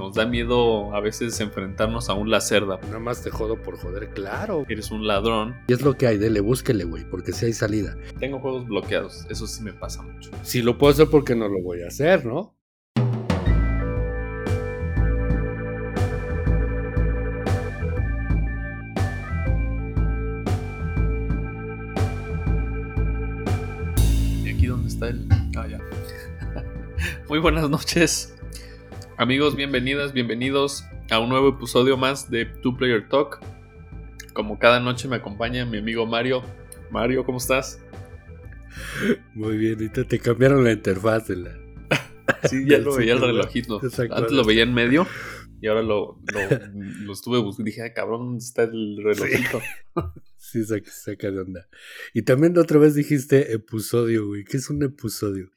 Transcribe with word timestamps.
nos 0.00 0.14
da 0.14 0.24
miedo 0.24 0.94
a 0.94 1.00
veces 1.00 1.38
enfrentarnos 1.40 2.08
a 2.08 2.14
un 2.14 2.30
lacerda. 2.30 2.80
Nada 2.84 2.98
más 2.98 3.22
te 3.22 3.30
jodo 3.30 3.60
por 3.60 3.76
joder, 3.76 4.08
claro. 4.14 4.64
Eres 4.66 4.90
un 4.90 5.06
ladrón. 5.06 5.54
Y 5.68 5.74
es 5.74 5.82
lo 5.82 5.94
que 5.98 6.06
hay, 6.06 6.16
dele, 6.16 6.40
búsquele, 6.40 6.84
güey, 6.84 7.04
porque 7.04 7.32
si 7.32 7.44
hay 7.44 7.52
salida. 7.52 7.94
Tengo 8.18 8.40
juegos 8.40 8.66
bloqueados, 8.66 9.26
eso 9.28 9.46
sí 9.46 9.62
me 9.62 9.74
pasa 9.74 10.02
mucho. 10.02 10.30
Si 10.42 10.62
lo 10.62 10.78
puedo 10.78 10.94
hacer, 10.94 11.08
porque 11.08 11.36
no 11.36 11.48
lo 11.48 11.62
voy 11.62 11.82
a 11.82 11.88
hacer, 11.88 12.24
no? 12.24 12.56
¿Y 24.46 24.48
aquí 24.48 24.66
dónde 24.66 24.88
está 24.88 25.08
el.? 25.08 25.26
Ah, 25.58 25.66
ya. 25.68 25.78
Muy 27.28 27.38
buenas 27.38 27.68
noches. 27.68 28.39
Amigos, 29.20 29.54
bienvenidas, 29.54 30.14
bienvenidos 30.14 30.86
a 31.10 31.20
un 31.20 31.28
nuevo 31.28 31.50
episodio 31.50 31.98
más 31.98 32.30
de 32.30 32.46
Two 32.46 32.78
Player 32.78 33.06
Talk. 33.06 33.38
Como 34.32 34.58
cada 34.58 34.80
noche 34.80 35.08
me 35.08 35.16
acompaña 35.16 35.66
mi 35.66 35.76
amigo 35.76 36.06
Mario. 36.06 36.42
Mario, 36.90 37.26
¿cómo 37.26 37.36
estás? 37.36 37.82
Muy 39.34 39.58
bien, 39.58 39.74
ahorita 39.74 40.04
te 40.04 40.18
cambiaron 40.20 40.64
la 40.64 40.72
interfaz 40.72 41.28
de 41.28 41.36
la. 41.36 41.50
Sí, 42.48 42.64
ya 42.66 42.78
lo 42.78 42.96
veía 42.96 43.12
el 43.12 43.20
relojito. 43.20 43.78
Antes 43.78 44.32
lo 44.32 44.42
veía 44.42 44.62
en 44.62 44.72
medio 44.72 45.06
y 45.60 45.66
ahora 45.66 45.82
lo, 45.82 46.18
lo, 47.04 47.12
estuve 47.12 47.40
buscando. 47.40 47.66
Dije, 47.66 47.82
ay, 47.82 47.92
cabrón, 47.92 48.20
¿dónde 48.20 48.42
está 48.42 48.62
el 48.62 49.02
relojito? 49.04 49.60
Sí, 50.38 50.64
saca, 50.64 50.90
saca 50.90 51.30
de 51.30 51.40
onda. 51.40 51.68
Y 52.14 52.22
también 52.22 52.56
otra 52.56 52.78
vez 52.78 52.94
dijiste 52.94 53.52
episodio, 53.52 54.28
güey. 54.28 54.44
¿Qué 54.44 54.56
es 54.56 54.70
un 54.70 54.82
episodio? 54.82 55.50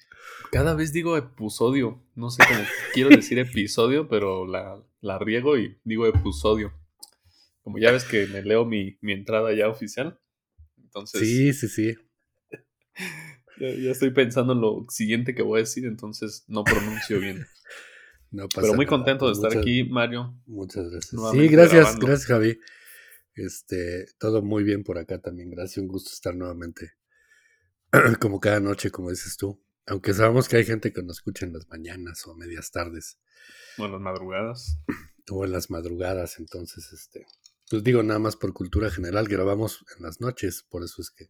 Cada 0.53 0.75
vez 0.75 0.93
digo 0.93 1.17
episodio. 1.17 1.99
No 2.13 2.30
sé 2.30 2.43
cómo 2.48 2.63
quiero 2.93 3.09
decir 3.09 3.39
episodio, 3.39 4.07
pero 4.07 4.45
la, 4.45 4.79
la, 5.02 5.17
riego 5.17 5.57
y 5.57 5.79
digo 5.84 6.05
episodio. 6.05 6.71
Como 7.63 7.79
ya 7.79 7.91
ves 7.91 8.03
que 8.03 8.27
me 8.27 8.43
leo 8.43 8.63
mi, 8.63 8.99
mi 9.01 9.13
entrada 9.13 9.51
ya 9.55 9.68
oficial. 9.68 10.20
Entonces. 10.77 11.21
Sí, 11.21 11.54
sí, 11.54 11.68
sí. 11.68 11.95
Ya, 13.60 13.91
estoy 13.91 14.10
pensando 14.10 14.54
en 14.54 14.62
lo 14.62 14.87
siguiente 14.90 15.35
que 15.35 15.43
voy 15.43 15.60
a 15.60 15.62
decir, 15.62 15.85
entonces 15.85 16.43
no 16.48 16.63
pronuncio 16.63 17.20
bien. 17.20 17.45
No 18.32 18.48
pasa 18.49 18.62
Pero 18.62 18.73
muy 18.73 18.88
contento 18.88 19.27
de 19.27 19.34
estar 19.34 19.55
aquí, 19.55 19.84
Mario. 19.84 20.35
Muchas 20.48 20.90
gracias. 20.90 21.21
Sí, 21.32 21.48
gracias, 21.49 21.99
gracias, 21.99 22.26
Javi. 22.26 22.60
Este, 23.35 24.07
todo 24.17 24.41
muy 24.41 24.63
bien 24.63 24.84
por 24.84 24.98
acá 24.98 25.21
también. 25.21 25.51
Gracias, 25.51 25.77
un 25.77 25.88
gusto 25.88 26.10
estar 26.12 26.35
nuevamente. 26.35 26.93
como 28.20 28.40
cada 28.40 28.60
noche, 28.60 28.90
como 28.90 29.12
dices 29.12 29.38
tú. 29.38 29.63
Aunque 29.85 30.13
sabemos 30.13 30.48
que 30.48 30.57
hay 30.57 30.65
gente 30.65 30.93
que 30.93 31.03
nos 31.03 31.17
escucha 31.17 31.45
en 31.45 31.53
las 31.53 31.67
mañanas 31.67 32.26
o 32.27 32.35
medias 32.35 32.71
tardes. 32.71 33.20
O 33.77 33.85
en 33.85 33.91
las 33.91 34.01
madrugadas. 34.01 34.79
O 35.29 35.45
en 35.45 35.51
las 35.51 35.70
madrugadas, 35.70 36.39
entonces, 36.39 36.91
este. 36.93 37.26
Pues 37.70 37.84
digo, 37.84 38.04
nada 38.04 38.20
más 38.20 38.35
por 38.35 38.54
cultura 38.54 38.89
general, 38.89 39.27
grabamos 39.27 39.85
en 39.98 40.04
las 40.04 40.21
noches, 40.21 40.65
por 40.70 40.84
eso 40.84 41.01
es 41.01 41.11
que 41.11 41.27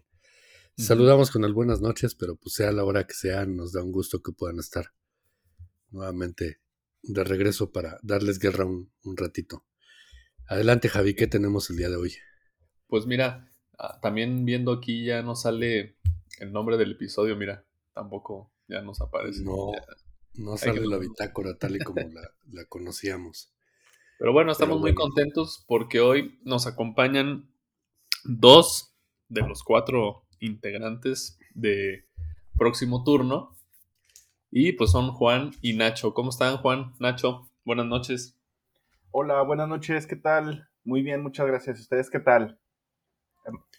saludamos 0.75 1.31
con 1.31 1.45
el 1.45 1.53
buenas 1.53 1.79
noches, 1.79 2.15
pero 2.15 2.35
pues 2.35 2.55
sea 2.55 2.71
la 2.71 2.83
hora 2.83 3.05
que 3.05 3.13
sea, 3.13 3.45
nos 3.45 3.71
da 3.71 3.83
un 3.83 3.91
gusto 3.91 4.21
que 4.21 4.31
puedan 4.31 4.59
estar 4.59 4.93
nuevamente 5.91 6.59
de 7.03 7.23
regreso 7.23 7.71
para 7.71 7.99
darles 8.01 8.39
guerra 8.39 8.65
un, 8.65 8.91
un 9.03 9.15
ratito. 9.15 9.65
Adelante, 10.47 10.89
Javi, 10.89 11.15
¿qué 11.15 11.27
tenemos 11.27 11.69
el 11.69 11.77
día 11.77 11.89
de 11.89 11.95
hoy? 11.95 12.15
Pues 12.87 13.05
mira, 13.05 13.49
ah, 13.77 13.99
también 14.01 14.43
viendo 14.43 14.71
aquí 14.73 15.05
ya 15.05 15.21
no 15.21 15.35
sale 15.35 15.97
el 16.39 16.51
nombre 16.51 16.77
del 16.77 16.93
episodio, 16.93 17.35
mira, 17.37 17.65
tampoco 17.93 18.51
ya 18.67 18.81
nos 18.81 19.01
aparece. 19.01 19.43
No, 19.43 19.71
no 20.35 20.57
sale 20.57 20.85
la 20.85 20.97
bitácora 20.97 21.57
tal 21.57 21.75
y 21.75 21.79
como 21.79 22.01
la, 22.01 22.65
conocíamos. 22.69 23.51
Pero 24.19 24.33
bueno, 24.33 24.51
estamos 24.51 24.79
muy 24.79 24.93
contentos 24.93 25.63
porque 25.67 25.99
hoy 25.99 26.39
nos 26.43 26.67
acompañan 26.67 27.49
dos 28.23 28.93
de 29.27 29.41
los 29.41 29.63
cuatro 29.63 30.23
integrantes 30.39 31.39
de 31.53 32.05
próximo 32.57 33.03
turno. 33.03 33.55
Y 34.51 34.73
pues 34.73 34.91
son 34.91 35.11
Juan 35.11 35.51
y 35.61 35.73
Nacho. 35.73 36.13
¿Cómo 36.13 36.29
están, 36.29 36.57
Juan? 36.57 36.93
Nacho, 36.99 37.49
buenas 37.65 37.87
noches. 37.87 38.37
Hola, 39.11 39.41
buenas 39.41 39.67
noches, 39.67 40.05
¿qué 40.05 40.15
tal? 40.15 40.69
Muy 40.83 41.01
bien, 41.01 41.23
muchas 41.23 41.47
gracias. 41.47 41.79
¿Ustedes 41.79 42.09
qué 42.09 42.19
tal? 42.19 42.59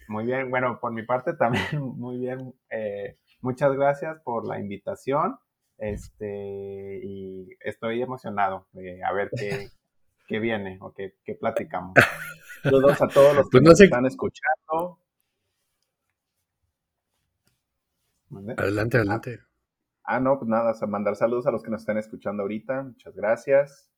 Muy 0.09 0.25
bien, 0.25 0.51
bueno, 0.51 0.79
por 0.81 0.93
mi 0.93 1.03
parte 1.03 1.35
también, 1.35 1.65
muy 1.97 2.19
bien. 2.19 2.55
Eh, 2.71 3.19
muchas 3.45 3.77
gracias 3.77 4.21
por 4.23 4.47
la 4.47 4.59
invitación. 4.59 5.39
Este, 5.77 7.01
y 7.03 7.49
estoy 7.61 8.01
emocionado 8.01 8.67
de 8.73 9.03
a 9.05 9.13
ver 9.13 9.31
qué, 9.37 9.69
qué 10.29 10.39
viene 10.39 10.79
o 10.81 10.93
qué, 10.93 11.15
qué 11.25 11.35
platicamos. 11.35 11.95
Saludos 12.63 13.01
a 13.03 13.09
todos 13.09 13.37
los 13.37 13.45
que 13.45 13.59
pues 13.59 13.63
nos 13.63 13.81
están 13.81 14.07
escuchando. 14.07 14.99
Adelante, 18.57 18.97
adelante. 18.97 19.41
Ah, 20.03 20.19
no, 20.19 20.39
pues 20.39 20.49
nada, 20.49 20.75
mandar 20.89 21.15
saludos 21.15 21.47
a 21.47 21.51
los 21.51 21.63
que 21.63 21.71
nos 21.71 21.83
están 21.83 21.99
escuchando 21.99 22.43
ahorita. 22.43 22.83
Muchas 22.83 23.15
gracias. 23.15 23.91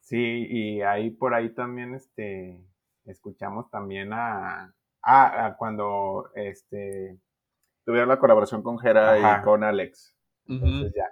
Sí, 0.00 0.46
y 0.48 0.80
ahí 0.80 1.10
por 1.10 1.34
ahí 1.34 1.54
también 1.54 1.94
este 1.94 2.64
escuchamos 3.04 3.70
también 3.70 4.12
a, 4.12 4.74
a 5.02 5.56
cuando 5.58 6.30
este 6.34 7.20
tuvieron 7.90 8.08
la 8.08 8.20
colaboración 8.20 8.62
con 8.62 8.78
Jera 8.78 9.18
y 9.18 9.42
con 9.42 9.64
Alex. 9.64 10.14
Entonces 10.46 10.92
ya. 10.94 11.04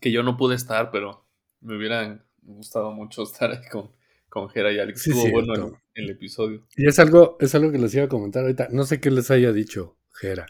Que 0.00 0.12
yo 0.12 0.22
no 0.22 0.36
pude 0.36 0.54
estar, 0.54 0.92
pero 0.92 1.26
me 1.60 1.76
hubiera 1.76 2.24
gustado 2.42 2.92
mucho 2.92 3.24
estar 3.24 3.50
ahí 3.50 3.68
con, 3.70 3.90
con 4.28 4.48
Jera 4.48 4.70
y 4.72 4.78
Alex. 4.78 5.06
Estuvo 5.06 5.30
bueno 5.32 5.76
el, 5.94 6.10
episodio. 6.10 6.64
Y 6.76 6.86
es 6.86 6.98
algo, 7.00 7.36
es 7.40 7.54
algo 7.56 7.72
que 7.72 7.78
les 7.78 7.92
iba 7.94 8.04
a 8.04 8.08
comentar 8.08 8.42
ahorita. 8.42 8.68
No 8.70 8.84
sé 8.84 9.00
qué 9.00 9.10
les 9.10 9.32
haya 9.32 9.52
dicho 9.52 9.96
Jera 10.12 10.46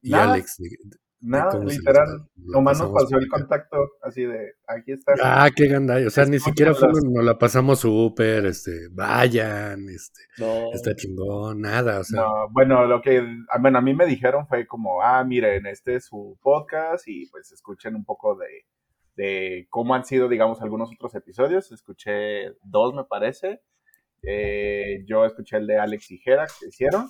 y 0.00 0.14
Alex. 0.14 0.58
Nada, 1.20 1.58
literal. 1.64 2.28
Nomás 2.36 2.78
nos 2.78 2.92
pasó 2.92 3.18
el 3.18 3.28
contacto 3.28 3.76
así 4.02 4.24
de 4.24 4.52
aquí 4.66 4.92
está. 4.92 5.14
Ah, 5.22 5.50
qué 5.54 5.66
gandalla. 5.66 6.06
O 6.06 6.10
sea, 6.10 6.24
ni 6.26 6.38
siquiera 6.38 6.74
fuimos, 6.74 7.02
nos 7.04 7.24
la 7.24 7.36
pasamos 7.36 7.80
súper, 7.80 8.46
este, 8.46 8.88
vayan, 8.92 9.88
este, 9.88 10.20
está 10.72 10.94
chingón, 10.94 11.60
nada. 11.62 12.00
O 12.00 12.04
sea. 12.04 12.22
No, 12.22 12.48
bueno, 12.50 12.86
lo 12.86 13.02
que, 13.02 13.26
bueno, 13.60 13.78
a 13.78 13.82
mí 13.82 13.94
me 13.94 14.06
dijeron 14.06 14.46
fue 14.46 14.66
como, 14.66 15.02
ah, 15.02 15.24
miren, 15.24 15.66
este 15.66 15.96
es 15.96 16.06
su 16.06 16.38
podcast 16.40 17.08
y 17.08 17.26
pues 17.30 17.50
escuchen 17.50 17.96
un 17.96 18.04
poco 18.04 18.36
de, 18.36 18.66
de 19.16 19.66
cómo 19.70 19.94
han 19.94 20.04
sido, 20.04 20.28
digamos, 20.28 20.62
algunos 20.62 20.90
otros 20.92 21.14
episodios. 21.16 21.72
Escuché 21.72 22.52
dos, 22.62 22.94
me 22.94 23.04
parece. 23.04 23.60
Eh, 24.22 25.04
yo 25.06 25.24
escuché 25.24 25.56
el 25.56 25.66
de 25.66 25.78
Alex 25.78 26.10
y 26.12 26.18
Jera 26.18 26.46
que 26.46 26.66
hicieron 26.68 27.08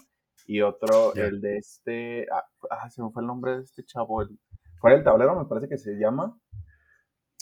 y 0.48 0.62
otro, 0.62 1.14
el 1.14 1.40
de 1.42 1.58
este, 1.58 2.26
ah, 2.32 2.42
ah, 2.70 2.88
se 2.88 3.02
me 3.02 3.10
fue 3.10 3.20
el 3.22 3.26
nombre 3.26 3.58
de 3.58 3.64
este 3.64 3.84
chavo, 3.84 4.22
el, 4.22 4.38
fuera 4.80 4.96
del 4.96 5.04
tablero 5.04 5.38
me 5.38 5.44
parece 5.44 5.68
que 5.68 5.76
se 5.76 5.98
llama. 5.98 6.40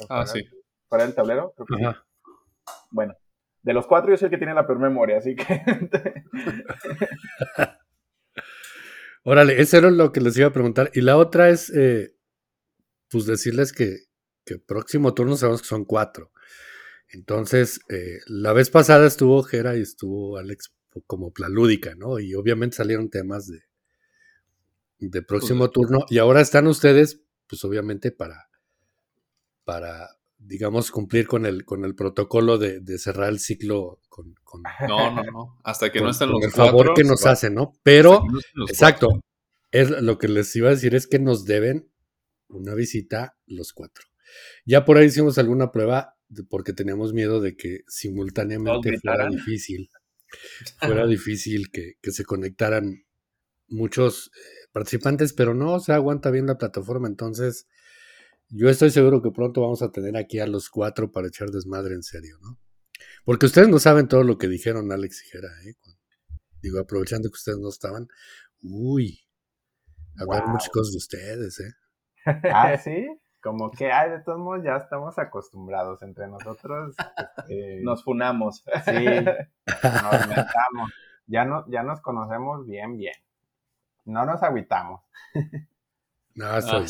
Ah, 0.09 0.27
sí. 0.27 0.45
Fuera 0.89 1.05
del 1.05 1.15
tablero, 1.15 1.55
creo 1.55 1.67
que 1.67 1.77
sí. 1.77 1.85
Bueno, 2.91 3.15
de 3.63 3.73
los 3.73 3.87
cuatro 3.87 4.11
yo 4.11 4.17
soy 4.17 4.27
el 4.27 4.33
que 4.33 4.39
tiene 4.39 4.55
la 4.55 4.67
peor 4.67 4.81
memoria, 4.81 5.19
así 5.19 5.37
que... 5.37 5.45
Órale, 9.23 9.61
eso 9.61 9.77
era 9.77 9.93
lo 9.93 10.11
que 10.11 10.21
les 10.21 10.37
iba 10.37 10.49
a 10.49 10.53
preguntar. 10.53 10.91
Y 10.93 11.01
la 11.01 11.17
otra 11.17 11.51
es, 11.51 11.71
eh, 11.71 12.17
pues 13.09 13.27
decirles 13.27 13.73
que, 13.73 13.99
que 14.45 14.59
próximo 14.59 15.15
turno 15.15 15.37
sabemos 15.37 15.63
que 15.63 15.69
son 15.69 15.85
cuatro. 15.85 16.33
Entonces, 17.09 17.79
eh, 17.89 18.19
la 18.27 18.53
vez 18.53 18.71
pasada 18.71 19.07
estuvo 19.07 19.45
Jera 19.45 19.77
y 19.77 19.83
estuvo 19.83 20.39
Alex 20.39 20.76
como 21.07 21.33
plalúdica, 21.33 21.95
¿no? 21.95 22.19
Y 22.19 22.35
obviamente 22.35 22.77
salieron 22.77 23.11
temas 23.11 23.47
de, 23.47 23.63
de 24.99 25.23
próximo 25.23 25.71
turno. 25.71 26.05
Y 26.09 26.19
ahora 26.19 26.41
están 26.41 26.67
ustedes, 26.67 27.23
pues 27.47 27.65
obviamente 27.65 28.13
para, 28.13 28.49
para 29.65 30.17
digamos, 30.39 30.91
cumplir 30.91 31.27
con 31.27 31.47
el, 31.47 31.65
con 31.65 31.85
el 31.85 31.95
protocolo 31.95 32.59
de, 32.59 32.99
cerrar 32.99 33.29
el 33.29 33.41
ciclo 33.41 34.01
con, 34.09 34.35
no, 34.89 35.11
no, 35.11 35.23
no. 35.25 35.59
Hasta 35.65 35.91
que 35.91 36.01
no 36.01 36.11
estén 36.11 36.31
los 36.31 36.43
el 36.43 36.51
favor 36.51 36.95
que 36.95 37.05
nos 37.05 37.27
hacen, 37.27 37.55
¿no? 37.55 37.73
Pero, 37.83 38.23
exacto, 38.69 39.09
es 39.71 39.91
lo 39.91 40.19
que 40.19 40.29
les 40.29 40.55
iba 40.57 40.69
a 40.69 40.73
decir 40.73 40.95
es 40.95 41.07
que 41.07 41.19
nos 41.19 41.45
deben 41.45 41.91
una 42.49 42.75
visita 42.75 43.37
los 43.47 43.73
cuatro. 43.73 44.05
Ya 44.65 44.85
por 44.85 44.99
ahí 44.99 45.07
hicimos 45.07 45.39
alguna 45.39 45.73
prueba 45.73 46.17
porque 46.49 46.73
teníamos 46.73 47.13
miedo 47.13 47.41
de 47.41 47.57
que 47.57 47.81
simultáneamente 47.89 48.99
fuera 48.99 49.29
difícil 49.29 49.91
fuera 50.81 51.07
difícil 51.07 51.71
que, 51.71 51.97
se 52.11 52.25
conectaran 52.25 53.05
muchos 53.69 54.29
eh, 54.35 54.69
participantes, 54.73 55.33
pero 55.33 55.55
no 55.55 55.81
se 55.81 55.93
aguanta 55.93 56.31
bien 56.31 56.47
la 56.47 56.59
plataforma, 56.59 57.09
entonces 57.09 57.67
yo 58.49 58.69
estoy 58.69 58.91
seguro 58.91 59.23
que 59.23 59.31
pronto 59.31 59.63
vamos 59.63 59.83
a 59.83 59.91
tener 59.91 60.17
aquí 60.17 60.39
a 60.39 60.47
los 60.47 60.71
cuatro 60.71 61.11
para 61.11 61.29
echar 61.29 61.51
desmadre 61.51 61.95
en 61.95 62.03
serio, 62.03 62.39
¿no? 62.41 62.59
Porque 63.25 63.47
ustedes 63.47 63.69
no 63.69 63.79
saben 63.79 64.09
todo 64.09 64.23
lo 64.23 64.39
que 64.39 64.49
dijeron 64.49 64.93
Alex 64.93 65.25
y 65.25 65.31
Jera, 65.31 65.49
¿eh? 65.65 65.75
Digo, 66.63 66.79
aprovechando 66.79 67.29
que 67.29 67.35
ustedes 67.35 67.59
no 67.59 67.69
estaban, 67.69 68.09
uy, 68.63 69.21
hablar 70.17 70.47
muchas 70.49 70.71
cosas 70.71 70.93
de 70.93 70.99
ustedes, 70.99 71.61
¿eh? 71.61 71.73
Ah, 72.53 72.77
sí. 72.79 73.07
Como 73.47 73.71
que, 73.71 73.93
ay, 73.93 74.11
de 74.11 74.19
todos 74.25 74.41
modos 74.41 74.65
ya 74.65 74.77
estamos 74.77 75.17
acostumbrados 75.21 76.03
entre 76.03 76.27
nosotros. 76.27 76.97
Este, 77.49 77.81
nos 77.81 78.03
funamos. 78.03 78.65
Sí, 78.85 78.93
nos 78.95 80.29
metamos. 80.29 80.91
Ya, 81.29 81.45
no, 81.45 81.65
ya 81.71 81.85
nos 81.85 82.01
conocemos 82.01 82.67
bien, 82.67 82.97
bien. 82.97 83.15
No 84.05 84.27
nos 84.27 84.43
aguitamos. 84.43 85.01
No, 86.35 86.61
soy. 86.61 86.87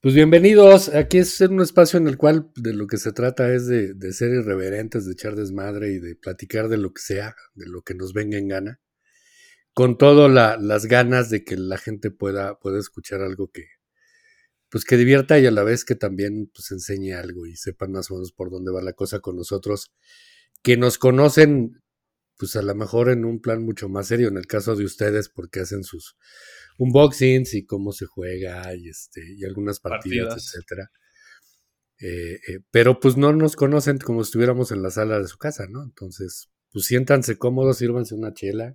Pues 0.00 0.14
bienvenidos. 0.14 0.88
Aquí 0.94 1.18
es 1.18 1.38
un 1.42 1.60
espacio 1.60 1.98
en 1.98 2.08
el 2.08 2.16
cual 2.16 2.50
de 2.56 2.72
lo 2.72 2.86
que 2.86 2.96
se 2.96 3.12
trata 3.12 3.52
es 3.52 3.66
de, 3.66 4.12
ser 4.12 4.30
irreverentes, 4.32 5.04
de 5.04 5.12
echar 5.12 5.36
desmadre 5.36 5.92
y 5.92 5.98
de 5.98 6.16
platicar 6.16 6.68
de 6.68 6.78
lo 6.78 6.94
que 6.94 7.02
sea, 7.02 7.36
de 7.54 7.66
lo 7.68 7.82
que 7.82 7.94
nos 7.94 8.14
venga 8.14 8.38
en 8.38 8.48
gana. 8.48 8.80
Con 9.74 9.98
todas 9.98 10.30
las 10.60 10.86
ganas 10.86 11.28
de 11.28 11.44
que 11.44 11.56
la 11.56 11.76
gente 11.76 12.10
pueda, 12.10 12.58
pueda 12.58 12.78
escuchar 12.78 13.20
algo 13.20 13.50
que, 13.52 13.66
pues 14.72 14.86
que 14.86 14.96
divierta 14.96 15.38
y 15.38 15.44
a 15.44 15.50
la 15.50 15.64
vez 15.64 15.84
que 15.84 15.96
también 15.96 16.50
pues 16.52 16.70
enseñe 16.70 17.12
algo 17.12 17.44
y 17.44 17.56
sepan 17.56 17.92
más 17.92 18.10
o 18.10 18.14
menos 18.14 18.32
por 18.32 18.50
dónde 18.50 18.72
va 18.72 18.80
la 18.80 18.94
cosa 18.94 19.20
con 19.20 19.36
nosotros, 19.36 19.92
que 20.62 20.78
nos 20.78 20.96
conocen 20.96 21.82
pues 22.38 22.56
a 22.56 22.62
lo 22.62 22.74
mejor 22.74 23.10
en 23.10 23.26
un 23.26 23.42
plan 23.42 23.62
mucho 23.62 23.90
más 23.90 24.08
serio, 24.08 24.28
en 24.28 24.38
el 24.38 24.46
caso 24.46 24.74
de 24.74 24.86
ustedes, 24.86 25.28
porque 25.28 25.60
hacen 25.60 25.84
sus 25.84 26.16
unboxings 26.78 27.52
y 27.52 27.66
cómo 27.66 27.92
se 27.92 28.06
juega 28.06 28.74
y 28.74 28.88
este 28.88 29.20
y 29.36 29.44
algunas 29.44 29.78
partidas, 29.78 30.54
etcétera. 30.54 30.90
Eh, 31.98 32.40
eh, 32.48 32.60
pero 32.70 32.98
pues 32.98 33.18
no 33.18 33.30
nos 33.34 33.56
conocen 33.56 33.98
como 33.98 34.24
si 34.24 34.28
estuviéramos 34.28 34.72
en 34.72 34.82
la 34.82 34.90
sala 34.90 35.20
de 35.20 35.28
su 35.28 35.36
casa, 35.36 35.66
¿no? 35.68 35.84
Entonces, 35.84 36.48
pues 36.72 36.86
siéntanse 36.86 37.36
cómodos, 37.36 37.76
sírvanse 37.76 38.14
una 38.14 38.32
chela 38.32 38.74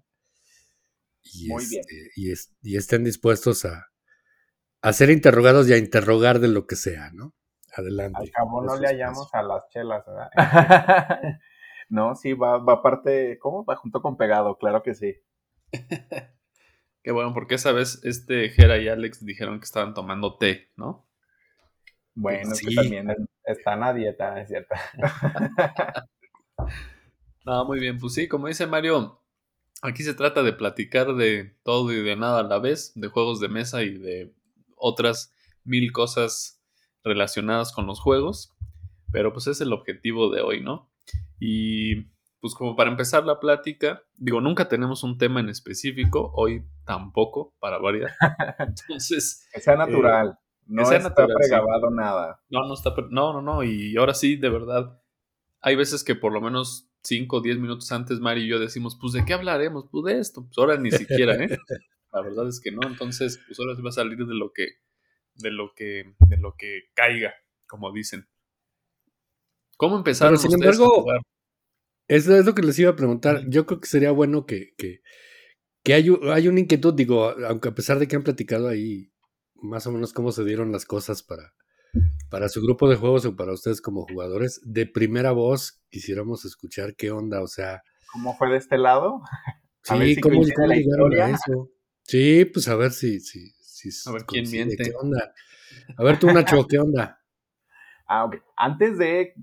y, 1.23 1.51
este, 1.51 2.11
y, 2.15 2.31
y 2.61 2.77
estén 2.77 3.03
dispuestos 3.03 3.65
a, 3.65 3.87
a 4.87 4.93
ser 4.93 5.09
interrogados 5.09 5.69
y 5.69 5.73
a 5.73 5.77
interrogar 5.77 6.39
de 6.39 6.47
lo 6.47 6.65
que 6.65 6.75
sea, 6.75 7.11
¿no? 7.11 7.33
Adelante. 7.73 8.19
Al 8.19 8.31
cabo 8.31 8.63
no 8.63 8.77
le 8.77 8.87
hallamos 8.87 9.33
a 9.33 9.43
las 9.43 9.67
chelas, 9.69 10.05
¿verdad? 10.05 10.29
no, 11.89 12.15
sí, 12.15 12.33
va, 12.33 12.57
va 12.57 12.81
parte, 12.81 13.37
¿cómo? 13.39 13.65
Va 13.65 13.75
junto 13.75 14.01
con 14.01 14.17
pegado, 14.17 14.57
claro 14.57 14.83
que 14.83 14.95
sí. 14.95 15.15
Qué 17.03 17.11
bueno, 17.11 17.33
porque 17.33 17.55
esa 17.55 17.71
vez 17.71 18.01
este 18.03 18.49
Jera 18.49 18.77
y 18.77 18.87
Alex 18.87 19.25
dijeron 19.25 19.59
que 19.59 19.65
estaban 19.65 19.93
tomando 19.93 20.37
té, 20.37 20.71
¿no? 20.75 21.07
Bueno, 22.15 22.55
sí. 22.55 22.73
también 22.73 23.13
están 23.43 23.83
a 23.83 23.93
dieta, 23.93 24.41
es 24.41 24.47
cierto. 24.47 24.75
no, 27.45 27.65
muy 27.65 27.79
bien, 27.79 27.99
pues 27.99 28.13
sí, 28.13 28.27
como 28.27 28.47
dice 28.47 28.67
Mario, 28.67 29.21
aquí 29.81 30.03
se 30.03 30.15
trata 30.15 30.43
de 30.43 30.53
platicar 30.53 31.13
de 31.13 31.57
todo 31.63 31.91
y 31.91 32.01
de 32.01 32.15
nada 32.15 32.39
a 32.39 32.43
la 32.43 32.59
vez, 32.59 32.93
de 32.95 33.07
juegos 33.07 33.39
de 33.39 33.49
mesa 33.49 33.83
y 33.83 33.97
de 33.97 34.33
otras 34.77 35.33
mil 35.63 35.91
cosas 35.91 36.61
relacionadas 37.03 37.71
con 37.71 37.85
los 37.85 37.99
juegos. 37.99 38.55
Pero 39.11 39.33
pues 39.33 39.47
es 39.47 39.61
el 39.61 39.73
objetivo 39.73 40.29
de 40.29 40.41
hoy, 40.41 40.61
¿no? 40.61 40.91
Y 41.39 42.07
pues 42.39 42.53
como 42.55 42.75
para 42.75 42.89
empezar 42.89 43.25
la 43.25 43.39
plática, 43.39 44.03
digo, 44.15 44.41
nunca 44.41 44.67
tenemos 44.67 45.03
un 45.03 45.17
tema 45.17 45.39
en 45.39 45.49
específico, 45.49 46.31
hoy 46.35 46.63
tampoco, 46.85 47.55
para 47.59 47.77
variar. 47.77 48.11
Entonces... 48.59 49.47
que 49.53 49.59
sea 49.59 49.75
natural. 49.75 50.37
Eh, 50.39 50.47
no 50.67 50.91
está 50.91 51.13
pregabado 51.13 51.89
nada. 51.89 52.41
No, 52.49 52.67
no 52.67 52.73
está, 52.73 52.93
no, 53.09 53.33
no, 53.33 53.41
no, 53.41 53.63
y 53.63 53.95
ahora 53.97 54.13
sí, 54.13 54.35
de 54.35 54.49
verdad, 54.49 55.01
hay 55.61 55.75
veces 55.75 56.03
que 56.03 56.15
por 56.15 56.31
lo 56.33 56.41
menos 56.41 56.91
5 57.03 57.37
o 57.37 57.41
10 57.41 57.59
minutos 57.59 57.91
antes 57.91 58.19
Mari 58.19 58.43
y 58.43 58.47
yo 58.47 58.59
decimos, 58.59 58.97
pues 58.99 59.13
de 59.13 59.25
qué 59.25 59.33
hablaremos, 59.33 59.85
pues 59.89 60.05
de 60.05 60.19
esto, 60.19 60.43
pues 60.45 60.57
ahora 60.57 60.77
ni 60.77 60.91
siquiera, 60.91 61.35
¿eh? 61.35 61.57
La 62.11 62.21
verdad 62.21 62.47
es 62.47 62.59
que 62.59 62.71
no. 62.71 62.87
Entonces, 62.87 63.39
pues 63.45 63.59
ahora 63.59 63.75
se 63.75 63.81
va 63.81 63.89
a 63.89 63.93
salir 63.93 64.17
de 64.17 64.33
lo 64.33 64.51
que, 64.53 64.67
de 65.35 65.51
lo 65.51 65.73
que, 65.75 66.15
de 66.27 66.37
lo 66.37 66.55
que 66.57 66.83
caiga, 66.93 67.33
como 67.67 67.91
dicen. 67.91 68.27
¿Cómo 69.77 69.97
empezaron 69.97 70.33
Pero 70.33 70.41
sin 70.41 70.53
embargo, 70.53 71.05
Eso 72.07 72.35
es 72.35 72.45
lo 72.45 72.55
que 72.55 72.63
les 72.63 72.79
iba 72.79 72.91
a 72.91 72.95
preguntar. 72.95 73.43
Yo 73.47 73.65
creo 73.65 73.79
que 73.79 73.87
sería 73.87 74.11
bueno 74.11 74.45
que, 74.45 74.73
que, 74.77 75.01
que 75.83 75.93
hay, 75.93 76.09
hay 76.31 76.47
una 76.47 76.59
inquietud, 76.59 76.93
digo, 76.93 77.29
aunque 77.45 77.69
a 77.69 77.75
pesar 77.75 77.99
de 77.99 78.07
que 78.07 78.15
han 78.15 78.23
platicado 78.23 78.67
ahí 78.67 79.11
más 79.55 79.85
o 79.87 79.91
menos 79.91 80.13
cómo 80.13 80.31
se 80.31 80.43
dieron 80.43 80.71
las 80.71 80.85
cosas 80.85 81.23
para, 81.23 81.53
para 82.29 82.49
su 82.49 82.61
grupo 82.61 82.89
de 82.89 82.95
juegos 82.95 83.25
o 83.25 83.35
para 83.35 83.53
ustedes 83.53 83.81
como 83.81 84.05
jugadores, 84.05 84.61
de 84.63 84.85
primera 84.85 85.31
voz 85.31 85.81
quisiéramos 85.89 86.45
escuchar 86.45 86.95
qué 86.95 87.11
onda, 87.11 87.41
o 87.41 87.47
sea... 87.47 87.81
¿Cómo 88.13 88.35
fue 88.37 88.49
de 88.49 88.57
este 88.57 88.77
lado? 88.77 89.21
Sí, 89.83 90.19
¿cómo, 90.19 90.41
cómo 90.53 90.73
llegaron 90.73 91.13
a 91.13 91.29
eso? 91.29 91.69
Sí, 92.07 92.45
pues 92.45 92.67
a 92.69 92.75
ver 92.75 92.91
si, 92.91 93.19
si, 93.19 93.51
si 93.59 94.09
a 94.09 94.13
ver 94.13 94.23
quién 94.25 94.49
miente. 94.49 94.77
¿Qué 94.77 94.91
onda? 94.97 95.33
A 95.97 96.03
ver 96.03 96.17
tú, 96.17 96.27
Nacho, 96.27 96.65
¿qué 96.67 96.79
onda? 96.79 97.13
Ah, 98.09 98.23
ok. 98.23 98.37
Antes 98.55 98.97
de 98.97 99.33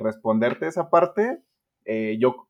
responderte 0.00 0.68
esa 0.68 0.88
parte, 0.88 1.42
eh, 1.84 2.16
yo 2.20 2.48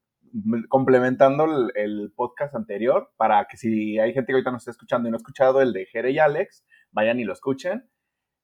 complementando 0.69 1.47
el, 1.75 2.13
podcast 2.15 2.55
anterior, 2.55 3.13
para 3.17 3.47
que 3.47 3.57
si 3.57 3.99
hay 3.99 4.13
gente 4.13 4.27
que 4.27 4.33
ahorita 4.35 4.51
nos 4.51 4.63
está 4.63 4.73
escuchando 4.73 5.09
y 5.09 5.11
no 5.11 5.17
ha 5.17 5.19
escuchado 5.19 5.63
el 5.63 5.73
de 5.73 5.87
Jere 5.87 6.11
y 6.11 6.19
Alex, 6.19 6.65
vayan 6.91 7.19
y 7.19 7.25
lo 7.25 7.33
escuchen. 7.33 7.89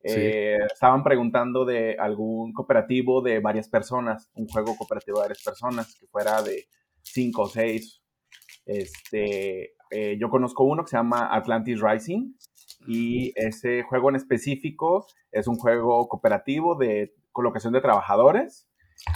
Eh, 0.02 0.56
estaban 0.72 1.04
preguntando 1.04 1.66
de 1.66 1.96
algún 1.98 2.54
cooperativo 2.54 3.20
de 3.20 3.40
varias 3.40 3.68
personas, 3.68 4.30
un 4.34 4.46
juego 4.46 4.74
cooperativo 4.76 5.18
de 5.18 5.24
varias 5.24 5.42
personas, 5.42 5.94
que 5.98 6.06
fuera 6.06 6.42
de 6.42 6.68
cinco 7.02 7.42
o 7.42 7.48
seis. 7.48 8.02
Este, 8.64 9.74
eh, 9.90 10.16
yo 10.20 10.30
conozco 10.30 10.64
uno 10.64 10.84
que 10.84 10.90
se 10.90 10.96
llama 10.96 11.34
Atlantis 11.34 11.80
Rising 11.80 12.34
y 12.86 13.32
ese 13.34 13.82
juego 13.82 14.10
en 14.10 14.16
específico 14.16 15.06
es 15.32 15.48
un 15.48 15.56
juego 15.56 16.08
cooperativo 16.08 16.76
de 16.76 17.14
colocación 17.32 17.72
de 17.72 17.80
trabajadores 17.80 18.68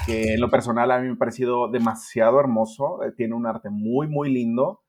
que 0.07 0.35
en 0.35 0.41
lo 0.41 0.51
personal 0.51 0.91
a 0.91 0.99
mí 0.99 1.07
me 1.07 1.15
ha 1.15 1.19
parecido 1.19 1.69
demasiado 1.69 2.41
hermoso, 2.41 3.03
eh, 3.03 3.13
tiene 3.17 3.35
un 3.35 3.47
arte 3.47 3.71
muy, 3.71 4.09
muy 4.09 4.33
lindo 4.33 4.83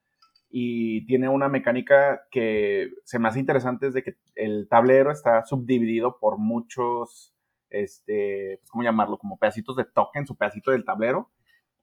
y 0.50 1.06
tiene 1.06 1.28
una 1.30 1.50
mecánica 1.50 2.22
que 2.32 2.90
se 3.04 3.20
me 3.20 3.28
hace 3.28 3.40
interesante 3.40 3.88
es 3.88 3.94
de 3.94 4.04
que 4.04 4.16
el 4.36 4.68
tablero 4.70 5.12
está 5.12 5.46
subdividido 5.46 6.18
por 6.18 6.38
muchos, 6.38 7.36
este, 7.70 8.62
¿cómo 8.70 8.84
llamarlo? 8.84 9.18
Como 9.18 9.38
pedacitos 9.38 9.76
de 9.76 9.86
token, 9.86 10.26
su 10.26 10.38
pedacito 10.38 10.72
del 10.72 10.86
tablero 10.86 11.30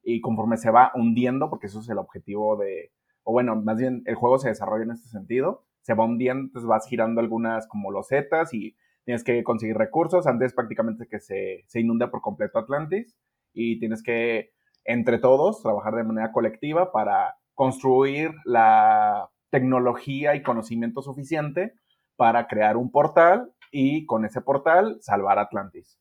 y 0.03 0.21
conforme 0.21 0.57
se 0.57 0.71
va 0.71 0.91
hundiendo, 0.95 1.51
porque 1.51 1.67
eso 1.67 1.81
es 1.81 1.89
el 1.91 1.99
objetivo 1.99 2.57
de, 2.57 2.93
o 3.25 3.33
bueno, 3.33 3.57
más 3.57 3.79
bien 3.79 4.03
el 4.07 4.15
juego 4.15 4.39
se 4.39 4.49
desarrolla 4.49 4.85
en 4.85 4.93
este 4.93 5.09
sentido, 5.09 5.65
se 5.83 5.95
va 5.95 6.05
hundiendo, 6.05 6.45
entonces 6.45 6.69
vas 6.69 6.87
girando 6.87 7.21
algunas 7.21 7.67
como 7.69 7.91
losetas 7.91 8.55
y 8.55 8.77
tienes 9.05 9.25
que 9.25 9.43
conseguir 9.43 9.77
recursos 9.77 10.27
antes 10.27 10.53
prácticamente 10.55 11.09
que 11.09 11.21
se, 11.21 11.65
se 11.67 11.81
inunde 11.81 12.09
por 12.09 12.21
completo 12.21 12.59
Atlantis 12.59 13.17
y 13.53 13.79
tienes 13.79 14.03
que 14.03 14.53
entre 14.85 15.19
todos 15.19 15.63
trabajar 15.63 15.95
de 15.95 16.05
manera 16.05 16.33
colectiva 16.33 16.93
para 16.93 17.37
construir 17.55 18.33
la 18.45 19.31
tecnología 19.51 20.35
y 20.35 20.43
conocimiento 20.43 21.03
suficiente 21.03 21.75
para 22.17 22.47
crear 22.47 22.77
un 22.77 22.91
portal 22.91 23.53
y 23.71 24.07
con 24.07 24.25
ese 24.25 24.41
portal 24.41 24.99
salvar 25.01 25.39
Atlantis. 25.39 25.99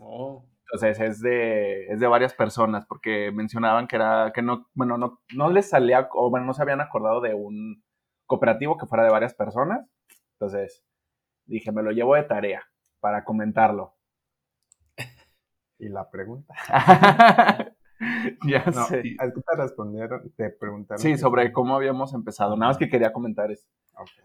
Oh. 0.00 0.44
Entonces 0.70 1.00
es 1.00 1.20
de, 1.22 1.86
es 1.86 1.98
de 1.98 2.06
varias 2.06 2.34
personas, 2.34 2.84
porque 2.86 3.32
mencionaban 3.32 3.86
que 3.86 3.96
era, 3.96 4.32
que 4.34 4.42
no, 4.42 4.68
bueno, 4.74 4.98
no, 4.98 5.22
no 5.34 5.50
les 5.50 5.70
salía, 5.70 6.08
o 6.12 6.28
bueno, 6.28 6.44
no 6.44 6.52
se 6.52 6.60
habían 6.60 6.82
acordado 6.82 7.22
de 7.22 7.32
un 7.32 7.82
cooperativo 8.26 8.76
que 8.76 8.86
fuera 8.86 9.04
de 9.04 9.10
varias 9.10 9.32
personas. 9.32 9.88
Entonces 10.34 10.84
dije, 11.46 11.72
me 11.72 11.82
lo 11.82 11.90
llevo 11.90 12.14
de 12.14 12.24
tarea 12.24 12.62
para 13.00 13.24
comentarlo. 13.24 13.94
¿Y 15.78 15.88
la 15.88 16.10
pregunta? 16.10 16.54
ya 18.46 18.70
sé. 18.70 19.02
te 19.02 19.56
respondieron, 19.56 20.30
te 20.36 20.50
preguntaron. 20.50 21.00
Sí, 21.00 21.16
sobre 21.16 21.50
cómo 21.50 21.76
habíamos 21.76 22.12
empezado. 22.12 22.56
Nada 22.56 22.70
más 22.70 22.78
que 22.78 22.90
quería 22.90 23.14
comentar 23.14 23.50
eso. 23.50 23.66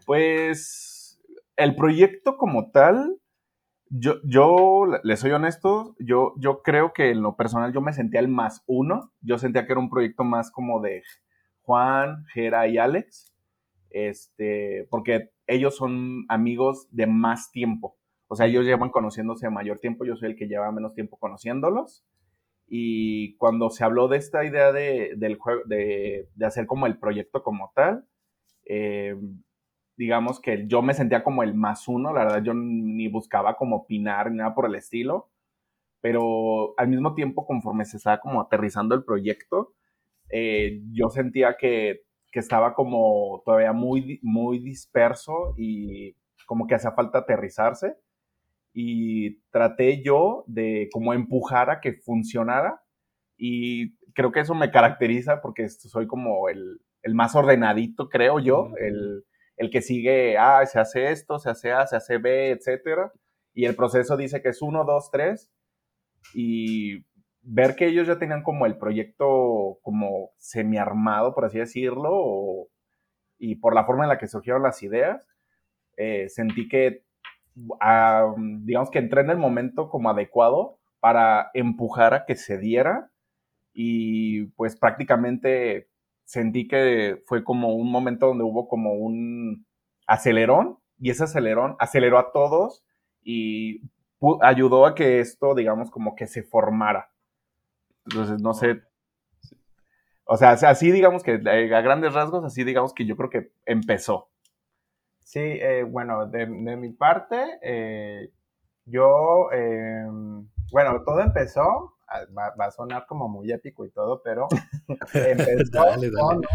Pues 0.04 1.18
el 1.56 1.74
proyecto 1.74 2.36
como 2.36 2.70
tal 2.70 3.18
yo, 3.90 4.14
yo, 4.24 4.86
le 5.02 5.16
soy 5.16 5.32
honesto, 5.32 5.94
yo, 5.98 6.34
yo 6.38 6.62
creo 6.62 6.92
que 6.92 7.10
en 7.10 7.22
lo 7.22 7.36
personal 7.36 7.72
yo 7.72 7.80
me 7.80 7.92
sentía 7.92 8.20
el 8.20 8.28
más 8.28 8.62
uno. 8.66 9.12
Yo 9.20 9.38
sentía 9.38 9.66
que 9.66 9.72
era 9.72 9.80
un 9.80 9.90
proyecto 9.90 10.24
más 10.24 10.50
como 10.50 10.80
de 10.80 11.02
Juan, 11.62 12.24
Jera 12.32 12.66
y 12.66 12.78
Alex. 12.78 13.32
Este, 13.90 14.86
porque 14.90 15.30
ellos 15.46 15.76
son 15.76 16.24
amigos 16.28 16.88
de 16.90 17.06
más 17.06 17.50
tiempo. 17.52 17.96
O 18.26 18.36
sea, 18.36 18.46
ellos 18.46 18.64
llevan 18.64 18.90
conociéndose 18.90 19.48
mayor 19.50 19.78
tiempo, 19.78 20.04
yo 20.04 20.16
soy 20.16 20.30
el 20.30 20.36
que 20.36 20.48
lleva 20.48 20.72
menos 20.72 20.94
tiempo 20.94 21.18
conociéndolos. 21.18 22.04
Y 22.66 23.36
cuando 23.36 23.70
se 23.70 23.84
habló 23.84 24.08
de 24.08 24.16
esta 24.16 24.44
idea 24.44 24.72
de, 24.72 25.12
del 25.16 25.36
juego, 25.36 25.62
de, 25.66 26.28
de 26.34 26.46
hacer 26.46 26.66
como 26.66 26.86
el 26.86 26.98
proyecto 26.98 27.42
como 27.42 27.70
tal, 27.74 28.06
eh, 28.66 29.14
digamos 29.96 30.40
que 30.40 30.66
yo 30.66 30.82
me 30.82 30.94
sentía 30.94 31.22
como 31.22 31.42
el 31.42 31.54
más 31.54 31.88
uno, 31.88 32.12
la 32.12 32.24
verdad 32.24 32.42
yo 32.42 32.54
ni 32.54 33.08
buscaba 33.08 33.56
como 33.56 33.76
opinar 33.76 34.30
ni 34.30 34.38
nada 34.38 34.54
por 34.54 34.66
el 34.66 34.74
estilo, 34.74 35.30
pero 36.00 36.74
al 36.78 36.88
mismo 36.88 37.14
tiempo 37.14 37.46
conforme 37.46 37.84
se 37.84 37.96
estaba 37.96 38.20
como 38.20 38.40
aterrizando 38.40 38.94
el 38.94 39.04
proyecto, 39.04 39.74
eh, 40.30 40.82
yo 40.92 41.08
sentía 41.10 41.56
que, 41.58 42.02
que, 42.32 42.40
estaba 42.40 42.74
como 42.74 43.42
todavía 43.44 43.72
muy, 43.72 44.18
muy 44.22 44.58
disperso 44.58 45.54
y 45.56 46.16
como 46.46 46.66
que 46.66 46.74
hacía 46.74 46.92
falta 46.92 47.18
aterrizarse. 47.20 47.96
Y 48.72 49.40
traté 49.50 50.02
yo 50.02 50.44
de 50.48 50.88
como 50.92 51.14
empujar 51.14 51.70
a 51.70 51.80
que 51.80 51.92
funcionara 51.92 52.82
y 53.36 53.96
creo 54.14 54.32
que 54.32 54.40
eso 54.40 54.54
me 54.54 54.70
caracteriza 54.70 55.40
porque 55.40 55.68
soy 55.68 56.06
como 56.06 56.48
el, 56.48 56.80
el 57.02 57.14
más 57.14 57.36
ordenadito, 57.36 58.08
creo 58.08 58.40
yo, 58.40 58.72
el, 58.80 59.24
el, 59.56 59.70
que 59.70 59.82
sigue, 59.82 60.36
ah, 60.38 60.64
se 60.66 60.78
hace 60.80 61.10
esto, 61.10 61.38
se 61.38 61.50
hace 61.50 61.72
A, 61.72 61.86
se 61.86 61.96
hace 61.96 62.18
B, 62.18 62.50
etcétera, 62.50 63.12
y 63.52 63.66
el 63.66 63.76
proceso 63.76 64.16
dice 64.16 64.42
que 64.42 64.50
es 64.50 64.62
uno, 64.62 64.84
dos, 64.84 65.10
tres, 65.10 65.50
y 66.34 67.04
ver 67.42 67.76
que 67.76 67.86
ellos 67.86 68.06
ya 68.06 68.18
tenían 68.18 68.42
como 68.42 68.66
el 68.66 68.78
proyecto 68.78 69.78
como 69.82 70.30
semi-armado, 70.38 71.34
por 71.34 71.44
así 71.44 71.58
decirlo, 71.58 72.68
y 73.38 73.56
por 73.56 73.74
la 73.74 73.84
forma 73.84 74.04
en 74.04 74.08
la 74.10 74.18
que 74.18 74.28
surgieron 74.28 74.62
las 74.62 74.82
ideas, 74.82 75.26
eh, 75.96 76.28
sentí 76.28 76.68
que, 76.68 77.04
ah, 77.80 78.34
digamos 78.62 78.90
que 78.90 78.98
entré 78.98 79.20
en 79.20 79.30
el 79.30 79.38
momento 79.38 79.88
como 79.88 80.10
adecuado 80.10 80.78
para 81.00 81.50
empujar 81.54 82.14
a 82.14 82.24
que 82.24 82.36
se 82.36 82.58
diera 82.58 83.10
y 83.74 84.46
pues 84.56 84.76
prácticamente 84.76 85.88
sentí 86.24 86.66
que 86.68 87.22
fue 87.26 87.44
como 87.44 87.74
un 87.74 87.90
momento 87.90 88.28
donde 88.28 88.44
hubo 88.44 88.68
como 88.68 88.94
un 88.94 89.66
acelerón 90.06 90.78
y 90.98 91.10
ese 91.10 91.24
acelerón 91.24 91.76
aceleró 91.78 92.18
a 92.18 92.32
todos 92.32 92.84
y 93.22 93.82
ayudó 94.42 94.86
a 94.86 94.94
que 94.94 95.20
esto, 95.20 95.54
digamos, 95.54 95.90
como 95.90 96.14
que 96.14 96.26
se 96.26 96.42
formara. 96.42 97.10
Entonces, 98.06 98.40
no 98.40 98.54
sé. 98.54 98.82
O 100.24 100.36
sea, 100.36 100.52
así 100.52 100.90
digamos 100.90 101.22
que 101.22 101.34
eh, 101.34 101.74
a 101.74 101.80
grandes 101.80 102.14
rasgos, 102.14 102.44
así 102.44 102.64
digamos 102.64 102.94
que 102.94 103.04
yo 103.04 103.16
creo 103.16 103.30
que 103.30 103.52
empezó. 103.66 104.30
Sí, 105.20 105.40
eh, 105.40 105.82
bueno, 105.84 106.26
de, 106.26 106.46
mi 106.46 106.92
parte, 106.92 107.58
eh, 107.62 108.30
yo, 108.84 109.50
em, 109.52 110.48
bueno, 110.70 111.02
todo 111.04 111.20
empezó 111.20 111.93
Va, 112.36 112.52
a 112.58 112.70
sonar 112.70 113.06
como 113.06 113.28
muy 113.28 113.50
épico 113.50 113.84
y 113.84 113.90
todo, 113.90 114.22
pero 114.22 114.48
empezó 115.14 115.84
con 115.84 116.36
un 116.36 116.46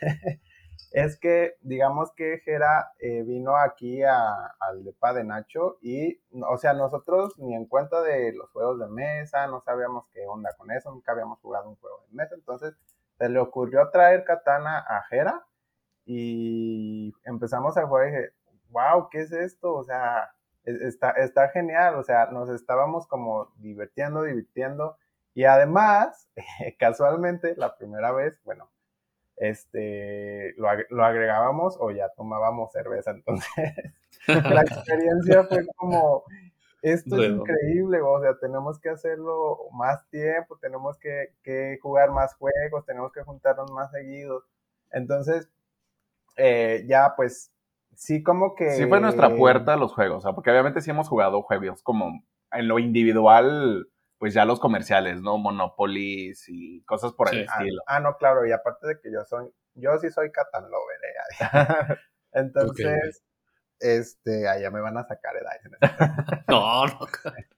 es 0.92 1.18
que, 1.18 1.56
digamos 1.60 2.12
que 2.12 2.40
Jera 2.44 2.92
eh, 2.98 3.22
vino 3.22 3.56
aquí 3.56 4.02
al 4.02 4.84
depa 4.84 5.12
de 5.12 5.24
Nacho 5.24 5.78
y, 5.82 6.20
o 6.48 6.56
sea, 6.56 6.72
nosotros 6.72 7.38
ni 7.38 7.54
en 7.54 7.66
cuenta 7.66 8.02
de 8.02 8.32
los 8.32 8.50
juegos 8.50 8.78
de 8.78 8.88
mesa, 8.88 9.46
no 9.46 9.60
sabíamos 9.60 10.06
qué 10.12 10.26
onda 10.26 10.50
con 10.56 10.70
eso, 10.70 10.90
nunca 10.90 11.12
habíamos 11.12 11.40
jugado 11.40 11.68
un 11.68 11.76
juego 11.76 12.04
de 12.08 12.16
mesa, 12.16 12.34
entonces 12.34 12.74
se 13.18 13.28
le 13.28 13.38
ocurrió 13.38 13.90
traer 13.90 14.24
Katana 14.24 14.78
a 14.78 15.02
Jera 15.08 15.44
y 16.04 17.12
empezamos 17.24 17.76
a 17.76 17.86
jugar 17.86 18.08
y 18.08 18.10
dije, 18.12 18.30
wow, 18.70 19.08
¿qué 19.10 19.20
es 19.20 19.32
esto? 19.32 19.72
O 19.72 19.84
sea, 19.84 20.34
está, 20.64 21.10
está 21.12 21.48
genial, 21.48 21.96
o 21.96 22.02
sea, 22.02 22.26
nos 22.26 22.48
estábamos 22.50 23.06
como 23.06 23.52
divirtiendo, 23.56 24.22
divirtiendo. 24.22 24.96
Y 25.34 25.44
además, 25.44 26.28
casualmente, 26.78 27.54
la 27.56 27.76
primera 27.76 28.12
vez, 28.12 28.40
bueno, 28.44 28.70
este, 29.36 30.54
lo, 30.56 30.68
lo, 30.90 31.04
agregábamos 31.04 31.76
o 31.80 31.90
ya 31.90 32.08
tomábamos 32.10 32.72
cerveza. 32.72 33.10
Entonces, 33.12 33.74
la 34.26 34.62
experiencia 34.62 35.44
fue 35.44 35.66
como, 35.76 36.24
esto 36.82 37.22
es 37.22 37.30
increíble, 37.30 38.00
o 38.02 38.20
sea, 38.20 38.38
tenemos 38.38 38.78
que 38.78 38.90
hacerlo 38.90 39.70
más 39.72 40.06
tiempo, 40.10 40.58
tenemos 40.58 40.98
que, 40.98 41.32
que, 41.42 41.78
jugar 41.82 42.10
más 42.10 42.34
juegos, 42.34 42.84
tenemos 42.86 43.12
que 43.12 43.22
juntarnos 43.22 43.70
más 43.72 43.90
seguidos. 43.90 44.44
Entonces, 44.90 45.48
eh, 46.36 46.84
ya 46.86 47.14
pues 47.16 47.53
sí 47.96 48.22
como 48.22 48.54
que... 48.54 48.70
Sí 48.72 48.86
fue 48.86 49.00
nuestra 49.00 49.34
puerta 49.36 49.74
a 49.74 49.76
los 49.76 49.92
juegos, 49.92 50.24
porque 50.34 50.50
obviamente 50.50 50.80
sí 50.80 50.90
hemos 50.90 51.08
jugado 51.08 51.42
juegos 51.42 51.82
como 51.82 52.24
en 52.52 52.68
lo 52.68 52.78
individual, 52.78 53.88
pues 54.18 54.34
ya 54.34 54.44
los 54.44 54.60
comerciales, 54.60 55.20
¿no? 55.20 55.38
Monopoly 55.38 56.32
y 56.48 56.82
cosas 56.82 57.12
por 57.12 57.32
el 57.32 57.46
ah, 57.48 57.52
estilo. 57.52 57.82
Ah, 57.86 58.00
no, 58.00 58.16
claro, 58.16 58.46
y 58.46 58.52
aparte 58.52 58.86
de 58.86 59.00
que 59.00 59.12
yo 59.12 59.24
soy, 59.24 59.52
yo 59.74 59.98
sí 59.98 60.10
soy 60.10 60.30
Catan 60.30 60.64
Lover, 60.70 61.90
¿eh? 61.90 61.96
Entonces, 62.32 63.24
este, 63.80 64.48
allá 64.48 64.70
me 64.70 64.80
van 64.80 64.96
a 64.96 65.04
sacar 65.04 65.34
edad. 65.36 65.80
no, 66.48 66.86
no. 66.86 66.98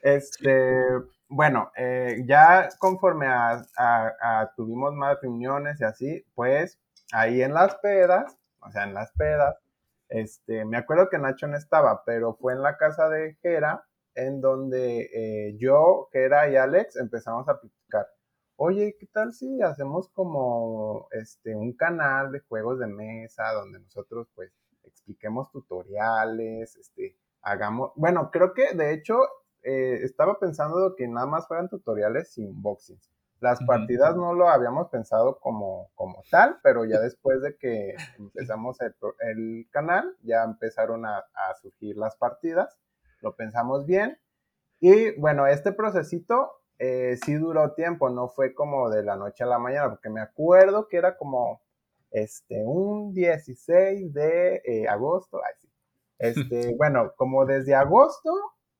Este, 0.00 0.84
bueno, 1.28 1.72
eh, 1.76 2.22
ya 2.24 2.68
conforme 2.78 3.26
a, 3.26 3.60
a, 3.76 4.52
tuvimos 4.56 4.94
más 4.94 5.18
reuniones 5.20 5.80
y 5.80 5.84
así, 5.84 6.24
pues 6.36 6.78
ahí 7.12 7.42
en 7.42 7.52
las 7.52 7.74
pedas, 7.76 8.38
o 8.60 8.70
sea, 8.70 8.84
en 8.84 8.94
las 8.94 9.10
pedas, 9.12 9.56
este, 10.08 10.64
me 10.64 10.76
acuerdo 10.76 11.08
que 11.10 11.18
Nacho 11.18 11.46
no 11.46 11.56
estaba, 11.56 12.02
pero 12.04 12.34
fue 12.34 12.54
en 12.54 12.62
la 12.62 12.76
casa 12.76 13.08
de 13.08 13.36
Jera, 13.42 13.84
en 14.14 14.40
donde 14.40 15.08
eh, 15.12 15.56
yo, 15.58 16.08
Jera 16.12 16.48
y 16.48 16.56
Alex 16.56 16.96
empezamos 16.96 17.48
a 17.48 17.60
platicar. 17.60 18.06
Oye, 18.56 18.96
¿qué 18.98 19.06
tal 19.06 19.32
si 19.32 19.62
hacemos 19.62 20.08
como 20.10 21.08
este 21.12 21.54
un 21.54 21.74
canal 21.76 22.32
de 22.32 22.40
juegos 22.40 22.80
de 22.80 22.88
mesa 22.88 23.52
donde 23.52 23.78
nosotros 23.80 24.28
pues 24.34 24.52
expliquemos 24.82 25.50
tutoriales, 25.52 26.74
este, 26.76 27.16
hagamos, 27.42 27.92
bueno, 27.96 28.30
creo 28.32 28.54
que 28.54 28.74
de 28.74 28.92
hecho 28.94 29.18
eh, 29.62 30.00
estaba 30.02 30.38
pensando 30.38 30.94
que 30.96 31.06
nada 31.06 31.26
más 31.26 31.46
fueran 31.46 31.68
tutoriales 31.68 32.32
sin 32.32 32.48
unboxings. 32.48 33.10
Las 33.40 33.62
partidas 33.64 34.16
no 34.16 34.34
lo 34.34 34.48
habíamos 34.48 34.88
pensado 34.88 35.38
como, 35.38 35.90
como 35.94 36.24
tal, 36.30 36.58
pero 36.62 36.84
ya 36.84 36.98
después 36.98 37.40
de 37.40 37.56
que 37.56 37.94
empezamos 38.18 38.78
el, 38.80 39.68
canal, 39.70 40.16
ya 40.22 40.42
empezaron 40.42 41.06
a, 41.06 41.24
surgir 41.62 41.96
las 41.96 42.16
partidas, 42.16 42.78
lo 43.20 43.36
pensamos 43.36 43.86
bien. 43.86 44.18
Y 44.80 45.18
bueno, 45.18 45.46
este 45.46 45.72
procesito 45.72 46.50
eh, 46.78 47.16
sí 47.24 47.34
duró 47.34 47.74
tiempo, 47.74 48.10
no 48.10 48.28
fue 48.28 48.54
como 48.54 48.90
de 48.90 49.02
la 49.04 49.16
noche 49.16 49.44
a 49.44 49.48
la 49.48 49.58
mañana, 49.58 49.90
porque 49.90 50.10
me 50.10 50.20
acuerdo 50.20 50.88
que 50.88 50.96
era 50.96 51.16
como 51.16 51.62
este, 52.10 52.64
un 52.64 53.12
16 53.12 54.12
de 54.12 54.62
eh, 54.64 54.88
agosto, 54.88 55.40
Este, 56.18 56.74
bueno, 56.78 57.12
como 57.16 57.46
desde 57.46 57.74
agosto 57.74 58.30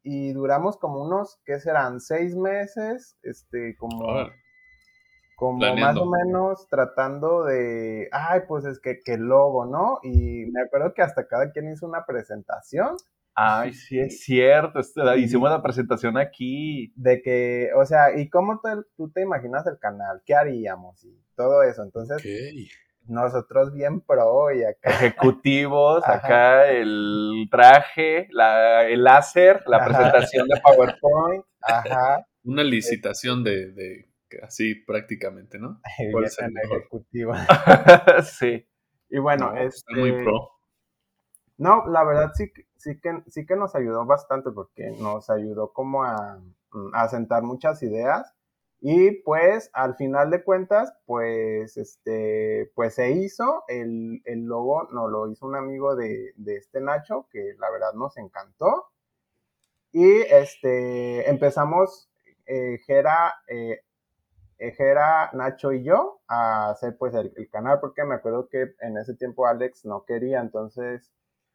y 0.03 0.33
duramos 0.33 0.79
como 0.79 1.03
unos, 1.03 1.41
¿qué 1.45 1.61
serán? 1.61 2.01
Seis 2.01 2.35
meses, 2.35 3.17
este, 3.23 3.77
como 3.77 4.29
como 5.39 5.59
más 5.77 5.97
o 5.97 6.05
menos 6.05 6.67
tratando 6.69 7.45
de, 7.45 8.09
ay, 8.11 8.41
pues 8.49 8.65
es 8.65 8.81
que, 8.81 8.99
que 9.05 9.17
logo, 9.17 9.67
¿no? 9.67 10.01
Y 10.03 10.47
me 10.47 10.63
acuerdo 10.63 10.93
que 10.93 11.03
hasta 11.03 11.29
cada 11.29 11.53
quien 11.53 11.71
hizo 11.71 11.87
una 11.87 12.05
presentación. 12.05 12.97
Ay, 13.37 13.73
sí, 13.73 14.01
es 14.01 14.25
cierto. 14.25 14.81
hicimos 15.17 15.49
la 15.49 15.63
presentación 15.63 16.19
aquí. 16.19 16.93
De 16.97 17.23
que, 17.23 17.71
o 17.77 17.87
sea, 17.87 18.19
¿y 18.19 18.29
cómo 18.29 18.61
tú 18.97 19.13
te 19.13 19.23
imaginas 19.23 19.65
el 19.69 19.79
canal? 19.79 20.23
¿Qué 20.27 20.35
haríamos? 20.35 21.05
Y 21.05 21.17
todo 21.37 21.63
eso. 21.63 21.85
Entonces, 21.85 22.21
nosotros 23.07 23.73
bien 23.73 24.01
pro 24.01 24.53
y 24.53 24.65
acá. 24.65 24.91
Ejecutivos, 24.91 26.03
acá 26.05 26.69
el 26.69 27.47
traje, 27.49 28.27
la, 28.33 28.89
el 28.89 29.05
láser, 29.05 29.63
la 29.67 29.85
presentación 29.85 30.49
de 30.49 30.61
PowerPoint. 30.61 31.45
Ajá. 31.63 32.27
Una 32.43 32.65
licitación 32.65 33.45
de 33.45 34.08
así 34.43 34.75
prácticamente, 34.75 35.59
¿no? 35.59 35.81
ejecutiva. 36.63 37.47
sí. 38.25 38.67
Y 39.11 39.19
bueno, 39.19 39.55
es 39.57 39.85
muy 39.95 40.11
este 40.11 40.25
pro. 40.25 40.51
No, 41.57 41.87
la 41.89 42.05
verdad 42.05 42.31
sí, 42.35 42.53
sí, 42.77 43.01
que, 43.01 43.23
sí 43.27 43.45
que 43.47 43.57
nos 43.57 43.75
ayudó 43.75 44.07
bastante 44.07 44.51
porque 44.51 44.91
nos 45.01 45.29
ayudó 45.31 45.73
como 45.73 46.05
a, 46.05 46.39
mm, 46.71 46.95
a 46.95 47.09
sentar 47.09 47.43
muchas 47.43 47.83
ideas 47.83 48.35
y 48.81 49.11
pues 49.23 49.71
al 49.73 49.97
final 49.97 50.31
de 50.31 50.45
cuentas, 50.45 50.93
pues 51.05 51.77
este, 51.77 52.71
pues 52.75 52.95
se 52.95 53.11
hizo, 53.11 53.65
el, 53.67 54.23
el 54.25 54.45
logo 54.45 54.85
nos 54.93 55.11
lo 55.11 55.29
hizo 55.31 55.47
un 55.47 55.57
amigo 55.57 55.97
de, 55.97 56.33
de, 56.37 56.57
este 56.57 56.81
Nacho, 56.81 57.27
que 57.31 57.55
la 57.59 57.71
verdad 57.71 57.93
nos 57.95 58.17
encantó. 58.19 58.87
Y 59.91 60.21
este, 60.21 61.29
empezamos, 61.29 62.09
eh, 62.47 62.79
Jera 62.87 63.35
eh, 63.49 63.81
Ejera, 64.59 65.31
Nacho 65.33 65.73
y 65.73 65.85
yo 65.85 66.21
a 66.29 66.71
hacer 66.71 66.97
pues 66.99 67.15
el, 67.15 67.33
canal 67.51 67.79
porque 67.81 68.05
me 68.05 68.15
acuerdo 68.15 68.49
que 68.51 68.75
en 68.81 68.97
ese 68.99 69.15
tiempo 69.15 69.47
Alex 69.47 69.85
no 69.85 70.05
quería, 70.07 70.41
entonces... 70.41 71.13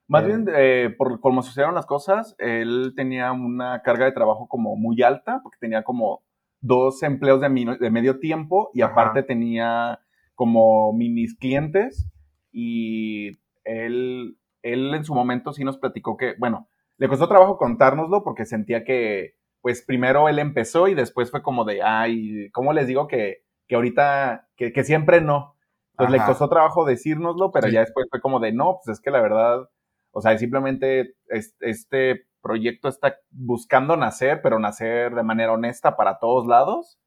Más 0.08 0.26
bien, 0.26 0.48
eh, 0.50 0.86
eh, 0.86 0.90
por 0.90 1.20
como 1.22 1.42
sucedieron 1.42 1.76
las 1.76 1.86
cosas, 1.86 2.36
él 2.38 2.94
tenía 2.96 3.32
una 3.32 3.82
carga 3.82 4.06
de 4.06 4.12
trabajo 4.12 4.48
como 4.48 4.76
muy 4.76 5.02
alta, 5.02 5.40
porque 5.42 5.58
tenía 5.60 5.84
como 5.84 6.24
dos 6.60 7.04
empleos 7.04 7.42
de, 7.42 7.78
de 7.80 7.90
medio 7.90 8.20
tiempo 8.20 8.70
y 8.74 8.82
aparte 8.82 9.24
tenía 9.24 10.00
como 10.36 10.94
minis 10.94 11.36
clientes 11.38 12.10
y 12.52 13.32
él, 13.64 14.38
él 14.62 14.94
en 14.94 15.04
su 15.04 15.14
momento 15.14 15.54
sí 15.54 15.64
nos 15.64 15.78
platicó 15.78 16.18
que, 16.18 16.36
bueno, 16.38 16.68
le 16.98 17.08
costó 17.08 17.28
trabajo 17.28 17.58
contárnoslo 17.58 18.24
porque 18.24 18.46
sentía 18.46 18.84
que 18.84 19.36
pues 19.63 19.82
primero 19.82 20.27
él 20.27 20.39
empezó 20.39 20.89
y 20.89 20.93
después 20.93 21.32
fue 21.32 21.41
como 21.41 21.63
de, 21.63 21.82
ay, 21.82 22.50
¿cómo 22.51 22.74
les 22.74 22.86
digo 22.86 23.08
que, 23.08 23.46
que 23.65 23.75
ahorita, 23.75 24.50
que, 24.58 24.84
siempre 24.84 25.22
no? 25.22 25.55
Pues 25.96 26.10
le 26.10 26.17
costó 26.17 26.50
trabajo 26.50 26.84
decírnoslo, 26.84 27.50
pero 27.51 27.70
ya 27.70 27.79
después 27.79 28.08
fue 28.12 28.20
como 28.20 28.41
de, 28.41 28.51
no, 28.51 28.79
pues 28.84 28.98
es 28.98 29.01
que 29.01 29.10
la 29.10 29.22
verdad, 29.22 29.70
O 30.12 30.20
sea, 30.20 30.38
simplemente 30.38 31.15
este 31.62 32.25
proyecto 32.41 32.89
está 32.89 33.15
buscando 33.32 33.96
nacer, 33.96 34.41
pero 34.43 34.60
nacer 34.60 35.15
de 35.15 35.24
manera 35.24 35.53
honesta 35.53 35.96
para 35.96 36.20
todos 36.20 36.46
lados. 36.46 37.00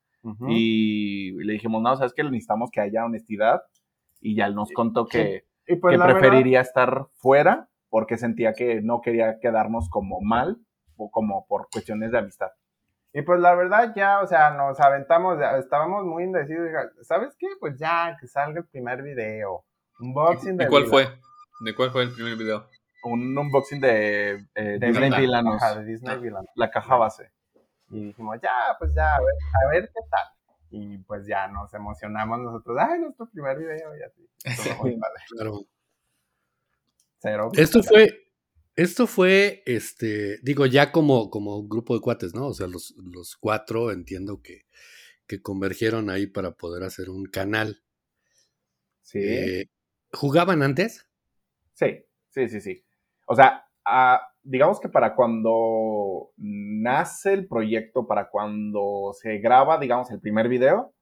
Y 0.48 1.32
le 1.44 1.52
dijimos, 1.52 1.82
no, 1.82 1.94
sabes 1.94 2.14
que 2.14 2.24
necesitamos 2.24 2.70
que 2.72 2.80
haya 2.80 3.04
honestidad. 3.04 3.60
Y 4.18 4.34
ya 4.34 4.46
él 4.46 4.54
nos 4.54 4.70
contó 4.72 5.04
que, 5.04 5.44
pues 5.80 6.00
preferiría 6.00 6.62
estar 6.62 7.08
fuera 7.16 7.68
porque 7.90 8.16
sentía 8.16 8.54
que 8.54 8.80
no 8.80 9.02
quería 9.02 9.38
quedarnos 9.40 9.90
como 9.90 10.22
mal 10.22 10.65
como 11.10 11.46
por 11.46 11.68
cuestiones 11.70 12.10
de 12.12 12.18
amistad. 12.18 12.50
Y 13.12 13.22
pues 13.22 13.40
la 13.40 13.54
verdad 13.54 13.94
ya, 13.96 14.20
o 14.20 14.26
sea, 14.26 14.50
nos 14.50 14.78
aventamos, 14.78 15.38
estábamos 15.58 16.04
muy 16.04 16.24
indecisos. 16.24 16.68
¿Sabes 17.02 17.34
qué? 17.38 17.46
Pues 17.58 17.78
ya, 17.78 18.16
que 18.20 18.26
salga 18.26 18.60
el 18.60 18.66
primer 18.66 19.02
video. 19.02 19.64
Unboxing 20.00 20.56
de... 20.58 20.64
¿Y 20.64 20.68
cuál 20.68 20.86
fue? 20.86 21.08
¿De 21.60 21.74
cuál 21.74 21.90
fue 21.90 22.02
el 22.02 22.12
primer 22.12 22.36
video? 22.36 22.68
Un 23.04 23.36
unboxing 23.38 23.80
de, 23.80 24.46
eh, 24.54 24.78
Disney 24.80 25.10
Villanos. 25.10 25.62
de 25.76 25.84
Disney 25.84 26.18
Villanos. 26.18 26.50
La 26.56 26.70
caja 26.70 26.96
base. 26.96 27.32
Y 27.88 28.06
dijimos, 28.06 28.38
ya, 28.42 28.76
pues 28.78 28.92
ya, 28.94 29.14
a 29.14 29.20
ver, 29.20 29.34
a 29.64 29.70
ver 29.70 29.90
qué 29.94 30.00
tal. 30.10 30.26
Y 30.70 30.98
pues 30.98 31.26
ya 31.26 31.46
nos 31.48 31.72
emocionamos 31.72 32.40
nosotros. 32.40 32.76
Ay, 32.78 32.98
nuestro 32.98 33.26
primer 33.30 33.56
video 33.58 33.96
y 33.96 34.02
así. 34.02 34.28
Claro. 35.30 35.60
Cero. 37.18 37.50
Esto 37.54 37.82
fue, 37.82 38.25
esto 38.76 39.06
fue, 39.06 39.62
este, 39.66 40.38
digo, 40.42 40.66
ya 40.66 40.92
como, 40.92 41.30
como 41.30 41.66
grupo 41.66 41.94
de 41.94 42.00
cuates, 42.00 42.34
¿no? 42.34 42.48
O 42.48 42.54
sea, 42.54 42.66
los, 42.66 42.94
los 42.98 43.36
cuatro 43.36 43.90
entiendo 43.90 44.42
que, 44.42 44.66
que 45.26 45.40
convergieron 45.40 46.10
ahí 46.10 46.26
para 46.26 46.52
poder 46.52 46.84
hacer 46.84 47.08
un 47.08 47.24
canal. 47.24 47.82
Sí. 49.02 49.18
Eh, 49.22 49.70
¿Jugaban 50.12 50.62
antes? 50.62 51.08
Sí, 51.72 52.04
sí, 52.28 52.48
sí, 52.48 52.60
sí. 52.60 52.84
O 53.26 53.34
sea, 53.34 53.66
digamos 54.42 54.78
que 54.80 54.88
para 54.88 55.14
cuando 55.14 56.32
nace 56.36 57.32
el 57.32 57.46
proyecto, 57.46 58.06
para 58.06 58.28
cuando 58.28 59.12
se 59.20 59.38
graba, 59.38 59.78
digamos, 59.78 60.10
el 60.10 60.20
primer 60.20 60.48
video, 60.48 60.94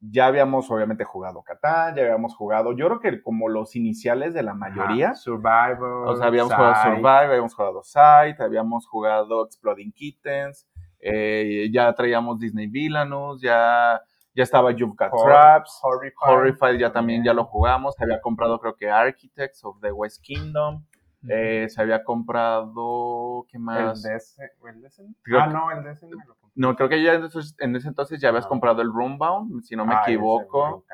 ya 0.00 0.26
habíamos 0.26 0.70
obviamente 0.70 1.04
jugado 1.04 1.42
Catán, 1.42 1.94
ya 1.94 2.02
habíamos 2.02 2.34
jugado, 2.34 2.72
yo 2.72 2.86
creo 2.86 3.00
que 3.00 3.22
como 3.22 3.48
los 3.48 3.76
iniciales 3.76 4.34
de 4.34 4.42
la 4.42 4.54
mayoría. 4.54 5.14
Survivor. 5.14 6.08
O 6.08 6.16
sea, 6.16 6.26
habíamos 6.26 6.54
jugado 6.54 6.74
Survivor, 6.82 7.08
habíamos 7.08 7.54
jugado 7.54 7.82
Sight, 7.82 8.40
habíamos 8.40 8.86
jugado 8.86 9.44
Exploding 9.44 9.92
Kittens, 9.92 10.66
eh, 11.00 11.68
ya 11.72 11.92
traíamos 11.94 12.38
Disney 12.38 12.66
Villainous, 12.66 13.40
ya, 13.40 14.00
ya 14.34 14.42
estaba 14.42 14.70
You've 14.72 14.94
Got 14.96 15.12
Traps, 15.24 15.80
Horrified, 15.82 16.78
ya 16.78 16.92
también 16.92 17.24
ya 17.24 17.32
lo 17.32 17.44
jugamos, 17.44 17.94
había 17.98 18.20
comprado 18.20 18.58
creo 18.58 18.76
que 18.76 18.90
Architects 18.90 19.64
of 19.64 19.80
the 19.80 19.92
West 19.92 20.22
Kingdom. 20.22 20.84
Eh, 21.28 21.66
se 21.68 21.82
había 21.82 22.04
comprado, 22.04 23.46
¿qué 23.48 23.58
más? 23.58 24.04
¿El 24.04 24.12
¿El 24.12 25.36
ah, 25.36 25.46
no, 25.48 25.72
el 25.72 25.82
DS 25.82 26.02
me 26.04 26.24
lo 26.24 26.36
no, 26.56 26.74
creo 26.74 26.88
que 26.88 27.02
ya 27.02 27.14
en 27.14 27.76
ese, 27.76 27.88
entonces 27.88 28.20
ya 28.20 28.30
habías 28.30 28.46
ah. 28.46 28.48
comprado 28.48 28.80
el 28.80 28.92
Roombound, 28.92 29.62
si 29.62 29.76
no 29.76 29.84
me 29.84 29.94
ah, 29.94 30.02
equivoco. 30.04 30.84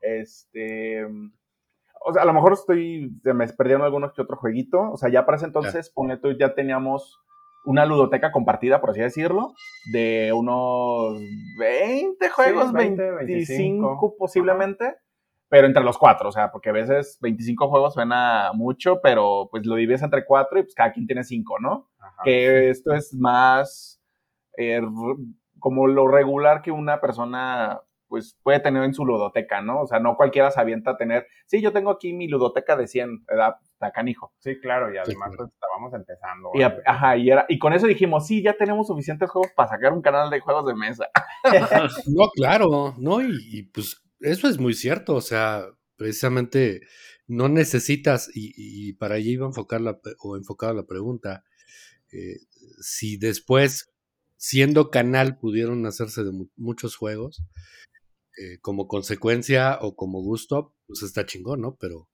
este. 0.00 1.04
O 2.04 2.12
sea, 2.12 2.22
a 2.22 2.24
lo 2.24 2.32
mejor 2.32 2.52
estoy. 2.52 3.12
Me 3.24 3.48
perdieron 3.48 3.82
algunos 3.82 4.12
que 4.12 4.22
otro 4.22 4.36
jueguito. 4.36 4.92
O 4.92 4.96
sea, 4.96 5.10
ya 5.10 5.26
para 5.26 5.36
ese 5.36 5.46
entonces, 5.46 5.92
tú, 5.92 6.32
ya 6.38 6.54
teníamos 6.54 7.20
una 7.64 7.84
ludoteca 7.84 8.30
compartida, 8.30 8.80
por 8.80 8.90
así 8.90 9.00
decirlo, 9.00 9.54
de 9.92 10.32
unos 10.32 11.20
20 11.58 12.28
juegos, 12.30 12.72
25, 12.72 14.16
posiblemente, 14.18 14.96
pero 15.48 15.68
entre 15.68 15.84
los 15.84 15.96
cuatro, 15.96 16.28
o 16.28 16.32
sea, 16.32 16.50
porque 16.50 16.70
a 16.70 16.72
veces 16.72 17.18
25 17.20 17.68
juegos 17.68 17.94
suena 17.94 18.50
mucho, 18.52 19.00
pero 19.00 19.48
pues 19.48 19.64
lo 19.64 19.76
divides 19.76 20.02
entre 20.02 20.24
cuatro 20.24 20.58
y 20.58 20.62
pues 20.62 20.74
cada 20.74 20.92
quien 20.92 21.06
tiene 21.06 21.22
cinco, 21.22 21.60
¿no? 21.60 21.88
que 22.24 22.70
esto 22.70 22.92
es 22.94 23.14
más 23.14 24.01
eh, 24.56 24.80
como 25.58 25.86
lo 25.86 26.08
regular 26.08 26.62
que 26.62 26.70
una 26.70 27.00
persona 27.00 27.80
pues 28.12 28.36
puede 28.42 28.60
tener 28.60 28.84
en 28.84 28.92
su 28.92 29.06
ludoteca, 29.06 29.62
¿no? 29.62 29.80
O 29.80 29.86
sea, 29.86 29.98
no 29.98 30.16
cualquiera 30.16 30.50
se 30.50 30.60
avienta 30.60 30.90
a 30.90 30.96
tener, 30.98 31.26
sí, 31.46 31.62
yo 31.62 31.72
tengo 31.72 31.90
aquí 31.90 32.12
mi 32.12 32.28
ludoteca 32.28 32.76
de 32.76 32.86
100, 32.86 33.24
¿verdad? 33.24 33.54
canijo. 33.90 34.34
Sí, 34.38 34.60
claro, 34.60 34.92
y 34.92 34.98
además 34.98 35.32
pues, 35.34 35.48
estábamos 35.50 35.94
empezando. 35.94 36.50
Y, 36.52 36.62
ajá, 36.62 37.16
y, 37.16 37.30
era, 37.30 37.46
y 37.48 37.58
con 37.58 37.72
eso 37.72 37.86
dijimos, 37.86 38.26
sí, 38.26 38.42
ya 38.42 38.52
tenemos 38.52 38.86
suficientes 38.86 39.30
juegos 39.30 39.50
para 39.56 39.70
sacar 39.70 39.94
un 39.94 40.02
canal 40.02 40.28
de 40.28 40.40
juegos 40.40 40.66
de 40.66 40.74
mesa. 40.74 41.08
no, 42.06 42.28
claro, 42.34 42.94
no, 42.98 43.22
y, 43.22 43.62
pues 43.72 44.02
eso 44.20 44.46
es 44.46 44.58
muy 44.58 44.74
cierto, 44.74 45.14
o 45.14 45.22
sea, 45.22 45.64
precisamente 45.96 46.82
no 47.26 47.48
necesitas, 47.48 48.30
y, 48.34 48.92
para 48.92 49.14
allí 49.14 49.32
iba 49.32 49.46
a 49.46 49.48
enfocar 49.48 49.80
la, 49.80 49.98
o 50.20 50.36
enfocada 50.36 50.74
la 50.74 50.84
pregunta, 50.84 51.44
eh, 52.12 52.36
si 52.82 53.16
después 53.16 53.91
siendo 54.42 54.90
canal 54.90 55.38
pudieron 55.38 55.86
hacerse 55.86 56.24
de 56.24 56.32
muchos 56.56 56.96
juegos. 56.96 57.44
Eh, 58.36 58.58
como 58.60 58.88
consecuencia 58.88 59.78
o 59.80 59.94
como 59.94 60.20
gusto, 60.20 60.74
pues 60.86 61.04
está 61.04 61.24
chingón, 61.24 61.60
¿no? 61.60 61.76
Pero 61.76 62.08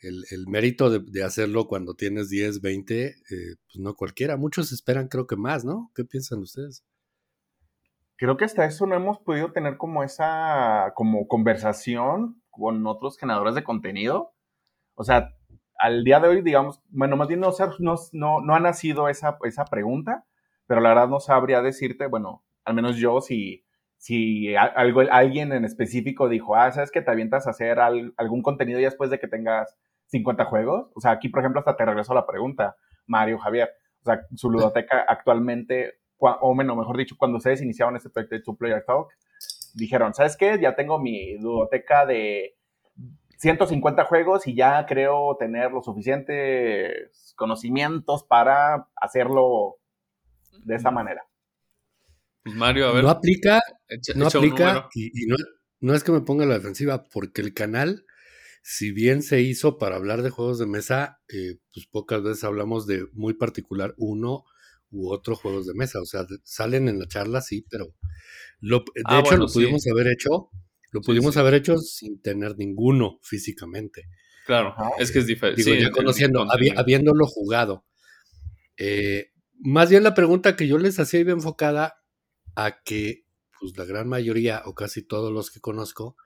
el, 0.00 0.46
mérito 0.48 0.90
de, 0.90 1.24
hacerlo 1.24 1.66
cuando 1.66 1.94
tienes 1.94 2.28
10, 2.28 2.60
20, 2.60 3.06
eh, 3.06 3.14
pues 3.30 3.78
no 3.78 3.94
cualquiera. 3.94 4.36
Muchos 4.36 4.70
esperan, 4.70 5.08
creo 5.08 5.26
que 5.26 5.36
más, 5.36 5.64
¿no? 5.64 5.90
¿Qué 5.94 6.04
piensan 6.04 6.40
ustedes? 6.40 6.84
Creo 8.16 8.36
que 8.36 8.44
hasta 8.44 8.66
eso 8.66 8.86
no 8.86 8.94
hemos 8.94 9.18
podido 9.20 9.52
tener 9.52 9.78
como 9.78 10.04
esa 10.04 10.92
como 10.94 11.26
conversación 11.26 12.42
con 12.50 12.86
otros 12.86 13.16
generadores 13.16 13.54
de 13.54 13.64
contenido. 13.64 14.34
O 14.94 15.04
sea, 15.04 15.34
al 15.78 16.04
día 16.04 16.20
de 16.20 16.28
hoy, 16.28 16.42
digamos, 16.42 16.82
bueno, 16.90 17.16
más 17.16 17.28
bien 17.28 17.40
no, 17.40 17.50
no, 17.78 18.40
no 18.42 18.54
ha 18.54 18.60
nacido 18.60 19.08
esa, 19.08 19.38
esa 19.44 19.64
pregunta, 19.64 20.26
pero 20.66 20.80
la 20.80 20.90
verdad 20.90 21.08
no 21.08 21.20
sabría 21.20 21.62
decirte, 21.62 22.06
bueno, 22.06 22.44
al 22.64 22.74
menos 22.74 22.96
yo, 22.96 23.20
si, 23.20 23.64
si 23.96 24.54
algo, 24.56 25.02
alguien 25.10 25.52
en 25.52 25.64
específico 25.64 26.28
dijo, 26.28 26.56
ah, 26.56 26.70
¿sabes 26.72 26.90
que 26.90 27.02
te 27.02 27.10
avientas 27.10 27.46
a 27.46 27.50
hacer 27.50 27.78
algún 27.80 28.42
contenido 28.42 28.80
ya 28.80 28.86
después 28.86 29.10
de 29.10 29.18
que 29.18 29.28
tengas 29.28 29.76
50 30.06 30.44
juegos? 30.46 30.90
O 30.94 31.00
sea, 31.00 31.12
aquí, 31.12 31.28
por 31.28 31.40
ejemplo, 31.40 31.60
hasta 31.60 31.76
te 31.76 31.84
regreso 31.84 32.14
la 32.14 32.26
pregunta, 32.26 32.76
Mario, 33.06 33.38
Javier. 33.38 33.70
O 34.02 34.04
sea, 34.04 34.20
su 34.34 34.50
ludoteca 34.50 35.04
actualmente, 35.08 36.00
o 36.18 36.54
menos, 36.54 36.76
mejor 36.76 36.96
dicho, 36.96 37.16
cuando 37.18 37.38
ustedes 37.38 37.62
iniciaron 37.62 37.96
este 37.96 38.10
proyecto 38.10 38.34
de 38.36 38.42
Two 38.42 38.56
Player 38.56 38.84
Talk, 38.84 39.08
dijeron, 39.74 40.14
¿sabes 40.14 40.36
qué? 40.36 40.58
Ya 40.60 40.74
tengo 40.74 40.98
mi 40.98 41.38
ludoteca 41.38 42.06
de 42.06 42.56
150 43.36 44.04
juegos 44.04 44.46
y 44.46 44.54
ya 44.54 44.86
creo 44.86 45.36
tener 45.36 45.70
los 45.70 45.84
suficientes 45.84 47.34
conocimientos 47.36 48.24
para 48.24 48.88
hacerlo 48.96 49.76
de 50.64 50.76
esa 50.76 50.90
manera. 50.90 51.22
Pues 52.42 52.54
Mario, 52.54 52.86
a 52.86 52.92
ver. 52.92 53.04
No 53.04 53.10
aplica, 53.10 53.60
no 54.14 54.26
aplica 54.28 54.88
y, 54.94 55.10
no, 55.80 55.94
es 55.94 56.04
que 56.04 56.12
me 56.12 56.20
ponga 56.20 56.46
la 56.46 56.54
defensiva, 56.54 57.04
porque 57.04 57.42
el 57.42 57.52
canal, 57.54 58.06
si 58.62 58.92
bien 58.92 59.22
se 59.22 59.40
hizo 59.40 59.78
para 59.78 59.96
hablar 59.96 60.22
de 60.22 60.30
juegos 60.30 60.58
de 60.58 60.66
mesa, 60.66 61.20
eh, 61.28 61.58
pues 61.74 61.86
pocas 61.86 62.22
veces 62.22 62.44
hablamos 62.44 62.86
de 62.86 63.06
muy 63.12 63.34
particular 63.34 63.94
uno 63.98 64.44
u 64.90 65.10
otro 65.10 65.36
juegos 65.36 65.66
de 65.66 65.74
mesa. 65.74 66.00
O 66.00 66.06
sea, 66.06 66.24
salen 66.44 66.88
en 66.88 66.98
la 66.98 67.06
charla, 67.06 67.40
sí, 67.40 67.66
pero 67.68 67.94
lo, 68.60 68.84
de 68.94 69.02
ah, 69.06 69.20
hecho 69.20 69.36
lo 69.36 69.46
pudimos 69.48 69.86
haber 69.86 70.08
hecho, 70.08 70.50
lo 70.92 71.00
pudimos 71.00 71.36
haber 71.36 71.54
hecho 71.54 71.78
sin 71.78 72.20
tener 72.22 72.56
ninguno 72.56 73.18
físicamente. 73.22 74.04
Claro, 74.46 74.74
es 74.98 75.10
que 75.10 75.18
es 75.18 75.26
diferente. 75.26 75.62
Digo, 75.62 75.76
ya 75.76 75.90
conociendo, 75.90 76.46
habiéndolo 76.76 77.26
jugado. 77.26 77.84
Eh, 78.76 79.32
más 79.60 79.90
bien 79.90 80.02
la 80.02 80.14
pregunta 80.14 80.56
que 80.56 80.68
yo 80.68 80.78
les 80.78 80.98
hacía 80.98 81.20
iba 81.20 81.32
enfocada 81.32 82.02
a 82.54 82.82
que 82.82 83.26
pues 83.58 83.76
la 83.76 83.84
gran 83.84 84.08
mayoría 84.08 84.62
o 84.66 84.74
casi 84.74 85.02
todos 85.02 85.32
los 85.32 85.50
que 85.50 85.60
conozco, 85.60 86.16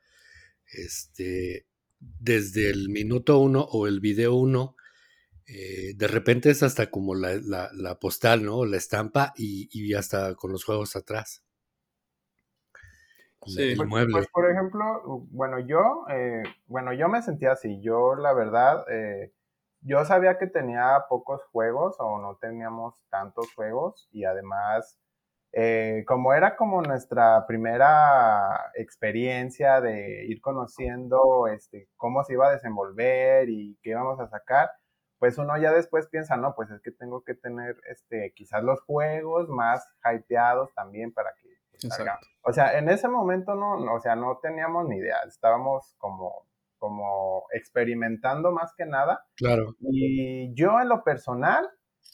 este, 0.73 1.66
desde 1.99 2.71
el 2.71 2.88
minuto 2.88 3.38
uno 3.38 3.61
o 3.61 3.87
el 3.87 4.01
video 4.01 4.35
uno, 4.35 4.77
eh, 5.47 5.95
de 5.97 6.07
repente 6.07 6.51
es 6.51 6.62
hasta 6.62 6.90
como 6.90 7.14
la, 7.14 7.99
postal, 8.01 8.45
¿no? 8.45 8.64
La 8.64 8.77
estampa 8.77 9.33
y, 9.37 9.95
hasta 9.95 10.35
con 10.35 10.53
los 10.53 10.64
juegos 10.64 10.97
atrás. 10.97 11.43
Sí, 13.47 13.75
pues, 13.75 14.07
pues, 14.12 14.29
por 14.29 14.51
ejemplo, 14.51 15.03
bueno, 15.31 15.59
yo, 15.61 16.05
eh, 16.11 16.43
bueno, 16.66 16.93
yo 16.93 17.09
me 17.09 17.23
sentía 17.23 17.53
así. 17.53 17.81
Yo, 17.81 18.14
la 18.14 18.35
verdad, 18.35 18.85
eh, 18.90 19.33
yo 19.83 20.05
sabía 20.05 20.38
que 20.38 20.47
tenía 20.47 21.05
pocos 21.09 21.43
juegos 21.53 21.97
o 21.99 22.19
no 22.21 22.37
teníamos 22.37 22.95
tantos 23.11 23.53
juegos 23.55 24.09
y 24.12 24.25
además, 24.25 24.99
eh, 25.53 26.05
como 26.07 26.35
era 26.35 26.57
como 26.57 26.83
nuestra 26.83 27.47
primera 27.47 28.71
experiencia 28.75 29.81
de 29.81 30.27
ir 30.27 30.40
conociendo 30.40 31.47
este, 31.49 31.88
cómo 31.97 32.23
se 32.25 32.35
iba 32.35 32.49
a 32.49 32.53
desenvolver 32.53 33.49
y 33.49 33.79
qué 33.83 33.90
íbamos 33.90 34.21
a 34.21 34.29
sacar, 34.29 34.71
pues 35.19 35.38
uno 35.38 35.57
ya 35.59 35.73
después 35.73 36.09
piensa, 36.09 36.37
no, 36.37 36.55
pues 36.55 36.71
es 36.71 36.81
que 36.83 36.93
tengo 36.93 37.23
que 37.23 37.35
tener 37.35 37.77
este, 37.88 38.33
quizás 38.35 38.62
los 38.62 38.81
juegos 38.83 39.49
más 39.49 39.87
hypeados 40.05 40.73
también 40.75 41.12
para 41.12 41.31
que 41.40 41.88
salgan. 41.88 42.19
O 42.43 42.53
sea, 42.53 42.79
en 42.79 42.88
ese 42.88 43.09
momento 43.09 43.55
no, 43.55 43.79
no, 43.79 43.95
o 43.95 44.01
sea, 44.01 44.16
no 44.16 44.38
teníamos 44.43 44.88
ni 44.88 44.97
idea, 44.97 45.19
estábamos 45.27 45.95
como 45.99 46.47
como 46.81 47.45
experimentando 47.53 48.51
más 48.51 48.75
que 48.77 48.87
nada. 48.87 49.25
Claro. 49.37 49.77
Y 49.79 50.53
yo 50.55 50.81
en 50.81 50.88
lo 50.88 51.05
personal 51.05 51.69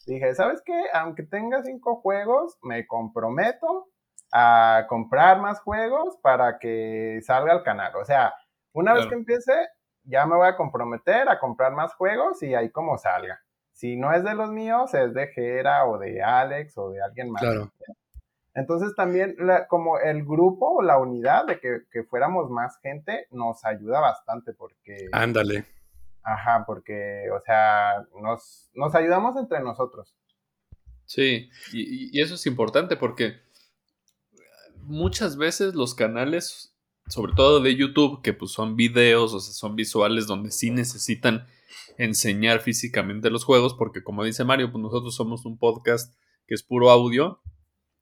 dije, 0.07 0.35
¿sabes 0.35 0.61
qué? 0.64 0.79
Aunque 0.92 1.22
tenga 1.22 1.62
cinco 1.62 1.96
juegos, 1.96 2.59
me 2.62 2.87
comprometo 2.87 3.88
a 4.33 4.85
comprar 4.88 5.40
más 5.40 5.61
juegos 5.61 6.18
para 6.20 6.59
que 6.59 7.20
salga 7.22 7.52
al 7.52 7.62
canal. 7.62 7.96
O 7.96 8.05
sea, 8.05 8.35
una 8.72 8.92
vez 8.92 9.07
que 9.07 9.14
empiece, 9.14 9.55
ya 10.02 10.26
me 10.26 10.37
voy 10.37 10.48
a 10.48 10.57
comprometer 10.57 11.29
a 11.29 11.38
comprar 11.38 11.72
más 11.72 11.94
juegos 11.94 12.42
y 12.42 12.55
ahí 12.55 12.70
como 12.70 12.98
salga. 12.98 13.40
Si 13.72 13.96
no 13.96 14.12
es 14.12 14.24
de 14.24 14.35
los 14.35 14.50
míos, 14.50 14.92
es 14.94 15.14
de 15.14 15.29
Jera 15.29 15.87
o 15.87 15.98
de 15.98 16.22
Alex 16.22 16.76
o 16.76 16.90
de 16.90 17.02
alguien 17.02 17.31
más. 17.31 17.42
Claro. 17.42 17.70
Entonces 18.57 18.95
también 18.97 19.37
como 19.69 19.99
el 19.99 20.25
grupo 20.25 20.79
o 20.79 20.83
la 20.83 20.99
unidad 20.99 21.47
de 21.47 21.61
que, 21.61 22.05
fuéramos 22.05 22.51
más 22.51 22.79
gente 22.81 23.27
nos 23.31 23.62
ayuda 23.66 24.01
bastante 24.01 24.55
porque... 24.55 25.09
Ándale. 25.12 25.66
Ajá, 26.23 26.64
porque, 26.66 27.27
o 27.31 27.40
sea, 27.45 28.07
nos, 28.21 28.71
nos 28.75 28.95
ayudamos 28.95 29.37
entre 29.37 29.61
nosotros. 29.61 30.16
Sí, 31.05 31.51
y, 31.75 32.19
eso 32.19 32.35
es 32.35 32.47
importante 32.47 32.97
porque 32.97 33.35
muchas 34.79 35.37
veces 35.37 35.75
los 35.75 35.95
canales, 35.95 36.75
sobre 37.09 37.35
todo 37.35 37.61
de 37.61 37.77
YouTube, 37.77 38.23
que 38.23 38.33
pues 38.33 38.53
son 38.53 38.75
videos, 38.75 39.35
o 39.35 39.40
sea, 39.40 39.53
son 39.53 39.77
visuales 39.77 40.27
donde 40.27 40.51
sí 40.51 40.71
necesitan 40.71 41.47
enseñar 41.99 42.61
físicamente 42.61 43.29
los 43.29 43.45
juegos, 43.45 43.75
porque 43.75 44.03
como 44.03 44.25
dice 44.25 44.45
Mario, 44.45 44.73
pues 44.73 44.81
nosotros 44.81 45.14
somos 45.14 45.45
un 45.45 45.59
podcast 45.59 46.19
que 46.47 46.55
es 46.55 46.62
puro 46.62 46.90
audio 46.90 47.42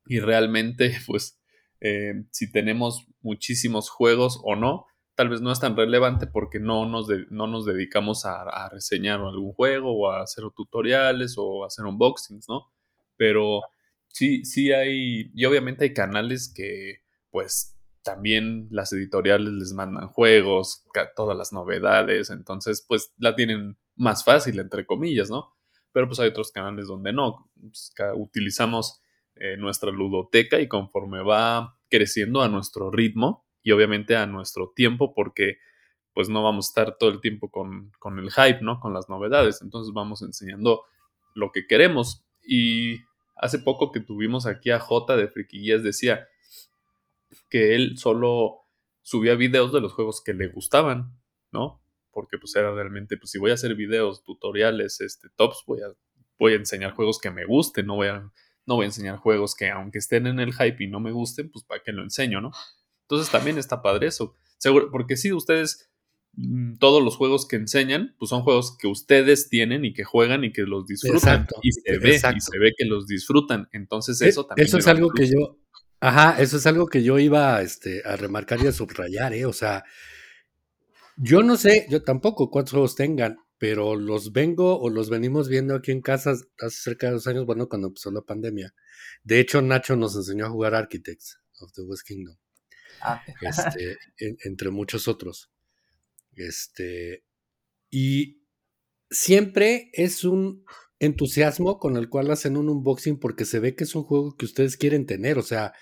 y 0.06 0.20
realmente 0.20 0.96
pues 1.06 1.40
eh, 1.80 2.24
si 2.30 2.50
tenemos 2.50 3.06
muchísimos 3.20 3.90
juegos 3.90 4.40
o 4.42 4.56
no, 4.56 4.86
tal 5.14 5.28
vez 5.28 5.40
no 5.40 5.52
es 5.52 5.60
tan 5.60 5.76
relevante 5.76 6.26
porque 6.26 6.58
no 6.58 6.86
nos, 6.86 7.08
no 7.30 7.46
nos 7.46 7.66
dedicamos 7.66 8.24
a, 8.24 8.68
reseñar 8.70 9.20
algún 9.20 9.52
juego 9.52 9.92
o 9.92 10.10
a 10.10 10.22
hacer 10.22 10.44
tutoriales 10.56 11.34
o 11.36 11.62
a 11.62 11.66
hacer 11.68 11.84
unboxings, 11.84 12.48
¿no? 12.48 12.72
Pero 13.16 13.62
sí, 14.08 14.44
sí 14.44 14.72
hay, 14.72 15.30
y 15.34 15.44
obviamente 15.44 15.84
hay 15.84 15.94
canales 15.94 16.52
que 16.54 17.02
pues 17.30 17.76
también 18.02 18.68
las 18.70 18.92
editoriales 18.92 19.52
les 19.52 19.72
mandan 19.72 20.08
juegos, 20.08 20.84
todas 21.16 21.36
las 21.36 21.52
novedades, 21.52 22.30
entonces 22.30 22.84
pues 22.86 23.12
la 23.16 23.34
tienen 23.34 23.78
más 23.96 24.24
fácil, 24.24 24.58
entre 24.58 24.84
comillas, 24.84 25.30
¿no? 25.30 25.54
Pero 25.92 26.08
pues 26.08 26.18
hay 26.20 26.28
otros 26.28 26.50
canales 26.50 26.88
donde 26.88 27.12
no, 27.12 27.50
pues, 27.60 27.92
utilizamos 28.16 29.00
eh, 29.36 29.56
nuestra 29.56 29.90
ludoteca 29.90 30.60
y 30.60 30.68
conforme 30.68 31.22
va 31.22 31.78
creciendo 31.88 32.42
a 32.42 32.48
nuestro 32.48 32.90
ritmo 32.90 33.44
y 33.62 33.72
obviamente 33.72 34.16
a 34.16 34.26
nuestro 34.26 34.72
tiempo 34.74 35.14
porque 35.14 35.58
pues 36.12 36.28
no 36.28 36.42
vamos 36.42 36.66
a 36.66 36.70
estar 36.70 36.96
todo 36.96 37.10
el 37.10 37.20
tiempo 37.20 37.50
con, 37.50 37.90
con 37.98 38.18
el 38.20 38.30
hype, 38.30 38.60
¿no? 38.62 38.78
Con 38.78 38.94
las 38.94 39.08
novedades. 39.08 39.60
Entonces 39.62 39.92
vamos 39.92 40.22
enseñando 40.22 40.84
lo 41.34 41.50
que 41.50 41.66
queremos. 41.66 42.24
Y 42.46 43.00
hace 43.36 43.58
poco 43.58 43.90
que 43.90 44.00
tuvimos 44.00 44.46
aquí 44.46 44.70
a 44.70 44.78
J 44.78 45.16
de 45.16 45.28
Friquillas 45.28 45.82
decía 45.82 46.28
que 47.50 47.74
él 47.74 47.98
solo 47.98 48.60
subía 49.02 49.34
videos 49.34 49.72
de 49.72 49.80
los 49.80 49.92
juegos 49.92 50.22
que 50.22 50.34
le 50.34 50.48
gustaban, 50.48 51.18
¿no? 51.50 51.82
Porque 52.12 52.38
pues 52.38 52.54
era 52.54 52.72
realmente, 52.72 53.16
pues 53.16 53.30
si 53.30 53.38
voy 53.38 53.50
a 53.50 53.54
hacer 53.54 53.74
videos, 53.74 54.22
tutoriales, 54.22 55.00
este, 55.00 55.28
tops, 55.36 55.64
voy 55.66 55.80
a, 55.82 55.88
voy 56.38 56.52
a 56.52 56.56
enseñar 56.56 56.92
juegos 56.92 57.18
que 57.18 57.30
me 57.30 57.44
gusten, 57.44 57.86
no 57.86 57.96
voy 57.96 58.08
a 58.08 58.30
no 58.66 58.76
voy 58.76 58.84
a 58.84 58.86
enseñar 58.86 59.16
juegos 59.18 59.54
que 59.54 59.70
aunque 59.70 59.98
estén 59.98 60.26
en 60.26 60.40
el 60.40 60.52
hype 60.52 60.82
y 60.82 60.86
no 60.86 61.00
me 61.00 61.12
gusten, 61.12 61.50
pues 61.50 61.64
para 61.64 61.82
qué 61.82 61.92
lo 61.92 62.02
enseño, 62.02 62.40
¿no? 62.40 62.50
Entonces 63.02 63.30
también 63.30 63.58
está 63.58 63.82
padre 63.82 64.06
eso. 64.06 64.34
Seguro, 64.58 64.90
porque 64.90 65.16
si 65.16 65.32
ustedes, 65.32 65.90
mm, 66.32 66.76
todos 66.78 67.02
los 67.02 67.16
juegos 67.16 67.46
que 67.46 67.56
enseñan, 67.56 68.14
pues 68.18 68.30
son 68.30 68.42
juegos 68.42 68.76
que 68.78 68.86
ustedes 68.86 69.48
tienen 69.48 69.84
y 69.84 69.92
que 69.92 70.04
juegan 70.04 70.44
y 70.44 70.52
que 70.52 70.62
los 70.62 70.86
disfrutan. 70.86 71.46
y 71.62 71.72
se 71.72 71.98
ve, 71.98 72.16
y 72.16 72.40
se 72.40 72.58
ve 72.58 72.72
que 72.76 72.86
los 72.86 73.06
disfrutan. 73.06 73.68
Entonces 73.72 74.20
e, 74.22 74.28
eso 74.28 74.46
también. 74.46 74.66
Eso 74.66 74.78
es 74.78 74.86
algo 74.86 75.10
que 75.10 75.26
yo, 75.26 75.58
ajá, 76.00 76.40
eso 76.40 76.56
es 76.56 76.66
algo 76.66 76.86
que 76.86 77.02
yo 77.02 77.18
iba 77.18 77.60
este, 77.60 78.02
a 78.06 78.16
remarcar 78.16 78.60
y 78.62 78.68
a 78.68 78.72
subrayar, 78.72 79.34
¿eh? 79.34 79.44
O 79.44 79.52
sea, 79.52 79.84
yo 81.16 81.42
no 81.42 81.56
sé, 81.56 81.86
yo 81.90 82.02
tampoco 82.02 82.50
cuántos 82.50 82.72
juegos 82.72 82.96
tengan, 82.96 83.38
pero 83.64 83.96
los 83.96 84.30
vengo 84.30 84.78
o 84.78 84.90
los 84.90 85.08
venimos 85.08 85.48
viendo 85.48 85.74
aquí 85.74 85.90
en 85.90 86.02
casa 86.02 86.32
hace 86.58 86.82
cerca 86.82 87.06
de 87.06 87.14
dos 87.14 87.26
años, 87.26 87.46
bueno, 87.46 87.66
cuando 87.66 87.88
empezó 87.88 88.10
la 88.10 88.20
pandemia. 88.20 88.74
De 89.22 89.40
hecho, 89.40 89.62
Nacho 89.62 89.96
nos 89.96 90.14
enseñó 90.16 90.44
a 90.44 90.50
jugar 90.50 90.74
Architects 90.74 91.40
of 91.60 91.72
the 91.72 91.80
West 91.80 92.06
Kingdom, 92.06 92.36
ah. 93.00 93.22
este, 93.40 93.96
entre 94.18 94.68
muchos 94.68 95.08
otros. 95.08 95.50
Este, 96.34 97.24
y 97.88 98.44
siempre 99.10 99.88
es 99.94 100.24
un 100.24 100.66
entusiasmo 100.98 101.78
con 101.78 101.96
el 101.96 102.10
cual 102.10 102.30
hacen 102.32 102.58
un 102.58 102.68
unboxing 102.68 103.18
porque 103.18 103.46
se 103.46 103.60
ve 103.60 103.74
que 103.74 103.84
es 103.84 103.94
un 103.94 104.02
juego 104.02 104.36
que 104.36 104.44
ustedes 104.44 104.76
quieren 104.76 105.06
tener. 105.06 105.38
O 105.38 105.42
sea, 105.42 105.72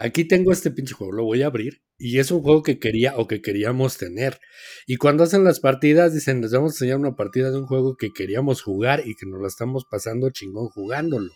aquí 0.00 0.24
tengo 0.24 0.50
este 0.50 0.72
pinche 0.72 0.92
juego, 0.92 1.12
lo 1.12 1.22
voy 1.22 1.42
a 1.42 1.46
abrir 1.46 1.84
y 1.98 2.20
es 2.20 2.30
un 2.30 2.42
juego 2.42 2.62
que 2.62 2.78
quería 2.78 3.16
o 3.16 3.26
que 3.26 3.42
queríamos 3.42 3.98
tener. 3.98 4.40
Y 4.86 4.96
cuando 4.96 5.24
hacen 5.24 5.44
las 5.44 5.60
partidas, 5.60 6.14
dicen, 6.14 6.40
les 6.40 6.52
vamos 6.52 6.72
a 6.72 6.74
enseñar 6.74 6.98
una 6.98 7.16
partida 7.16 7.50
de 7.50 7.58
un 7.58 7.66
juego 7.66 7.96
que 7.96 8.10
queríamos 8.12 8.62
jugar 8.62 9.02
y 9.04 9.16
que 9.16 9.26
nos 9.26 9.40
la 9.40 9.48
estamos 9.48 9.84
pasando 9.90 10.30
chingón 10.30 10.68
jugándolo. 10.68 11.32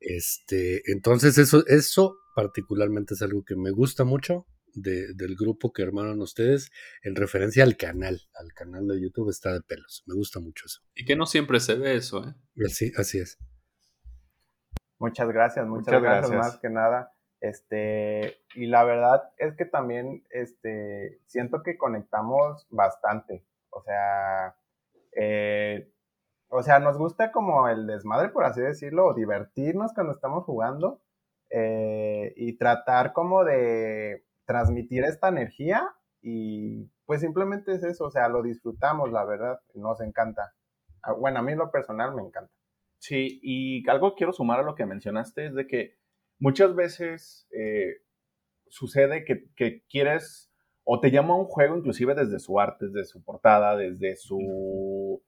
Este, 0.00 0.82
entonces 0.90 1.38
eso, 1.38 1.64
eso 1.66 2.16
particularmente 2.34 3.14
es 3.14 3.22
algo 3.22 3.44
que 3.44 3.54
me 3.56 3.70
gusta 3.70 4.04
mucho 4.04 4.46
del 4.74 5.36
grupo 5.36 5.72
que 5.72 5.82
hermanan 5.82 6.20
ustedes 6.20 6.70
en 7.02 7.14
referencia 7.14 7.62
al 7.62 7.76
canal, 7.76 8.20
al 8.34 8.52
canal 8.54 8.88
de 8.88 9.00
YouTube 9.00 9.30
está 9.30 9.52
de 9.52 9.60
pelos. 9.60 10.02
Me 10.06 10.16
gusta 10.16 10.40
mucho 10.40 10.64
eso. 10.66 10.80
Y 10.94 11.04
que 11.04 11.14
no 11.14 11.26
siempre 11.26 11.60
se 11.60 11.76
ve 11.76 11.94
eso, 11.94 12.26
¿eh? 12.26 12.34
Así, 12.66 12.92
así 12.96 13.18
es. 13.18 13.38
Muchas 14.98 15.28
gracias, 15.28 15.66
muchas, 15.66 16.02
gracias 16.02 16.36
más 16.36 16.58
que 16.58 16.70
nada. 16.70 17.13
Este, 17.44 18.38
y 18.54 18.64
la 18.68 18.84
verdad 18.84 19.30
es 19.36 19.54
que 19.54 19.66
también 19.66 20.24
este, 20.30 21.20
siento 21.26 21.62
que 21.62 21.76
conectamos 21.76 22.66
bastante. 22.70 23.44
O 23.68 23.82
sea, 23.82 24.56
eh, 25.14 25.92
o 26.48 26.62
sea, 26.62 26.78
nos 26.78 26.96
gusta 26.96 27.32
como 27.32 27.68
el 27.68 27.86
desmadre, 27.86 28.30
por 28.30 28.44
así 28.44 28.62
decirlo, 28.62 29.08
o 29.08 29.14
divertirnos 29.14 29.92
cuando 29.92 30.14
estamos 30.14 30.44
jugando 30.44 31.02
eh, 31.50 32.32
y 32.34 32.56
tratar 32.56 33.12
como 33.12 33.44
de 33.44 34.24
transmitir 34.46 35.04
esta 35.04 35.28
energía 35.28 35.86
y 36.22 36.90
pues 37.04 37.20
simplemente 37.20 37.74
es 37.74 37.84
eso, 37.84 38.06
o 38.06 38.10
sea, 38.10 38.30
lo 38.30 38.42
disfrutamos, 38.42 39.12
la 39.12 39.26
verdad, 39.26 39.60
nos 39.74 40.00
encanta. 40.00 40.54
Ah, 41.02 41.12
bueno, 41.12 41.40
a 41.40 41.42
mí 41.42 41.54
lo 41.54 41.70
personal 41.70 42.14
me 42.14 42.22
encanta. 42.22 42.50
Sí, 42.96 43.38
y 43.42 43.86
algo 43.90 44.14
quiero 44.14 44.32
sumar 44.32 44.60
a 44.60 44.62
lo 44.62 44.74
que 44.74 44.86
mencionaste 44.86 45.48
es 45.48 45.54
de 45.54 45.66
que 45.66 46.03
muchas 46.38 46.74
veces 46.74 47.46
eh, 47.50 47.96
sucede 48.68 49.24
que, 49.24 49.82
quieres 49.88 50.50
o 50.84 51.00
te 51.00 51.10
llama 51.10 51.36
un 51.36 51.46
juego 51.46 51.76
inclusive 51.76 52.14
desde 52.14 52.38
su 52.38 52.60
arte, 52.60 52.86
desde 52.86 53.06
su 53.06 53.22
portada, 53.22 53.76
desde 53.76 54.16
su, 54.16 55.22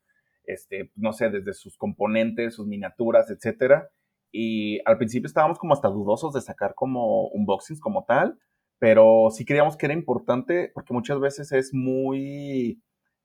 este, 0.45 0.91
no 0.97 1.13
sé, 1.13 1.31
desde 1.31 1.55
sus 1.55 1.79
componentes, 1.79 2.55
sus 2.55 2.67
miniaturas, 2.67 3.31
etcétera. 3.31 3.91
Y 4.31 4.81
al 4.85 4.99
principio 4.99 5.27
estábamos 5.27 5.59
como 5.59 5.73
hasta 5.73 5.89
dudosos 5.89 6.35
de 6.35 6.43
sacar 6.43 6.75
como 6.75 7.29
unboxings 7.29 7.81
como 7.81 8.05
tal, 8.05 8.39
pero 8.79 9.29
sí 9.31 9.47
creíamos 9.47 9.77
que 9.77 9.87
era 9.87 9.95
importante 9.95 10.71
porque 10.75 10.93
muchas 10.93 11.21
veces 11.21 11.53
es 11.53 11.73
muy, 11.73 12.83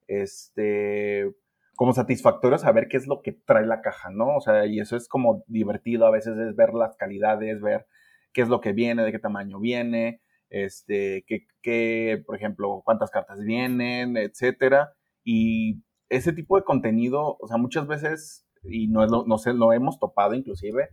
este, 0.07 1.33
como 1.75 1.93
satisfactorio 1.93 2.57
saber 2.57 2.87
qué 2.87 2.97
es 2.97 3.07
lo 3.07 3.21
que 3.21 3.31
trae 3.31 3.65
la 3.65 3.81
caja, 3.81 4.09
¿no? 4.11 4.35
O 4.35 4.41
sea, 4.41 4.65
y 4.65 4.79
eso 4.79 4.95
es 4.95 5.07
como 5.07 5.43
divertido, 5.47 6.05
a 6.05 6.11
veces 6.11 6.37
es 6.37 6.55
ver 6.55 6.73
las 6.73 6.95
calidades, 6.97 7.61
ver 7.61 7.87
qué 8.33 8.41
es 8.41 8.49
lo 8.49 8.61
que 8.61 8.73
viene, 8.73 9.03
de 9.03 9.11
qué 9.11 9.19
tamaño 9.19 9.59
viene, 9.59 10.21
este, 10.49 11.25
qué, 11.27 12.23
por 12.25 12.35
ejemplo, 12.35 12.81
cuántas 12.85 13.09
cartas 13.09 13.39
vienen, 13.39 14.17
etcétera. 14.17 14.93
Y 15.23 15.83
ese 16.09 16.33
tipo 16.33 16.57
de 16.57 16.63
contenido, 16.63 17.37
o 17.39 17.47
sea, 17.47 17.57
muchas 17.57 17.87
veces, 17.87 18.45
y 18.63 18.87
no, 18.87 19.05
no 19.07 19.37
sé, 19.37 19.53
lo 19.53 19.73
hemos 19.73 19.99
topado 19.99 20.33
inclusive, 20.33 20.89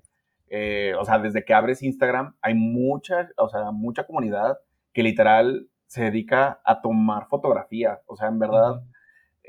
eh, 0.51 0.95
o 0.99 1.05
sea, 1.05 1.19
desde 1.19 1.45
que 1.45 1.55
abres 1.55 1.83
Instagram, 1.83 2.37
hay 2.41 2.55
mucha, 2.55 3.29
o 3.37 3.49
sea, 3.49 3.71
mucha 3.73 4.05
comunidad 4.07 4.59
que 4.93 5.03
literal 5.03 5.69
se 5.87 6.05
dedica 6.05 6.61
a 6.65 6.81
tomar 6.81 7.27
fotografía, 7.29 8.01
o 8.07 8.17
sea, 8.17 8.29
en 8.29 8.39
verdad, 8.39 8.83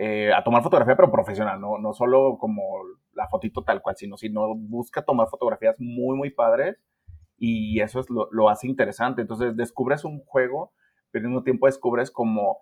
eh, 0.02 0.32
a 0.34 0.42
tomar 0.46 0.64
fotografía, 0.64 0.96
pero 0.96 1.12
profesional, 1.12 1.60
¿no? 1.60 1.78
no 1.78 1.92
solo 1.92 2.38
como 2.40 2.64
la 3.12 3.28
fotito 3.28 3.66
tal 3.66 3.82
cual, 3.82 3.98
sino, 3.98 4.16
sino 4.16 4.56
busca 4.56 5.04
tomar 5.04 5.28
fotografías 5.28 5.76
muy, 5.78 6.16
muy 6.16 6.30
padres 6.30 6.78
y 7.38 7.82
eso 7.82 8.00
es 8.00 8.10
lo, 8.10 8.30
lo 8.32 8.50
hace 8.50 8.66
interesante. 8.66 9.22
Entonces, 9.22 9.58
descubres 9.58 10.06
un 10.06 10.24
juego, 10.24 10.72
pero 11.12 11.26
al 11.26 11.32
mismo 11.32 11.44
tiempo 11.44 11.66
descubres 11.66 12.12
como 12.12 12.60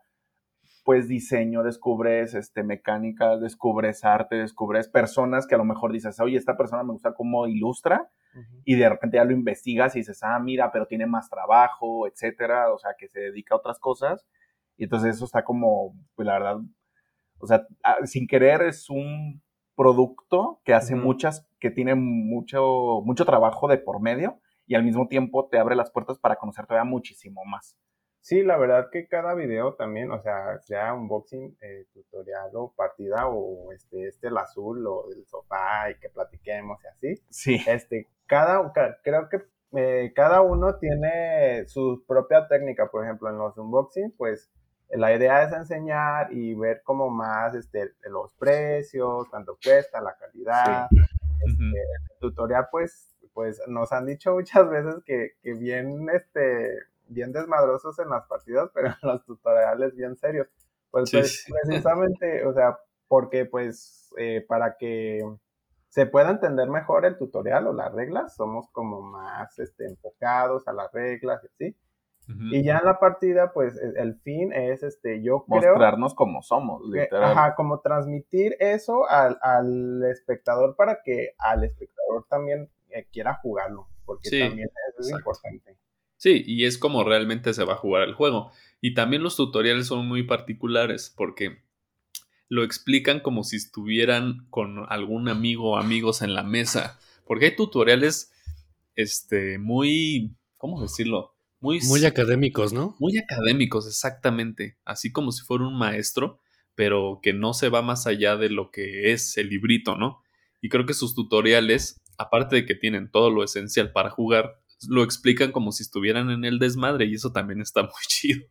pues 0.84 1.08
diseño, 1.08 1.62
descubres 1.62 2.34
este, 2.34 2.64
mecánica, 2.64 3.38
descubres 3.38 4.04
arte, 4.04 4.38
descubres 4.38 4.88
personas 4.88 5.46
que 5.46 5.54
a 5.54 5.60
lo 5.60 5.64
mejor 5.64 5.92
dices, 5.92 6.20
oye, 6.20 6.38
esta 6.38 6.58
persona 6.58 6.82
me 6.82 6.94
gusta 6.94 7.14
cómo 7.14 7.46
ilustra, 7.46 8.10
y 8.66 8.76
de 8.76 8.90
repente 8.90 9.18
ya 9.18 9.26
lo 9.26 9.34
investigas 9.34 9.96
y 9.96 10.00
dices, 10.00 10.24
ah, 10.24 10.40
mira, 10.40 10.72
pero 10.72 10.88
tiene 10.88 11.06
más 11.06 11.30
trabajo, 11.30 12.08
etcétera, 12.08 12.74
o 12.74 12.80
sea, 12.80 12.96
que 12.98 13.08
se 13.08 13.20
dedica 13.20 13.54
a 13.54 13.58
otras 13.58 13.78
cosas, 13.80 14.26
Y 14.78 14.86
entonces 14.86 15.18
eso 15.18 15.26
está 15.26 15.44
como, 15.44 15.94
pues 16.16 16.26
la 16.26 16.34
verdad, 16.34 16.58
o 17.40 17.48
sea, 17.48 17.68
ah, 17.84 17.98
sin 18.06 18.28
querer 18.28 18.62
es 18.62 18.90
un 18.90 19.42
producto 19.76 20.60
que 20.66 20.74
hace 20.74 20.96
muchas, 20.96 21.48
que 21.60 21.70
tiene 21.70 21.96
mucho, 21.96 23.02
mucho 23.04 23.26
trabajo 23.26 23.68
de 23.68 23.78
por 23.78 24.02
medio 24.02 24.40
y 24.66 24.76
al 24.76 24.84
mismo 24.84 25.08
tiempo 25.08 25.48
te 25.50 25.60
abre 25.60 25.76
las 25.76 25.92
puertas 25.92 26.20
para 26.20 26.36
conocer 26.36 26.66
todavía 26.66 26.90
muchísimo 26.90 27.44
más. 27.46 27.78
Sí, 28.20 28.44
la 28.44 28.58
verdad 28.58 28.90
que 28.92 29.08
cada 29.08 29.36
video 29.36 29.76
también, 29.76 30.12
o 30.12 30.22
sea, 30.22 30.60
sea 30.60 30.94
unboxing, 30.94 31.58
eh, 31.62 31.86
tutorial 31.94 32.50
o 32.56 32.74
partida 32.76 33.28
o 33.28 33.72
este, 33.72 34.08
este 34.08 34.28
el 34.28 34.38
azul 34.38 34.86
o 34.86 35.06
el 35.16 35.26
sofá 35.28 35.90
y 35.92 35.96
que 36.00 36.10
platiquemos 36.10 36.78
y 36.84 36.88
así. 36.88 37.24
Sí. 37.30 37.62
Este, 37.66 38.10
cada, 38.26 38.74
creo 39.02 39.30
que 39.30 39.44
eh, 39.78 40.12
cada 40.14 40.42
uno 40.42 40.76
tiene 40.78 41.68
su 41.68 42.04
propia 42.06 42.50
técnica, 42.50 42.90
por 42.92 43.06
ejemplo, 43.06 43.30
en 43.30 43.38
los 43.38 43.58
unboxing, 43.58 44.12
pues 44.18 44.52
la 44.90 45.14
idea 45.14 45.44
es 45.44 45.54
enseñar 45.54 46.32
y 46.32 46.56
ver 46.56 46.82
como 46.84 47.10
más 47.10 47.54
este, 47.56 47.94
los 48.10 48.34
precios, 48.36 49.28
cuánto 49.30 49.58
cuesta, 49.62 50.02
la 50.02 50.16
calidad. 50.16 50.88
Este, 51.46 51.64
el 51.66 52.20
tutorial, 52.20 52.68
pues, 52.72 53.16
pues 53.34 53.62
nos 53.68 53.92
han 53.92 54.06
dicho 54.06 54.34
muchas 54.34 54.70
veces 54.70 54.96
que, 55.06 55.34
que 55.42 55.54
bien, 55.54 56.08
este, 56.14 56.78
bien 57.08 57.32
desmadrosos 57.32 58.00
en 58.00 58.10
las 58.10 58.26
partidas, 58.28 58.70
pero 58.74 58.88
en 58.88 58.96
los 59.02 59.26
tutoriales 59.26 59.96
bien 59.96 60.16
serios. 60.16 60.48
Pues, 60.90 61.12
pues 61.12 61.46
precisamente, 61.50 62.46
o 62.46 62.54
sea, 62.54 62.80
porque 63.08 63.46
pues 63.46 64.14
eh, 64.18 64.46
para 64.48 64.78
que 64.78 65.22
se 65.90 66.06
pueda 66.06 66.30
entender 66.30 66.70
mejor 66.70 67.06
el 67.06 67.18
tutorial 67.18 67.68
o 67.68 67.74
las 67.74 67.92
reglas, 67.94 68.36
somos 68.36 68.70
como 68.72 69.02
más 69.02 69.58
este, 69.60 69.86
enfocados 69.86 70.68
a 70.68 70.74
las 70.74 70.92
reglas 70.92 71.44
y 71.44 71.48
así. 71.48 71.78
Y 72.28 72.64
ya 72.64 72.80
en 72.80 72.86
la 72.86 73.00
partida, 73.00 73.54
pues 73.54 73.78
el 73.78 74.16
fin 74.20 74.52
es, 74.52 74.84
este, 74.84 75.24
yo 75.24 75.46
creo... 75.46 75.72
Mostrarnos 75.72 76.14
como 76.14 76.42
somos, 76.42 76.82
literal. 76.90 77.32
ajá, 77.32 77.56
como 77.56 77.80
transmitir 77.80 78.58
eso 78.60 79.10
al, 79.10 79.38
al, 79.42 80.04
espectador 80.04 80.76
para 80.76 81.02
que 81.04 81.36
al 81.38 81.64
espectador 81.64 82.26
también 82.30 82.70
eh, 82.90 83.08
quiera 83.14 83.36
jugarlo, 83.36 83.88
porque 84.06 84.30
también 84.30 84.70
es 85.00 85.10
importante. 85.10 85.78
Sí, 86.18 86.44
y 86.46 86.66
es 86.66 86.78
como 86.78 87.04
realmente 87.04 87.54
se 87.54 87.64
va 87.64 87.74
a 87.74 87.78
jugar 87.78 88.04
el 88.04 88.14
juego. 88.14 88.52
Y 88.82 88.94
también 88.94 89.24
los 89.24 89.36
tutoriales 89.38 89.88
son 89.88 90.08
muy 90.08 90.24
particulares 90.24 91.14
porque 91.16 91.64
lo 92.50 92.64
explican 92.64 93.20
como 93.20 93.44
si 93.44 93.58
estuvieran 93.58 94.48
con 94.50 94.86
algún 94.90 95.30
amigo 95.30 95.72
o 95.72 95.78
amigos 95.78 96.22
en 96.22 96.34
la 96.34 96.44
mesa. 96.44 97.00
Porque 97.26 97.46
hay 97.46 97.56
tutoriales, 97.56 98.34
este, 98.96 99.60
muy, 99.60 100.36
¿cómo 100.58 100.82
decirlo? 100.82 101.37
Muy, 101.60 101.80
muy 101.88 102.06
académicos, 102.06 102.74
¿no? 102.74 102.96
Muy 103.00 103.18
académicos, 103.18 103.88
exactamente. 103.88 104.78
Así 104.86 105.12
como 105.12 105.32
si 105.32 105.44
fuera 105.44 105.66
un 105.66 105.78
maestro, 105.78 106.40
pero 106.76 107.20
que 107.22 107.34
no 107.34 107.54
se 107.54 107.70
va 107.70 107.82
más 107.82 108.06
allá 108.06 108.38
de 108.38 108.50
lo 108.50 108.70
que 108.72 109.12
es 109.12 109.38
el 109.38 109.50
librito, 109.50 109.98
¿no? 109.98 110.22
Y 110.62 110.70
creo 110.70 110.86
que 110.86 110.94
sus 110.94 111.16
tutoriales, 111.16 112.00
aparte 112.18 112.58
de 112.58 112.66
que 112.66 112.76
tienen 112.76 113.10
todo 113.10 113.32
lo 113.32 113.44
esencial 113.44 113.92
para 113.92 114.10
jugar, 114.10 114.60
lo 114.88 115.04
explican 115.04 115.52
como 115.52 115.72
si 115.72 115.84
estuvieran 115.84 116.30
en 116.30 116.46
el 116.46 116.60
desmadre 116.60 117.06
y 117.06 117.16
eso 117.16 117.32
también 117.32 117.62
está 117.62 117.82
muy 117.84 117.92
chido. 118.08 118.46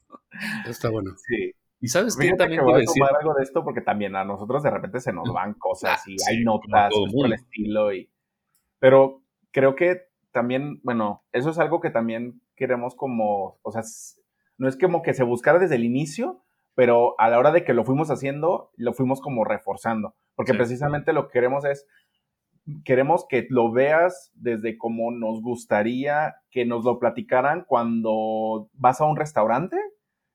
Está 0.67 0.91
bueno. 0.91 1.13
Sí. 1.29 1.53
Y 1.81 1.89
sabes 1.89 2.17
qué 2.17 2.33
también 2.33 2.61
que 2.61 2.65
voy 2.65 2.75
a 2.75 2.79
decir 2.79 3.03
algo 3.03 3.35
de 3.35 3.43
esto 3.43 3.63
porque 3.63 3.83
también 3.83 4.17
a 4.17 4.25
nosotros 4.25 4.63
de 4.63 4.71
repente 4.71 4.99
se 4.99 5.13
nos 5.13 5.31
van 5.33 5.55
cosas 5.55 6.03
y 6.09 6.17
hay 6.27 6.43
notas 6.43 6.91
por 7.13 7.27
el 7.27 7.35
estilo 7.35 7.93
y 7.93 8.11
pero 8.79 9.23
creo 9.51 9.75
que 9.75 10.09
también, 10.33 10.81
bueno, 10.83 11.25
eso 11.33 11.51
es 11.51 11.59
algo 11.59 11.81
que 11.81 11.91
también 11.91 12.41
queremos 12.57 12.95
como, 12.95 13.59
o 13.63 13.71
sea, 13.71 13.83
no 14.59 14.69
es 14.69 14.77
como 14.77 15.03
que 15.03 15.15
se 15.15 15.23
buscara 15.23 15.59
desde 15.59 15.77
el 15.77 15.85
inicio, 15.85 16.43
pero 16.75 17.19
a 17.19 17.31
la 17.31 17.39
hora 17.39 17.53
de 17.53 17.65
que 17.65 17.75
lo 17.75 17.85
fuimos 17.85 18.11
haciendo, 18.11 18.71
lo 18.77 18.93
fuimos 18.93 19.21
como 19.21 19.45
reforzando, 19.45 20.15
porque 20.35 20.55
precisamente 20.55 21.13
lo 21.13 21.27
que 21.27 21.33
queremos 21.33 21.65
es, 21.65 21.87
queremos 22.85 23.27
que 23.29 23.47
lo 23.49 23.71
veas 23.73 24.33
desde 24.35 24.77
como 24.77 25.11
nos 25.11 25.41
gustaría 25.41 26.37
que 26.51 26.65
nos 26.65 26.85
lo 26.85 26.99
platicaran 26.99 27.65
cuando 27.67 28.69
vas 28.75 29.01
a 29.01 29.05
un 29.05 29.17
restaurante, 29.17 29.77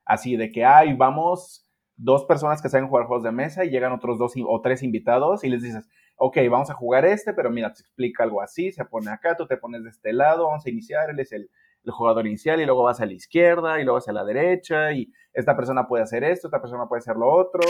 así 0.05 0.37
de 0.37 0.51
que, 0.51 0.65
ay, 0.65 0.93
vamos 0.93 1.67
dos 1.95 2.25
personas 2.25 2.61
que 2.61 2.69
saben 2.69 2.87
jugar 2.87 3.05
juegos 3.05 3.23
de 3.23 3.31
mesa 3.31 3.63
y 3.63 3.69
llegan 3.69 3.91
otros 3.91 4.17
dos 4.17 4.33
o 4.47 4.61
tres 4.61 4.81
invitados 4.81 5.43
y 5.43 5.49
les 5.49 5.61
dices, 5.61 5.87
ok, 6.15 6.37
vamos 6.49 6.69
a 6.69 6.73
jugar 6.73 7.05
este, 7.05 7.33
pero 7.33 7.51
mira, 7.51 7.73
te 7.73 7.81
explica 7.81 8.23
algo 8.23 8.41
así, 8.41 8.71
se 8.71 8.85
pone 8.85 9.11
acá, 9.11 9.35
tú 9.35 9.45
te 9.45 9.57
pones 9.57 9.83
de 9.83 9.89
este 9.89 10.13
lado, 10.13 10.47
vamos 10.47 10.65
a 10.65 10.69
iniciar, 10.69 11.09
él 11.09 11.19
es 11.19 11.31
el, 11.31 11.49
el 11.83 11.91
jugador 11.91 12.27
inicial 12.27 12.61
y 12.61 12.65
luego 12.65 12.83
vas 12.83 13.01
a 13.01 13.05
la 13.05 13.13
izquierda 13.13 13.79
y 13.79 13.83
luego 13.83 13.97
hacia 13.97 14.13
la 14.13 14.23
derecha 14.23 14.91
y 14.91 15.11
esta 15.33 15.55
persona 15.55 15.87
puede 15.87 16.03
hacer 16.03 16.23
esto, 16.23 16.47
esta 16.47 16.61
persona 16.61 16.87
puede 16.87 16.99
hacer 16.99 17.15
lo 17.15 17.31
otro. 17.31 17.61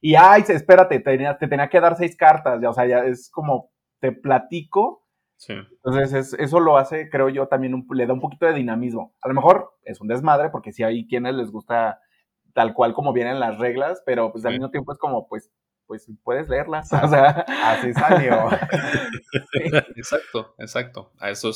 Y, 0.00 0.14
ay, 0.14 0.44
espérate, 0.48 0.98
te 0.98 1.04
tenía, 1.04 1.36
te 1.36 1.46
tenía 1.46 1.68
que 1.68 1.80
dar 1.80 1.96
seis 1.96 2.16
cartas, 2.16 2.60
ya, 2.60 2.70
o 2.70 2.72
sea, 2.72 2.86
ya 2.86 3.04
es 3.04 3.30
como 3.30 3.70
te 4.00 4.12
platico. 4.12 5.06
Sí. 5.36 5.54
Entonces, 5.84 6.34
eso 6.38 6.60
lo 6.60 6.76
hace, 6.76 7.08
creo 7.10 7.28
yo, 7.28 7.48
también 7.48 7.86
le 7.92 8.06
da 8.06 8.12
un 8.12 8.20
poquito 8.20 8.46
de 8.46 8.54
dinamismo. 8.54 9.14
A 9.22 9.28
lo 9.28 9.34
mejor 9.34 9.72
es 9.84 10.00
un 10.00 10.08
desmadre, 10.08 10.50
porque 10.50 10.72
si 10.72 10.82
hay 10.82 11.06
quienes 11.06 11.34
les 11.34 11.50
gusta 11.50 11.98
tal 12.54 12.74
cual 12.74 12.94
como 12.94 13.12
vienen 13.12 13.40
las 13.40 13.58
reglas, 13.58 14.02
pero 14.04 14.32
pues 14.32 14.44
al 14.44 14.52
mismo 14.52 14.70
tiempo 14.70 14.92
es 14.92 14.98
como, 14.98 15.28
pues, 15.28 15.50
pues 15.86 16.06
puedes 16.22 16.48
leerlas. 16.48 16.90
O 17.04 17.08
sea, 17.08 17.44
así 17.64 17.92
salió. 17.92 18.48
exacto, 19.96 20.54
exacto. 20.58 21.12
A 21.18 21.30
eso, 21.30 21.50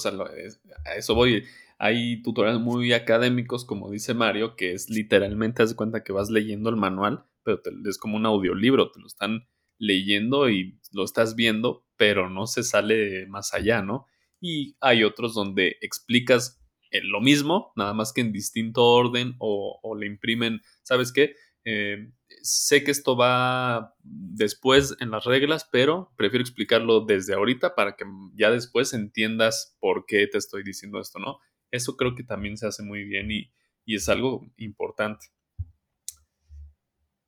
a 0.85 0.95
eso 0.95 1.15
voy. 1.15 1.45
Hay 1.79 2.23
tutoriales 2.23 2.61
muy 2.61 2.93
académicos, 2.93 3.65
como 3.65 3.91
dice 3.91 4.15
Mario, 4.15 4.57
que 4.57 4.73
es 4.73 4.91
literalmente, 4.91 5.63
haz 5.63 5.75
cuenta 5.75 6.05
que 6.05 6.13
vas 6.13 6.31
leyendo 6.31 6.71
el 6.71 6.77
manual, 6.77 7.25
pero 7.43 7.61
es 7.87 7.99
como 7.99 8.17
un 8.17 8.27
audiolibro, 8.27 8.91
te 8.91 9.01
lo 9.01 9.07
están 9.07 9.47
leyendo 9.79 10.49
y 10.49 10.79
lo 10.93 11.05
estás 11.05 11.35
viendo, 11.35 11.87
pero 11.97 12.31
no 12.31 12.47
se 12.47 12.63
sale 12.63 13.27
más 13.27 13.55
allá, 13.55 13.83
¿no? 13.83 14.07
Y 14.41 14.77
hay 14.81 15.05
otros 15.05 15.35
donde 15.35 15.77
explicas 15.81 16.61
lo 17.03 17.21
mismo, 17.21 17.73
nada 17.77 17.93
más 17.93 18.13
que 18.13 18.21
en 18.21 18.33
distinto 18.33 18.85
orden 18.85 19.35
o, 19.39 19.97
le 19.99 20.07
imprimen, 20.07 20.61
¿sabes 20.83 21.13
qué? 21.13 21.35
Eh, 21.65 22.11
sé 22.43 22.85
que 22.85 22.91
esto 22.91 23.17
va 23.17 23.95
después 24.03 24.97
en 25.01 25.11
las 25.11 25.25
reglas, 25.25 25.69
pero 25.71 26.13
prefiero 26.17 26.43
explicarlo 26.43 27.01
desde 27.01 27.35
ahorita 27.35 27.75
para 27.75 27.97
que 27.97 28.05
ya 28.35 28.51
después 28.51 28.93
entiendas 28.93 29.77
por 29.81 30.05
qué 30.07 30.27
te 30.27 30.39
estoy 30.39 30.63
diciendo 30.63 31.01
esto, 31.01 31.19
¿no? 31.19 31.39
Eso 31.75 31.97
creo 31.97 32.15
que 32.15 32.23
también 32.23 32.57
se 32.57 32.69
hace 32.69 32.85
muy 32.85 33.03
bien 33.03 33.33
y, 33.33 33.51
es 33.87 34.09
algo 34.09 34.47
importante. 34.59 35.27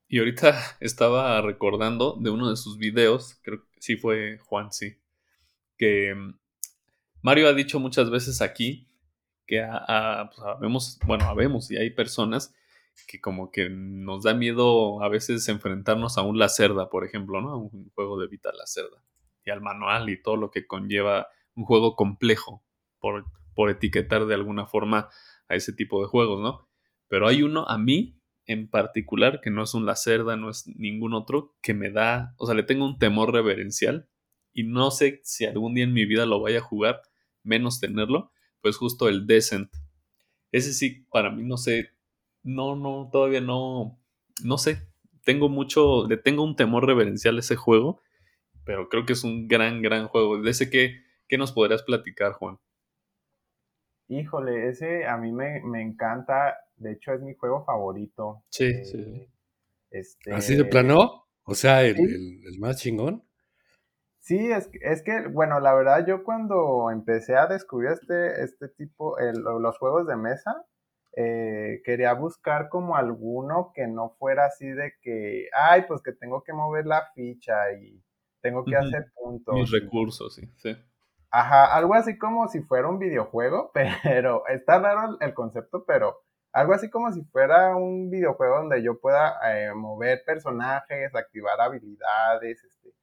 Y 0.06 0.20
ahorita 0.20 0.56
estaba 0.80 1.40
recordando 1.42 2.16
de 2.20 2.30
uno 2.30 2.48
de 2.50 2.56
sus 2.56 2.78
videos, 2.78 3.40
creo 3.42 3.62
que 3.62 3.80
sí 3.80 3.96
fue 3.96 4.38
Juan, 4.38 4.70
sí, 4.70 4.98
que 5.76 6.14
mm, 6.14 6.38
Mario 7.22 7.48
ha 7.48 7.54
dicho 7.54 7.80
muchas 7.80 8.08
veces 8.08 8.40
aquí 8.40 8.88
que 9.48 9.62
a, 9.62 10.30
pues, 10.60 10.98
bueno, 11.04 11.24
habemos 11.24 11.72
y 11.72 11.76
hay 11.76 11.90
personas 11.90 12.54
que 13.08 13.20
como 13.20 13.50
que 13.50 13.68
nos 13.68 14.22
da 14.22 14.32
miedo 14.32 15.02
a 15.02 15.08
veces 15.08 15.48
enfrentarnos 15.48 16.18
a 16.18 16.22
un 16.22 16.38
Lacerda, 16.38 16.88
por 16.88 17.04
ejemplo, 17.04 17.40
¿no? 17.40 17.50
A 17.50 17.56
un 17.56 17.90
juego 17.96 18.18
de 18.20 18.28
Vita 18.28 18.52
Lacerda. 18.52 19.02
Y 19.44 19.50
al 19.50 19.60
manual 19.60 20.08
y 20.08 20.22
todo 20.22 20.36
lo 20.36 20.52
que 20.52 20.68
conlleva 20.68 21.28
un 21.54 21.64
juego 21.64 21.96
complejo, 21.96 22.64
por, 23.00 23.24
por 23.56 23.70
etiquetar 23.70 24.26
de 24.26 24.34
alguna 24.34 24.66
forma 24.66 25.08
a 25.48 25.56
ese 25.56 25.72
tipo 25.72 26.00
de 26.00 26.06
juegos, 26.06 26.40
¿no? 26.40 26.68
Pero 27.08 27.26
hay 27.26 27.42
uno 27.42 27.66
a 27.66 27.78
mí 27.78 28.20
en 28.46 28.68
particular, 28.68 29.40
que 29.40 29.50
no 29.50 29.64
es 29.64 29.74
un 29.74 29.86
Lacerda, 29.86 30.36
no 30.36 30.50
es 30.50 30.68
ningún 30.68 31.14
otro, 31.14 31.56
que 31.62 31.74
me 31.74 31.90
da, 31.90 32.34
o 32.38 32.46
sea, 32.46 32.54
le 32.54 32.62
tengo 32.62 32.84
un 32.84 32.98
temor 32.98 33.32
reverencial 33.32 34.08
y 34.52 34.62
no 34.62 34.90
sé 34.92 35.20
si 35.24 35.44
algún 35.46 35.74
día 35.74 35.84
en 35.84 35.92
mi 35.92 36.06
vida 36.06 36.26
lo 36.26 36.40
vaya 36.40 36.58
a 36.58 36.62
jugar, 36.62 37.02
menos 37.42 37.80
tenerlo, 37.80 38.30
pues 38.60 38.76
justo 38.76 39.08
el 39.08 39.26
Descent. 39.26 39.72
Ese 40.52 40.72
sí, 40.72 41.06
para 41.10 41.30
mí, 41.30 41.42
no 41.42 41.56
sé, 41.56 41.90
no, 42.42 42.76
no, 42.76 43.10
todavía 43.12 43.40
no, 43.40 43.98
no 44.42 44.58
sé. 44.58 44.88
Tengo 45.24 45.48
mucho, 45.48 46.06
le 46.08 46.16
tengo 46.16 46.44
un 46.44 46.54
temor 46.54 46.86
reverencial 46.86 47.36
a 47.36 47.40
ese 47.40 47.56
juego, 47.56 48.00
pero 48.64 48.88
creo 48.88 49.04
que 49.06 49.14
es 49.14 49.24
un 49.24 49.48
gran, 49.48 49.82
gran 49.82 50.06
juego. 50.06 50.40
De 50.40 50.50
ese 50.50 50.70
que, 50.70 51.02
¿qué 51.28 51.36
nos 51.36 51.52
podrías 51.52 51.82
platicar, 51.82 52.32
Juan? 52.32 52.58
Híjole, 54.08 54.68
ese 54.68 55.06
a 55.06 55.16
mí 55.16 55.32
me, 55.32 55.82
encanta. 55.82 56.56
De 56.76 56.92
hecho, 56.92 57.12
es 57.12 57.22
mi 57.22 57.34
juego 57.34 57.64
favorito. 57.64 58.44
Sí, 58.50 58.66
eh, 58.66 58.84
sí. 58.84 59.28
Este... 59.90 60.32
¿Así 60.32 60.56
de 60.56 60.64
plano? 60.64 61.24
O 61.44 61.54
sea, 61.54 61.82
el, 61.82 61.96
el 61.98 62.58
más 62.58 62.80
chingón. 62.80 63.26
Sí, 64.26 64.50
es, 64.50 64.68
es 64.80 65.02
que, 65.02 65.28
bueno, 65.28 65.60
la 65.60 65.72
verdad 65.72 66.04
yo 66.04 66.24
cuando 66.24 66.90
empecé 66.90 67.36
a 67.36 67.46
descubrir 67.46 67.92
este, 67.92 68.42
este 68.42 68.68
tipo, 68.70 69.16
los 69.20 69.78
juegos 69.78 70.08
de 70.08 70.16
mesa, 70.16 70.66
eh, 71.16 71.80
quería 71.84 72.12
buscar 72.12 72.68
como 72.68 72.96
alguno 72.96 73.70
que 73.72 73.86
no 73.86 74.16
fuera 74.18 74.46
así 74.46 74.66
de 74.66 74.94
que, 75.00 75.48
ay, 75.56 75.84
pues 75.86 76.02
que 76.02 76.10
tengo 76.10 76.42
que 76.42 76.52
mover 76.52 76.86
la 76.86 77.08
ficha 77.14 77.72
y 77.80 78.02
tengo 78.40 78.64
que 78.64 78.74
hacer 78.74 79.12
puntos. 79.14 79.54
Mis 79.54 79.70
recursos, 79.70 80.34
sí, 80.34 80.50
sí. 80.56 80.76
Ajá, 81.30 81.74
algo 81.76 81.94
así 81.94 82.16
como 82.18 82.48
si 82.48 82.62
fuera 82.62 82.88
un 82.88 82.98
videojuego, 82.98 83.70
pero 84.02 84.46
está 84.48 84.78
raro 84.78 85.16
el 85.20 85.34
concepto, 85.34 85.84
pero 85.86 86.20
algo 86.52 86.72
así 86.72 86.88
como 86.90 87.12
si 87.12 87.22
fuera 87.24 87.76
un 87.76 88.10
videojuego 88.10 88.58
donde 88.58 88.82
yo 88.82 88.98
pueda 89.00 89.38
eh, 89.44 89.74
mover 89.74 90.22
personajes, 90.24 91.14
activar 91.14 91.60
habilidades, 91.60 92.64
este, 92.64 92.94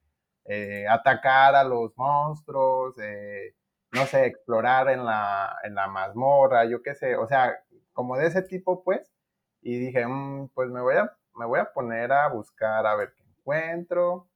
eh, 0.45 0.87
atacar 0.87 1.55
a 1.55 1.63
los 1.63 1.95
monstruos, 1.97 2.95
eh, 2.99 3.55
no 3.91 4.05
sé, 4.07 4.25
explorar 4.25 4.89
en 4.89 5.05
la, 5.05 5.55
en 5.63 5.75
la 5.75 5.87
mazmorra, 5.87 6.65
yo 6.65 6.81
qué 6.81 6.95
sé, 6.95 7.15
o 7.15 7.27
sea, 7.27 7.59
como 7.93 8.17
de 8.17 8.27
ese 8.27 8.41
tipo, 8.41 8.83
pues, 8.83 9.13
y 9.61 9.77
dije, 9.79 10.05
mm, 10.07 10.49
pues 10.55 10.69
me 10.69 10.81
voy, 10.81 10.95
a, 10.95 11.11
me 11.35 11.45
voy 11.45 11.59
a 11.59 11.71
poner 11.73 12.11
a 12.11 12.27
buscar 12.29 12.85
a 12.87 12.95
ver 12.95 13.13
qué 13.15 13.23
encuentro, 13.23 14.27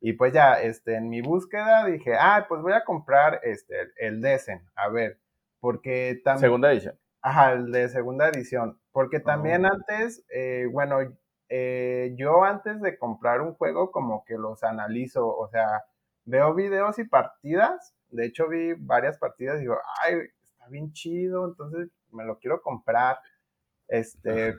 y 0.00 0.12
pues 0.14 0.32
ya, 0.32 0.60
este, 0.60 0.96
en 0.96 1.08
mi 1.08 1.22
búsqueda 1.22 1.86
dije, 1.86 2.14
ah, 2.18 2.46
pues 2.48 2.62
voy 2.62 2.72
a 2.72 2.84
comprar 2.84 3.40
este, 3.42 3.74
el 3.96 4.20
Desen, 4.20 4.64
a 4.74 4.88
ver, 4.88 5.18
porque 5.60 6.20
también... 6.24 6.40
Segunda 6.40 6.72
edición. 6.72 6.98
Ajá, 7.22 7.52
el 7.54 7.72
de 7.72 7.88
segunda 7.88 8.28
edición, 8.28 8.78
porque 8.92 9.20
también 9.20 9.64
Oh. 9.64 9.72
antes, 9.72 10.24
eh, 10.28 10.68
bueno, 10.70 10.98
eh, 11.48 12.14
yo 12.16 12.44
antes 12.44 12.80
de 12.80 12.98
comprar 12.98 13.40
un 13.40 13.54
juego 13.54 13.90
como 13.90 14.24
que 14.24 14.34
los 14.36 14.62
analizo, 14.62 15.26
o 15.26 15.48
sea, 15.48 15.84
veo 16.24 16.54
videos 16.54 16.98
y 16.98 17.04
partidas, 17.04 17.94
de 18.10 18.26
hecho 18.26 18.48
vi 18.48 18.74
varias 18.74 19.18
partidas 19.18 19.56
y 19.56 19.60
digo, 19.60 19.78
ay, 20.02 20.18
está 20.42 20.68
bien 20.68 20.92
chido, 20.92 21.46
entonces 21.46 21.88
me 22.12 22.24
lo 22.24 22.38
quiero 22.38 22.62
comprar. 22.62 23.18
Este, 23.88 24.56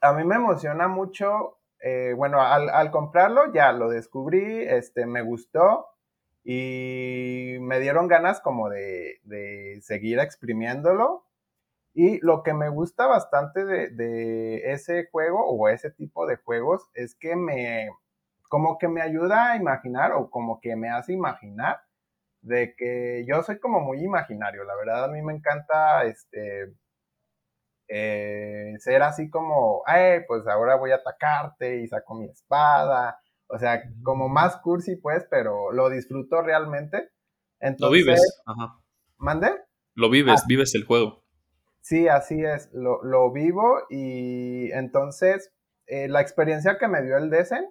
a 0.00 0.12
mí 0.12 0.24
me 0.24 0.36
emociona 0.36 0.88
mucho, 0.88 1.58
eh, 1.82 2.14
bueno, 2.16 2.40
al, 2.40 2.68
al 2.68 2.90
comprarlo 2.90 3.52
ya 3.52 3.72
lo 3.72 3.88
descubrí, 3.88 4.62
este, 4.62 5.06
me 5.06 5.22
gustó 5.22 5.86
y 6.44 7.56
me 7.60 7.80
dieron 7.80 8.08
ganas 8.08 8.40
como 8.40 8.68
de, 8.68 9.20
de 9.24 9.80
seguir 9.82 10.18
exprimiéndolo. 10.18 11.26
Y 11.92 12.20
lo 12.24 12.42
que 12.42 12.54
me 12.54 12.68
gusta 12.68 13.06
bastante 13.06 13.64
de, 13.64 13.90
de, 13.90 14.72
ese 14.72 15.08
juego 15.10 15.44
o 15.44 15.68
ese 15.68 15.90
tipo 15.90 16.26
de 16.26 16.36
juegos 16.36 16.88
es 16.94 17.16
que 17.16 17.34
me, 17.34 17.90
como 18.48 18.78
que 18.78 18.88
me 18.88 19.02
ayuda 19.02 19.52
a 19.52 19.56
imaginar 19.56 20.12
o 20.12 20.30
como 20.30 20.60
que 20.60 20.76
me 20.76 20.88
hace 20.88 21.12
imaginar 21.12 21.80
de 22.42 22.74
que 22.76 23.24
yo 23.28 23.42
soy 23.42 23.58
como 23.58 23.80
muy 23.80 24.02
imaginario, 24.02 24.64
la 24.64 24.76
verdad 24.76 25.04
a 25.04 25.08
mí 25.08 25.20
me 25.22 25.34
encanta 25.34 26.04
este, 26.04 26.72
eh, 27.92 28.74
ser 28.78 29.02
así 29.02 29.28
como, 29.28 29.82
ay, 29.84 30.20
pues 30.28 30.46
ahora 30.46 30.76
voy 30.76 30.92
a 30.92 30.96
atacarte 30.96 31.80
y 31.80 31.88
saco 31.88 32.14
mi 32.14 32.26
espada, 32.26 33.18
o 33.48 33.58
sea, 33.58 33.82
como 34.04 34.28
más 34.28 34.56
cursi 34.58 34.94
pues, 34.94 35.26
pero 35.28 35.72
lo 35.72 35.90
disfruto 35.90 36.40
realmente. 36.40 37.10
Entonces, 37.58 37.80
lo 37.80 37.90
vives, 37.90 38.42
ajá. 38.46 38.78
¿Mande? 39.18 39.50
Lo 39.94 40.08
vives, 40.08 40.40
ah, 40.40 40.44
vives 40.46 40.74
el 40.76 40.84
juego. 40.84 41.24
Sí, 41.80 42.06
así 42.06 42.44
es, 42.44 42.70
lo, 42.72 43.02
lo 43.02 43.32
vivo 43.32 43.80
y 43.90 44.70
entonces 44.72 45.52
eh, 45.86 46.06
la 46.06 46.20
experiencia 46.20 46.78
que 46.78 46.86
me 46.86 47.02
dio 47.02 47.16
el 47.16 47.28
Desen, 47.28 47.68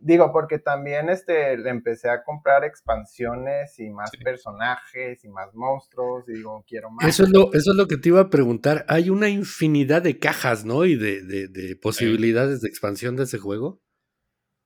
digo, 0.00 0.32
porque 0.32 0.58
también 0.58 1.08
este, 1.08 1.56
le 1.56 1.70
empecé 1.70 2.08
a 2.08 2.22
comprar 2.22 2.64
expansiones 2.64 3.78
y 3.78 3.90
más 3.90 4.10
sí. 4.10 4.18
personajes 4.18 5.24
y 5.24 5.28
más 5.28 5.54
monstruos 5.54 6.28
y 6.28 6.34
digo, 6.34 6.64
quiero 6.66 6.90
más. 6.90 7.06
Eso 7.06 7.24
es, 7.24 7.30
lo, 7.30 7.52
eso 7.52 7.72
es 7.72 7.76
lo 7.76 7.86
que 7.86 7.96
te 7.96 8.08
iba 8.08 8.20
a 8.20 8.30
preguntar, 8.30 8.84
hay 8.88 9.10
una 9.10 9.28
infinidad 9.28 10.02
de 10.02 10.18
cajas, 10.18 10.64
¿no? 10.64 10.84
Y 10.84 10.96
de, 10.96 11.22
de, 11.22 11.48
de 11.48 11.76
posibilidades 11.76 12.60
sí. 12.60 12.62
de 12.62 12.68
expansión 12.68 13.16
de 13.16 13.24
ese 13.24 13.38
juego. 13.38 13.80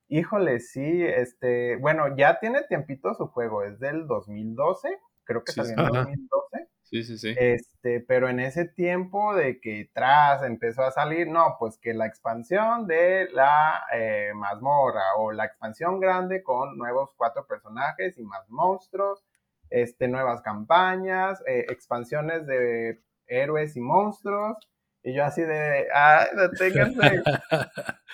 Híjole, 0.09 0.59
sí, 0.59 1.03
este, 1.03 1.77
bueno, 1.77 2.15
ya 2.15 2.39
tiene 2.39 2.61
tiempito 2.67 3.13
su 3.15 3.27
juego, 3.27 3.63
es 3.63 3.79
del 3.79 4.05
2012, 4.05 4.89
creo 5.23 5.43
que 5.43 5.53
sí, 5.53 5.61
salió 5.61 5.71
en 5.71 5.93
2012. 5.93 6.62
Sí, 6.93 7.03
sí, 7.03 7.17
sí. 7.17 7.33
Este, 7.39 8.01
pero 8.01 8.29
en 8.29 8.39
ese 8.39 8.65
tiempo 8.65 9.33
de 9.33 9.59
que 9.59 9.89
tras 9.95 10.43
empezó 10.43 10.83
a 10.83 10.91
salir, 10.91 11.27
no, 11.27 11.55
pues 11.57 11.79
que 11.79 11.91
la 11.95 12.05
expansión 12.05 12.85
de 12.85 13.29
la 13.31 13.83
eh, 13.95 14.31
mazmorra 14.35 15.01
o 15.17 15.31
la 15.31 15.45
expansión 15.45 15.99
grande 15.99 16.43
con 16.43 16.77
nuevos 16.77 17.15
cuatro 17.17 17.47
personajes 17.47 18.19
y 18.19 18.23
más 18.23 18.47
monstruos, 18.47 19.25
este, 19.71 20.07
nuevas 20.07 20.43
campañas, 20.43 21.41
eh, 21.47 21.65
expansiones 21.67 22.45
de 22.45 23.01
héroes 23.25 23.75
y 23.75 23.81
monstruos. 23.81 24.55
Y 25.01 25.15
yo 25.15 25.25
así 25.25 25.41
de, 25.41 25.87
ah, 25.95 26.27
deténganse. 26.37 27.23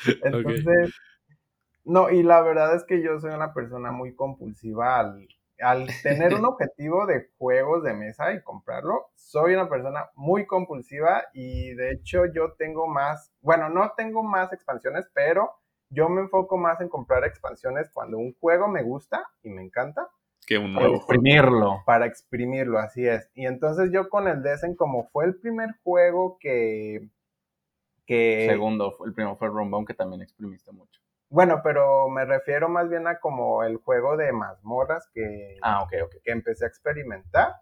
Entonces, 0.24 0.64
okay. 0.66 1.36
no, 1.84 2.10
y 2.10 2.24
la 2.24 2.42
verdad 2.42 2.74
es 2.78 2.86
que 2.86 3.02
yo 3.04 3.20
soy 3.20 3.32
una 3.32 3.54
persona 3.54 3.92
muy 3.92 4.16
compulsiva 4.16 5.00
al 5.02 5.28
al 5.62 5.88
tener 6.04 6.34
un 6.34 6.46
objetivo 6.46 7.06
de 7.06 7.30
juegos 7.38 7.84
de 7.84 7.94
mesa 7.94 8.34
y 8.34 8.42
comprarlo, 8.42 9.08
soy 9.16 9.54
una 9.54 9.70
persona 9.70 10.10
muy 10.16 10.46
compulsiva 10.46 11.24
y 11.34 11.74
de 11.76 11.92
hecho 11.92 12.26
yo 12.26 12.54
tengo 12.58 12.88
más, 12.88 13.32
bueno, 13.42 13.70
no 13.70 13.94
tengo 13.96 14.24
más 14.24 14.52
expansiones, 14.54 15.06
pero 15.14 15.52
yo 15.90 16.08
me 16.10 16.22
enfoco 16.22 16.58
más 16.58 16.80
en 16.82 16.90
comprar 16.90 17.24
expansiones 17.26 17.90
cuando 17.92 18.18
un 18.18 18.36
juego 18.40 18.68
me 18.68 18.84
gusta 18.84 19.26
y 19.44 19.50
me 19.50 19.64
encanta. 19.64 20.08
Que 20.46 20.58
un 20.58 20.74
nuevo. 20.74 20.88
Para 20.88 20.98
exprimirlo. 20.98 21.84
Para 21.86 22.06
exprimirlo, 22.06 22.80
así 22.80 23.08
es. 23.08 23.30
Y 23.34 23.46
entonces 23.46 23.92
yo 23.92 24.10
con 24.10 24.28
el 24.28 24.42
Desen, 24.42 24.76
como 24.76 25.10
fue 25.10 25.26
el 25.26 25.40
primer 25.40 25.76
juego 25.84 26.38
que... 26.40 27.10
que 28.06 28.48
Segundo, 28.50 28.98
el 29.06 29.14
primero 29.14 29.36
fue 29.36 29.48
Runbound, 29.48 29.88
que 29.88 29.94
también 29.94 30.22
exprimiste 30.22 30.72
mucho. 30.72 30.99
Bueno, 31.30 31.62
pero 31.64 32.10
me 32.10 32.26
refiero 32.26 32.70
más 32.70 32.90
bien 32.90 33.08
a 33.08 33.20
como 33.20 33.64
el 33.64 33.78
juego 33.78 34.18
de 34.18 34.32
mazmorras 34.32 35.08
que, 35.14 35.58
ah, 35.62 35.84
okay, 35.84 36.02
okay. 36.02 36.20
que 36.24 36.32
empecé 36.32 36.66
a 36.66 36.68
experimentar 36.68 37.54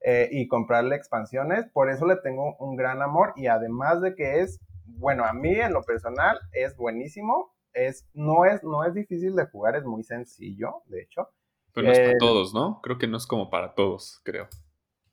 eh, 0.00 0.28
y 0.32 0.48
comprarle 0.48 0.96
expansiones. 0.96 1.66
Por 1.72 1.90
eso 1.90 2.06
le 2.06 2.16
tengo 2.16 2.56
un 2.58 2.76
gran 2.76 3.02
amor 3.02 3.32
y 3.36 3.46
además 3.46 4.02
de 4.02 4.14
que 4.16 4.40
es, 4.40 4.60
bueno, 4.84 5.24
a 5.24 5.32
mí 5.32 5.54
en 5.54 5.72
lo 5.72 5.82
personal 5.82 6.38
es 6.52 6.76
buenísimo. 6.76 7.54
Es, 7.72 8.08
no, 8.14 8.44
es, 8.44 8.62
no 8.62 8.84
es 8.84 8.94
difícil 8.94 9.34
de 9.34 9.46
jugar, 9.46 9.76
es 9.76 9.84
muy 9.84 10.04
sencillo, 10.04 10.82
de 10.86 11.02
hecho. 11.02 11.28
Pero 11.72 11.88
no 11.88 11.92
es 11.92 12.00
para 12.00 12.18
todos, 12.18 12.54
¿no? 12.54 12.80
Creo 12.82 12.98
que 12.98 13.08
no 13.08 13.16
es 13.16 13.26
como 13.26 13.50
para 13.50 13.74
todos, 13.74 14.20
creo. 14.24 14.48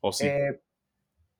¿O 0.00 0.12
sí? 0.12 0.28
Eh, 0.28 0.60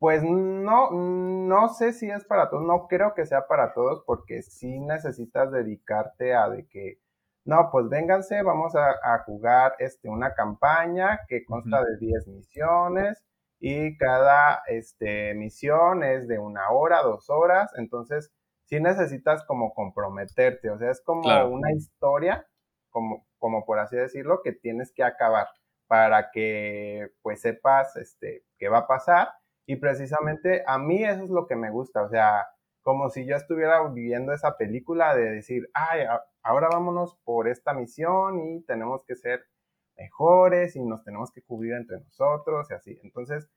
pues 0.02 0.24
no, 0.24 0.90
no 0.90 1.68
sé 1.68 1.92
si 1.92 2.10
es 2.10 2.24
para 2.24 2.50
todos, 2.50 2.64
no 2.64 2.88
creo 2.88 3.14
que 3.14 3.24
sea 3.24 3.46
para 3.46 3.72
todos 3.72 4.02
porque 4.04 4.42
sí 4.42 4.80
necesitas 4.80 5.52
dedicarte 5.52 6.34
a 6.34 6.48
de 6.48 6.66
que, 6.66 6.98
no, 7.44 7.68
pues 7.70 7.88
vénganse, 7.88 8.42
vamos 8.42 8.74
a, 8.74 8.96
a 9.04 9.20
jugar 9.20 9.76
este, 9.78 10.08
una 10.08 10.34
campaña 10.34 11.20
que 11.28 11.44
consta 11.44 11.80
uh 11.80 11.84
-huh. 11.84 12.00
de 12.00 12.06
10 12.06 12.26
misiones 12.26 13.24
y 13.60 13.96
cada 13.96 14.64
este, 14.66 15.34
misión 15.34 16.02
es 16.02 16.26
de 16.26 16.40
una 16.40 16.72
hora, 16.72 17.02
dos 17.02 17.30
horas, 17.30 17.70
entonces 17.76 18.32
sí 18.64 18.80
necesitas 18.80 19.44
como 19.44 19.72
comprometerte, 19.72 20.68
o 20.70 20.78
sea, 20.78 20.90
es 20.90 21.00
como 21.00 21.22
claro. 21.22 21.50
una 21.50 21.70
historia, 21.70 22.44
como, 22.90 23.24
como 23.38 23.64
por 23.64 23.78
así 23.78 23.94
decirlo, 23.94 24.40
que 24.42 24.50
tienes 24.50 24.92
que 24.92 25.04
acabar 25.04 25.46
para 25.86 26.32
que 26.32 27.12
pues 27.22 27.40
sepas 27.42 27.94
este, 27.94 28.42
qué 28.58 28.68
va 28.68 28.78
a 28.78 28.88
pasar 28.88 29.28
y 29.66 29.76
precisamente 29.76 30.62
a 30.66 30.78
mí 30.78 31.04
eso 31.04 31.24
es 31.24 31.30
lo 31.30 31.46
que 31.46 31.56
me 31.56 31.70
gusta, 31.70 32.02
o 32.02 32.08
sea, 32.08 32.46
como 32.82 33.10
si 33.10 33.24
yo 33.26 33.36
estuviera 33.36 33.82
viviendo 33.88 34.32
esa 34.32 34.56
película 34.56 35.14
de 35.14 35.30
decir, 35.30 35.70
ay, 35.72 36.00
ahora 36.42 36.68
vámonos 36.70 37.16
por 37.24 37.48
esta 37.48 37.72
misión 37.72 38.40
y 38.40 38.62
tenemos 38.62 39.04
que 39.04 39.14
ser 39.14 39.44
mejores 39.96 40.74
y 40.76 40.82
nos 40.82 41.04
tenemos 41.04 41.30
que 41.30 41.42
cubrir 41.42 41.74
entre 41.74 42.00
nosotros 42.00 42.68
y 42.70 42.74
así. 42.74 43.00
Entonces, 43.04 43.48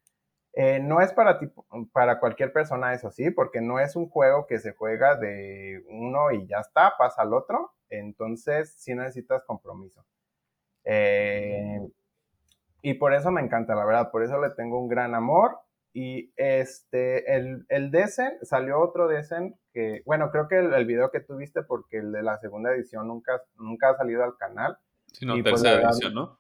eh, 0.54 0.80
no 0.80 1.02
es 1.02 1.12
para, 1.12 1.39
tipo, 1.39 1.65
para 1.91 2.20
cualquier 2.20 2.54
persona 2.54 2.94
eso 2.94 3.12
sí, 3.12 3.32
porque 3.32 3.62
no 3.62 3.80
es 3.80 3.96
un 3.96 4.08
juego 4.10 4.46
que 4.48 4.60
se 4.60 4.74
juega 4.74 5.15
de 5.18 5.84
uno 5.89 6.32
y 6.32 6.48
ya 6.48 6.60
está, 6.60 6.94
pasa 6.98 7.24
al 7.24 7.34
otro. 7.34 7.74
Entonces, 7.89 8.76
sí 8.78 8.94
necesitas 8.96 9.44
compromiso. 9.44 10.06
Eh, 10.84 11.80
y 12.82 12.94
por 12.94 13.13
eso 13.13 13.32
me 13.32 13.41
encanta, 13.41 13.74
la 13.76 13.86
verdad, 13.86 14.12
por 14.12 14.24
eso 14.24 14.39
le 14.39 14.52
tengo 14.52 14.80
un 14.80 14.88
gran 14.88 15.15
amor 15.15 15.60
y 15.96 16.34
este, 16.36 17.38
el, 17.38 17.66
el 17.70 17.90
Desen, 17.90 18.34
salió 18.42 18.82
otro 18.82 19.08
Desen 19.08 19.58
que, 19.72 20.02
bueno, 20.06 20.30
creo 20.30 20.50
que 20.50 20.60
el, 20.60 20.74
el, 20.74 20.86
video 20.86 21.10
que 21.10 21.22
tuviste, 21.22 21.64
porque 21.64 22.00
el 22.00 22.12
de 22.12 22.22
la 22.22 22.38
segunda 22.38 22.74
edición 22.74 23.08
nunca, 23.08 23.42
nunca 23.56 23.91
ha 23.91 23.96
salido 23.96 24.22
al 24.22 24.36
canal. 24.36 24.78
Sí, 25.14 25.26
no, 25.26 25.38
y 25.38 25.41
tercera 25.41 25.82
pues, 25.82 25.93
edición, 25.93 26.16
¿no? 26.16 26.38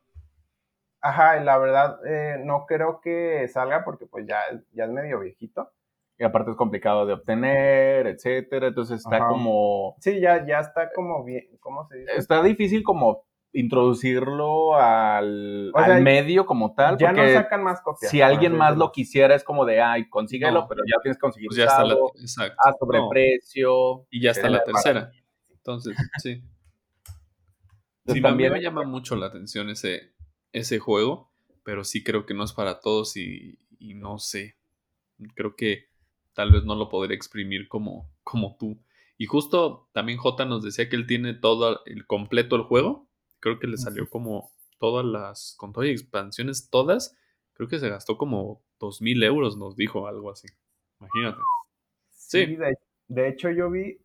Ajá, 0.99 1.39
y 1.39 1.45
la 1.45 1.57
verdad, 1.57 2.05
eh, 2.05 2.41
no 2.43 2.65
creo 2.65 2.99
que 2.99 3.47
salga 3.47 3.85
porque 3.85 4.05
pues 4.05 4.27
ya, 4.27 4.41
ya 4.73 4.83
es 4.83 4.91
medio 4.91 5.21
viejito. 5.21 5.71
Y 6.17 6.25
aparte 6.25 6.51
es 6.51 6.57
complicado 6.57 7.05
de 7.05 7.13
obtener, 7.13 8.07
etcétera, 8.07 8.67
entonces 8.67 8.97
está 8.97 9.17
Ajá. 9.17 9.27
como... 9.29 9.95
Sí, 10.01 10.19
ya, 10.19 10.45
ya 10.45 10.59
está 10.59 10.91
como 10.91 11.23
bien, 11.23 11.45
¿cómo 11.61 11.87
se 11.87 11.99
dice? 11.99 12.11
Está 12.17 12.43
difícil 12.43 12.83
como 12.83 13.23
introducirlo 13.55 14.75
al, 14.75 15.71
o 15.73 15.83
sea, 15.83 15.95
al 15.95 16.03
medio 16.03 16.45
como 16.45 16.75
tal. 16.75 16.97
Ya 16.97 17.11
no 17.11 17.27
sacan 17.27 17.63
más 17.63 17.81
copias. 17.81 18.11
Si 18.11 18.21
alguien 18.21 18.55
más 18.55 18.77
lo 18.77 18.91
quisiera, 18.91 19.33
es 19.33 19.43
como 19.43 19.65
de, 19.65 19.81
ay, 19.81 20.09
consíguelo, 20.09 20.61
no, 20.61 20.67
pero 20.67 20.81
ya 20.85 21.01
tienes 21.01 21.17
que 21.17 21.21
conseguir 21.21 21.47
pues 21.47 21.57
ya 21.57 21.65
está 21.65 21.83
la, 21.85 21.95
exacto. 22.19 22.55
a 22.63 22.73
sobreprecio. 22.73 23.69
No. 23.69 24.07
Y 24.11 24.21
ya 24.21 24.31
está 24.31 24.49
la 24.49 24.63
tercera. 24.63 25.11
Entonces, 25.49 25.95
sí. 26.21 26.43
sí 28.07 28.21
también 28.21 28.53
me 28.53 28.61
llama 28.61 28.83
mucho 28.83 29.15
la 29.15 29.27
atención 29.27 29.69
ese, 29.69 30.13
ese 30.51 30.79
juego, 30.79 31.31
pero 31.63 31.83
sí 31.83 32.03
creo 32.03 32.25
que 32.25 32.33
no 32.33 32.43
es 32.43 32.53
para 32.53 32.81
todos 32.81 33.15
y, 33.17 33.57
y 33.79 33.93
no 33.95 34.19
sé. 34.19 34.57
Creo 35.33 35.55
que 35.55 35.85
tal 36.33 36.51
vez 36.51 36.65
no 36.65 36.75
lo 36.75 36.89
podría 36.89 37.15
exprimir 37.15 37.67
como, 37.69 38.11
como 38.23 38.57
tú. 38.59 38.79
Y 39.17 39.27
justo 39.27 39.89
también 39.93 40.17
J 40.17 40.45
nos 40.45 40.61
decía 40.61 40.89
que 40.89 40.97
él 40.97 41.07
tiene 41.07 41.33
todo 41.33 41.81
el 41.85 42.05
completo 42.05 42.55
el 42.57 42.63
juego. 42.63 43.04
Creo 43.45 43.59
que 43.59 43.67
le 43.67 43.77
salió 43.77 44.09
como 44.09 44.51
todas 44.79 45.05
las, 45.05 45.53
con 45.59 45.71
todas 45.71 45.87
las 45.87 46.01
expansiones, 46.01 46.67
todas. 46.71 47.15
Creo 47.53 47.69
que 47.69 47.77
se 47.77 47.89
gastó 47.89 48.17
como 48.17 48.63
dos 48.79 49.03
mil 49.03 49.21
euros, 49.21 49.55
nos 49.55 49.75
dijo 49.75 50.07
algo 50.07 50.31
así. 50.31 50.47
Imagínate. 50.99 51.37
Sí. 52.09 52.57
de, 53.07 53.27
hecho, 53.27 53.51
yo 53.51 53.69
vi, 53.69 54.01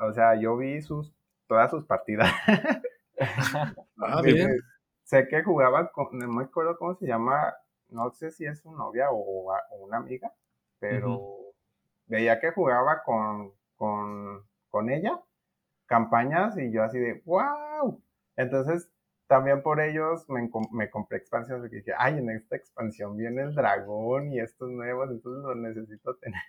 o 0.00 0.12
sea, 0.12 0.40
yo 0.40 0.56
vi 0.56 0.80
sus, 0.80 1.12
todas 1.48 1.72
sus 1.72 1.84
partidas. 1.86 2.32
ah, 3.98 4.22
bien. 4.22 4.60
Sé 5.02 5.26
que 5.26 5.42
jugaba 5.42 5.90
con, 5.90 6.16
no 6.16 6.28
me 6.28 6.44
acuerdo 6.44 6.78
cómo 6.78 6.94
se 6.94 7.08
llama, 7.08 7.52
no 7.88 8.12
sé 8.12 8.30
si 8.30 8.46
es 8.46 8.60
su 8.60 8.70
novia 8.70 9.10
o, 9.10 9.52
una 9.80 9.96
amiga, 9.96 10.32
pero 10.78 11.52
veía 12.06 12.38
que 12.38 12.52
jugaba 12.52 13.02
con, 13.02 13.54
con, 13.74 14.44
con 14.70 14.88
ella 14.88 15.20
campañas 15.86 16.56
y 16.58 16.70
yo 16.70 16.84
así 16.84 17.00
de, 17.00 17.22
wow. 17.24 18.00
Entonces, 18.36 18.90
también 19.26 19.62
por 19.62 19.80
ellos 19.80 20.28
me, 20.28 20.48
me 20.72 20.90
compré 20.90 21.18
expansiones 21.18 21.62
porque 21.62 21.76
dije, 21.76 21.92
ay, 21.96 22.18
en 22.18 22.30
esta 22.30 22.56
expansión 22.56 23.16
viene 23.16 23.42
el 23.42 23.54
dragón 23.54 24.32
y 24.32 24.40
estos 24.40 24.70
nuevos, 24.70 25.10
entonces 25.10 25.44
los 25.44 25.56
necesito 25.56 26.16
tener. 26.16 26.40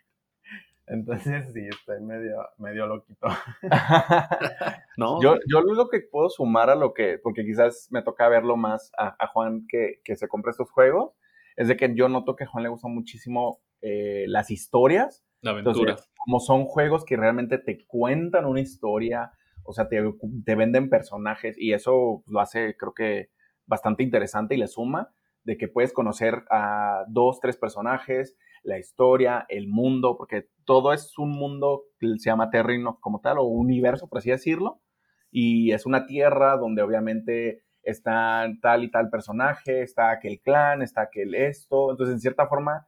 Entonces 0.88 1.52
sí, 1.52 1.68
estoy 1.68 2.00
medio, 2.02 2.48
medio 2.60 2.86
loquito. 2.86 3.28
no. 4.98 5.20
Yo, 5.20 5.38
yo 5.48 5.62
lo 5.62 5.90
que 5.90 6.02
puedo 6.02 6.30
sumar 6.30 6.70
a 6.70 6.76
lo 6.76 6.94
que, 6.94 7.18
porque 7.18 7.44
quizás 7.44 7.88
me 7.90 8.04
toca 8.04 8.30
verlo 8.30 8.56
más 8.56 8.92
a, 8.96 9.28
Juan 9.30 9.66
que, 9.68 10.02
que, 10.04 10.16
se 10.16 10.28
compra 10.28 10.52
estos 10.52 10.70
juegos, 10.70 11.14
es 11.56 11.68
de 11.68 11.76
que 11.76 11.96
yo 11.96 12.08
noto 12.08 12.36
que 12.36 12.44
a 12.44 12.48
Juan 12.48 12.64
le 12.64 12.70
gustan 12.70 12.94
muchísimo 12.94 13.62
eh, 13.82 14.26
las 14.28 14.52
historias. 14.52 15.24
La 15.42 15.52
aventura. 15.52 15.96
como 16.18 16.40
son 16.40 16.66
juegos 16.66 17.06
que 17.06 17.18
realmente 17.18 17.58
te 17.60 17.86
cuentan 17.86 18.46
una 18.46 18.62
historia, 18.62 19.32
o 19.66 19.74
sea, 19.74 19.88
te, 19.88 20.56
venden 20.56 20.90
personajes 20.90 21.56
y 21.58 21.74
eso 21.74 22.24
lo 22.28 22.40
hace, 22.40 22.76
creo 22.78 22.94
que, 22.94 23.30
bastante 23.68 24.04
interesante 24.04 24.56
y 24.56 24.60
le 24.60 24.68
suma 24.68 25.12
de 25.44 25.58
que 25.58 25.68
puedes 25.68 25.92
conocer 25.92 26.44
a 26.52 27.04
dos, 27.08 27.40
tres 27.40 27.58
personajes, 27.58 28.38
la 28.64 28.78
historia, 28.78 29.46
el 29.50 29.68
mundo, 29.68 30.18
porque 30.18 30.48
todo 30.66 30.94
es 30.94 31.18
un 31.18 31.32
mundo 31.32 31.84
que 32.00 32.08
se 32.18 32.30
llama 32.30 32.50
Terrino 32.50 33.00
como 33.00 33.22
tal, 33.22 33.40
o 33.40 33.44
universo, 33.44 34.08
por 34.08 34.20
así 34.20 34.32
decirlo, 34.32 34.82
y 35.32 35.72
es 35.72 35.86
una 35.86 36.06
tierra 36.06 36.58
donde 36.58 36.82
obviamente 36.82 37.64
está 37.84 38.48
tal 38.62 38.84
y 38.84 38.92
tal 38.92 39.10
personaje, 39.10 39.82
está 39.82 40.12
aquel 40.12 40.42
clan, 40.42 40.82
está 40.82 41.02
aquel 41.02 41.36
esto, 41.36 41.92
entonces 41.92 42.16
en 42.16 42.22
cierta 42.22 42.48
forma 42.48 42.88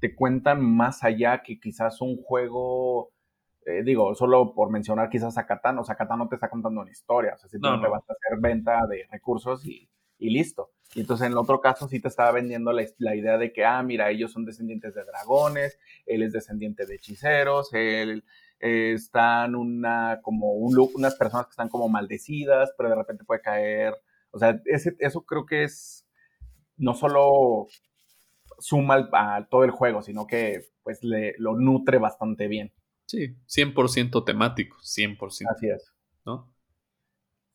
te, 0.00 0.14
cuentan 0.14 0.64
más 0.64 1.04
allá 1.04 1.42
que 1.42 1.60
quizás 1.60 2.00
un 2.00 2.16
juego, 2.16 3.12
eh, 3.66 3.82
digo, 3.84 4.14
solo 4.14 4.54
por 4.54 4.70
mencionar 4.70 5.10
quizás 5.10 5.36
a 5.36 5.46
Catán, 5.46 5.78
o 5.78 5.84
sea, 5.84 5.96
Catán 5.96 6.18
no 6.18 6.28
te 6.28 6.36
está 6.36 6.48
contando 6.48 6.80
una 6.80 6.90
historia, 6.90 7.34
o 7.34 7.38
sea, 7.38 7.48
simplemente 7.50 7.86
no, 7.86 7.92
vas 7.92 8.08
a 8.08 8.14
hacer 8.14 8.40
venta 8.40 8.86
de 8.86 9.06
recursos 9.10 9.66
y 9.66 9.88
y 10.18 10.30
listo. 10.30 10.72
Y 10.94 11.00
entonces 11.00 11.26
en 11.26 11.32
el 11.32 11.38
otro 11.38 11.60
caso 11.60 11.88
sí 11.88 12.00
te 12.00 12.08
estaba 12.08 12.32
vendiendo 12.32 12.72
la, 12.72 13.14
idea 13.14 13.38
de 13.38 13.52
que, 13.52 13.64
ah, 13.64 13.82
mira, 13.82 14.10
ellos 14.10 14.32
son 14.32 14.44
descendientes 14.44 14.94
de 14.94 15.04
dragones, 15.04 15.78
él 16.06 16.22
es 16.22 16.32
descendiente 16.32 16.86
de 16.86 16.94
hechiceros, 16.94 17.72
él 17.74 18.24
eh, 18.60 18.92
están 18.94 19.54
una, 19.54 20.20
como 20.22 20.52
un, 20.52 20.76
unas 20.94 21.16
personas 21.16 21.46
que 21.46 21.50
están 21.50 21.68
como 21.68 21.88
maldecidas, 21.88 22.72
pero 22.76 22.88
de 22.90 22.96
repente 22.96 23.24
puede 23.24 23.40
caer, 23.40 23.94
o 24.30 24.38
sea, 24.38 24.60
ese, 24.64 24.96
eso 25.00 25.22
creo 25.22 25.44
que 25.44 25.64
es, 25.64 26.06
no 26.76 26.94
solo 26.94 27.66
suma 28.58 29.08
a 29.12 29.46
todo 29.50 29.64
el 29.64 29.70
juego, 29.70 30.02
sino 30.02 30.26
que 30.26 30.62
pues 30.82 31.02
le, 31.02 31.34
lo 31.38 31.56
nutre 31.56 31.98
bastante 31.98 32.48
bien. 32.48 32.72
Sí, 33.06 33.36
100% 33.46 34.24
temático, 34.24 34.76
100%. 34.82 35.46
Así 35.50 35.68
es. 35.68 35.92
¿No? 36.24 36.52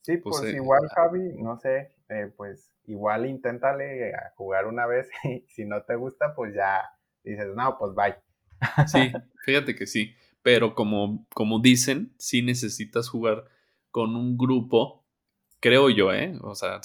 Sí, 0.02 0.16
pues, 0.16 0.40
pues 0.40 0.54
igual, 0.54 0.80
Javi, 0.94 1.34
no 1.38 1.58
sé, 1.58 1.94
eh, 2.08 2.32
pues 2.36 2.72
igual 2.86 3.26
inténtale 3.26 4.12
jugar 4.36 4.66
una 4.66 4.86
vez 4.86 5.08
y 5.24 5.44
si 5.48 5.64
no 5.64 5.82
te 5.82 5.94
gusta, 5.94 6.34
pues 6.34 6.54
ya 6.54 6.82
dices, 7.22 7.54
no, 7.54 7.78
pues 7.78 7.94
bye. 7.94 8.16
Sí, 8.86 9.12
fíjate 9.44 9.74
que 9.76 9.86
sí, 9.86 10.14
pero 10.42 10.74
como, 10.74 11.26
como 11.34 11.60
dicen, 11.60 12.12
sí 12.18 12.42
necesitas 12.42 13.08
jugar 13.08 13.44
con 13.90 14.16
un 14.16 14.36
grupo, 14.36 15.04
creo 15.60 15.90
yo, 15.90 16.12
¿eh? 16.12 16.36
O 16.42 16.54
sea, 16.54 16.80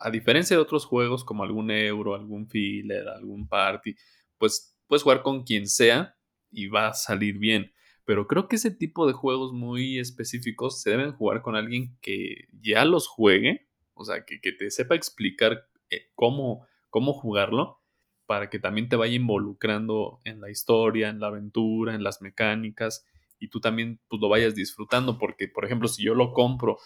a 0.00 0.10
diferencia 0.10 0.56
de 0.56 0.62
otros 0.62 0.84
juegos 0.84 1.24
como 1.24 1.42
algún 1.42 1.70
Euro, 1.70 2.14
algún 2.14 2.48
Filler, 2.48 3.08
algún 3.08 3.48
Party, 3.48 3.96
pues 4.38 4.76
puedes 4.86 5.02
jugar 5.02 5.22
con 5.22 5.42
quien 5.42 5.66
sea 5.66 6.16
y 6.50 6.68
va 6.68 6.88
a 6.88 6.94
salir 6.94 7.38
bien. 7.38 7.72
Pero 8.04 8.26
creo 8.26 8.48
que 8.48 8.56
ese 8.56 8.70
tipo 8.70 9.06
de 9.06 9.12
juegos 9.12 9.52
muy 9.52 9.98
específicos 9.98 10.82
se 10.82 10.90
deben 10.90 11.12
jugar 11.12 11.42
con 11.42 11.56
alguien 11.56 11.96
que 12.00 12.48
ya 12.60 12.84
los 12.84 13.06
juegue 13.06 13.68
o 13.94 14.04
sea, 14.04 14.24
que, 14.24 14.38
te 14.38 14.70
sepa 14.70 14.94
explicar 14.94 15.68
eh, 15.90 16.10
cómo, 16.14 16.66
cómo 16.90 17.12
jugarlo 17.12 17.80
para 18.26 18.50
que 18.50 18.58
también 18.58 18.88
te 18.88 18.96
vaya 18.96 19.14
involucrando 19.14 20.20
en 20.24 20.40
la 20.40 20.50
historia, 20.50 21.08
en 21.08 21.20
la 21.20 21.28
aventura, 21.28 21.94
en 21.94 22.02
las 22.02 22.22
mecánicas 22.22 23.04
y 23.38 23.48
tú 23.48 23.60
también 23.60 24.00
pues, 24.08 24.20
lo 24.20 24.28
vayas 24.28 24.54
disfrutando 24.54 25.18
porque, 25.18 25.48
por 25.48 25.64
ejemplo, 25.64 25.88
si 25.88 26.02
yo 26.02 26.14
lo 26.14 26.32
compro 26.32 26.78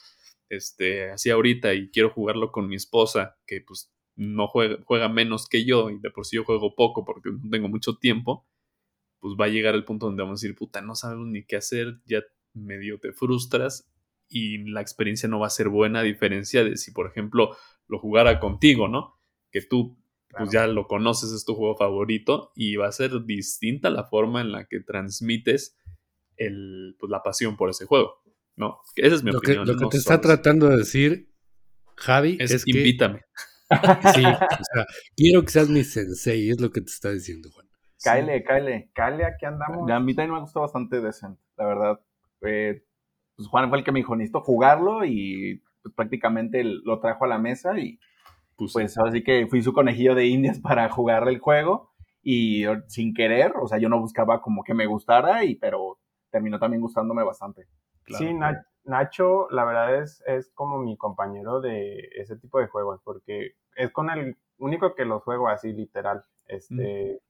este, 0.48 1.10
así 1.10 1.30
ahorita 1.30 1.74
y 1.74 1.90
quiero 1.90 2.10
jugarlo 2.10 2.52
con 2.52 2.68
mi 2.68 2.76
esposa, 2.76 3.36
que 3.46 3.60
pues 3.60 3.92
no 4.14 4.46
juega, 4.48 4.78
juega 4.84 5.08
menos 5.08 5.48
que 5.48 5.64
yo 5.64 5.90
y 5.90 5.98
de 5.98 6.10
por 6.10 6.24
sí 6.24 6.36
yo 6.36 6.44
juego 6.44 6.74
poco 6.74 7.04
porque 7.04 7.30
no 7.30 7.50
tengo 7.50 7.68
mucho 7.68 7.96
tiempo, 7.96 8.46
pues 9.26 9.36
va 9.40 9.46
a 9.46 9.48
llegar 9.48 9.74
el 9.74 9.84
punto 9.84 10.06
donde 10.06 10.22
vamos 10.22 10.40
a 10.40 10.40
decir, 10.40 10.56
puta, 10.56 10.80
no 10.80 10.94
sabemos 10.94 11.26
ni 11.26 11.44
qué 11.44 11.56
hacer, 11.56 11.98
ya 12.04 12.22
medio 12.54 13.00
te 13.00 13.12
frustras 13.12 13.90
y 14.28 14.58
la 14.70 14.80
experiencia 14.80 15.28
no 15.28 15.40
va 15.40 15.48
a 15.48 15.50
ser 15.50 15.68
buena 15.68 15.98
a 15.98 16.02
diferencia 16.04 16.62
de 16.62 16.76
si, 16.76 16.92
por 16.92 17.08
ejemplo, 17.08 17.56
lo 17.88 17.98
jugara 17.98 18.38
contigo, 18.38 18.86
¿no? 18.86 19.18
Que 19.50 19.62
tú 19.62 19.98
pues 20.30 20.52
ya 20.52 20.68
lo 20.68 20.86
conoces, 20.86 21.32
es 21.32 21.44
tu 21.44 21.56
juego 21.56 21.76
favorito 21.76 22.52
y 22.54 22.76
va 22.76 22.86
a 22.86 22.92
ser 22.92 23.24
distinta 23.24 23.90
la 23.90 24.04
forma 24.04 24.40
en 24.42 24.52
la 24.52 24.66
que 24.66 24.78
transmites 24.78 25.76
el, 26.36 26.94
pues, 27.00 27.10
la 27.10 27.24
pasión 27.24 27.56
por 27.56 27.70
ese 27.70 27.84
juego, 27.84 28.22
¿no? 28.54 28.78
Esa 28.94 29.16
es 29.16 29.24
mi 29.24 29.34
opinión. 29.34 29.66
lo 29.66 29.76
que 29.76 29.86
te 29.86 29.96
está 29.96 30.20
tratando 30.20 30.68
de 30.68 30.76
decir, 30.76 31.32
Javi, 31.96 32.36
es, 32.38 32.52
es 32.52 32.62
invítame. 32.68 33.22
sí, 34.14 34.24
o 34.24 34.64
sea, 34.72 34.86
quiero 35.16 35.42
que 35.42 35.50
seas 35.50 35.68
mi 35.68 35.82
sensei, 35.82 36.48
es 36.48 36.60
lo 36.60 36.70
que 36.70 36.80
te 36.80 36.92
está 36.92 37.10
diciendo, 37.10 37.50
Juan. 37.50 37.65
Cáele, 38.02 38.42
cáele. 38.44 38.90
Cáele, 38.94 39.24
aquí 39.24 39.46
andamos. 39.46 39.90
A 39.90 40.00
mí 40.00 40.14
también 40.14 40.34
me 40.34 40.40
gustó 40.40 40.60
bastante 40.60 41.00
Decent, 41.00 41.38
la 41.56 41.66
verdad. 41.66 42.00
Eh, 42.42 42.84
pues 43.36 43.48
Juan 43.48 43.68
fue 43.68 43.78
el 43.78 43.84
que 43.84 43.92
me 43.92 44.00
dijo, 44.00 44.16
necesito 44.16 44.40
jugarlo 44.40 45.04
y 45.04 45.62
pues, 45.82 45.94
prácticamente 45.94 46.62
lo 46.64 47.00
trajo 47.00 47.24
a 47.24 47.28
la 47.28 47.38
mesa 47.38 47.78
y 47.78 47.98
pues, 48.56 48.72
pues 48.72 48.98
así 48.98 49.22
que 49.22 49.46
fui 49.46 49.62
su 49.62 49.72
conejillo 49.72 50.14
de 50.14 50.26
indias 50.26 50.58
para 50.60 50.88
jugar 50.88 51.28
el 51.28 51.38
juego 51.38 51.92
y 52.28 52.64
sin 52.88 53.14
querer, 53.14 53.52
o 53.60 53.68
sea, 53.68 53.78
yo 53.78 53.88
no 53.88 54.00
buscaba 54.00 54.42
como 54.42 54.64
que 54.64 54.74
me 54.74 54.86
gustara, 54.86 55.44
y, 55.44 55.54
pero 55.54 56.00
terminó 56.28 56.58
también 56.58 56.80
gustándome 56.80 57.22
bastante. 57.22 57.68
sí, 58.08 58.34
Nacho, 58.84 59.48
la 59.50 59.64
verdad 59.64 60.02
es, 60.02 60.24
es 60.26 60.50
como 60.52 60.78
mi 60.78 60.96
compañero 60.96 61.60
de 61.60 62.08
ese 62.16 62.36
tipo 62.36 62.58
de 62.58 62.66
juegos, 62.66 63.00
porque 63.04 63.52
es 63.76 63.92
con 63.92 64.10
el 64.10 64.36
único 64.58 64.96
que 64.96 65.04
los 65.04 65.22
juego 65.22 65.48
así, 65.48 65.72
literal. 65.72 66.24
Este, 66.46 67.20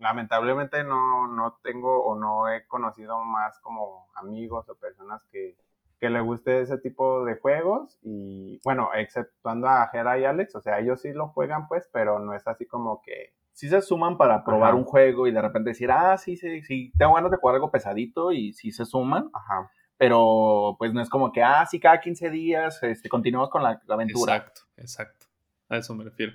lamentablemente 0.00 0.82
no, 0.82 1.28
no 1.28 1.58
tengo 1.62 2.04
o 2.04 2.18
no 2.18 2.48
he 2.48 2.66
conocido 2.66 3.22
más 3.22 3.58
como 3.60 4.08
amigos 4.14 4.68
o 4.68 4.74
personas 4.74 5.22
que, 5.30 5.56
que 5.98 6.08
le 6.08 6.20
guste 6.20 6.62
ese 6.62 6.78
tipo 6.78 7.24
de 7.24 7.36
juegos 7.36 7.98
y 8.02 8.60
bueno, 8.64 8.90
exceptuando 8.94 9.68
a 9.68 9.86
Jera 9.88 10.18
y 10.18 10.24
Alex, 10.24 10.56
o 10.56 10.60
sea, 10.62 10.80
ellos 10.80 11.02
sí 11.02 11.12
lo 11.12 11.28
juegan 11.28 11.68
pues, 11.68 11.88
pero 11.92 12.18
no 12.18 12.34
es 12.34 12.46
así 12.48 12.66
como 12.66 13.02
que... 13.02 13.34
Sí 13.52 13.68
se 13.68 13.82
suman 13.82 14.16
para 14.16 14.42
probar 14.42 14.74
un 14.74 14.84
juego 14.84 15.26
y 15.26 15.32
de 15.32 15.42
repente 15.42 15.70
decir, 15.70 15.90
ah, 15.90 16.16
sí, 16.16 16.36
sí, 16.38 16.62
sí, 16.62 16.92
tengo 16.96 17.14
ganas 17.14 17.30
de 17.30 17.36
jugar 17.36 17.56
algo 17.56 17.70
pesadito 17.70 18.32
y 18.32 18.54
sí 18.54 18.72
se 18.72 18.86
suman. 18.86 19.28
Ajá. 19.34 19.70
Pero 19.98 20.76
pues 20.78 20.94
no 20.94 21.02
es 21.02 21.10
como 21.10 21.30
que, 21.30 21.42
ah, 21.42 21.66
sí, 21.66 21.78
cada 21.78 22.00
15 22.00 22.30
días 22.30 22.82
este, 22.82 23.10
continuamos 23.10 23.50
con 23.50 23.62
la, 23.62 23.78
la 23.86 23.94
aventura. 23.96 24.36
Exacto, 24.36 24.62
exacto. 24.78 25.26
A 25.68 25.76
eso 25.76 25.94
me 25.94 26.04
refiero. 26.04 26.32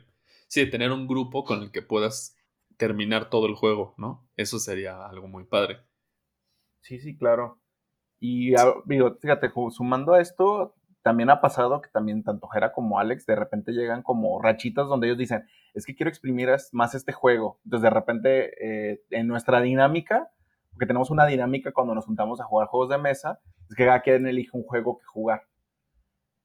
Sí, 0.47 0.70
tener 0.70 0.91
un 0.91 1.07
grupo 1.07 1.43
con 1.43 1.63
el 1.63 1.72
que 1.72 1.82
puedas 1.82 2.38
terminar 2.78 3.30
todo 3.30 3.47
el 3.47 3.55
juego, 3.55 3.93
¿no? 3.97 4.28
Eso 4.36 4.59
sería 4.59 5.05
algo 5.05 5.28
muy 5.28 5.45
padre. 5.45 5.80
Sí, 6.82 6.99
sí, 6.99 7.17
claro. 7.17 7.59
Y 8.19 8.53
digo, 8.86 9.15
fíjate, 9.19 9.51
sumando 9.71 10.13
a 10.13 10.21
esto, 10.21 10.76
también 11.05 11.30
ha 11.30 11.39
pasado 11.39 11.82
que 11.82 11.89
también 11.89 12.23
tanto 12.23 12.47
Jera 12.47 12.71
como 12.71 12.97
Alex 12.97 13.28
de 13.28 13.36
repente 13.36 13.71
llegan 13.73 14.01
como 14.01 14.41
rachitas 14.41 14.88
donde 14.88 15.05
ellos 15.05 15.19
dicen, 15.19 15.45
es 15.76 15.86
que 15.86 15.95
quiero 15.95 16.09
exprimir 16.09 16.49
más 16.71 16.95
este 16.95 17.11
juego. 17.11 17.59
Entonces 17.63 17.84
de 17.84 17.89
repente 17.91 18.91
eh, 18.91 19.03
en 19.11 19.28
nuestra 19.28 19.61
dinámica, 19.61 20.32
porque 20.71 20.88
tenemos 20.88 21.11
una 21.11 21.28
dinámica 21.28 21.71
cuando 21.73 21.93
nos 21.93 22.05
juntamos 22.05 22.41
a 22.41 22.45
jugar 22.45 22.69
juegos 22.69 22.89
de 22.89 22.97
mesa, 22.97 23.39
es 23.69 23.76
que 23.76 23.86
cada 23.86 24.01
quien 24.01 24.26
elige 24.26 24.49
un 24.53 24.63
juego 24.63 24.97
que 24.97 25.05
jugar. 25.05 25.43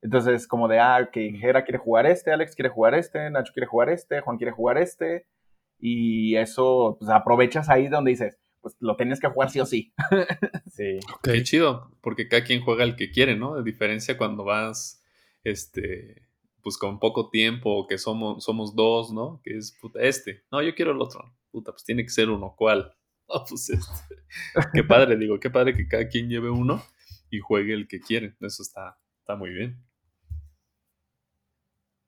Entonces 0.02 0.46
como 0.46 0.68
de, 0.68 0.78
ah, 0.78 1.08
que 1.10 1.32
Jera 1.32 1.64
quiere 1.64 1.78
jugar 1.78 2.04
este, 2.04 2.30
Alex 2.30 2.54
quiere 2.54 2.68
jugar 2.68 2.94
este, 2.94 3.30
Nacho 3.30 3.54
quiere 3.54 3.66
jugar 3.66 3.88
este, 3.88 4.20
Juan 4.20 4.36
quiere 4.36 4.52
jugar 4.52 4.76
este, 4.76 5.26
y 5.80 6.36
eso, 6.36 6.96
pues 6.98 7.10
aprovechas 7.10 7.68
ahí 7.68 7.88
donde 7.88 8.10
dices, 8.10 8.38
pues 8.60 8.76
lo 8.80 8.96
tenías 8.96 9.20
que 9.20 9.28
jugar 9.28 9.50
sí 9.50 9.60
o 9.60 9.66
sí. 9.66 9.92
Sí. 10.70 10.98
Qué 11.22 11.42
chido, 11.42 11.90
porque 12.00 12.28
cada 12.28 12.44
quien 12.44 12.62
juega 12.62 12.84
el 12.84 12.96
que 12.96 13.10
quiere, 13.10 13.36
¿no? 13.36 13.56
De 13.56 13.62
diferencia 13.62 14.16
cuando 14.16 14.44
vas, 14.44 15.02
este, 15.42 16.28
pues 16.62 16.78
con 16.78 16.98
poco 17.00 17.28
tiempo, 17.28 17.76
o 17.76 17.86
que 17.86 17.98
somos, 17.98 18.44
somos 18.44 18.74
dos, 18.74 19.12
¿no? 19.12 19.40
Que 19.42 19.58
es, 19.58 19.76
puta, 19.78 20.00
este. 20.00 20.44
No, 20.50 20.62
yo 20.62 20.74
quiero 20.74 20.92
el 20.92 21.00
otro. 21.00 21.34
Puta, 21.50 21.72
pues 21.72 21.84
tiene 21.84 22.04
que 22.04 22.10
ser 22.10 22.30
uno. 22.30 22.54
¿Cuál? 22.56 22.94
No, 23.32 23.44
pues 23.48 23.70
este. 23.70 24.66
qué 24.74 24.82
padre, 24.82 25.16
digo, 25.16 25.38
qué 25.38 25.50
padre 25.50 25.72
que 25.72 25.86
cada 25.86 26.08
quien 26.08 26.28
lleve 26.28 26.50
uno 26.50 26.82
y 27.30 27.38
juegue 27.38 27.74
el 27.74 27.86
que 27.86 28.00
quiere. 28.00 28.34
Eso 28.40 28.62
está, 28.62 28.98
está 29.20 29.36
muy 29.36 29.50
bien. 29.50 29.80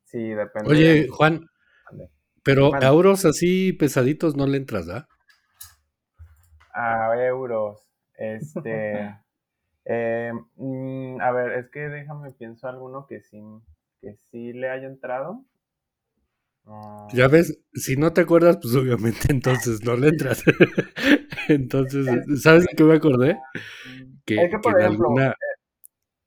Sí, 0.04 0.18
depende. 0.18 0.68
Oye, 0.68 1.08
Juan, 1.08 1.48
pero 2.45 2.74
a 2.74 2.86
euros 2.86 3.24
así 3.24 3.72
pesaditos 3.72 4.36
no 4.36 4.47
le 4.47 4.57
entras, 4.59 4.88
¿ah? 4.88 5.09
A 6.74 7.14
euros. 7.26 7.86
Este. 8.14 8.61
eh, 9.84 10.32
mm, 10.57 11.20
a 11.20 11.30
ver, 11.32 11.53
es 11.53 11.70
que 11.70 11.80
déjame 11.80 12.32
pienso 12.32 12.68
alguno 12.68 13.07
que 13.07 13.20
sí, 13.20 13.43
que 14.01 14.16
sí 14.30 14.53
le 14.53 14.70
haya 14.70 14.86
entrado. 14.86 15.45
Ah, 16.66 17.09
Ya 17.12 17.28
ves, 17.28 17.59
si 17.74 17.97
no 17.97 18.12
te 18.12 18.20
acuerdas, 18.22 18.59
pues 18.62 18.74
obviamente 18.76 19.28
entonces 19.30 19.82
no 19.84 19.97
le 19.97 20.09
entras. 20.09 20.43
entonces, 21.49 22.07
¿sabes 22.43 22.64
de 22.64 22.76
qué 22.76 22.84
me 22.84 22.95
acordé? 22.95 23.38
Que, 24.24 24.36
es 24.45 24.51
que, 24.51 24.59
por 24.59 24.76
que 24.76 24.84
ejemplo, 24.84 25.09
alguna- 25.09 25.34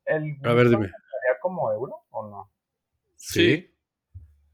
¿el 0.06 0.36
A 0.44 0.52
ver, 0.52 0.68
dime. 0.68 0.86
¿Sería 0.86 1.40
como 1.40 1.72
euro 1.72 2.04
o 2.10 2.28
no? 2.28 2.50
Sí. 3.16 3.70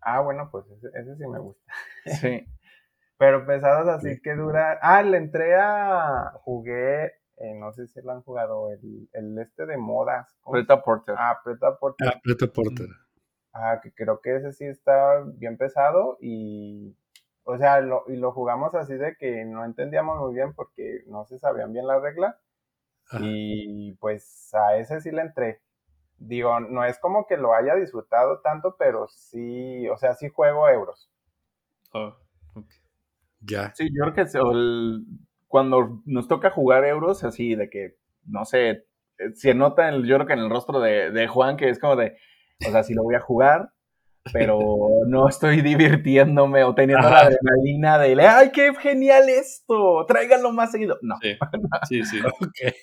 Ah, 0.02 0.20
bueno, 0.20 0.48
pues 0.50 0.66
ese, 0.70 0.88
ese 0.94 1.16
sí 1.16 1.26
me 1.26 1.38
gusta. 1.38 1.72
Sí. 2.06 2.46
Pero 3.18 3.46
pesados 3.46 3.88
así 3.88 4.20
que 4.20 4.34
dura. 4.34 4.78
Ah, 4.82 5.02
le 5.02 5.16
entré 5.18 5.54
a. 5.54 6.32
Jugué. 6.42 7.04
eh, 7.36 7.54
no 7.54 7.72
sé 7.72 7.86
si 7.86 8.00
lo 8.02 8.12
han 8.12 8.22
jugado. 8.22 8.70
El, 8.72 9.08
el 9.12 9.38
este 9.38 9.64
de 9.66 9.76
modas. 9.76 10.36
¿cómo 10.40 10.56
se- 10.56 10.64
Preta 10.64 10.82
Porter. 10.82 11.14
Ah, 11.18 11.38
Preta 11.44 11.76
Porter. 11.78 12.08
Ah, 12.08 12.20
Preta 12.22 12.46
Porter. 12.48 12.88
Ah, 13.54 13.80
que 13.82 13.92
creo 13.92 14.20
que 14.20 14.36
ese 14.36 14.52
sí 14.52 14.64
está 14.64 15.20
bien 15.36 15.56
pesado 15.56 16.16
y. 16.20 16.96
O 17.44 17.56
sea, 17.58 17.80
lo, 17.80 18.04
y 18.08 18.16
lo 18.16 18.32
jugamos 18.32 18.74
así 18.74 18.94
de 18.94 19.16
que 19.16 19.44
no 19.44 19.64
entendíamos 19.64 20.18
muy 20.20 20.34
bien 20.34 20.52
porque 20.54 21.02
no 21.06 21.24
se 21.24 21.38
sabían 21.38 21.72
bien 21.72 21.86
las 21.86 22.00
reglas. 22.02 22.36
Y 23.20 23.92
pues 23.96 24.50
a 24.54 24.76
ese 24.76 25.00
sí 25.00 25.10
le 25.10 25.22
entré. 25.22 25.60
Digo, 26.26 26.60
no 26.60 26.84
es 26.84 26.98
como 26.98 27.26
que 27.26 27.36
lo 27.36 27.54
haya 27.54 27.74
disfrutado 27.74 28.40
tanto, 28.40 28.76
pero 28.78 29.08
sí, 29.08 29.88
o 29.88 29.96
sea, 29.96 30.14
sí 30.14 30.28
juego 30.28 30.68
euros. 30.68 31.10
Ah, 31.92 32.16
ok. 32.54 32.66
Ya. 33.40 33.74
Sí, 33.74 33.88
yo 33.92 34.04
creo 34.12 34.14
que 34.14 34.38
el- 34.38 35.04
cuando 35.48 36.00
nos 36.06 36.28
toca 36.28 36.50
jugar 36.50 36.84
euros, 36.84 37.24
así 37.24 37.54
de 37.54 37.68
que, 37.68 37.96
no 38.24 38.44
sé, 38.44 38.70
eh, 38.70 38.84
se 39.34 39.54
nota, 39.54 39.88
en 39.88 39.94
el- 39.94 40.06
yo 40.06 40.16
creo 40.16 40.26
que 40.26 40.32
en 40.34 40.38
el 40.38 40.50
rostro 40.50 40.80
de, 40.80 41.10
de 41.10 41.26
Juan, 41.28 41.56
que 41.56 41.68
es 41.68 41.78
como 41.78 41.96
de, 41.96 42.16
o 42.66 42.70
sea, 42.70 42.82
sí 42.84 42.94
lo 42.94 43.02
voy 43.02 43.16
a 43.16 43.20
jugar, 43.20 43.70
pero 44.32 44.58
no 45.08 45.28
estoy 45.28 45.60
divirtiéndome 45.60 46.62
o 46.64 46.74
teniendo 46.74 47.10
la 47.10 47.20
adrenalina 47.20 47.98
de, 47.98 48.26
¡ay, 48.26 48.50
qué 48.52 48.72
genial 48.76 49.28
esto! 49.28 50.06
Tráiganlo 50.06 50.52
más 50.52 50.70
seguido. 50.70 50.98
No. 51.02 51.16
Sí, 51.20 51.36
sí, 51.88 52.04
sí. 52.04 52.20
Ok. 52.40 52.74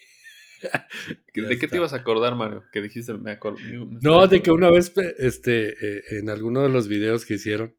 ¿De 1.33 1.57
qué 1.57 1.67
te 1.67 1.77
ibas 1.77 1.93
a 1.93 1.97
acordar, 1.97 2.35
Mario? 2.35 2.63
Que 2.71 2.81
dijiste, 2.81 3.13
me 3.13 3.31
acordé. 3.31 3.61
No, 4.01 4.27
de 4.27 4.41
que 4.41 4.51
una 4.51 4.69
vez, 4.69 4.93
este, 5.17 5.69
eh, 5.69 6.03
en 6.11 6.29
alguno 6.29 6.61
de 6.61 6.69
los 6.69 6.87
videos 6.87 7.25
que 7.25 7.35
hicieron, 7.35 7.75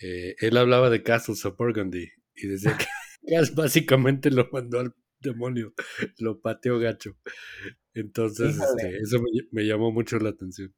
eh, 0.00 0.36
él 0.38 0.56
hablaba 0.56 0.90
de 0.90 1.02
Castles 1.02 1.44
of 1.44 1.56
Burgundy 1.56 2.08
y 2.34 2.46
decía 2.46 2.76
que 2.76 2.86
Gas 3.22 3.54
básicamente 3.54 4.30
lo 4.30 4.48
mandó 4.52 4.80
al 4.80 4.94
demonio, 5.20 5.74
lo 6.18 6.40
pateó 6.40 6.78
gacho. 6.78 7.16
Entonces, 7.94 8.56
este, 8.56 8.98
eso 8.98 9.20
me, 9.20 9.28
me 9.50 9.66
llamó 9.66 9.90
mucho 9.90 10.18
la 10.18 10.30
atención. 10.30 10.72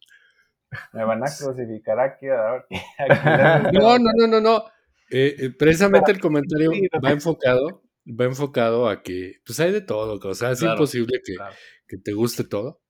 Me 0.93 1.05
van 1.05 1.23
a 1.23 1.27
crucificar 1.27 1.99
aquí. 2.01 2.27
A 2.29 2.53
ver, 2.53 2.65
aquí 2.99 3.77
No, 3.77 3.99
no, 3.99 4.11
no, 4.17 4.27
no, 4.27 4.41
no. 4.41 4.65
Eh, 5.11 5.35
eh, 5.39 5.51
precisamente 5.51 6.13
el 6.13 6.21
comentario 6.21 6.71
va 7.05 7.11
enfocado, 7.11 7.83
va 8.07 8.25
enfocado 8.27 8.89
a 8.89 9.03
que, 9.03 9.41
pues 9.45 9.61
hay 9.61 9.73
de 9.73 9.81
todo, 9.81 10.19
o 10.23 10.35
sea, 10.35 10.53
es 10.53 10.61
Claro, 10.61 10.75
imposible 10.75 11.21
que, 11.25 11.35
claro. 11.37 11.57
que 11.89 11.97
te 11.99 12.13
guste 12.13 12.45
todo. 12.45 12.81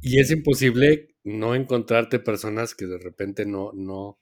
Y 0.00 0.18
es 0.18 0.30
imposible 0.30 1.14
no 1.24 1.54
encontrarte 1.54 2.18
personas 2.18 2.74
que 2.74 2.86
de 2.86 2.98
repente 2.98 3.46
no, 3.46 3.70
no, 3.74 4.18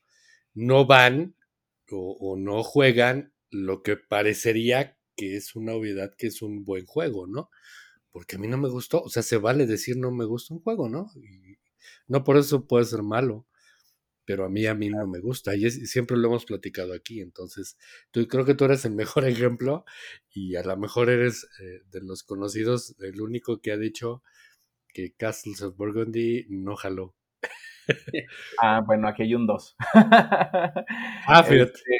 no 0.55 0.87
van 0.87 1.35
o, 1.91 2.17
o 2.21 2.37
no 2.37 2.63
juegan 2.63 3.33
lo 3.51 3.83
que 3.83 3.97
parecería 3.97 4.97
que 5.17 5.37
es 5.37 5.55
una 5.57 5.75
obviedad, 5.75 6.13
que 6.17 6.29
es 6.29 6.43
un 6.43 6.65
buen 6.65 6.87
juego, 6.87 7.27
¿no? 7.27 7.51
Porque 8.13 8.37
a 8.37 8.39
mí 8.39 8.49
no 8.49 8.59
me 8.59 8.69
gustó, 8.71 9.03
o 9.03 9.09
sea, 9.11 9.23
se 9.23 9.37
vale 9.39 9.67
decir 9.67 9.97
no 9.97 10.11
me 10.11 10.25
gusta 10.25 10.55
un 10.55 10.61
juego, 10.61 10.89
¿no? 10.89 11.09
Y 11.17 11.59
no 12.09 12.25
por 12.25 12.37
eso 12.39 12.67
puede 12.67 12.85
ser 12.87 13.03
malo, 13.03 13.47
pero 14.31 14.45
a 14.45 14.49
mí 14.49 14.65
a 14.67 14.75
mí 14.75 14.89
no 14.91 15.07
me 15.09 15.19
gusta 15.21 15.57
y, 15.57 15.67
es- 15.67 15.91
siempre 15.91 16.17
lo 16.17 16.29
hemos 16.29 16.45
platicado 16.45 16.95
aquí, 16.95 17.21
entonces 17.21 17.77
tú 18.13 18.27
creo 18.29 18.45
que 18.45 18.55
tú 18.55 18.65
eres 18.67 18.85
el 18.85 18.93
mejor 18.95 19.25
ejemplo 19.59 19.85
y 20.33 20.55
a 20.57 20.63
lo 20.63 20.77
mejor 20.77 21.11
eres 21.11 21.49
eh, 21.61 21.83
de 21.91 22.01
los 22.03 22.23
conocidos 22.23 22.95
el 23.01 23.21
único 23.21 23.61
que 23.61 23.73
ha 23.73 23.77
dicho 23.77 24.23
que 24.95 25.15
Castles 25.17 25.63
of 25.63 25.77
Burgundy 25.77 26.47
no 26.49 26.77
jaló. 26.77 27.15
Ah, 28.63 28.83
bueno, 28.87 29.09
aquí 29.09 29.23
hay 29.23 29.35
un 29.35 29.47
2. 29.47 29.77
Ah, 31.27 31.43
fíjate. 31.43 31.73
Este, 31.73 31.99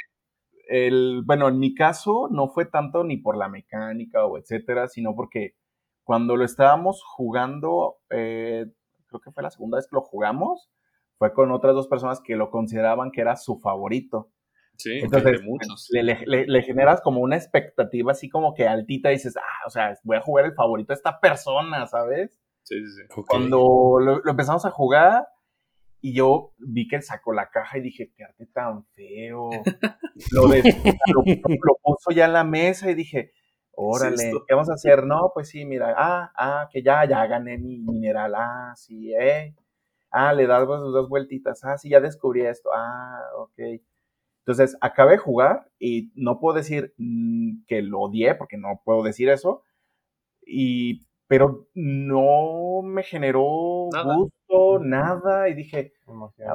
el, 0.69 1.23
bueno, 1.25 1.49
en 1.49 1.59
mi 1.59 1.73
caso 1.75 2.29
no 2.31 2.49
fue 2.49 2.65
tanto 2.65 3.03
ni 3.03 3.17
por 3.17 3.37
la 3.37 3.49
mecánica 3.49 4.25
o 4.25 4.37
etcétera, 4.37 4.87
sino 4.87 5.15
porque 5.15 5.55
cuando 6.03 6.35
lo 6.37 6.45
estábamos 6.45 7.01
jugando, 7.03 7.97
eh, 8.09 8.65
creo 9.07 9.21
que 9.21 9.31
fue 9.31 9.43
la 9.43 9.51
segunda 9.51 9.77
vez 9.77 9.87
que 9.87 9.95
lo 9.95 10.01
jugamos, 10.01 10.69
fue 11.21 11.33
con 11.33 11.51
otras 11.51 11.75
dos 11.75 11.87
personas 11.87 12.19
que 12.19 12.35
lo 12.35 12.49
consideraban 12.49 13.11
que 13.11 13.21
era 13.21 13.35
su 13.35 13.59
favorito. 13.59 14.31
Sí, 14.75 14.97
Entonces, 15.03 15.39
muchos. 15.43 15.87
Le, 15.91 16.01
le- 16.01 16.25
le- 16.25 16.47
le 16.47 16.61
generas 16.63 16.99
como 17.01 17.21
una 17.21 17.35
expectativa 17.35 18.11
así 18.11 18.27
como 18.27 18.55
que 18.55 18.67
altita 18.67 19.11
y 19.11 19.17
dices, 19.17 19.37
ah, 19.37 19.67
o 19.67 19.69
sea, 19.69 19.95
voy 20.03 20.17
a 20.17 20.21
jugar 20.21 20.45
el 20.45 20.55
favorito 20.55 20.93
de 20.93 20.95
esta 20.95 21.19
persona, 21.19 21.85
¿sabes? 21.85 22.41
Sí, 22.63 22.73
sí, 22.83 23.03
sí. 23.07 23.21
Cuando 23.27 23.99
lo, 23.99 24.17
lo 24.17 24.31
empezamos 24.31 24.65
a 24.65 24.71
jugar 24.71 25.27
y 26.01 26.15
yo 26.15 26.53
vi 26.57 26.87
que 26.87 26.95
él 26.95 27.03
sacó 27.03 27.33
la 27.33 27.51
caja 27.51 27.77
y 27.77 27.81
dije, 27.81 28.11
qué 28.17 28.23
arte 28.23 28.47
tan 28.47 28.83
feo. 28.95 29.61
Lo, 30.31 30.47
de- 30.47 30.63
lo, 31.13 31.23
lo 31.23 31.75
puso 31.83 32.09
ya 32.09 32.25
en 32.25 32.33
la 32.33 32.43
mesa 32.43 32.89
y 32.89 32.95
dije, 32.95 33.31
órale? 33.73 34.31
¿qué 34.47 34.55
vamos 34.55 34.71
a 34.71 34.73
hacer? 34.73 35.03
No, 35.05 35.29
pues 35.35 35.49
sí, 35.49 35.65
mira, 35.65 35.93
ah, 35.95 36.31
ah, 36.35 36.67
que 36.71 36.81
ya, 36.81 37.05
ya 37.07 37.27
gané 37.27 37.59
mi 37.59 37.77
mineral, 37.77 38.33
ah, 38.35 38.73
sí, 38.75 39.13
eh. 39.13 39.53
Ah, 40.11 40.33
le 40.33 40.45
das 40.45 40.67
dos, 40.67 40.93
dos 40.93 41.09
vueltitas, 41.09 41.63
ah, 41.63 41.77
sí, 41.77 41.89
ya 41.89 42.01
descubrí 42.01 42.41
esto, 42.41 42.69
ah, 42.73 43.21
ok. 43.37 43.81
Entonces, 44.45 44.77
acabé 44.81 45.13
de 45.13 45.17
jugar 45.19 45.69
y 45.79 46.11
no 46.15 46.39
puedo 46.39 46.55
decir 46.57 46.93
mm, 46.97 47.63
que 47.67 47.81
lo 47.81 48.01
odié, 48.01 48.35
porque 48.35 48.57
no 48.57 48.81
puedo 48.83 49.03
decir 49.03 49.29
eso, 49.29 49.63
y, 50.45 51.07
pero 51.27 51.67
no 51.73 52.81
me 52.83 53.03
generó 53.03 53.87
Nada. 53.93 54.15
gusto, 54.15 54.79
nada, 54.79 55.47
y 55.47 55.53
dije, 55.53 55.93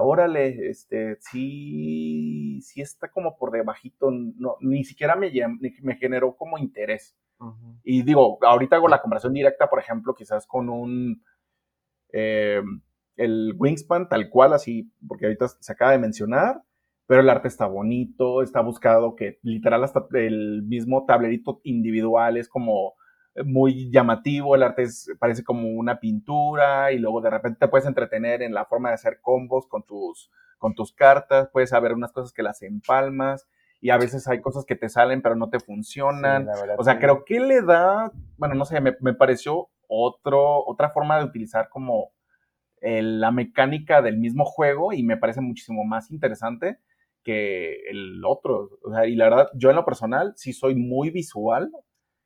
órale, 0.00 0.68
este, 0.68 1.16
sí, 1.20 2.60
sí 2.62 2.82
está 2.82 3.10
como 3.10 3.38
por 3.38 3.52
debajito, 3.52 4.10
no, 4.10 4.56
ni 4.60 4.84
siquiera 4.84 5.16
me, 5.16 5.30
me 5.82 5.96
generó 5.96 6.36
como 6.36 6.58
interés. 6.58 7.16
Y 7.84 8.02
digo, 8.02 8.38
ahorita 8.42 8.76
hago 8.76 8.88
la 8.88 9.00
comparación 9.00 9.32
directa, 9.32 9.68
por 9.68 9.78
ejemplo, 9.78 10.14
quizás 10.14 10.46
con 10.46 10.68
un, 10.68 11.22
eh, 12.12 12.62
el 13.16 13.54
Wingspan 13.58 14.08
tal 14.08 14.28
cual, 14.30 14.52
así, 14.52 14.90
porque 15.06 15.26
ahorita 15.26 15.48
se 15.48 15.72
acaba 15.72 15.92
de 15.92 15.98
mencionar, 15.98 16.62
pero 17.06 17.20
el 17.20 17.30
arte 17.30 17.48
está 17.48 17.66
bonito, 17.66 18.42
está 18.42 18.60
buscado 18.60 19.14
que 19.16 19.38
literal 19.42 19.84
hasta 19.84 20.04
el 20.14 20.62
mismo 20.64 21.04
tablerito 21.06 21.60
individual 21.64 22.36
es 22.36 22.48
como 22.48 22.94
muy 23.44 23.90
llamativo, 23.90 24.54
el 24.54 24.62
arte 24.62 24.82
es- 24.82 25.10
parece 25.18 25.44
como 25.44 25.68
una 25.68 26.00
pintura 26.00 26.92
y 26.92 26.98
luego 26.98 27.20
de 27.20 27.30
repente 27.30 27.58
te 27.60 27.68
puedes 27.68 27.86
entretener 27.86 28.42
en 28.42 28.54
la 28.54 28.64
forma 28.64 28.88
de 28.88 28.94
hacer 28.94 29.18
combos 29.20 29.66
con 29.66 29.82
tus, 29.84 30.30
con 30.58 30.74
tus 30.74 30.92
cartas, 30.92 31.48
puedes 31.52 31.70
saber 31.70 31.92
unas 31.92 32.12
cosas 32.12 32.32
que 32.32 32.42
las 32.42 32.62
empalmas 32.62 33.46
y 33.80 33.90
a 33.90 33.98
veces 33.98 34.26
hay 34.26 34.40
cosas 34.40 34.64
que 34.64 34.74
te 34.74 34.88
salen 34.88 35.20
pero 35.20 35.36
no 35.36 35.50
te 35.50 35.60
funcionan. 35.60 36.46
Sí, 36.46 36.60
O 36.78 36.84
sea, 36.84 36.94
sí. 36.94 37.00
creo 37.00 37.24
que 37.24 37.40
le 37.40 37.60
da, 37.60 38.10
bueno, 38.38 38.54
no 38.54 38.64
sé, 38.64 38.80
me, 38.80 38.96
me 39.00 39.12
pareció 39.12 39.68
otro, 39.86 40.64
otra 40.66 40.90
forma 40.90 41.18
de 41.18 41.24
utilizar 41.24 41.68
como 41.68 42.10
el- 42.80 43.20
la 43.20 43.30
mecánica 43.30 44.02
del 44.02 44.18
mismo 44.18 44.44
juego 44.44 44.92
y 44.92 45.02
me 45.02 45.16
parece 45.16 45.40
muchísimo 45.40 45.84
más 45.84 46.10
interesante 46.10 46.78
que 47.24 47.80
el 47.90 48.22
otro. 48.24 48.70
O 48.84 48.92
sea, 48.92 49.06
y 49.06 49.14
la 49.16 49.24
verdad, 49.28 49.48
yo 49.54 49.70
en 49.70 49.76
lo 49.76 49.84
personal 49.84 50.32
sí 50.36 50.52
soy 50.52 50.74
muy 50.76 51.10
visual, 51.10 51.70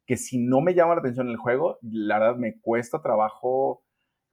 que 0.06 0.16
si 0.16 0.38
no 0.38 0.60
me 0.60 0.74
llama 0.74 0.94
la 0.94 1.00
atención 1.00 1.28
el 1.28 1.36
juego, 1.36 1.78
la 1.82 2.18
verdad 2.18 2.36
me 2.36 2.58
cuesta 2.60 3.00
trabajo 3.00 3.82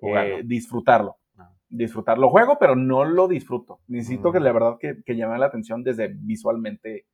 eh, 0.01 0.41
disfrutarlo. 0.45 1.17
Ah. 1.37 1.51
Disfrutarlo 1.69 2.29
juego, 2.29 2.57
pero 2.59 2.75
no 2.75 3.03
lo 3.05 3.27
disfruto. 3.27 3.79
Necesito 3.87 4.29
Mm. 4.29 4.33
que 4.33 4.39
la 4.39 4.51
verdad 4.51 4.77
que, 4.79 5.01
que 5.05 5.15
llame 5.15 5.39
la 5.39 5.47
atención 5.47 5.83
desde 5.83 6.07
visualmente 6.09 7.05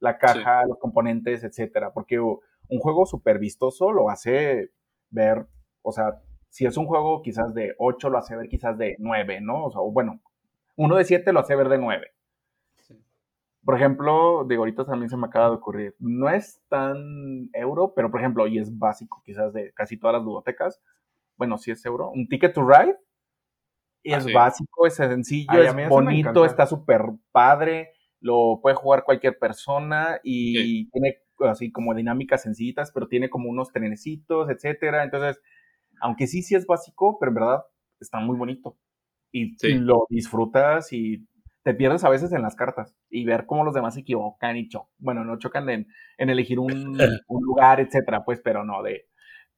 la 0.00 0.18
caja, 0.18 0.64
los 0.66 0.78
componentes, 0.78 1.44
etcétera. 1.44 1.92
Porque, 1.92 2.18
un 2.20 2.78
juego 2.80 3.06
súper 3.06 3.38
vistoso 3.38 3.92
lo 3.92 4.08
hace 4.10 4.70
ver, 5.10 5.46
o 5.82 5.92
sea, 5.92 6.20
si 6.52 6.66
es 6.66 6.76
un 6.76 6.84
juego 6.84 7.22
quizás 7.22 7.54
de 7.54 7.74
8, 7.78 8.10
lo 8.10 8.18
hace 8.18 8.36
ver 8.36 8.46
quizás 8.46 8.76
de 8.76 8.96
9, 8.98 9.40
¿no? 9.40 9.64
O 9.64 9.70
sea, 9.70 9.80
bueno, 9.80 10.20
uno 10.76 10.96
de 10.96 11.04
7 11.04 11.32
lo 11.32 11.40
hace 11.40 11.56
ver 11.56 11.70
de 11.70 11.78
9. 11.78 12.12
Por 13.64 13.74
ejemplo, 13.74 14.44
digo, 14.46 14.60
ahorita 14.60 14.84
también 14.84 15.08
se 15.08 15.16
me 15.16 15.28
acaba 15.28 15.48
de 15.48 15.54
ocurrir, 15.54 15.96
no 15.98 16.28
es 16.28 16.60
tan 16.68 17.48
euro, 17.54 17.94
pero 17.96 18.10
por 18.10 18.20
ejemplo, 18.20 18.46
y 18.48 18.58
es 18.58 18.76
básico 18.76 19.22
quizás 19.24 19.54
de 19.54 19.72
casi 19.72 19.96
todas 19.96 20.14
las 20.16 20.24
ludotecas, 20.24 20.82
bueno, 21.38 21.56
sí 21.56 21.70
es 21.70 21.82
euro, 21.86 22.10
un 22.10 22.28
Ticket 22.28 22.52
to 22.52 22.68
Ride, 22.68 22.98
y 24.02 24.12
es 24.12 24.26
ah, 24.26 24.30
básico, 24.34 24.86
es 24.86 24.96
sencillo, 24.96 25.62
es 25.62 25.88
bonito, 25.88 26.44
está 26.44 26.66
súper 26.66 27.02
padre, 27.30 27.92
lo 28.20 28.58
puede 28.60 28.76
jugar 28.76 29.04
cualquier 29.04 29.38
persona 29.38 30.20
y 30.22 30.90
tiene 30.90 31.22
así 31.38 31.72
como 31.72 31.94
dinámicas 31.94 32.42
sencillitas, 32.42 32.92
pero 32.92 33.08
tiene 33.08 33.30
como 33.30 33.48
unos 33.48 33.72
trenecitos, 33.72 34.50
etcétera. 34.50 35.02
Entonces, 35.02 35.40
aunque 36.02 36.26
sí, 36.26 36.42
sí 36.42 36.54
es 36.54 36.66
básico, 36.66 37.18
pero 37.18 37.30
en 37.30 37.34
verdad 37.34 37.64
está 38.00 38.18
muy 38.20 38.36
bonito. 38.36 38.76
Y 39.30 39.56
lo 39.78 40.06
disfrutas 40.10 40.92
y 40.92 41.26
te 41.62 41.74
pierdes 41.74 42.04
a 42.04 42.10
veces 42.10 42.32
en 42.32 42.42
las 42.42 42.54
cartas 42.54 42.94
y 43.08 43.24
ver 43.24 43.46
cómo 43.46 43.64
los 43.64 43.72
demás 43.72 43.94
se 43.94 44.00
equivocan 44.00 44.56
y 44.56 44.68
chocan. 44.68 44.92
Bueno, 44.98 45.24
no 45.24 45.38
chocan 45.38 45.68
en, 45.70 45.86
elegir 46.18 46.58
un, 46.58 46.98
lugar, 47.28 47.80
etcétera, 47.80 48.24
pues, 48.24 48.40
pero 48.40 48.64
no 48.64 48.82
de 48.82 49.08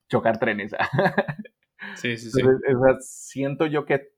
chocar 0.08 0.38
trenes. 0.38 0.72
sí, 1.96 2.16
sí, 2.16 2.30
sí. 2.30 2.42
siento 3.00 3.66
yo 3.66 3.84
que 3.84 4.14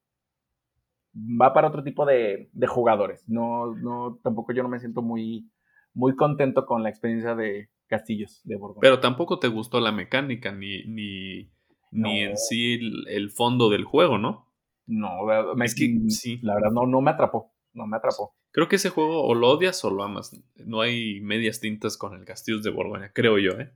va 1.14 1.54
para 1.54 1.68
otro 1.68 1.82
tipo 1.82 2.04
de, 2.04 2.50
jugadores. 2.66 3.28
No, 3.28 3.74
no, 3.74 4.18
tampoco 4.22 4.52
yo 4.52 4.62
no 4.62 4.68
me 4.68 4.80
siento 4.80 5.00
muy, 5.02 5.50
muy 5.94 6.14
contento 6.16 6.66
con 6.66 6.82
la 6.82 6.90
experiencia 6.90 7.34
de 7.34 7.70
Castillos 7.86 8.42
de 8.44 8.56
Borgoña. 8.56 8.80
Pero 8.82 9.00
tampoco 9.00 9.38
te 9.38 9.48
gustó 9.48 9.80
la 9.80 9.92
mecánica 9.92 10.52
ni, 10.52 10.84
ni, 10.84 11.50
ni 11.96 12.22
en 12.22 12.36
sí 12.36 12.78
el, 13.08 13.30
fondo 13.30 13.70
del 13.70 13.84
juego, 13.84 14.18
¿no? 14.18 14.52
No, 14.86 15.30
es 15.62 15.74
que 15.74 15.98
sí. 16.08 16.38
la 16.42 16.54
verdad 16.54 16.70
no, 16.70 16.86
no 16.86 17.00
me 17.00 17.10
atrapó, 17.10 17.52
no 17.72 17.86
me 17.86 17.96
atrapó. 17.96 18.34
Creo 18.52 18.68
que 18.68 18.76
ese 18.76 18.90
juego 18.90 19.24
o 19.24 19.34
lo 19.34 19.50
odias 19.50 19.84
o 19.84 19.90
lo 19.90 20.02
amas. 20.02 20.32
No 20.64 20.80
hay 20.80 21.20
medias 21.20 21.60
tintas 21.60 21.96
con 21.96 22.14
el 22.14 22.24
Castillos 22.24 22.62
de 22.62 22.70
Borgoña, 22.70 23.12
creo 23.12 23.38
yo, 23.38 23.52
¿eh? 23.52 23.72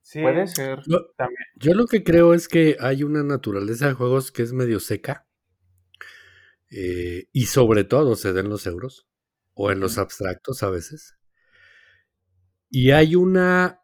Sí, 0.00 0.20
puede 0.20 0.46
ser. 0.46 0.80
yo 1.56 1.74
lo 1.74 1.86
que 1.86 2.04
creo 2.04 2.34
es 2.34 2.46
que 2.46 2.76
hay 2.78 3.02
una 3.02 3.22
naturaleza 3.22 3.88
de 3.88 3.94
juegos 3.94 4.30
que 4.30 4.42
es 4.42 4.52
medio 4.52 4.78
seca 4.78 5.26
eh, 6.70 7.28
y 7.32 7.46
sobre 7.46 7.84
todo 7.84 8.14
se 8.14 8.34
den 8.34 8.50
los 8.50 8.66
euros 8.66 9.08
o 9.54 9.70
en 9.70 9.80
los 9.80 9.96
abstractos 9.96 10.62
a 10.62 10.68
veces. 10.68 11.16
Y 12.68 12.90
hay 12.90 13.14
una, 13.14 13.80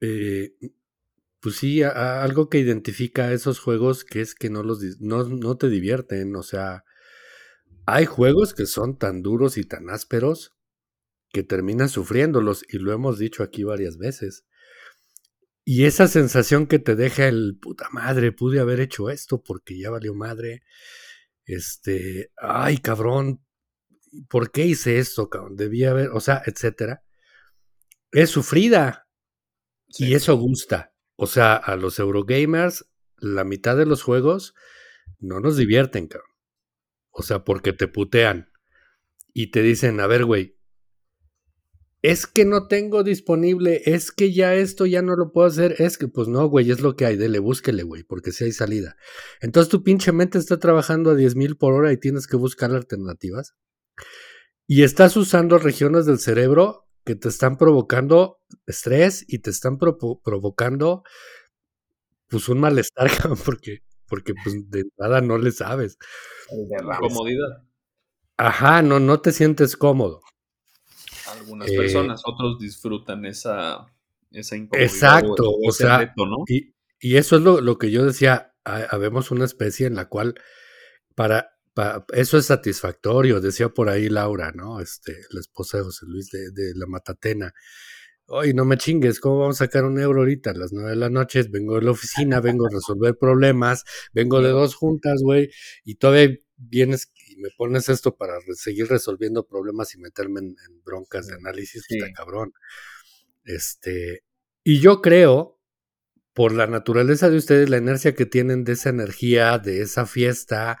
eh, 0.00 0.54
pues 1.48 1.60
sí, 1.60 1.82
algo 1.82 2.50
que 2.50 2.58
identifica 2.58 3.24
a 3.24 3.32
esos 3.32 3.58
juegos 3.58 4.04
que 4.04 4.20
es 4.20 4.34
que 4.34 4.50
no, 4.50 4.62
los, 4.62 4.82
no, 5.00 5.56
te 5.56 5.70
divierten. 5.70 6.36
O 6.36 6.42
sea, 6.42 6.84
hay 7.86 8.04
juegos 8.04 8.52
que 8.52 8.66
son 8.66 8.98
tan 8.98 9.22
duros 9.22 9.56
y 9.56 9.64
tan 9.64 9.88
ásperos 9.88 10.54
que 11.30 11.42
terminas 11.42 11.90
sufriéndolos 11.90 12.66
y 12.68 12.76
lo 12.76 12.92
hemos 12.92 13.18
dicho 13.18 13.42
aquí 13.42 13.64
varias 13.64 13.96
veces. 13.96 14.44
Y 15.64 15.86
esa 15.86 16.06
sensación 16.06 16.66
que 16.66 16.78
te 16.78 16.96
deja 16.96 17.28
el 17.28 17.56
puta 17.58 17.88
madre, 17.92 18.30
pude 18.30 18.60
haber 18.60 18.80
hecho 18.80 19.08
esto 19.08 19.42
porque 19.42 19.78
ya 19.78 19.88
valió 19.88 20.12
madre. 20.12 20.60
Este, 21.46 22.30
ay 22.36 22.76
cabrón, 22.76 23.42
¿por 24.28 24.50
qué 24.50 24.66
hice 24.66 24.98
esto, 24.98 25.30
cabrón? 25.30 25.56
Debía 25.56 25.92
haber, 25.92 26.10
o 26.10 26.20
sea, 26.20 26.42
etcétera. 26.44 27.02
Es 28.12 28.28
sufrida. 28.28 29.08
Y 29.96 30.12
eso 30.12 30.36
gusta. 30.36 30.92
O 31.20 31.26
sea, 31.26 31.56
a 31.56 31.74
los 31.74 31.98
Eurogamers, 31.98 32.88
la 33.16 33.42
mitad 33.42 33.76
de 33.76 33.86
los 33.86 34.04
juegos 34.04 34.54
no 35.18 35.40
nos 35.40 35.56
divierten, 35.56 36.06
cabrón. 36.06 36.30
O 37.10 37.24
sea, 37.24 37.42
porque 37.42 37.72
te 37.72 37.88
putean. 37.88 38.52
Y 39.32 39.50
te 39.50 39.62
dicen, 39.62 39.98
a 39.98 40.06
ver, 40.06 40.24
güey, 40.24 40.56
es 42.02 42.28
que 42.28 42.44
no 42.44 42.68
tengo 42.68 43.02
disponible, 43.02 43.82
es 43.84 44.12
que 44.12 44.32
ya 44.32 44.54
esto 44.54 44.86
ya 44.86 45.02
no 45.02 45.16
lo 45.16 45.32
puedo 45.32 45.48
hacer, 45.48 45.74
es 45.80 45.98
que 45.98 46.06
pues 46.06 46.28
no, 46.28 46.46
güey, 46.46 46.70
es 46.70 46.80
lo 46.80 46.94
que 46.94 47.04
hay, 47.04 47.16
dele, 47.16 47.40
búsquele, 47.40 47.82
güey, 47.82 48.04
porque 48.04 48.30
si 48.30 48.44
hay 48.44 48.52
salida. 48.52 48.96
Entonces 49.40 49.68
tu 49.68 49.82
pinche 49.82 50.12
mente 50.12 50.38
está 50.38 50.60
trabajando 50.60 51.10
a 51.10 51.16
10 51.16 51.34
mil 51.34 51.56
por 51.56 51.74
hora 51.74 51.92
y 51.92 51.96
tienes 51.96 52.28
que 52.28 52.36
buscar 52.36 52.70
alternativas. 52.70 53.56
Y 54.68 54.84
estás 54.84 55.16
usando 55.16 55.58
regiones 55.58 56.06
del 56.06 56.20
cerebro 56.20 56.87
que 57.08 57.14
te 57.14 57.30
están 57.30 57.56
provocando 57.56 58.38
estrés 58.66 59.24
y 59.26 59.38
te 59.38 59.48
están 59.48 59.78
provocando 59.78 61.04
pues 62.28 62.50
un 62.50 62.60
malestar, 62.60 63.08
porque, 63.46 63.78
porque 64.06 64.34
pues 64.44 64.70
de 64.70 64.84
nada 64.98 65.22
no 65.22 65.38
le 65.38 65.52
sabes. 65.52 65.96
Comodidad. 67.00 67.64
Ajá, 68.36 68.82
no, 68.82 69.00
no 69.00 69.22
te 69.22 69.32
sientes 69.32 69.74
cómodo. 69.74 70.20
Algunas 71.32 71.70
personas, 71.70 72.20
eh, 72.20 72.24
otros 72.26 72.58
disfrutan 72.58 73.24
esa, 73.24 73.86
esa 74.30 74.56
incomodidad. 74.56 74.92
Exacto, 74.92 75.50
o, 75.50 75.72
sea, 75.72 76.14
y, 76.46 76.74
y, 77.00 77.16
eso 77.16 77.36
es 77.36 77.42
lo, 77.42 77.62
lo 77.62 77.78
que 77.78 77.90
yo 77.90 78.04
decía, 78.04 78.54
habemos 78.64 79.30
una 79.30 79.46
especie 79.46 79.86
en 79.86 79.94
la 79.94 80.10
cual 80.10 80.34
para 81.14 81.57
eso 82.12 82.38
es 82.38 82.46
satisfactorio, 82.46 83.40
decía 83.40 83.68
por 83.68 83.88
ahí 83.88 84.08
Laura, 84.08 84.52
¿no? 84.52 84.80
Este, 84.80 85.16
la 85.30 85.40
esposa 85.40 85.78
de 85.78 85.84
José 85.84 86.06
Luis 86.06 86.28
de, 86.30 86.72
la 86.74 86.86
Matatena. 86.86 87.52
Oye, 88.26 88.52
no 88.52 88.64
me 88.64 88.76
chingues, 88.76 89.20
¿cómo 89.20 89.38
vamos 89.38 89.60
a 89.60 89.64
sacar 89.64 89.84
un 89.84 89.98
euro 89.98 90.20
ahorita? 90.20 90.50
A 90.50 90.54
las 90.54 90.72
nueve 90.72 90.90
de 90.90 90.96
la 90.96 91.08
noche 91.08 91.42
vengo 91.48 91.76
de 91.76 91.82
la 91.82 91.92
oficina, 91.92 92.40
vengo 92.40 92.66
a 92.66 92.70
resolver 92.70 93.16
problemas, 93.18 93.84
vengo 94.12 94.42
de 94.42 94.50
dos 94.50 94.74
juntas, 94.74 95.22
güey, 95.22 95.50
y 95.84 95.94
todavía 95.94 96.36
vienes 96.58 97.10
y 97.26 97.36
me 97.36 97.48
pones 97.56 97.88
esto 97.88 98.16
para 98.16 98.34
seguir 98.54 98.88
resolviendo 98.88 99.46
problemas 99.46 99.94
y 99.94 99.98
meterme 99.98 100.40
en, 100.40 100.56
broncas 100.84 101.26
de 101.26 101.34
análisis, 101.34 101.84
pues, 101.88 102.02
está 102.02 102.12
cabrón. 102.12 102.52
Este, 103.44 104.24
y 104.62 104.80
yo 104.80 105.00
creo, 105.00 105.58
por 106.34 106.52
la 106.52 106.66
naturaleza 106.66 107.30
de 107.30 107.36
ustedes, 107.38 107.70
la 107.70 107.78
inercia 107.78 108.14
que 108.14 108.26
tienen 108.26 108.64
de 108.64 108.72
esa 108.72 108.90
energía, 108.90 109.58
de 109.58 109.80
esa 109.82 110.06
fiesta, 110.06 110.78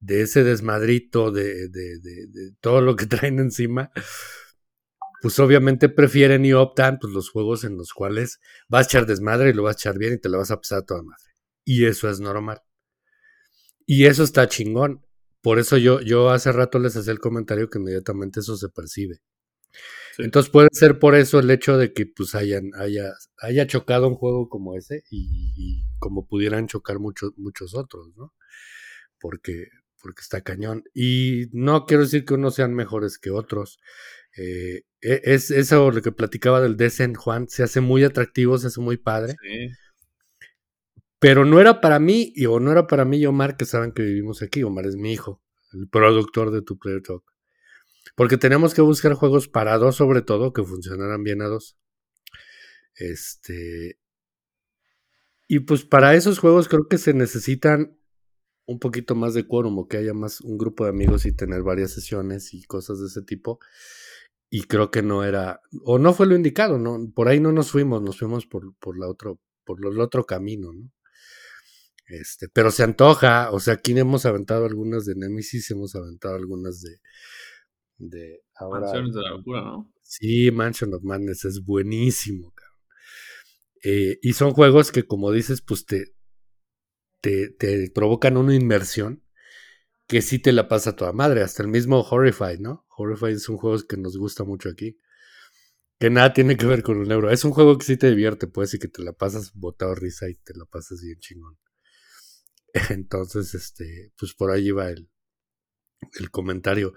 de 0.00 0.22
ese 0.22 0.44
desmadrito, 0.44 1.30
de, 1.30 1.68
de, 1.68 1.98
de, 1.98 2.52
todo 2.60 2.80
lo 2.80 2.96
que 2.96 3.06
traen 3.06 3.38
encima, 3.38 3.90
pues 5.22 5.38
obviamente 5.38 5.88
prefieren 5.88 6.44
y 6.44 6.52
optan 6.52 6.98
pues, 7.00 7.12
los 7.12 7.30
juegos 7.30 7.64
en 7.64 7.76
los 7.76 7.92
cuales 7.92 8.40
vas 8.68 8.86
a 8.86 8.88
echar 8.88 9.06
desmadre 9.06 9.50
y 9.50 9.52
lo 9.52 9.62
vas 9.62 9.76
a 9.76 9.78
echar 9.78 9.98
bien 9.98 10.14
y 10.14 10.18
te 10.18 10.28
lo 10.28 10.38
vas 10.38 10.50
a 10.50 10.56
pasar 10.56 10.78
a 10.78 10.84
toda 10.84 11.02
madre. 11.02 11.24
Y 11.64 11.86
eso 11.86 12.08
es 12.08 12.20
normal. 12.20 12.60
Y 13.86 14.06
eso 14.06 14.22
está 14.22 14.48
chingón. 14.48 15.04
Por 15.42 15.58
eso 15.58 15.76
yo, 15.78 16.00
yo 16.00 16.30
hace 16.30 16.52
rato 16.52 16.78
les 16.78 16.96
hacía 16.96 17.12
el 17.12 17.20
comentario 17.20 17.70
que 17.70 17.78
inmediatamente 17.78 18.40
eso 18.40 18.56
se 18.56 18.68
percibe. 18.68 19.20
Entonces 20.18 20.50
puede 20.50 20.68
ser 20.72 20.98
por 20.98 21.14
eso 21.14 21.38
el 21.38 21.50
hecho 21.50 21.76
de 21.76 21.92
que 21.92 22.06
pues 22.06 22.34
hayan, 22.34 22.70
haya, 22.74 23.12
haya 23.38 23.66
chocado 23.66 24.08
un 24.08 24.14
juego 24.14 24.48
como 24.48 24.76
ese 24.76 25.04
y, 25.10 25.52
y 25.56 25.84
como 25.98 26.26
pudieran 26.26 26.66
chocar 26.66 26.98
muchos, 26.98 27.32
muchos 27.36 27.74
otros, 27.74 28.08
¿no? 28.16 28.32
Porque, 29.20 29.68
porque 30.06 30.22
está 30.22 30.40
cañón. 30.40 30.84
Y 30.94 31.46
no 31.52 31.84
quiero 31.84 32.04
decir 32.04 32.24
que 32.24 32.34
unos 32.34 32.54
sean 32.54 32.74
mejores 32.74 33.18
que 33.18 33.30
otros. 33.30 33.80
Eh, 34.36 34.84
e, 35.00 35.20
es 35.24 35.50
eso 35.50 35.90
lo 35.90 36.00
que 36.00 36.12
platicaba 36.12 36.60
del 36.60 36.76
Descent, 36.76 37.16
Juan, 37.16 37.48
se 37.48 37.64
hace 37.64 37.80
muy 37.80 38.04
atractivo, 38.04 38.56
se 38.56 38.68
hace 38.68 38.80
muy 38.80 38.98
padre. 38.98 39.34
Pero 41.18 41.44
no 41.44 41.60
era 41.60 41.80
para 41.80 41.98
mí, 41.98 42.32
y, 42.36 42.46
o 42.46 42.60
no 42.60 42.70
era 42.70 42.86
para 42.86 43.04
mí 43.04 43.18
y 43.18 43.26
Omar, 43.26 43.56
que 43.56 43.64
saben 43.64 43.90
que 43.90 44.02
vivimos 44.02 44.42
aquí. 44.42 44.62
Omar 44.62 44.86
es 44.86 44.94
mi 44.94 45.12
hijo, 45.12 45.42
el 45.72 45.88
productor 45.88 46.52
de 46.52 46.62
Tu 46.62 46.78
Player 46.78 47.02
Talk. 47.02 47.24
Porque 48.14 48.36
tenemos 48.36 48.74
que 48.74 48.82
buscar 48.82 49.14
juegos 49.14 49.48
para 49.48 49.76
dos, 49.76 49.96
sobre 49.96 50.22
todo, 50.22 50.52
que 50.52 50.62
funcionaran 50.62 51.24
bien 51.24 51.42
a 51.42 51.46
dos. 51.46 51.76
Este. 52.94 53.98
Y 55.48 55.60
pues 55.60 55.84
para 55.84 56.14
esos 56.14 56.38
juegos 56.38 56.68
creo 56.68 56.86
que 56.86 56.98
se 56.98 57.12
necesitan 57.12 57.98
un 58.66 58.78
poquito 58.78 59.14
más 59.14 59.34
de 59.34 59.46
quórum 59.46 59.78
o 59.78 59.88
que 59.88 59.96
haya 59.96 60.12
más 60.12 60.40
un 60.40 60.58
grupo 60.58 60.84
de 60.84 60.90
amigos 60.90 61.24
y 61.24 61.32
tener 61.32 61.62
varias 61.62 61.92
sesiones 61.92 62.52
y 62.52 62.64
cosas 62.64 63.00
de 63.00 63.06
ese 63.06 63.22
tipo. 63.22 63.58
Y 64.50 64.64
creo 64.64 64.90
que 64.90 65.02
no 65.02 65.24
era, 65.24 65.60
o 65.84 65.98
no 65.98 66.12
fue 66.12 66.26
lo 66.26 66.36
indicado, 66.36 66.78
¿no? 66.78 67.10
Por 67.14 67.28
ahí 67.28 67.40
no 67.40 67.52
nos 67.52 67.70
fuimos, 67.70 68.02
nos 68.02 68.18
fuimos 68.18 68.46
por, 68.46 68.74
por 68.76 68.98
la 68.98 69.08
otro, 69.08 69.40
por 69.64 69.84
el 69.84 70.00
otro 70.00 70.24
camino, 70.24 70.72
¿no? 70.72 70.90
Este, 72.08 72.48
pero 72.48 72.70
se 72.70 72.84
antoja, 72.84 73.50
o 73.50 73.58
sea, 73.58 73.74
aquí 73.74 73.98
hemos 73.98 74.26
aventado 74.26 74.64
algunas 74.64 75.06
de 75.06 75.16
Nemesis, 75.16 75.68
hemos 75.72 75.96
aventado 75.96 76.36
algunas 76.36 76.80
de, 76.80 77.00
de 77.98 78.42
ahora. 78.54 78.92
de 78.92 79.22
la 79.22 79.30
locura, 79.30 79.62
¿no? 79.62 79.92
Sí, 80.02 80.52
Mansion 80.52 80.94
of 80.94 81.02
Madness 81.02 81.44
es 81.44 81.64
buenísimo, 81.64 82.52
cabrón. 82.52 82.80
Eh, 83.82 84.18
y 84.22 84.32
son 84.34 84.52
juegos 84.52 84.92
que, 84.92 85.04
como 85.04 85.32
dices, 85.32 85.62
pues 85.62 85.84
te, 85.84 86.15
te, 87.20 87.90
provocan 87.94 88.36
una 88.36 88.54
inmersión 88.54 89.22
que 90.06 90.22
sí 90.22 90.38
te 90.38 90.52
la 90.52 90.68
pasa 90.68 90.90
a 90.90 90.96
toda 90.96 91.12
madre. 91.12 91.42
Hasta 91.42 91.62
el 91.62 91.68
mismo 91.68 92.00
Horrified, 92.00 92.60
¿no? 92.60 92.86
Horrified 92.96 93.36
es 93.36 93.48
un 93.48 93.56
juego 93.56 93.78
que 93.88 93.96
nos 93.96 94.16
gusta 94.16 94.44
mucho 94.44 94.68
aquí. 94.68 94.98
Que 95.98 96.10
nada 96.10 96.32
tiene 96.32 96.56
que 96.56 96.66
ver 96.66 96.82
con 96.82 96.98
un 96.98 97.10
euro. 97.10 97.30
Es 97.30 97.44
un 97.44 97.52
juego 97.52 97.78
que 97.78 97.86
sí 97.86 97.96
te 97.96 98.10
divierte, 98.10 98.46
pues, 98.46 98.74
y 98.74 98.78
que 98.78 98.88
te 98.88 99.02
la 99.02 99.12
pasas 99.12 99.52
botado 99.54 99.94
risa 99.94 100.28
y 100.28 100.34
te 100.34 100.54
la 100.54 100.66
pasas 100.66 101.00
bien 101.00 101.18
chingón. 101.18 101.58
Entonces, 102.90 103.54
este, 103.54 104.12
pues 104.18 104.34
por 104.34 104.50
ahí 104.50 104.70
va 104.70 104.90
el, 104.90 105.08
el 106.18 106.30
comentario. 106.30 106.92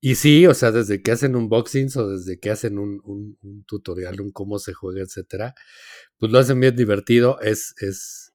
Y 0.00 0.16
sí, 0.16 0.46
o 0.46 0.54
sea, 0.54 0.70
desde 0.72 1.02
que 1.02 1.12
hacen 1.12 1.36
unboxings 1.36 1.96
o 1.96 2.08
desde 2.08 2.38
que 2.38 2.50
hacen 2.50 2.78
un, 2.78 3.00
un, 3.04 3.64
tutorial, 3.64 4.20
un 4.20 4.32
cómo 4.32 4.58
se 4.58 4.72
juega, 4.72 5.02
etcétera, 5.02 5.54
pues 6.18 6.32
lo 6.32 6.38
hacen 6.38 6.60
bien 6.60 6.76
divertido. 6.76 7.40
Es, 7.40 7.74
es, 7.78 8.32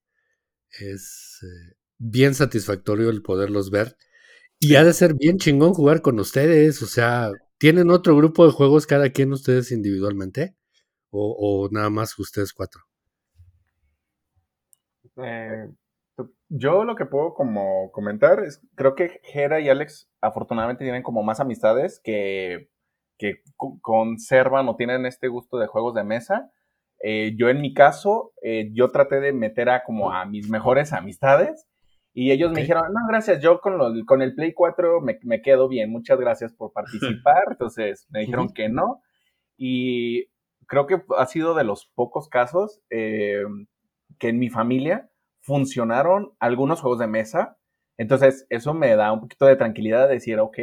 es 0.79 1.26
eh, 1.43 1.75
bien 1.97 2.33
satisfactorio 2.35 3.09
el 3.09 3.21
poderlos 3.21 3.71
ver. 3.71 3.95
Y 4.59 4.75
ha 4.75 4.83
de 4.83 4.93
ser 4.93 5.13
bien 5.13 5.37
chingón 5.37 5.73
jugar 5.73 6.01
con 6.01 6.19
ustedes. 6.19 6.81
O 6.81 6.87
sea, 6.87 7.31
¿tienen 7.57 7.89
otro 7.91 8.15
grupo 8.15 8.45
de 8.45 8.53
juegos 8.53 8.87
cada 8.87 9.09
quien 9.09 9.31
ustedes 9.31 9.71
individualmente? 9.71 10.55
¿O, 11.09 11.35
o 11.39 11.69
nada 11.71 11.89
más 11.89 12.17
ustedes 12.19 12.53
cuatro? 12.53 12.81
Eh, 15.17 15.69
yo 16.49 16.83
lo 16.83 16.95
que 16.95 17.05
puedo 17.05 17.33
como 17.33 17.91
comentar 17.91 18.43
es, 18.43 18.61
creo 18.75 18.95
que 18.95 19.19
Jera 19.23 19.59
y 19.59 19.69
Alex 19.69 20.09
afortunadamente 20.21 20.83
tienen 20.83 21.03
como 21.03 21.23
más 21.23 21.39
amistades 21.39 21.99
que, 22.03 22.69
que 23.17 23.41
conservan 23.81 24.67
o 24.67 24.75
tienen 24.75 25.05
este 25.05 25.27
gusto 25.27 25.57
de 25.57 25.67
juegos 25.67 25.93
de 25.93 26.03
mesa. 26.03 26.51
Eh, 27.03 27.35
yo 27.37 27.49
en 27.49 27.61
mi 27.61 27.73
caso, 27.73 28.33
eh, 28.41 28.69
yo 28.73 28.89
traté 28.89 29.19
de 29.19 29.33
meter 29.33 29.69
a 29.69 29.83
como 29.83 30.11
a 30.11 30.25
mis 30.25 30.49
mejores 30.49 30.93
amistades 30.93 31.67
y 32.13 32.31
ellos 32.31 32.51
me 32.51 32.61
dijeron, 32.61 32.85
no, 32.93 33.01
gracias, 33.07 33.41
yo 33.41 33.61
con, 33.61 34.03
con 34.05 34.23
el 34.23 34.33
Play 34.33 34.53
4 34.53 35.01
me, 35.01 35.19
me, 35.21 35.41
quedo 35.43 35.67
bien, 35.67 35.91
muchas 35.91 36.19
gracias 36.19 36.51
por 36.51 36.73
participar. 37.21 37.43
Entonces 37.51 38.07
me 38.09 38.21
dijeron 38.21 38.49
que 38.53 38.69
no. 38.69 39.03
Y 39.55 40.25
creo 40.67 40.85
que 40.87 41.01
ha 41.17 41.25
sido 41.25 41.53
de 41.53 41.63
los 41.63 41.91
pocos 41.95 42.29
casos 42.29 42.81
eh, 42.89 43.43
que 44.19 44.29
en 44.29 44.39
mi 44.39 44.49
familia 44.49 45.09
funcionaron 45.41 46.33
algunos 46.39 46.81
juegos 46.81 46.99
de 46.99 47.07
mesa. 47.07 47.57
Entonces, 47.97 48.45
eso 48.49 48.73
me 48.73 48.95
da 48.95 49.11
un 49.11 49.21
poquito 49.21 49.45
de 49.45 49.55
tranquilidad 49.55 50.07
de 50.07 50.15
decir, 50.15 50.39
ok, 50.39 50.57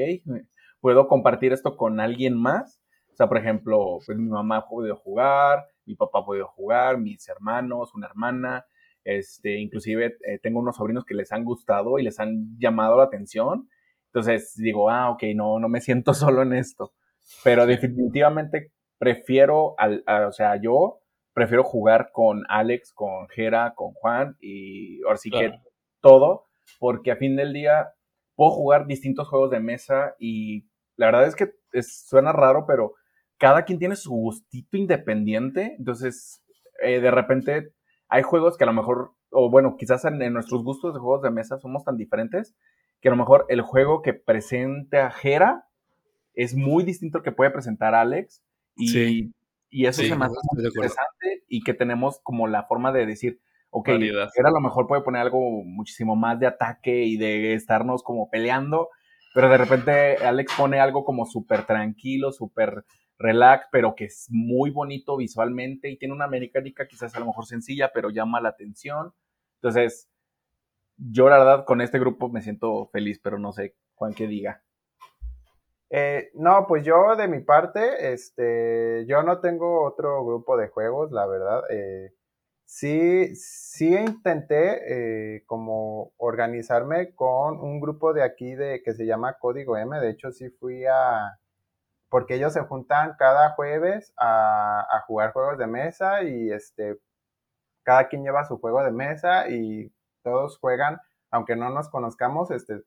puedo 0.80 1.09
compartir 1.09 1.53
esto 1.53 1.76
con 1.76 2.01
alguien 2.01 2.37
más. 2.37 2.80
O 3.12 3.16
sea, 3.16 3.28
por 3.28 3.39
ejemplo, 3.39 3.99
pues 4.05 4.18
mi 4.18 4.28
mamá 4.28 4.66
podido 4.68 4.97
jugar, 4.97 5.66
mi 5.87 5.95
papá 5.95 6.20
ha 6.20 6.24
podido 6.24 6.49
jugar, 6.49 6.99
mis 6.99 7.28
hermanos, 7.28 7.95
una 7.95 8.07
hermana. 8.07 8.66
Este, 9.05 9.59
inclusive 9.59 10.16
eh, 10.26 10.39
tengo 10.43 10.61
unos 10.61 10.76
sobrinos 10.76 11.05
que 11.05 11.14
les 11.14 11.30
han 11.32 11.45
gustado 11.45 11.99
y 11.99 12.03
les 12.03 12.18
han 12.20 12.59
llamado 12.59 12.97
la 12.97 13.05
atención. 13.05 13.68
Entonces 14.07 14.55
digo, 14.57 14.91
ah, 14.91 15.11
ok, 15.11 15.22
no, 15.35 15.59
no 15.59 15.68
me 15.68 15.80
siento 15.80 16.14
solo 16.14 16.43
en 16.43 16.55
esto. 16.55 16.93
Pero 17.43 17.66
definitivamente 17.66 18.72
prefiero, 18.99 19.74
al, 19.78 20.05
o 20.07 20.32
sea, 20.32 20.61
yo 20.61 21.01
prefiero 21.32 21.64
jugar 21.64 22.11
con 22.12 22.45
Alex, 22.49 22.93
con 22.93 23.28
Jera, 23.28 23.74
con 23.74 23.93
Juan 23.93 24.37
y 24.41 25.03
ahora 25.03 25.16
sí 25.16 25.30
que 25.30 25.53
todo, 26.01 26.47
porque 26.78 27.11
a 27.11 27.16
fin 27.16 27.35
del 27.35 27.53
día 27.53 27.93
puedo 28.37 28.53
jugar 28.53 28.87
distintos 28.87 29.28
juegos 29.28 29.51
de 29.51 29.61
mesa 29.61 30.14
y 30.18 30.68
la 30.97 31.07
verdad 31.07 31.26
es 31.26 31.35
que 31.35 31.51
suena 31.82 32.32
raro, 32.32 32.66
pero 32.66 32.95
cada 33.45 33.66
quien 33.66 33.78
tiene 33.78 33.95
su 33.95 34.11
gustito 34.11 34.78
independiente, 34.78 35.74
entonces 35.78 36.42
eh, 36.82 36.99
de 37.01 37.11
repente 37.11 37.74
hay 38.09 38.22
juegos 38.22 38.57
que 38.57 38.64
a 38.64 38.66
lo 38.66 38.72
mejor, 38.72 39.12
o 39.28 39.51
bueno, 39.51 39.76
quizás 39.76 40.03
en, 40.07 40.32
nuestros 40.32 40.64
gustos 40.64 40.95
de 40.95 41.01
juegos 41.01 41.20
de 41.20 41.30
mesa 41.30 41.59
somos 41.59 41.84
tan 41.84 41.99
diferentes 41.99 42.57
que 43.03 43.09
a 43.09 43.11
lo 43.11 43.18
mejor 43.18 43.45
el 43.51 43.61
juego 43.61 44.01
que 44.01 44.14
presenta 44.14 45.11
Jera 45.11 45.66
es 46.32 46.55
muy 46.55 46.84
distinto 46.84 47.18
al 47.18 47.24
que 47.24 47.32
puede 47.32 47.51
presentar 47.51 47.95
Alex 47.95 48.42
y 48.76 49.30
y 49.68 49.84
eso 49.84 50.03
se 50.03 50.16
me 50.16 50.24
hace 50.24 50.36
muy 50.53 50.64
interesante 50.64 51.42
y 51.47 51.62
que 51.64 51.74
tenemos 51.74 52.20
como 52.22 52.47
la 52.47 52.62
forma 52.62 52.92
de 52.92 53.05
decir, 53.05 53.40
ok, 53.68 53.88
era 53.88 54.49
a 54.49 54.53
lo 54.53 54.61
mejor 54.61 54.86
puede 54.86 55.03
poner 55.03 55.20
algo 55.20 55.64
muchísimo 55.64 56.16
más 56.16 56.40
de 56.40 56.47
ataque 56.47 57.03
y 57.03 57.18
de 57.18 57.53
estarnos 57.53 58.03
como 58.03 58.30
peleando, 58.30 58.88
pero 59.34 59.51
de 59.51 59.59
repente 59.59 60.16
Alex 60.24 60.55
pone 60.57 60.80
algo 60.80 61.05
como 61.05 61.26
súper 61.26 61.66
tranquilo, 61.66 62.32
súper 62.32 62.84
relax, 63.19 63.67
pero 63.71 63.95
que 63.95 64.07
es 64.07 64.27
muy 64.31 64.71
bonito 64.71 65.17
visualmente 65.17 65.89
y 65.89 65.97
tiene 65.97 66.15
una 66.15 66.27
mecánica 66.27 66.87
quizás 66.87 67.15
a 67.15 67.21
lo 67.21 67.27
mejor 67.27 67.47
sencilla, 67.47 67.91
pero 67.93 68.11
llama 68.11 68.41
la 68.41 68.51
atención. 68.51 69.12
Entonces, 69.57 70.09
yo 70.97 71.29
la 71.29 71.39
verdad 71.39 71.65
con 71.65 71.81
este 71.81 71.99
grupo 71.99 72.29
me 72.29 72.43
siento 72.43 72.87
feliz, 72.93 73.21
pero 73.23 73.39
no 73.39 73.53
sé, 73.53 73.77
Juan, 73.95 74.15
qué 74.15 74.27
diga. 74.27 74.62
Eh, 75.91 76.31
no, 76.35 76.67
pues 76.67 76.85
yo 76.85 77.15
de 77.17 77.29
mi 77.29 77.41
parte, 77.41 78.12
este, 78.12 79.05
yo 79.07 79.23
no 79.23 79.41
tengo 79.41 79.85
otro 79.85 80.25
grupo 80.25 80.57
de 80.57 80.69
juegos, 80.69 81.12
la 81.12 81.27
verdad. 81.27 81.62
Eh, 81.71 82.12
sí, 82.65 83.35
sí 83.37 83.95
intenté 83.95 85.37
eh, 85.37 85.45
como 85.47 86.12
organizarme 86.17 87.15
con 87.15 87.61
un 87.61 87.81
grupo 87.81 88.12
de 88.12 88.25
aquí 88.25 88.55
de 88.55 88.83
que 88.83 88.93
se 88.93 89.07
llama 89.07 89.39
Código 89.39 89.77
M. 89.77 89.99
De 90.01 90.11
hecho, 90.11 90.33
sí 90.33 90.51
fui 90.51 90.85
a, 90.85 91.39
porque 92.15 92.37
ellos 92.37 92.53
se 92.53 92.61
juntan 92.61 93.17
cada 93.19 93.51
jueves 93.55 94.15
a, 94.17 94.87
a 94.89 95.01
jugar 95.01 95.33
juegos 95.33 95.59
de 95.59 95.67
mesa 95.67 96.23
y 96.23 96.53
este, 96.53 96.97
cada 97.83 98.07
quien 98.07 98.23
lleva 98.23 98.45
su 98.45 98.61
juego 98.61 98.85
de 98.85 98.93
mesa 98.93 99.49
y 99.49 99.93
todos 100.23 100.61
juegan, 100.61 101.01
aunque 101.33 101.57
no 101.57 101.71
nos 101.71 101.89
conozcamos, 101.89 102.53
este, 102.53 102.83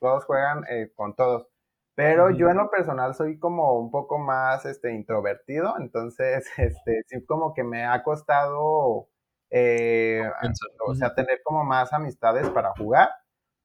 todos 0.00 0.24
juegan 0.24 0.64
con 0.96 1.14
todos. 1.14 1.46
Pero 1.94 2.30
yo 2.30 2.48
en 2.48 2.56
lo 2.56 2.68
personal 2.68 3.14
soy 3.14 3.38
como 3.38 3.78
un 3.78 3.92
poco 3.92 4.18
más 4.18 4.66
este, 4.66 4.92
introvertido, 4.92 5.76
entonces 5.78 6.44
este, 6.58 7.04
sí 7.06 7.24
como 7.26 7.54
que 7.54 7.62
me 7.62 7.84
ha 7.84 8.02
costado, 8.02 9.06
eh, 9.50 10.28
o 10.84 10.96
sea, 10.96 11.14
tener 11.14 11.42
como 11.44 11.62
más 11.62 11.92
amistades 11.92 12.50
para 12.50 12.72
jugar, 12.76 13.10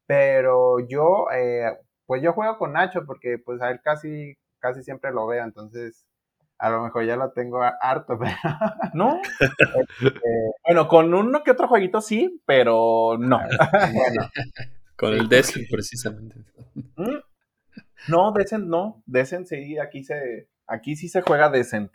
pero 0.05 0.81
yo, 0.87 1.31
eh, 1.33 1.75
pues 2.05 2.21
yo 2.21 2.33
juego 2.33 2.59
con 2.59 2.73
Nacho 2.73 3.07
porque 3.07 3.39
pues 3.43 3.59
a 3.59 3.71
él 3.71 3.81
casi, 3.83 4.37
casi 4.63 4.81
siempre 4.81 5.11
lo 5.11 5.27
veo, 5.27 5.43
entonces 5.43 6.07
a 6.57 6.69
lo 6.69 6.81
mejor 6.81 7.05
ya 7.05 7.17
lo 7.17 7.31
tengo 7.33 7.61
harto, 7.61 8.17
pero 8.19 8.31
no. 8.93 9.21
Este, 10.01 10.19
bueno, 10.65 10.87
con 10.87 11.13
uno 11.13 11.43
que 11.43 11.51
otro 11.51 11.67
jueguito 11.67 11.99
sí, 11.99 12.41
pero 12.45 13.17
no. 13.19 13.37
bueno. 13.93 14.29
Con 14.95 15.13
el 15.13 15.27
Destiny 15.27 15.65
precisamente. 15.69 16.37
¿Mm? 16.95 17.17
No, 18.07 18.31
Decent 18.31 18.65
no. 18.65 19.03
Decent 19.05 19.47
sí, 19.47 19.77
aquí 19.77 20.05
se, 20.05 20.47
aquí 20.65 20.95
sí 20.95 21.09
se 21.09 21.21
juega 21.21 21.49
Decent. 21.49 21.91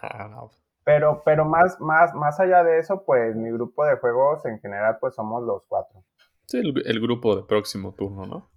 Ah, 0.00 0.48
pero, 0.84 1.22
pero 1.22 1.44
más, 1.44 1.78
más, 1.80 2.14
más 2.14 2.40
allá 2.40 2.64
de 2.64 2.78
eso, 2.78 3.04
pues 3.04 3.36
mi 3.36 3.50
grupo 3.50 3.84
de 3.84 3.96
juegos 3.96 4.46
en 4.46 4.58
general, 4.60 4.96
pues 4.98 5.14
somos 5.14 5.42
los 5.42 5.64
cuatro. 5.68 6.02
Sí, 6.46 6.62
el, 6.86 7.00
grupo 7.00 7.36
de 7.36 7.42
próximo 7.42 7.92
turno, 7.92 8.24
¿no? 8.24 8.50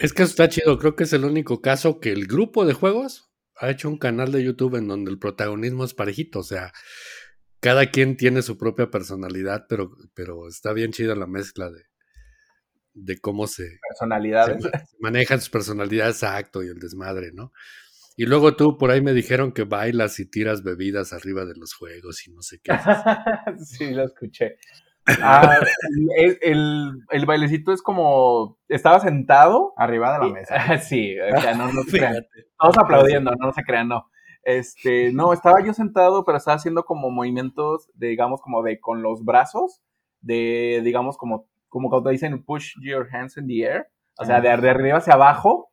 Es 0.00 0.12
que 0.12 0.22
está 0.22 0.48
chido, 0.48 0.78
creo 0.78 0.96
que 0.96 1.04
es 1.04 1.12
el 1.12 1.24
único 1.24 1.60
caso 1.60 2.00
que 2.00 2.10
el 2.10 2.26
grupo 2.26 2.64
de 2.64 2.72
juegos 2.72 3.30
ha 3.56 3.70
hecho 3.70 3.88
un 3.88 3.98
canal 3.98 4.32
de 4.32 4.42
YouTube 4.42 4.76
en 4.76 4.88
donde 4.88 5.10
el 5.10 5.18
protagonismo 5.18 5.84
es 5.84 5.92
parejito, 5.92 6.38
o 6.38 6.42
sea, 6.42 6.72
cada 7.60 7.90
quien 7.90 8.16
tiene 8.16 8.40
su 8.40 8.56
propia 8.56 8.90
personalidad, 8.90 9.66
pero, 9.68 9.90
pero 10.14 10.48
está 10.48 10.72
bien 10.72 10.92
chida 10.92 11.14
la 11.14 11.26
mezcla 11.26 11.70
de, 11.70 11.82
de 12.94 13.18
cómo 13.20 13.46
se, 13.46 13.78
personalidades. 13.88 14.64
manejan 15.00 15.40
sus 15.40 15.50
personalidades, 15.50 16.16
exacto, 16.16 16.62
y 16.62 16.68
el 16.68 16.78
desmadre, 16.78 17.32
¿no? 17.32 17.52
Y 18.16 18.24
luego 18.24 18.56
tú 18.56 18.76
por 18.78 18.90
ahí 18.90 19.00
me 19.02 19.12
dijeron 19.12 19.52
que 19.52 19.64
bailas 19.64 20.18
y 20.20 20.26
tiras 20.26 20.62
bebidas 20.62 21.12
arriba 21.12 21.44
de 21.44 21.54
los 21.56 21.74
juegos 21.74 22.26
y 22.26 22.32
no 22.32 22.42
sé 22.42 22.60
qué. 22.62 22.72
sí, 23.64 23.90
lo 23.92 24.04
escuché. 24.04 24.56
Ah, 25.22 25.58
el, 26.16 26.92
el, 27.10 27.26
bailecito 27.26 27.72
es 27.72 27.82
como 27.82 28.58
estaba 28.68 29.00
sentado 29.00 29.72
arriba 29.76 30.12
de 30.12 30.26
la 30.26 30.32
mesa. 30.32 30.54
sí, 30.78 31.16
o 31.18 31.40
sea, 31.40 31.54
no, 31.54 31.72
no 31.72 31.82
se 31.82 31.98
crean. 31.98 32.26
Todos 32.58 32.78
aplaudiendo, 32.78 33.32
no 33.38 33.52
se 33.52 33.62
crean, 33.62 33.88
no. 33.88 34.06
Este, 34.42 35.12
no, 35.12 35.32
estaba 35.32 35.64
yo 35.64 35.74
sentado, 35.74 36.24
pero 36.24 36.38
estaba 36.38 36.56
haciendo 36.56 36.84
como 36.84 37.10
movimientos, 37.10 37.90
digamos, 37.94 38.40
como 38.40 38.62
de 38.62 38.78
con 38.80 39.02
los 39.02 39.24
brazos, 39.24 39.82
de, 40.20 40.80
digamos, 40.84 41.16
como 41.16 41.46
como 41.70 41.88
cuando 41.88 42.10
dicen 42.10 42.42
push 42.44 42.74
your 42.82 43.08
hands 43.10 43.38
in 43.38 43.46
the 43.46 43.62
air, 43.62 43.86
o 44.18 44.24
sea, 44.26 44.42
de, 44.42 44.50
arriba 44.50 44.98
hacia 44.98 45.14
abajo, 45.14 45.70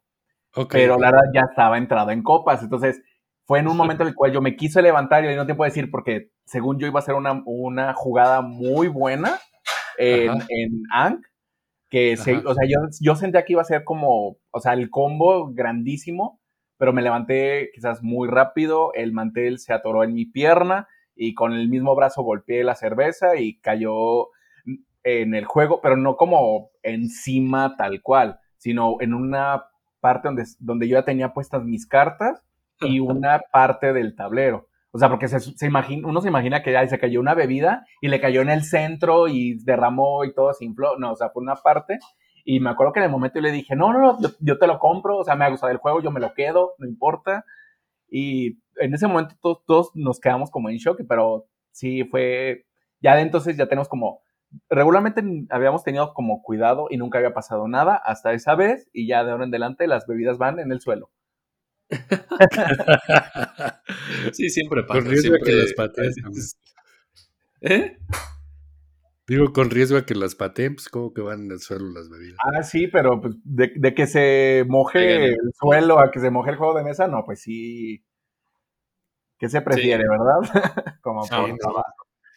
pero 0.70 0.98
la 0.98 1.12
verdad 1.12 1.32
ya 1.34 1.42
estaba 1.42 1.78
entrado 1.78 2.12
en 2.12 2.24
copas, 2.24 2.64
entonces 2.64 3.02
fue 3.48 3.60
en 3.60 3.68
un 3.68 3.78
momento 3.78 4.04
en 4.04 4.10
el 4.10 4.16
cual 4.16 4.32
yo 4.32 4.42
me 4.42 4.56
quise 4.56 4.82
levantar 4.82 5.24
y 5.24 5.30
mismo 5.30 5.46
tiempo 5.46 5.64
decir, 5.64 5.90
porque 5.90 6.30
según 6.46 6.78
yo 6.78 6.86
iba 6.86 7.00
a 7.00 7.04
ser 7.04 7.16
una, 7.16 7.42
una 7.46 7.94
jugada 7.94 8.42
muy 8.42 8.88
buena 8.88 9.40
en, 9.98 10.32
en 10.50 10.84
Ankh, 10.92 11.26
que 11.90 12.14
o 12.14 12.18
sea, 12.18 12.68
yo, 12.68 12.80
yo 13.00 13.16
sentía 13.16 13.46
que 13.46 13.54
iba 13.54 13.62
a 13.62 13.66
ser 13.66 13.84
como, 13.84 14.38
o 14.52 14.60
sea, 14.60 14.74
el 14.74 14.90
combo 14.90 15.52
grandísimo, 15.54 16.40
pero 16.78 16.94
me 16.94 17.02
levanté 17.02 17.72
quizás 17.74 18.04
muy 18.04 18.28
rápido, 18.28 18.92
el 18.94 19.14
mantel 19.14 19.58
se 19.58 19.74
atoró 19.74 20.04
en 20.04 20.14
mi 20.14 20.26
pierna 20.26 20.88
y 21.16 21.34
con 21.34 21.54
el 21.54 21.70
mismo 21.70 21.96
brazo 21.96 22.22
golpeé 22.22 22.64
la 22.64 22.76
cerveza 22.76 23.38
y 23.38 23.58
cayó 23.60 24.28
en 25.04 25.34
el 25.34 25.46
juego, 25.46 25.80
pero 25.82 25.96
no 25.96 26.18
como 26.18 26.70
encima 26.84 27.76
tal 27.78 28.02
cual, 28.02 28.40
sino 28.58 28.98
en 29.00 29.14
una 29.14 29.64
parte 30.02 30.28
donde, 30.28 30.44
donde 30.60 30.88
yo 30.88 30.98
ya 30.98 31.06
tenía 31.06 31.34
puestas 31.34 31.64
mis 31.64 31.88
cartas 31.88 32.44
y 32.82 33.00
una 33.00 33.42
parte 33.52 33.94
del 33.94 34.16
tablero. 34.16 34.68
O 34.92 35.00
sea, 35.00 35.10
porque 35.10 35.28
se, 35.28 35.40
se 35.40 35.66
imagina, 35.66 36.08
uno 36.08 36.22
se 36.22 36.30
imagina 36.30 36.64
que 36.64 36.76
ahí 36.76 36.88
se 36.88 37.00
cayó 37.00 37.20
una 37.20 37.36
bebida 37.36 37.86
y 38.02 38.08
le 38.08 38.20
cayó 38.20 38.42
en 38.42 38.50
el 38.50 38.64
centro 38.64 39.28
y 39.28 39.64
derramó 39.64 40.26
y 40.26 40.34
todo 40.34 40.54
se 40.54 40.66
infló. 40.66 40.98
No, 40.98 41.12
o 41.12 41.16
sea, 41.16 41.30
fue 41.30 41.44
una 41.44 41.56
parte. 41.56 42.00
Y 42.50 42.62
me 42.62 42.70
acuerdo 42.70 42.94
que 42.94 43.00
en 43.00 43.06
el 43.06 43.12
momento 43.12 43.40
yo 43.40 43.42
le 43.44 43.52
dije, 43.52 43.76
no, 43.76 43.92
no, 43.92 44.00
no, 44.00 44.30
yo, 44.40 44.58
te 44.58 44.68
lo 44.68 44.80
compro, 44.80 45.18
o 45.18 45.24
sea, 45.26 45.36
me 45.36 45.44
ha 45.44 45.50
gustado 45.50 45.70
el 45.70 45.80
juego, 45.80 46.02
yo 46.02 46.12
me 46.12 46.22
lo 46.22 46.34
quedo, 46.34 46.76
no 46.78 46.88
importa. 46.88 47.44
Y 48.10 48.60
en 48.78 48.94
ese 48.94 49.06
momento 49.06 49.36
todos, 49.42 49.66
todos 49.66 49.92
nos 49.96 50.22
quedamos 50.22 50.50
como 50.50 50.70
en 50.70 50.78
shock, 50.78 51.02
pero 51.10 51.46
sí 51.72 52.06
fue, 52.06 52.66
ya 53.02 53.18
de 53.18 53.24
entonces 53.24 53.58
ya 53.58 53.68
tenemos 53.68 53.90
como, 53.90 54.22
regularmente 54.70 55.22
habíamos 55.50 55.84
tenido 55.84 56.14
como 56.14 56.42
cuidado 56.42 56.88
y 56.90 56.96
nunca 56.96 57.18
había 57.18 57.34
pasado 57.34 57.68
nada 57.68 57.98
hasta 57.98 58.32
esa 58.32 58.56
vez 58.56 58.90
y 58.94 59.08
ya 59.08 59.26
de 59.26 59.32
ahora 59.32 59.44
en 59.44 59.50
adelante 59.50 59.86
las 59.86 60.08
bebidas 60.08 60.38
van 60.38 60.60
en 60.60 60.72
el 60.72 60.80
suelo. 60.80 61.10
sí, 64.34 64.50
siempre 64.50 64.84
pasa. 64.84 65.00
Con 65.00 65.10
riesgo 65.10 65.38
que 65.44 65.52
las 65.54 65.74
pateen. 65.74 66.14
¿Eh? 67.62 67.98
Digo, 69.28 69.52
con 69.52 69.70
riesgo 69.70 69.98
a 69.98 70.06
que 70.06 70.16
las 70.16 70.36
pateen, 70.36 70.76
pues 70.76 70.90
como 70.90 71.14
que 71.14 71.22
van 71.22 71.46
en 71.46 71.52
el 71.52 71.60
suelo 71.60 71.90
las 71.90 72.10
bebidas. 72.10 72.38
Ah, 72.44 72.64
sí, 72.64 72.88
pero 72.88 73.22
pues, 73.22 73.36
de, 73.44 73.94
que 73.94 74.08
se 74.08 74.66
moje 74.68 75.32
el 75.32 75.54
suelo 75.60 76.00
a 76.00 76.12
que 76.12 76.20
se 76.20 76.32
moje 76.32 76.52
el 76.52 76.58
juego 76.58 76.78
de 76.78 76.84
mesa, 76.84 77.08
no, 77.08 77.24
pues 77.26 77.42
sí. 77.42 78.04
¿Qué 79.38 79.50
se 79.50 79.62
prefiere, 79.62 80.04
verdad? 80.10 80.98
como 81.02 81.24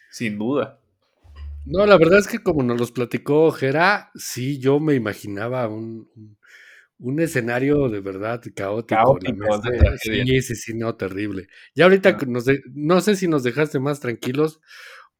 Sin 0.09 0.37
duda. 0.37 0.79
No, 1.65 1.85
la 1.85 1.97
verdad 1.97 2.19
es 2.19 2.27
que 2.27 2.39
como 2.39 2.63
nos 2.63 2.79
los 2.79 2.91
platicó 2.91 3.51
Jera, 3.51 4.11
sí, 4.15 4.59
yo 4.59 4.79
me 4.79 4.95
imaginaba 4.95 5.67
un 5.67 6.09
un 6.15 6.37
escenario 7.19 7.89
de 7.89 7.99
verdad 7.99 8.41
caótico. 8.55 9.61
sí, 9.97 10.41
sí, 10.41 10.55
sí, 10.55 10.73
no, 10.73 10.95
terrible. 10.95 11.47
Y 11.73 11.81
ahorita 11.81 12.17
no 12.73 13.01
sé 13.01 13.15
si 13.15 13.27
nos 13.27 13.43
dejaste 13.43 13.79
más 13.79 13.99
tranquilos 13.99 14.61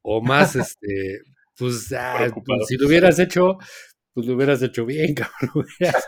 o 0.02 0.20
más, 0.20 0.56
este, 0.56 1.22
pues, 1.56 1.92
ah, 1.92 2.28
pues, 2.44 2.66
si 2.68 2.76
lo 2.76 2.86
hubieras 2.86 3.18
hecho, 3.18 3.58
pues 4.12 4.26
lo 4.26 4.34
hubieras 4.34 4.62
hecho 4.62 4.84
bien, 4.84 5.14
cabrón. 5.14 5.66
Hubieras 5.78 6.06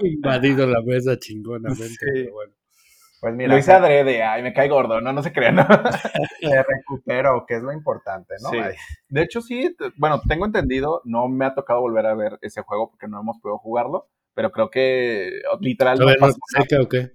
invadido 0.00 0.66
la 0.66 0.80
mesa 0.82 1.18
chingonamente. 1.18 2.06
Pero 2.14 2.32
bueno. 2.32 2.52
Pues 3.18 3.34
mira, 3.34 3.48
lo 3.48 3.58
hice 3.58 3.72
adrede, 3.72 4.22
ay, 4.22 4.42
me 4.42 4.52
cae 4.52 4.68
gordo, 4.68 5.00
no, 5.00 5.10
no 5.12 5.22
se 5.22 5.32
crean. 5.32 5.56
¿no? 5.56 5.66
Me 6.42 6.62
recupero, 6.62 7.44
que 7.48 7.56
es 7.56 7.62
lo 7.62 7.72
importante, 7.72 8.34
¿no? 8.42 8.50
Sí. 8.50 8.58
De 9.08 9.22
hecho, 9.22 9.40
sí, 9.40 9.74
bueno, 9.96 10.20
tengo 10.28 10.44
entendido, 10.44 11.00
no 11.04 11.26
me 11.26 11.46
ha 11.46 11.54
tocado 11.54 11.80
volver 11.80 12.06
a 12.06 12.14
ver 12.14 12.38
ese 12.42 12.62
juego 12.62 12.90
porque 12.90 13.08
no 13.08 13.18
hemos 13.18 13.38
podido 13.40 13.58
jugarlo, 13.58 14.10
pero 14.36 14.52
creo 14.52 14.68
que 14.68 15.40
literal. 15.60 15.98
no 15.98 16.08
se 16.08 16.38
seca 16.58 16.82
o 16.82 16.88
qué? 16.88 17.12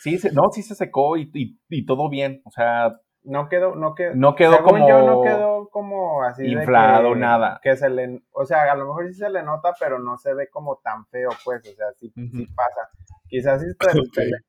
Sí, 0.00 0.18
no, 0.32 0.50
sí 0.52 0.62
se 0.62 0.74
secó 0.74 1.16
y, 1.16 1.30
y, 1.32 1.86
todo 1.86 2.10
bien, 2.10 2.42
o 2.44 2.50
sea. 2.50 3.00
No 3.22 3.48
quedó, 3.48 3.76
no 3.76 3.94
quedó, 3.94 4.14
no 4.14 4.34
quedó 4.34 4.62
como. 4.62 4.88
Yo 4.88 5.06
no 5.06 5.22
quedó 5.22 5.68
como 5.70 6.22
así. 6.24 6.46
Inflado, 6.46 7.14
nada. 7.14 7.60
Que 7.62 7.76
se 7.76 7.88
le, 7.88 8.22
o 8.32 8.44
sea, 8.44 8.70
a 8.70 8.74
lo 8.74 8.86
mejor 8.86 9.06
sí 9.06 9.14
se 9.14 9.30
le 9.30 9.44
nota, 9.44 9.72
pero 9.78 10.00
no 10.00 10.18
se 10.18 10.34
ve 10.34 10.48
como 10.50 10.80
tan 10.82 11.06
feo, 11.06 11.30
pues, 11.44 11.60
o 11.60 11.74
sea, 11.74 11.86
sí, 11.96 12.12
pasa. 12.54 12.90
Quizás 13.28 13.62
si 13.62 13.68
te, 13.76 13.86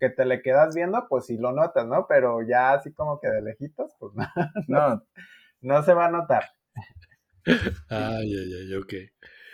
que 0.00 0.10
te 0.10 0.24
le 0.26 0.42
quedas 0.42 0.74
viendo, 0.74 1.06
pues 1.08 1.24
sí 1.26 1.38
lo 1.38 1.52
notas, 1.52 1.86
¿no? 1.86 2.06
Pero 2.06 2.46
ya 2.46 2.74
así 2.74 2.92
como 2.92 3.18
que 3.18 3.28
de 3.28 3.40
lejitos, 3.40 3.94
pues 3.98 4.12
no, 4.68 4.88
no, 4.88 5.02
no 5.62 5.82
se 5.82 5.94
va 5.94 6.06
a 6.06 6.10
notar. 6.10 6.44
Ay, 7.46 8.30
ay, 8.30 8.52
ay, 8.60 8.74
ok. 8.74 8.92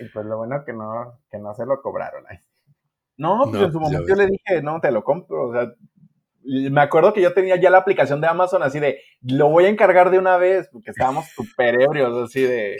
Y 0.01 0.09
pues 0.09 0.25
lo 0.25 0.39
bueno 0.39 0.65
que 0.65 0.73
no, 0.73 1.21
que 1.31 1.39
no 1.39 1.55
se 1.55 1.67
lo 1.67 1.81
cobraron 1.83 2.25
ahí. 2.29 2.39
No, 3.19 3.43
pues 3.51 3.63
en 3.63 3.73
su 3.73 3.79
momento 3.79 4.07
yo 4.09 4.15
le 4.15 4.29
dije, 4.29 4.63
no, 4.63 4.81
te 4.81 4.91
lo 4.91 5.05
compro. 5.05 5.49
O 5.49 5.53
sea, 5.53 5.71
me 6.43 6.81
acuerdo 6.81 7.13
que 7.13 7.21
yo 7.21 7.35
tenía 7.35 7.57
ya 7.57 7.69
la 7.69 7.79
aplicación 7.79 8.21
de 8.23 8.29
Amazon 8.29 8.63
así 8.63 8.81
de, 8.81 9.03
lo 9.21 9.51
voy 9.51 9.67
a 9.67 9.69
encargar 9.69 10.11
de 10.11 10.19
una 10.19 10.39
vez, 10.39 10.71
porque 10.73 10.91
estábamos 10.91 11.27
súper 11.35 11.83
ebrios, 11.83 12.17
así 12.17 12.41
de, 12.41 12.79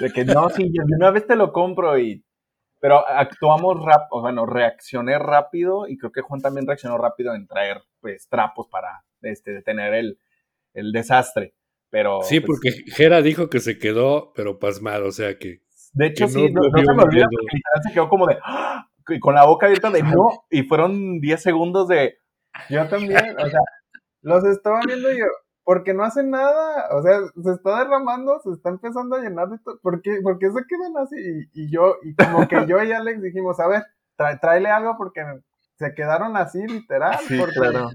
de 0.00 0.12
que 0.12 0.26
no, 0.26 0.50
sí, 0.50 0.70
de 0.70 0.96
una 0.96 1.10
vez 1.10 1.26
te 1.26 1.36
lo 1.36 1.52
compro 1.52 1.98
y... 1.98 2.24
Pero 2.80 3.04
actuamos 3.08 3.82
rápido, 3.82 4.20
bueno, 4.20 4.46
reaccioné 4.46 5.18
rápido 5.18 5.88
y 5.88 5.98
creo 5.98 6.12
que 6.12 6.20
Juan 6.20 6.40
también 6.40 6.64
reaccionó 6.64 6.96
rápido 6.96 7.34
en 7.34 7.48
traer, 7.48 7.78
pues, 8.00 8.28
trapos 8.28 8.68
para, 8.68 9.02
este, 9.22 9.50
detener 9.50 9.94
el, 9.94 10.20
el 10.74 10.92
desastre. 10.92 11.54
Pero, 11.90 12.20
sí, 12.22 12.38
pues, 12.38 12.60
porque 12.60 12.92
Jera 12.92 13.20
dijo 13.20 13.50
que 13.50 13.58
se 13.58 13.78
quedó, 13.78 14.32
pero 14.32 14.60
pasmado, 14.60 15.08
o 15.08 15.10
sea 15.10 15.38
que 15.38 15.62
de 15.92 16.06
hecho, 16.06 16.28
sí, 16.28 16.50
no, 16.52 16.62
se 16.62 16.94
me 16.94 17.02
olvida 17.02 17.26
porque 17.30 17.60
se 17.82 17.92
quedó 17.92 18.08
como 18.08 18.26
de, 18.26 18.38
¡Ah! 18.44 18.88
con 19.20 19.34
la 19.34 19.46
boca 19.46 19.66
abierta 19.66 19.90
de 19.90 20.02
no, 20.02 20.44
y 20.50 20.62
fueron 20.64 21.20
10 21.20 21.42
segundos 21.42 21.88
de... 21.88 22.18
Yo 22.68 22.86
también, 22.88 23.36
o 23.38 23.46
sea, 23.46 23.60
los 24.22 24.44
estaba 24.44 24.80
viendo 24.84 25.10
yo, 25.10 25.26
porque 25.64 25.94
no 25.94 26.04
hacen 26.04 26.30
nada, 26.30 26.88
o 26.96 27.02
sea, 27.02 27.20
se 27.42 27.50
está 27.52 27.78
derramando, 27.78 28.40
se 28.40 28.50
está 28.50 28.70
empezando 28.70 29.16
a 29.16 29.20
llenar 29.20 29.48
de 29.48 29.58
todo, 29.58 29.78
¿por 29.80 30.02
qué, 30.02 30.12
se 30.12 30.20
quedan 30.20 30.96
así? 30.96 31.16
Y, 31.52 31.70
yo, 31.70 31.96
y 32.02 32.14
como 32.14 32.46
que 32.48 32.66
yo 32.66 32.82
y 32.82 32.92
Alex 32.92 33.22
dijimos, 33.22 33.58
a 33.60 33.68
ver, 33.68 33.84
tráele 34.40 34.70
algo 34.70 34.96
porque 34.96 35.22
se 35.76 35.94
quedaron 35.94 36.36
así, 36.36 36.58
literal, 36.66 37.18
sí, 37.20 37.38
claro. 37.54 37.90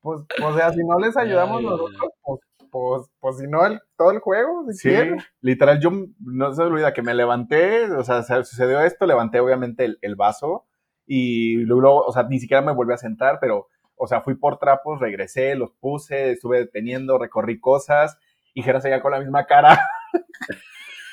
pues, 0.00 0.20
o 0.42 0.54
sea, 0.54 0.72
si 0.72 0.84
no 0.84 0.98
les 0.98 1.16
ayudamos 1.16 1.62
nosotros, 1.62 2.12
pues 2.22 2.40
pues, 2.74 3.08
pues 3.20 3.38
si 3.38 3.46
no, 3.46 3.64
el, 3.64 3.80
todo 3.96 4.10
el 4.10 4.18
juego, 4.18 4.66
sí, 4.72 4.92
literal, 5.40 5.78
yo 5.78 5.92
no 6.18 6.52
se 6.52 6.60
olvida 6.60 6.92
que 6.92 7.02
me 7.02 7.14
levanté, 7.14 7.84
o 7.92 8.02
sea, 8.02 8.24
sucedió 8.42 8.80
esto, 8.80 9.06
levanté 9.06 9.38
obviamente 9.38 9.94
el, 10.00 10.16
vaso 10.16 10.66
y 11.06 11.54
luego, 11.58 12.00
o 12.00 12.12
sea, 12.12 12.24
ni 12.24 12.40
siquiera 12.40 12.62
me 12.62 12.72
volví 12.72 12.92
a 12.92 12.96
sentar, 12.96 13.38
pero, 13.40 13.68
o 13.94 14.08
sea, 14.08 14.22
fui 14.22 14.34
por 14.34 14.58
trapos, 14.58 14.98
regresé, 14.98 15.54
los 15.54 15.70
puse, 15.70 16.32
estuve 16.32 16.58
deteniendo, 16.58 17.16
recorrí 17.16 17.60
cosas 17.60 18.18
y 18.54 18.62
Jera 18.64 18.80
seguía 18.80 19.00
con 19.00 19.12
la 19.12 19.20
misma 19.20 19.46
cara. 19.46 19.78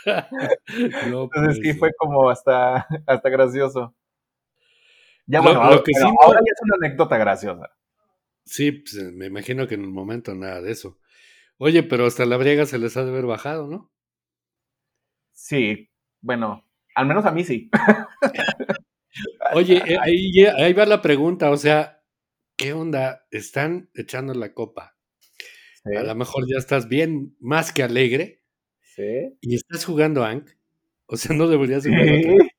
Entonces 1.05 1.59
sí 1.62 1.74
fue 1.74 1.91
como 1.95 2.28
hasta, 2.32 2.88
hasta 3.05 3.30
gracioso. 3.30 3.93
Ya 5.28 5.41
bueno, 5.41 5.64
lo, 5.70 5.84
que 5.84 5.93
sí 5.93 6.03
ahora 6.24 6.39
ya 6.39 6.53
es 6.55 6.62
una 6.64 6.88
anécdota 6.88 7.18
graciosa. 7.20 7.70
Sí, 8.45 8.72
pues, 8.72 8.95
me 9.14 9.28
imagino 9.28 9.68
que 9.68 9.76
en 9.76 9.86
un 9.86 9.93
momento 9.93 10.34
nada 10.34 10.59
de 10.59 10.72
eso. 10.72 10.97
Oye, 11.64 11.84
pero 11.84 12.07
hasta 12.07 12.26
la 12.26 12.38
briega 12.38 12.66
se 12.66 12.80
les 12.80 12.97
ha 12.97 13.03
de 13.03 13.12
haber 13.12 13.28
bajado, 13.28 13.68
¿no? 13.68 13.91
Sí, 15.32 15.91
bueno, 16.20 16.66
al 16.95 17.05
menos 17.05 17.24
a 17.28 17.32
mí 17.32 17.43
sí. 17.43 17.70
Oye, 19.53 19.78
eh, 19.86 19.99
ahí, 20.01 20.43
ahí 20.57 20.74
va 20.74 20.88
la 20.88 21.03
pregunta, 21.03 21.51
o 21.51 21.57
sea, 21.57 22.01
¿qué 22.57 22.74
onda? 22.74 23.28
Están 23.30 23.91
echando 23.93 24.34
la 24.34 24.55
copa. 24.55 24.97
A 25.86 26.01
lo 26.01 26.16
mejor 26.16 26.47
ya 26.47 26.57
estás 26.57 26.88
bien, 26.88 27.36
más 27.39 27.72
que 27.72 27.84
alegre. 27.84 28.41
Sí. 28.80 29.38
Y 29.41 29.53
estás 29.53 29.86
jugando 29.86 30.26
Ank. 30.26 30.49
O 31.05 31.16
sea, 31.16 31.36
no 31.36 31.47
deberías 31.47 31.86
jugar. 31.86 32.07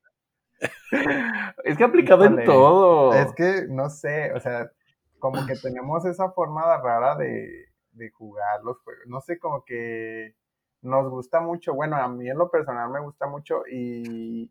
Es 1.65 1.77
que 1.77 1.83
aplicado 1.83 2.25
en 2.25 2.45
todo. 2.45 3.13
Es 3.15 3.33
que, 3.35 3.67
no 3.69 3.91
sé, 3.91 4.33
o 4.33 4.39
sea, 4.39 4.71
como 5.19 5.45
que 5.45 5.57
tenemos 5.57 6.05
esa 6.05 6.31
forma 6.31 6.77
rara 6.81 7.17
de, 7.17 7.72
de 7.93 8.11
jugar 8.11 8.63
los 8.65 8.81
juegos. 8.81 9.05
No 9.07 9.21
sé, 9.21 9.39
como 9.39 9.65
que 9.65 10.35
nos 10.83 11.09
gusta 11.11 11.41
mucho. 11.41 11.75
Bueno, 11.75 11.97
a 11.97 12.09
mí 12.09 12.29
en 12.29 12.39
lo 12.39 12.51
personal 12.51 12.91
me 12.91 13.01
gusta 13.01 13.27
mucho 13.27 13.63
y 13.71 14.51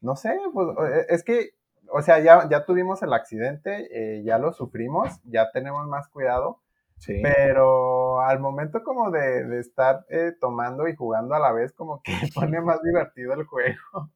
no 0.00 0.16
sé, 0.16 0.38
pues 0.52 0.68
e, 0.92 1.14
es 1.14 1.24
que, 1.24 1.50
o 1.90 2.02
sea, 2.02 2.18
ya, 2.18 2.48
ya 2.48 2.64
tuvimos 2.64 3.02
el 3.02 3.12
accidente, 3.12 3.88
eh, 3.90 4.22
ya 4.22 4.38
lo 4.38 4.52
sufrimos, 4.52 5.08
ya 5.24 5.50
tenemos 5.50 5.86
más 5.88 6.08
cuidado. 6.08 6.60
Sí. 6.98 7.20
Pero 7.22 8.20
al 8.20 8.38
momento 8.38 8.82
como 8.82 9.10
de, 9.10 9.58
estar 9.58 10.04
eh, 10.08 10.32
tomando 10.40 10.86
y 10.88 10.94
jugando 10.94 11.34
a 11.34 11.40
la 11.40 11.52
vez, 11.52 11.72
como 11.72 12.02
que 12.02 12.12
pone 12.34 12.60
más 12.60 12.82
divertido 12.82 13.32
el 13.34 13.44
juego. 13.44 13.78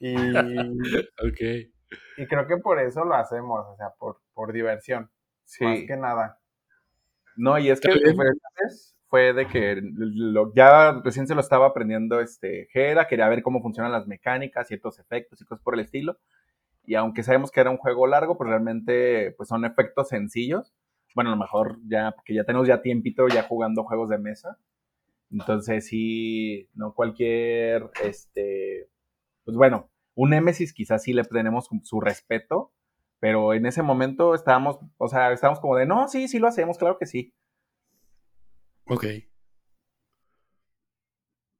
Y, 0.00 0.14
okay. 1.28 1.74
y 2.16 2.26
creo 2.28 2.46
que 2.46 2.58
por 2.58 2.78
eso 2.78 3.04
lo 3.04 3.16
hacemos, 3.16 3.66
o 3.66 3.74
sea, 3.74 3.90
por, 3.98 4.20
por 4.32 4.52
diversión. 4.52 5.10
Sí. 5.44 5.64
Más 5.64 5.80
que 5.88 5.96
nada. 5.96 6.37
No, 7.38 7.56
y 7.56 7.70
es 7.70 7.80
que 7.80 7.88
fue, 9.06 9.32
de 9.32 9.46
que 9.46 9.80
ya 10.54 11.00
recién 11.04 11.28
se 11.28 11.36
lo 11.36 11.40
estaba 11.40 11.68
aprendiendo 11.68 12.20
este 12.20 12.66
Jera, 12.72 13.06
quería 13.06 13.28
ver 13.28 13.42
cómo 13.42 13.62
funcionan 13.62 13.92
las 13.92 14.08
mecánicas, 14.08 14.66
ciertos 14.66 14.98
efectos 14.98 15.40
y 15.40 15.44
cosas 15.44 15.62
por 15.62 15.74
el 15.74 15.80
estilo. 15.80 16.18
Y 16.84 16.96
aunque 16.96 17.22
sabemos 17.22 17.52
que 17.52 17.60
era 17.60 17.70
un 17.70 17.76
juego 17.76 18.08
largo, 18.08 18.36
pues 18.36 18.50
realmente 18.50 19.32
pues 19.36 19.48
son 19.48 19.64
efectos 19.64 20.08
sencillos. 20.08 20.74
Bueno, 21.14 21.30
a 21.30 21.34
lo 21.34 21.40
mejor 21.40 21.78
ya, 21.86 22.10
porque 22.10 22.34
ya 22.34 22.42
tenemos 22.42 22.66
ya 22.66 22.82
tiempito 22.82 23.28
ya 23.28 23.44
jugando 23.44 23.84
juegos 23.84 24.08
de 24.08 24.18
mesa. 24.18 24.58
Entonces 25.30 25.86
sí, 25.86 26.68
no 26.74 26.92
cualquier, 26.92 27.88
este, 28.02 28.88
pues 29.44 29.56
bueno, 29.56 29.90
un 30.16 30.30
Nemesis 30.30 30.72
quizás 30.72 31.04
sí 31.04 31.12
le 31.12 31.22
tenemos 31.22 31.68
su 31.84 32.00
respeto, 32.00 32.72
pero 33.20 33.54
en 33.54 33.66
ese 33.66 33.82
momento 33.82 34.34
estábamos, 34.34 34.78
o 34.96 35.08
sea, 35.08 35.32
estábamos 35.32 35.60
como 35.60 35.76
de, 35.76 35.86
no, 35.86 36.08
sí, 36.08 36.28
sí 36.28 36.38
lo 36.38 36.48
hacemos, 36.48 36.78
claro 36.78 36.98
que 36.98 37.06
sí. 37.06 37.34
Ok. 38.86 39.04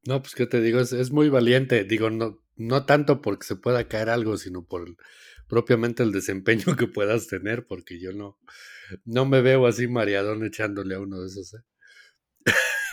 No, 0.06 0.22
pues 0.22 0.34
qué 0.34 0.46
te 0.46 0.60
digo, 0.60 0.80
es, 0.80 1.10
muy 1.10 1.28
valiente. 1.28 1.84
Digo, 1.84 2.08
no, 2.10 2.42
no 2.56 2.86
tanto 2.86 3.20
porque 3.20 3.46
se 3.46 3.56
pueda 3.56 3.88
caer 3.88 4.08
algo, 4.08 4.36
sino 4.36 4.64
por, 4.64 4.96
propiamente 5.48 6.02
el 6.02 6.12
desempeño 6.12 6.64
que 6.78 6.86
puedas 6.86 7.26
tener, 7.26 7.66
porque 7.66 8.00
yo 8.00 8.12
no, 8.12 8.38
no 9.04 9.26
me 9.26 9.42
veo 9.42 9.66
así 9.66 9.88
mareadón 9.88 10.44
echándole 10.44 10.94
a 10.94 11.00
uno 11.00 11.20
de 11.20 11.26
esos. 11.26 11.54
¿eh? 11.54 11.58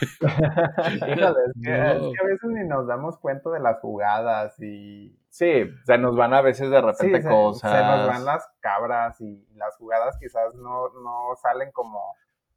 es, 0.00 1.00
que, 1.00 1.72
a 1.72 2.24
veces 2.24 2.50
ni 2.50 2.66
nos 2.66 2.86
damos 2.86 3.18
cuenta 3.18 3.50
de 3.50 3.60
las 3.60 3.80
jugadas 3.80 4.58
y... 4.60 5.18
Sí, 5.28 5.64
se 5.84 5.98
nos 5.98 6.16
van 6.16 6.32
a 6.34 6.40
veces 6.40 6.70
de 6.70 6.80
repente 6.80 7.22
cosas. 7.22 7.70
Se 7.70 7.78
nos 7.78 8.06
van 8.08 8.24
las 8.24 8.48
cabras 8.60 9.20
y 9.20 9.46
las 9.54 9.76
jugadas 9.76 10.16
quizás 10.18 10.54
no, 10.54 10.88
no 11.02 11.34
salen 11.40 11.70
como, 11.72 12.00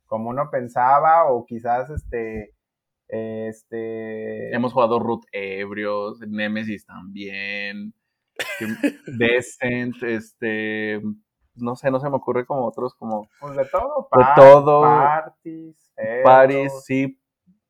como 0.06 0.30
uno 0.30 0.50
pensaba 0.50 1.26
o 1.26 1.46
quizás 1.46 1.90
este 1.90 2.54
este. 3.10 4.56
Hemos 4.56 4.72
jugado 4.72 5.00
Root 5.00 5.26
ebrios, 5.32 6.20
Nemesis 6.20 6.86
también. 6.86 7.94
Decent, 9.18 10.02
este. 10.04 11.02
No 11.56 11.76
sé, 11.76 11.92
no 11.92 12.00
se 12.00 12.10
me 12.10 12.16
ocurre 12.16 12.46
como 12.46 12.68
otros, 12.68 12.94
como. 12.94 13.28
Pues 13.40 13.56
de 13.56 13.66
todo, 13.66 14.08
de 14.16 14.26
todo. 14.36 14.82
Parties, 14.82 15.92
parties, 16.24 16.86
sí, 16.86 17.20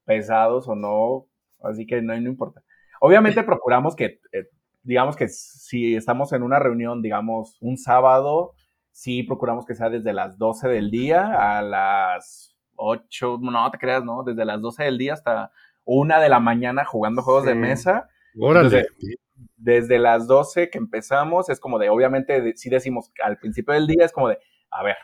pesados 0.09 0.67
o 0.67 0.75
no. 0.75 1.27
Así 1.61 1.85
que 1.85 2.01
no, 2.01 2.19
no 2.19 2.27
importa. 2.27 2.63
Obviamente 2.99 3.43
procuramos 3.43 3.95
que, 3.95 4.19
eh, 4.31 4.49
digamos 4.81 5.15
que 5.15 5.27
si 5.29 5.95
estamos 5.95 6.33
en 6.33 6.41
una 6.41 6.57
reunión, 6.57 7.03
digamos, 7.03 7.57
un 7.61 7.77
sábado, 7.77 8.53
sí 8.91 9.21
procuramos 9.21 9.67
que 9.67 9.75
sea 9.75 9.91
desde 9.91 10.11
las 10.11 10.39
12 10.39 10.67
del 10.67 10.89
día 10.89 11.57
a 11.57 11.61
las 11.61 12.57
8, 12.75 13.37
no 13.39 13.69
te 13.69 13.77
creas, 13.77 14.03
¿no? 14.03 14.23
Desde 14.23 14.45
las 14.45 14.59
12 14.59 14.83
del 14.83 14.97
día 14.97 15.13
hasta 15.13 15.51
una 15.85 16.19
de 16.19 16.29
la 16.29 16.39
mañana 16.39 16.85
jugando 16.85 17.21
juegos 17.21 17.45
de 17.45 17.53
mesa. 17.53 18.09
Órale. 18.39 18.87
desde 19.57 19.99
las 19.99 20.25
12 20.25 20.71
que 20.71 20.79
empezamos, 20.79 21.49
es 21.49 21.59
como 21.59 21.77
de, 21.77 21.89
obviamente, 21.89 22.55
si 22.55 22.69
decimos 22.69 23.11
al 23.23 23.37
principio 23.37 23.75
del 23.75 23.85
día, 23.85 24.05
es 24.05 24.11
como 24.11 24.29
de, 24.29 24.39
a 24.71 24.81
ver, 24.81 24.97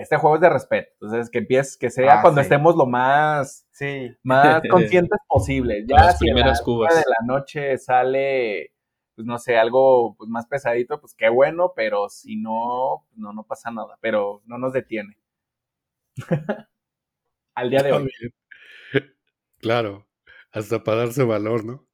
este 0.00 0.16
juego 0.16 0.36
es 0.36 0.40
de 0.40 0.48
respeto. 0.48 0.92
Entonces, 1.00 1.30
que 1.30 1.38
empiece, 1.38 1.78
que 1.78 1.90
sea 1.90 2.18
ah, 2.18 2.22
cuando 2.22 2.40
estemos 2.40 2.76
lo 2.76 2.86
más, 2.86 3.66
sí. 3.70 4.10
más 4.22 4.62
conscientes 4.70 5.18
posible. 5.28 5.84
Ya 5.86 5.96
las 5.96 6.18
primeras 6.18 6.62
cubas. 6.62 6.94
de 6.94 7.02
la 7.06 7.26
noche 7.26 7.76
sale, 7.78 8.72
pues 9.14 9.26
no 9.26 9.38
sé, 9.38 9.56
algo 9.56 10.16
pues, 10.16 10.30
más 10.30 10.46
pesadito, 10.46 11.00
pues 11.00 11.14
qué 11.14 11.28
bueno, 11.28 11.72
pero 11.74 12.08
si 12.08 12.36
no, 12.36 13.06
no, 13.14 13.32
no 13.32 13.44
pasa 13.44 13.70
nada. 13.70 13.98
Pero 14.00 14.42
no 14.46 14.58
nos 14.58 14.72
detiene. 14.72 15.16
al 17.54 17.70
día 17.70 17.82
de 17.82 17.92
hoy. 17.92 18.10
Claro, 19.58 20.06
hasta 20.52 20.82
para 20.82 20.98
darse 20.98 21.22
valor, 21.22 21.64
¿no? 21.64 21.86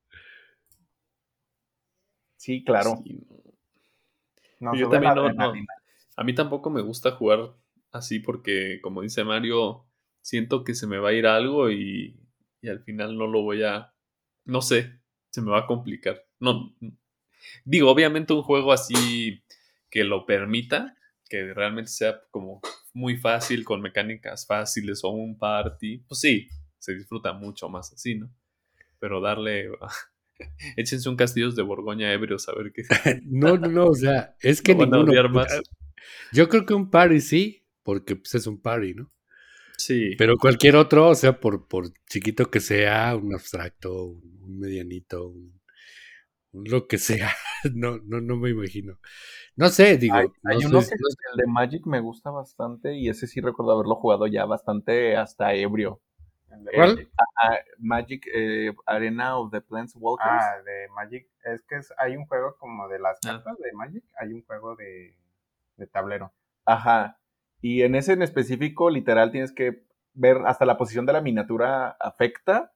Sí, 2.36 2.62
claro. 2.62 3.02
yo 4.60 4.88
también 4.88 5.14
no, 5.14 5.52
A 6.16 6.22
mí 6.22 6.34
tampoco 6.34 6.70
me 6.70 6.80
gusta 6.80 7.10
jugar 7.10 7.56
así 7.96 8.20
porque, 8.20 8.80
como 8.82 9.02
dice 9.02 9.24
Mario, 9.24 9.86
siento 10.20 10.64
que 10.64 10.74
se 10.74 10.86
me 10.86 10.98
va 10.98 11.10
a 11.10 11.12
ir 11.14 11.26
algo 11.26 11.70
y, 11.70 12.18
y 12.60 12.68
al 12.68 12.80
final 12.82 13.16
no 13.16 13.26
lo 13.26 13.42
voy 13.42 13.62
a... 13.62 13.94
No 14.44 14.62
sé, 14.62 15.00
se 15.30 15.42
me 15.42 15.50
va 15.50 15.60
a 15.60 15.66
complicar. 15.66 16.24
No, 16.38 16.74
digo, 17.64 17.90
obviamente 17.90 18.32
un 18.32 18.42
juego 18.42 18.72
así 18.72 19.42
que 19.90 20.04
lo 20.04 20.26
permita, 20.26 20.96
que 21.28 21.52
realmente 21.54 21.90
sea 21.90 22.22
como 22.30 22.60
muy 22.92 23.16
fácil, 23.16 23.64
con 23.64 23.80
mecánicas 23.80 24.46
fáciles 24.46 25.02
o 25.04 25.10
un 25.10 25.38
party, 25.38 25.98
pues 26.08 26.20
sí, 26.20 26.48
se 26.78 26.94
disfruta 26.94 27.32
mucho 27.32 27.68
más 27.68 27.92
así, 27.92 28.14
¿no? 28.14 28.30
Pero 28.98 29.20
darle... 29.20 29.68
Échense 30.76 31.08
un 31.08 31.16
castillos 31.16 31.56
de 31.56 31.62
Borgoña 31.62 32.12
ebrios 32.12 32.48
a 32.48 32.54
ver 32.54 32.72
qué... 32.72 32.82
no, 33.24 33.56
no, 33.56 33.68
no, 33.68 33.86
o 33.86 33.94
sea, 33.94 34.36
es 34.40 34.62
que 34.62 34.74
no 34.74 34.86
ninguno... 34.86 35.44
Yo 36.32 36.48
creo 36.48 36.66
que 36.66 36.74
un 36.74 36.90
party 36.90 37.20
sí, 37.20 37.65
porque 37.86 38.16
pues, 38.16 38.34
es 38.34 38.48
un 38.48 38.60
party, 38.60 38.94
¿no? 38.94 39.12
Sí. 39.78 40.16
Pero 40.18 40.36
cualquier 40.36 40.74
otro, 40.74 41.08
o 41.08 41.14
sea, 41.14 41.38
por, 41.38 41.68
por 41.68 41.92
chiquito 42.10 42.50
que 42.50 42.58
sea, 42.58 43.14
un 43.14 43.32
abstracto, 43.32 44.06
un 44.06 44.58
medianito, 44.58 45.28
un, 45.28 45.60
lo 46.52 46.88
que 46.88 46.98
sea, 46.98 47.30
no, 47.74 47.98
no, 47.98 48.20
no 48.20 48.36
me 48.36 48.50
imagino. 48.50 48.98
No 49.54 49.68
sé, 49.68 49.98
digo. 49.98 50.16
Hay, 50.16 50.64
uno 50.64 50.80
que 50.80 50.94
el 50.94 51.36
de 51.36 51.46
Magic 51.46 51.86
me 51.86 52.00
gusta 52.00 52.30
bastante 52.30 52.94
y 52.94 53.08
ese 53.08 53.28
sí 53.28 53.40
recuerdo 53.40 53.72
haberlo 53.72 53.94
jugado 53.94 54.26
ya 54.26 54.44
bastante 54.46 55.16
hasta 55.16 55.54
ebrio. 55.54 56.02
¿Cuál? 56.74 57.08
Magic 57.78 58.26
eh, 58.34 58.74
Arena 58.86 59.38
of 59.38 59.52
the 59.52 59.62
Walkers. 59.94 60.28
Ah, 60.28 60.56
de 60.64 60.88
Magic. 60.94 61.28
Es 61.44 61.62
que 61.62 61.78
hay 61.98 62.16
un 62.16 62.26
juego 62.26 62.56
como 62.58 62.88
de 62.88 62.98
las 62.98 63.18
ah. 63.18 63.28
cartas 63.28 63.58
de 63.58 63.72
Magic, 63.72 64.04
hay 64.18 64.32
un 64.32 64.42
juego 64.44 64.74
de, 64.74 65.16
de, 65.76 65.86
tablero. 65.86 66.32
Ajá. 66.64 67.18
Y 67.60 67.82
en 67.82 67.94
ese 67.94 68.12
en 68.12 68.22
específico, 68.22 68.90
literal, 68.90 69.30
tienes 69.30 69.52
que 69.52 69.84
ver 70.14 70.38
hasta 70.46 70.64
la 70.64 70.76
posición 70.76 71.06
de 71.06 71.12
la 71.12 71.20
miniatura 71.20 71.96
afecta 72.00 72.72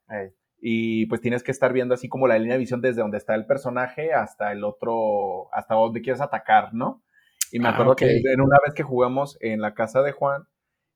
y 0.60 1.06
pues 1.06 1.20
tienes 1.20 1.42
que 1.42 1.50
estar 1.50 1.72
viendo 1.72 1.94
así 1.94 2.08
como 2.08 2.28
la 2.28 2.38
línea 2.38 2.54
de 2.54 2.60
visión 2.60 2.82
desde 2.82 3.00
donde 3.00 3.16
está 3.16 3.34
el 3.34 3.46
personaje 3.46 4.12
hasta 4.12 4.52
el 4.52 4.62
otro, 4.62 5.52
hasta 5.54 5.74
donde 5.74 6.02
quieres 6.02 6.20
atacar, 6.20 6.74
¿no? 6.74 7.02
Y 7.50 7.58
me 7.58 7.68
ah, 7.68 7.72
acuerdo 7.72 7.96
que 7.96 8.06
en 8.06 8.40
una 8.40 8.58
vez 8.64 8.74
que 8.74 8.82
jugamos 8.82 9.38
en 9.40 9.60
la 9.60 9.74
casa 9.74 10.02
de 10.02 10.12
Juan 10.12 10.46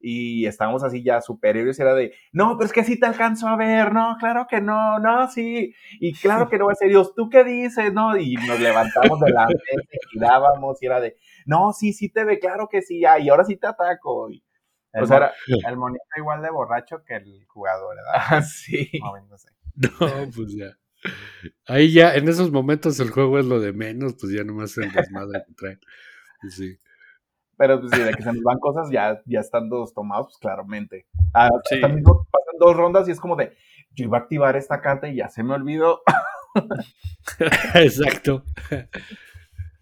y 0.06 0.46
estábamos 0.46 0.84
así 0.84 1.02
ya 1.02 1.22
superiores, 1.22 1.80
era 1.80 1.94
de, 1.94 2.12
no, 2.30 2.58
pero 2.58 2.66
es 2.66 2.72
que 2.74 2.84
sí 2.84 3.00
te 3.00 3.06
alcanzo 3.06 3.48
a 3.48 3.56
ver, 3.56 3.92
no, 3.92 4.16
claro 4.20 4.46
que 4.46 4.60
no, 4.60 4.98
no, 4.98 5.30
sí, 5.30 5.74
y 5.98 6.12
claro 6.12 6.46
que 6.46 6.58
no, 6.58 6.68
en 6.68 6.76
serio, 6.76 7.10
¿tú 7.16 7.30
qué 7.30 7.42
dices? 7.42 7.90
No, 7.94 8.14
y 8.14 8.34
nos 8.34 8.60
levantamos 8.60 9.18
de 9.20 9.30
la 9.30 9.46
mesa 9.48 9.88
y 9.92 10.08
girábamos 10.12 10.82
y 10.82 10.86
era 10.86 11.00
de, 11.00 11.16
no, 11.46 11.72
sí, 11.72 11.94
sí 11.94 12.10
te 12.10 12.24
ve, 12.24 12.38
claro 12.38 12.68
que 12.70 12.82
sí, 12.82 12.98
y 13.00 13.28
ahora 13.28 13.44
sí 13.44 13.56
te 13.56 13.66
ataco. 13.66 14.30
Y, 14.30 14.44
el, 14.92 15.06
sea, 15.06 15.32
el 15.66 15.76
monito 15.76 16.04
igual 16.16 16.42
de 16.42 16.50
borracho 16.50 17.02
que 17.04 17.16
el 17.16 17.44
jugador, 17.46 17.96
¿verdad? 17.96 18.12
Ah, 18.38 18.42
sí. 18.42 18.90
No, 19.76 20.30
pues 20.32 20.54
ya. 20.54 20.78
Ahí 21.66 21.92
ya, 21.92 22.14
en 22.14 22.28
esos 22.28 22.52
momentos 22.52 23.00
el 23.00 23.10
juego 23.10 23.38
es 23.38 23.46
lo 23.46 23.58
de 23.58 23.72
menos, 23.72 24.14
pues 24.20 24.32
ya 24.32 24.44
nomás 24.44 24.76
el 24.78 24.92
desmadre 24.92 25.42
que 25.46 25.54
traen. 25.54 25.80
Sí. 26.48 26.78
Pero 27.56 27.80
pues 27.80 27.92
sí, 27.92 28.00
de 28.00 28.12
que 28.12 28.22
se 28.22 28.32
nos 28.32 28.42
van 28.42 28.58
cosas 28.58 28.90
ya, 28.90 29.20
ya 29.26 29.40
están 29.40 29.68
todos 29.68 29.94
tomados, 29.94 30.26
pues 30.26 30.38
claramente. 30.38 31.06
Ah, 31.32 31.48
sí. 31.68 31.80
También 31.80 32.04
pasan 32.04 32.58
dos 32.58 32.76
rondas 32.76 33.08
y 33.08 33.12
es 33.12 33.20
como 33.20 33.36
de, 33.36 33.56
yo 33.92 34.04
iba 34.04 34.18
a 34.18 34.20
activar 34.22 34.56
esta 34.56 34.80
carta 34.80 35.08
y 35.08 35.16
ya 35.16 35.28
se 35.28 35.42
me 35.42 35.54
olvidó. 35.54 36.02
Exacto. 37.74 38.44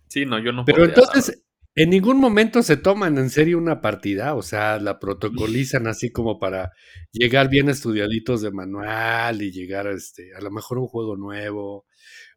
Sí, 0.09 0.27
no, 0.27 0.39
yo 0.39 0.53
no. 0.53 0.65
Pero 0.65 0.85
entonces, 0.85 1.43
en 1.75 1.91
ningún 1.91 2.19
momento 2.19 2.63
se 2.63 2.77
toman 2.77 3.17
en 3.17 3.31
serio 3.31 3.57
una 3.57 3.81
partida, 3.81 4.35
o 4.35 4.43
sea, 4.43 4.79
la 4.79 4.99
protocolizan 4.99 5.87
así 5.87 6.13
como 6.13 6.39
para 6.39 6.73
llegar 7.13 7.49
bien 7.49 7.71
estudiaditos 7.71 8.43
de 8.43 8.51
manual 8.51 9.41
y 9.41 9.53
llegar 9.53 9.87
a 9.87 9.93
este, 9.93 10.35
a 10.37 10.43
lo 10.43 10.51
mejor 10.51 10.79
un 10.79 10.87
juego 10.87 11.17
nuevo, 11.17 11.87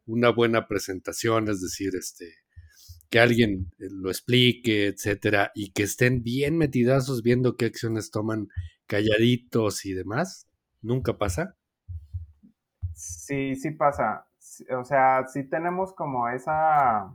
una 0.06 0.30
buena 0.30 0.66
presentación, 0.66 1.48
es 1.50 1.60
decir, 1.60 1.90
este, 1.98 2.32
que 3.10 3.20
alguien 3.20 3.72
eh, 3.78 3.88
lo 3.90 4.10
explique, 4.10 4.86
etcétera, 4.86 5.52
y 5.54 5.72
que 5.72 5.84
estén 5.84 6.22
bien 6.22 6.56
metidazos 6.58 7.22
viendo 7.22 7.56
qué 7.56 7.66
acciones 7.66 8.10
toman 8.10 8.48
calladitos 8.86 9.84
y 9.84 9.92
demás. 9.92 10.48
¿Nunca 10.82 11.18
pasa? 11.18 11.56
Sí, 12.94 13.56
sí 13.56 13.70
pasa. 13.72 14.26
O 14.78 14.84
sea, 14.84 15.26
sí 15.28 15.44
tenemos 15.44 15.92
como 15.92 16.28
esa 16.28 17.12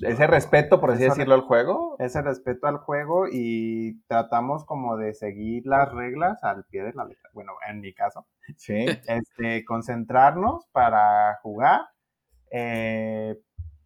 ese 0.00 0.26
respeto, 0.26 0.80
por 0.80 0.90
así 0.90 1.04
decirlo, 1.04 1.34
al 1.34 1.42
juego. 1.42 1.96
Ese 1.98 2.20
respeto 2.20 2.66
al 2.66 2.78
juego 2.78 3.26
y 3.30 4.00
tratamos 4.08 4.64
como 4.64 4.96
de 4.96 5.14
seguir 5.14 5.66
las 5.66 5.92
reglas 5.92 6.42
al 6.42 6.64
pie 6.64 6.82
de 6.82 6.92
la 6.92 7.04
letra. 7.04 7.30
Bueno, 7.32 7.52
en 7.68 7.80
mi 7.80 7.94
caso. 7.94 8.26
Sí. 8.56 8.86
Este, 9.06 9.64
concentrarnos 9.64 10.66
para 10.72 11.38
jugar. 11.42 11.82
Eh, 12.50 13.36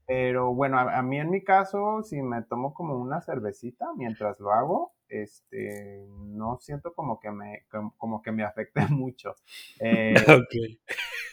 pero 0.09 0.55
bueno, 0.55 0.79
a, 0.79 1.03
mí 1.03 1.19
en 1.21 1.29
mi 1.29 1.45
caso, 1.45 2.03
si 2.03 2.23
me 2.23 2.41
tomo 2.41 2.73
como 2.73 2.97
una 2.97 3.21
cervecita 3.21 3.85
mientras 3.95 4.41
lo 4.41 4.53
hago, 4.55 4.95
este, 5.07 6.07
no 6.09 6.57
siento 6.61 6.95
como 6.95 7.21
que 7.21 7.31
me, 7.31 7.67
como, 7.99 8.23
que 8.23 8.33
me 8.33 8.43
afecte 8.43 8.81
mucho. 8.89 9.35
Eh, 9.81 10.15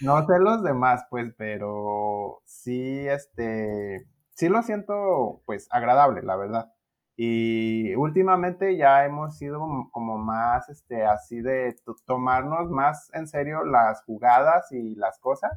no 0.01 0.27
sé 0.27 0.39
los 0.39 0.61
demás, 0.61 1.05
pues, 1.09 1.33
pero 1.37 2.41
sí, 2.43 3.07
este, 3.07 4.09
sí 4.31 4.49
lo 4.49 4.61
siento 4.61 5.41
pues 5.45 5.69
agradable, 5.71 6.21
la 6.21 6.35
verdad. 6.35 6.73
Y 7.15 7.95
últimamente 7.95 8.75
ya 8.75 9.05
hemos 9.05 9.37
sido 9.37 9.61
como, 9.93 10.17
más, 10.17 10.67
este, 10.67 11.05
así 11.05 11.39
de 11.39 11.77
tomarnos 12.05 12.69
más 12.69 13.09
en 13.13 13.25
serio 13.29 13.63
las 13.63 14.03
jugadas 14.03 14.69
y 14.73 14.95
las 14.95 15.17
cosas. 15.19 15.53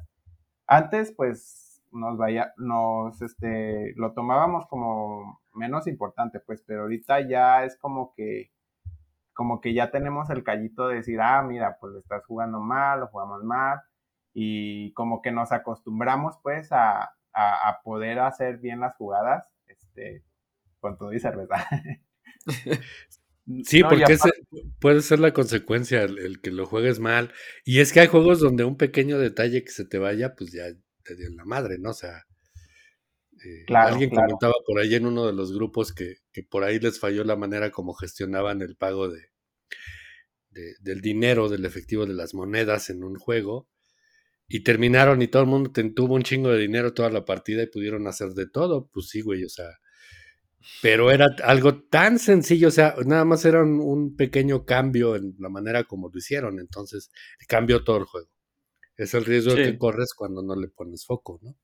Antes, 0.69 1.13
pues, 1.17 1.68
nos 1.99 2.17
vaya, 2.19 2.55
nos, 2.57 3.21
este, 3.23 3.95
lo 3.97 4.13
tomábamos 4.13 4.67
como 4.67 5.41
menos 5.55 5.87
importante, 5.87 6.41
pues, 6.41 6.63
pero 6.67 6.83
ahorita 6.83 7.21
ya 7.29 7.65
es 7.65 7.77
como 7.79 8.15
que, 8.15 8.51
como 9.35 9.61
que 9.61 9.75
ya 9.75 9.91
tenemos 9.91 10.31
el 10.31 10.45
callito 10.45 10.89
de 10.89 10.97
decir, 10.97 11.21
ah, 11.21 11.43
mira, 11.43 11.79
pues 11.81 11.93
lo 11.93 11.99
estás 12.01 12.25
jugando 12.27 12.61
mal, 12.61 13.01
lo 13.01 13.09
jugamos 13.09 13.45
mal, 13.45 13.81
y 14.35 14.93
como 14.95 15.23
que 15.23 15.33
nos 15.33 15.53
acostumbramos, 15.53 16.37
pues, 16.43 16.73
a, 16.73 17.11
a, 17.35 17.81
poder 17.85 18.19
hacer 18.21 18.59
bien 18.59 18.81
las 18.81 18.97
jugadas. 18.97 19.45
Este, 19.67 20.25
con 20.81 20.97
todo 20.97 21.13
y 21.13 21.21
cerveza. 21.21 21.57
Sí, 23.65 23.83
porque 23.83 24.19
puede 24.79 25.01
ser 25.01 25.21
la 25.21 25.33
consecuencia 25.33 26.03
el, 26.03 26.43
que 26.43 26.51
lo 26.51 26.67
juegues 26.67 27.01
mal. 27.01 27.33
Y 27.65 27.81
es 27.81 27.95
que 27.95 28.01
hay 28.01 28.07
juegos 28.07 28.41
donde 28.41 28.65
un 28.65 28.77
pequeño 28.77 29.19
detalle 29.19 29.65
que 29.65 29.71
se 29.71 29.87
te 29.87 29.97
vaya, 29.97 30.35
pues 30.35 30.53
ya 30.53 30.65
te 31.09 31.17
dio 31.17 31.31
la 31.31 31.45
madre, 31.45 31.79
¿no? 31.79 31.91
O 31.91 31.95
sea, 31.95 32.25
eh, 33.45 33.65
alguien 33.75 34.11
comentaba 34.11 34.55
por 34.67 34.79
ahí 34.79 34.95
en 34.95 35.07
uno 35.07 35.27
de 35.27 35.33
los 35.33 35.53
grupos 35.53 35.93
que, 35.93 36.17
por 36.51 36.65
ahí 36.65 36.79
les 36.79 37.01
falló 37.01 37.25
la 37.25 37.37
manera 37.37 37.71
como 37.71 37.95
gestionaban 37.95 38.61
el 38.61 38.77
pago 38.77 39.09
de, 39.09 39.31
del 40.81 41.01
dinero, 41.01 41.49
del 41.49 41.65
efectivo 41.65 42.05
de 42.05 42.15
las 42.15 42.35
monedas 42.35 42.91
en 42.91 43.03
un 43.03 43.17
juego. 43.17 43.69
Y 44.51 44.63
terminaron 44.63 45.21
y 45.21 45.29
todo 45.29 45.43
el 45.43 45.49
mundo 45.49 45.71
tuvo 45.95 46.15
un 46.15 46.23
chingo 46.23 46.51
de 46.51 46.59
dinero 46.59 46.95
toda 46.95 47.11
la 47.11 47.25
partida 47.25 47.63
y 47.63 47.67
pudieron 47.67 48.07
hacer 48.07 48.31
de 48.31 48.49
todo. 48.49 48.89
Pues 48.93 49.09
sí, 49.09 49.21
güey, 49.21 49.45
o 49.45 49.49
sea 49.49 49.69
pero 50.83 51.11
era 51.11 51.27
algo 51.45 51.83
tan 51.83 52.19
sencillo, 52.19 52.69
o 52.69 52.73
sea, 52.73 52.95
nada 53.05 53.25
más 53.25 53.45
era 53.45 53.63
un, 53.63 54.17
pequeño 54.17 54.65
cambio 54.65 55.17
en 55.17 55.35
la 55.39 55.49
manera 55.49 55.85
como 55.85 56.11
lo 56.13 56.19
hicieron, 56.19 56.59
entonces 56.59 57.11
cambió 57.47 57.85
todo 57.85 57.99
el 57.99 58.05
juego. 58.05 58.29
Es 58.99 59.15
el 59.15 59.25
riesgo 59.25 59.55
que 59.55 59.79
corres 59.79 60.13
cuando 60.13 60.43
no 60.43 60.57
le 60.57 60.67
pones 60.67 61.07
foco, 61.07 61.39
¿no? 61.41 61.55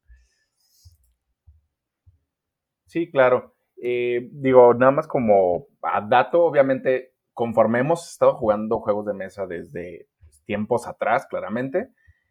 Sí, 2.86 3.10
claro. 3.10 3.56
Eh, 3.82 4.28
digo, 4.30 4.72
nada 4.72 4.92
más 4.92 5.08
como 5.08 5.66
a 5.82 6.00
dato, 6.00 6.44
obviamente, 6.44 7.12
conforme 7.32 7.80
hemos 7.80 8.08
estado 8.08 8.34
jugando 8.34 8.78
juegos 8.78 9.04
de 9.06 9.14
mesa 9.14 9.48
desde 9.48 10.06
tiempos 10.44 10.86
atrás, 10.86 11.26
claramente, 11.28 11.88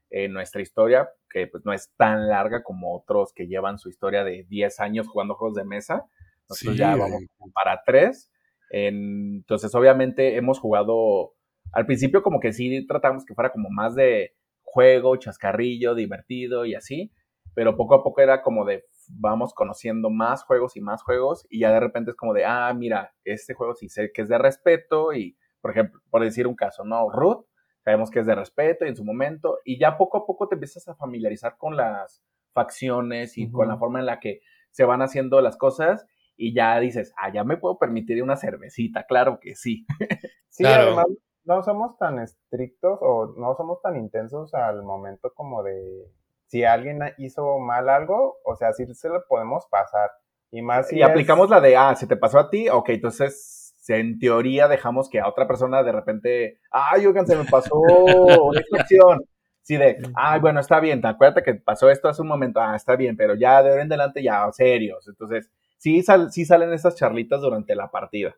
en 0.10 0.32
nuestra 0.32 0.62
historia, 0.62 1.10
que 1.30 1.47
pues 1.47 1.66
no 1.66 1.74
es 1.74 1.91
tan 1.97 2.30
larga 2.30 2.64
como 2.64 2.95
otros 2.95 3.34
que 3.34 3.47
llevan 3.47 3.80
su 3.80 3.89
historia 3.89 4.24
de 4.24 4.45
10 4.47 4.80
años 4.80 5.10
jugando 5.10 5.36
juegos 5.36 5.58
de 5.58 5.66
mesa, 5.66 6.06
nosotros 6.47 6.78
ya 6.78 6.95
vamos 6.95 7.24
para 7.54 7.82
tres. 7.86 8.32
entonces, 8.70 9.76
obviamente, 9.76 10.38
hemos 10.38 10.60
jugado. 10.60 11.34
Al 11.74 11.86
principio, 11.86 12.24
como 12.24 12.39
que 12.39 12.54
sí 12.54 12.86
tratamos 12.88 13.26
que 13.26 13.34
fuera 13.34 13.51
como 13.51 13.70
más 13.70 13.95
de 13.95 14.34
juego, 14.74 15.16
chascarrillo, 15.18 15.94
divertido 15.94 16.66
y 16.66 16.74
así. 16.74 17.12
Pero 17.54 17.78
poco 17.78 17.94
a 17.94 18.04
poco 18.04 18.22
era 18.22 18.42
como 18.42 18.66
de 18.66 18.86
vamos 19.10 19.54
conociendo 19.54 20.10
más 20.10 20.44
juegos 20.44 20.76
y 20.76 20.82
más 20.82 21.04
juegos. 21.04 21.46
Y 21.50 21.60
ya 21.60 21.72
de 21.72 21.80
repente 21.80 22.12
es 22.12 22.18
como 22.18 22.34
de, 22.34 22.46
ah, 22.46 22.74
mira, 22.74 23.14
este 23.24 23.54
juego 23.54 23.76
sí 23.76 23.88
sé 23.90 24.12
que 24.12 24.24
es 24.24 24.30
de 24.30 24.40
respeto. 24.40 25.14
Y, 25.14 25.38
por 25.62 25.72
ejemplo, 25.72 26.02
por 26.10 26.24
decir 26.24 26.48
un 26.48 26.56
caso, 26.56 26.84
¿no? 26.84 27.10
Root, 27.12 27.46
sabemos 27.84 28.10
que 28.10 28.20
es 28.20 28.26
de 28.26 28.34
respeto 28.34 28.86
y 28.86 28.90
en 28.90 28.96
su 28.96 29.06
momento. 29.06 29.60
Y 29.64 29.80
ya 29.80 29.98
poco 29.98 30.18
a 30.18 30.26
poco 30.26 30.48
te 30.48 30.56
empiezas 30.56 30.88
a 30.88 30.96
familiarizar 30.96 31.58
con 31.58 31.78
las 31.78 32.24
facciones 32.54 33.38
y 33.38 33.52
con 33.52 33.68
la 33.68 33.78
forma 33.78 34.00
en 34.00 34.08
la 34.08 34.20
que 34.20 34.42
se 34.72 34.86
van 34.86 35.04
haciendo 35.04 35.40
las 35.42 35.56
cosas 35.56 36.08
y 36.36 36.56
ya 36.56 36.80
dices, 36.80 37.14
ah, 37.18 37.32
ya 37.32 37.44
me 37.44 37.58
puedo 37.58 37.78
permitir 37.78 38.22
una 38.24 38.38
cervecita, 38.38 39.04
claro 39.04 39.40
que 39.40 39.56
sí. 39.56 39.86
sí, 40.50 40.66
además 40.66 41.06
no 41.46 41.62
somos 41.64 41.98
tan 41.98 42.20
estrictos 42.20 43.00
o 43.02 43.34
no 43.38 43.56
somos 43.56 43.82
tan 43.82 43.96
intensos 43.98 44.54
al 44.54 44.84
momento 44.84 45.34
como 45.34 45.64
de 45.64 46.08
si 46.48 46.64
alguien 46.64 47.00
hizo 47.18 47.60
mal 47.60 47.89
algo, 47.89 48.38
o 48.44 48.56
sea, 48.56 48.74
sí 48.74 48.86
se 48.94 49.10
lo 49.10 49.26
podemos 49.28 49.66
pasar. 49.68 50.12
Y 50.52 50.62
más 50.62 50.88
si 50.88 50.98
Y 50.98 51.02
aplicamos 51.02 51.50
la 51.50 51.60
de, 51.60 51.76
ah, 51.76 51.96
se 51.96 52.06
te 52.06 52.16
pasó 52.16 52.39
a 52.39 52.50
ti, 52.50 52.70
ok, 52.70 52.89
entonces 52.89 53.74
en 53.88 54.20
teoría 54.20 54.68
dejamos 54.68 55.10
que 55.10 55.20
a 55.20 55.28
otra 55.28 55.48
persona 55.48 55.84
de 55.84 55.91
repente, 55.91 56.60
ay, 56.72 57.06
oigan, 57.06 57.28
se 57.28 57.36
me 57.36 57.46
pasó 57.46 57.76
una 58.44 58.62
acción. 58.80 59.26
Sí, 59.62 59.78
de, 59.78 59.98
ay, 60.16 60.41
bueno, 60.41 60.60
está 60.60 60.80
bien, 60.80 61.04
acuérdate 61.06 61.41
que 61.41 61.56
pasó 61.56 61.89
esto 61.89 62.10
hace 62.10 62.22
un 62.22 62.28
momento, 62.28 62.60
ah, 62.60 62.76
está 62.76 62.96
bien, 62.96 63.16
pero 63.16 63.34
ya 63.34 63.64
de 63.64 63.70
ahora 63.70 63.82
en 63.82 63.88
adelante 63.88 64.22
ya, 64.22 64.46
serios. 64.52 65.08
Entonces, 65.08 65.50
sí, 65.78 66.04
sí 66.30 66.46
salen 66.46 66.74
esas 66.74 66.96
charlitas 66.96 67.41
durante 67.41 67.74
la 67.74 67.89
partida. 67.89 68.36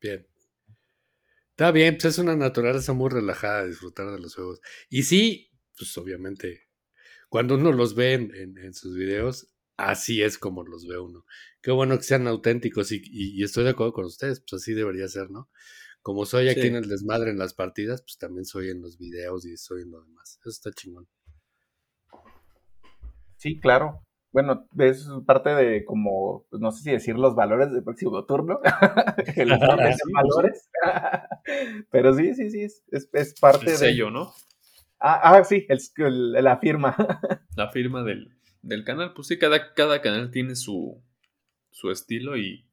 Bien. 0.00 0.24
Está 1.56 1.70
bien, 1.70 1.94
pues 1.94 2.04
es 2.04 2.18
una 2.18 2.36
naturaleza 2.36 2.92
muy 2.92 3.08
relajada 3.08 3.64
disfrutar 3.64 4.10
de 4.12 4.18
los 4.18 4.34
juegos. 4.34 4.60
Y 4.90 5.04
sí, 5.04 5.50
pues 5.78 5.96
obviamente, 5.96 6.68
cuando 7.30 7.54
uno 7.54 7.72
los 7.72 7.94
ve 7.94 8.12
en, 8.12 8.74
sus 8.74 8.94
videos, 8.94 9.48
así 9.78 10.22
es 10.22 10.36
como 10.36 10.64
los 10.64 10.86
ve 10.86 10.98
uno. 10.98 11.24
Qué 11.62 11.70
bueno 11.70 11.96
que 11.96 12.02
sean 12.02 12.26
auténticos 12.26 12.92
y, 12.92 13.42
estoy 13.42 13.64
de 13.64 13.70
acuerdo 13.70 13.94
con 13.94 14.04
ustedes, 14.04 14.40
pues 14.40 14.60
así 14.60 14.74
debería 14.74 15.08
ser, 15.08 15.30
¿no? 15.30 15.48
Como 16.02 16.26
soy 16.26 16.50
aquí 16.50 16.66
en 16.66 16.76
el 16.76 16.90
desmadre 16.90 17.30
en 17.30 17.38
las 17.38 17.54
partidas, 17.54 18.02
pues 18.02 18.18
también 18.18 18.44
soy 18.44 18.68
en 18.68 18.82
los 18.82 18.98
videos 18.98 19.46
y 19.46 19.56
soy 19.56 19.80
en 19.80 19.92
lo 19.92 20.02
demás. 20.02 20.38
Eso 20.42 20.50
está 20.50 20.72
chingón. 20.72 21.08
Sí, 23.38 23.58
claro 23.58 24.05
bueno, 24.36 24.68
es 24.78 25.08
parte 25.24 25.48
de 25.48 25.86
como, 25.86 26.44
pues, 26.50 26.60
no 26.60 26.70
sé 26.70 26.82
si 26.82 26.90
decir 26.90 27.16
los 27.16 27.34
valores 27.34 27.72
del 27.72 27.82
próximo 27.82 28.22
turno, 28.26 28.60
los 29.34 29.58
valores, 30.12 30.68
pero 31.90 32.12
sí, 32.12 32.34
sí, 32.34 32.50
sí, 32.50 32.60
es, 32.60 32.84
es, 33.14 33.40
parte 33.40 33.70
el 33.70 33.76
sello, 33.78 34.10
¿no? 34.10 34.34
Ah, 35.00 35.38
ah 35.38 35.42
sí, 35.42 35.66
el, 35.70 36.32
la 36.32 36.58
firma. 36.58 36.94
la 37.56 37.70
firma 37.70 38.02
del, 38.02 38.36
del, 38.60 38.84
canal, 38.84 39.14
pues 39.14 39.28
sí, 39.28 39.38
cada, 39.38 39.72
cada 39.72 40.02
canal 40.02 40.30
tiene 40.30 40.54
su, 40.54 41.02
su 41.70 41.90
estilo 41.90 42.36
y, 42.36 42.68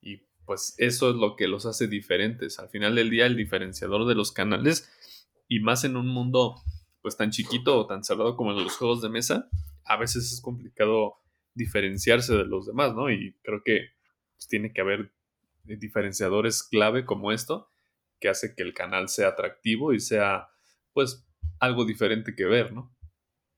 y 0.00 0.26
pues 0.44 0.74
eso 0.78 1.10
es 1.10 1.14
lo 1.14 1.36
que 1.36 1.46
los 1.46 1.66
hace 1.66 1.86
diferentes. 1.86 2.58
Al 2.58 2.68
final 2.68 2.96
del 2.96 3.10
día, 3.10 3.26
el 3.26 3.36
diferenciador 3.36 4.08
de 4.08 4.16
los 4.16 4.32
canales, 4.32 4.90
y 5.46 5.60
más 5.60 5.84
en 5.84 5.96
un 5.96 6.08
mundo 6.08 6.56
pues 7.00 7.16
tan 7.16 7.30
chiquito 7.30 7.78
o 7.78 7.86
tan 7.86 8.02
cerrado 8.02 8.34
como 8.34 8.50
en 8.50 8.64
los 8.64 8.76
juegos 8.76 9.02
de 9.02 9.08
mesa, 9.08 9.48
a 9.86 9.96
veces 9.96 10.32
es 10.32 10.40
complicado 10.40 11.16
diferenciarse 11.54 12.34
de 12.34 12.44
los 12.44 12.66
demás, 12.66 12.94
¿no? 12.94 13.10
Y 13.10 13.34
creo 13.42 13.62
que 13.64 13.88
pues, 14.36 14.48
tiene 14.48 14.72
que 14.72 14.80
haber 14.80 15.12
diferenciadores 15.64 16.62
clave 16.62 17.04
como 17.04 17.32
esto 17.32 17.70
que 18.20 18.28
hace 18.28 18.54
que 18.54 18.62
el 18.62 18.72
canal 18.72 19.08
sea 19.08 19.28
atractivo 19.28 19.92
y 19.92 20.00
sea, 20.00 20.48
pues, 20.92 21.26
algo 21.58 21.84
diferente 21.84 22.34
que 22.34 22.44
ver, 22.44 22.72
¿no? 22.72 22.94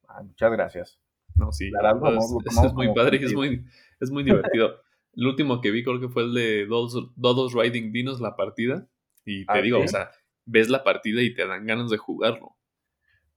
Ah, 0.09 0.23
muchas 0.23 0.51
gracias. 0.53 1.01
No, 1.37 1.53
sí, 1.53 1.71
es, 1.71 2.73
muy 2.73 2.93
padre 2.95 3.19
y 3.21 3.25
es 3.25 3.35
muy, 3.35 3.65
es 4.01 4.11
muy 4.11 4.25
divertido. 4.25 4.81
el 5.15 5.27
último 5.27 5.61
que 5.61 5.71
vi 5.71 5.85
creo 5.85 6.01
que 6.01 6.09
fue 6.09 6.25
el 6.25 6.35
de 6.35 6.67
Dodos, 6.67 7.55
Riding 7.55 7.93
Dinos, 7.93 8.21
la 8.21 8.35
partida. 8.35 8.89
Y 9.25 9.47
te 9.47 9.53
ah, 9.53 9.61
digo, 9.61 9.81
o 9.81 9.87
sea, 9.87 10.11
ves 10.47 10.69
la 10.69 10.83
partida 10.83 11.23
y 11.23 11.35
te 11.35 11.47
dan 11.47 11.67
ganas 11.67 11.91
de 11.91 11.99
jugarlo. 11.99 12.57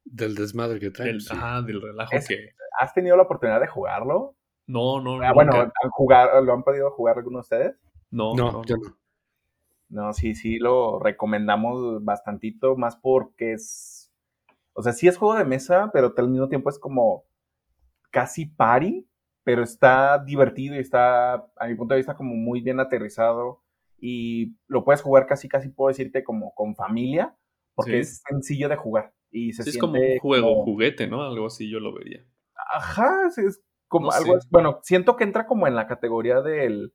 Del 0.04 0.36
desmadre 0.36 0.80
que 0.80 0.91
trae. 0.91 1.18
Ajá, 1.30 1.62
del 1.62 1.82
relajo 1.82 2.12
que. 2.28 2.54
¿Has 2.80 2.93
tenido 2.93 3.16
la 3.18 3.24
oportunidad 3.24 3.60
de 3.60 3.68
jugarlo? 3.68 4.36
No, 4.68 5.02
no. 5.02 5.22
Ah, 5.22 5.34
bueno, 5.34 5.54
¿han 5.54 5.72
jugar, 5.91 6.41
¿lo 6.43 6.54
han 6.54 6.64
podido 6.64 6.91
jugar 6.91 7.18
algunos 7.18 7.49
de 7.49 7.58
ustedes? 7.58 7.80
No, 8.10 8.34
no, 8.34 8.64
yo 8.66 8.78
no. 8.78 8.97
No, 9.89 10.14
sí, 10.14 10.36
sí, 10.36 10.58
lo 10.58 10.99
recomendamos 10.99 12.04
bastantito, 12.04 12.78
más 12.78 12.95
porque 12.95 13.53
es. 13.53 14.11
O 14.73 14.82
sea, 14.82 14.94
sí 14.94 15.07
es 15.07 15.18
juego 15.18 15.36
de 15.36 15.44
mesa, 15.44 15.90
pero 15.91 16.14
al 16.15 16.30
mismo 16.30 16.48
tiempo 16.48 16.69
es 16.69 16.80
como 16.80 17.26
casi 18.10 18.45
party, 18.45 19.06
pero 19.44 19.64
está 19.64 20.18
divertido 20.19 20.76
y 20.76 20.80
está, 20.80 21.34
a 21.34 21.68
mi 21.68 21.76
punto 21.76 21.94
de 21.94 21.99
vista, 21.99 22.15
como 22.15 22.36
muy 22.36 22.61
bien 22.61 22.80
aterrizado. 22.80 23.61
Y 23.99 24.56
lo 24.68 24.86
puedes 24.86 25.02
jugar 25.02 25.28
casi, 25.28 25.49
casi 25.49 25.69
puedo 25.69 25.90
decirte 25.90 26.23
como 26.23 26.56
con 26.56 26.73
familia, 26.73 27.36
porque 27.76 27.99
es 27.99 28.23
sencillo 28.28 28.69
de 28.69 28.78
jugar. 28.78 29.14
Y 29.32 29.53
se 29.53 29.70
es 29.70 29.78
como 29.78 29.94
un 29.94 30.20
juego, 30.20 30.64
juguete, 30.64 31.08
¿no? 31.08 31.24
Algo 31.24 31.48
así 31.48 31.70
yo 31.70 31.80
lo 31.80 31.94
vería. 31.94 32.26
Ajá, 32.74 33.30
es 33.38 33.64
como 33.88 34.12
algo. 34.12 34.38
Bueno, 34.49 34.80
siento 34.84 35.16
que 35.16 35.24
entra 35.24 35.48
como 35.48 35.68
en 35.68 35.76
la 35.76 35.88
categoría 35.88 36.41
del. 36.41 36.94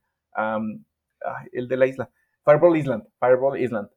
el 1.52 1.68
de 1.68 1.76
la 1.76 1.86
isla. 1.86 2.10
Fireball 2.44 2.76
Island. 2.76 3.04
Fireball 3.18 3.60
Island. 3.60 3.88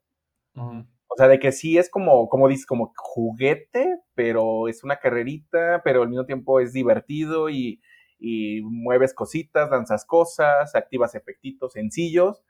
O 0.56 1.16
sea, 1.18 1.28
de 1.28 1.40
que 1.40 1.52
sí 1.52 1.78
es 1.78 1.90
como, 1.90 2.30
como 2.30 2.48
dices, 2.48 2.66
como 2.66 2.94
juguete, 2.96 4.00
pero 4.14 4.68
es 4.68 4.84
una 4.84 4.98
carrerita, 4.98 5.82
pero 5.84 6.04
al 6.04 6.10
mismo 6.10 6.26
tiempo 6.26 6.60
es 6.60 6.72
divertido 6.72 7.50
y, 7.50 7.82
y 8.20 8.62
mueves 8.62 9.14
cositas, 9.14 9.70
lanzas 9.70 10.06
cosas, 10.06 10.76
activas 10.76 11.16
efectitos 11.16 11.74
sencillos. 11.74 12.44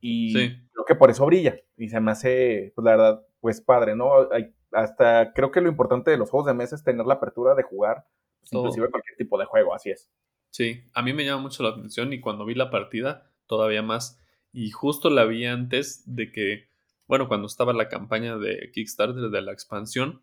Y 0.00 0.32
creo 0.32 0.84
que 0.86 0.94
por 0.94 1.10
eso 1.10 1.26
brilla. 1.26 1.56
Y 1.76 1.88
se 1.88 2.00
me 2.00 2.12
hace, 2.12 2.72
pues 2.74 2.84
la 2.84 2.92
verdad, 2.92 3.26
pues 3.40 3.60
padre, 3.60 3.96
¿no? 3.96 4.30
Hay 4.32 4.54
hasta 4.72 5.32
creo 5.32 5.50
que 5.50 5.60
lo 5.60 5.68
importante 5.68 6.10
de 6.10 6.18
los 6.18 6.30
juegos 6.30 6.46
de 6.46 6.54
mesa 6.54 6.74
es 6.74 6.84
tener 6.84 7.06
la 7.06 7.14
apertura 7.14 7.54
de 7.54 7.62
jugar, 7.62 8.06
pues, 8.40 8.52
inclusive 8.52 8.90
cualquier 8.90 9.16
tipo 9.16 9.38
de 9.38 9.44
juego, 9.44 9.74
así 9.74 9.90
es. 9.90 10.10
Sí, 10.50 10.82
a 10.94 11.02
mí 11.02 11.12
me 11.12 11.24
llama 11.24 11.42
mucho 11.42 11.62
la 11.62 11.70
atención 11.70 12.12
y 12.12 12.20
cuando 12.20 12.44
vi 12.44 12.54
la 12.54 12.70
partida, 12.70 13.30
todavía 13.46 13.82
más. 13.82 14.20
Y 14.52 14.70
justo 14.70 15.10
la 15.10 15.24
vi 15.24 15.44
antes 15.44 16.02
de 16.06 16.32
que, 16.32 16.68
bueno, 17.06 17.28
cuando 17.28 17.46
estaba 17.46 17.72
la 17.72 17.88
campaña 17.88 18.38
de 18.38 18.70
Kickstarter 18.72 19.30
de 19.30 19.42
la 19.42 19.52
expansión, 19.52 20.22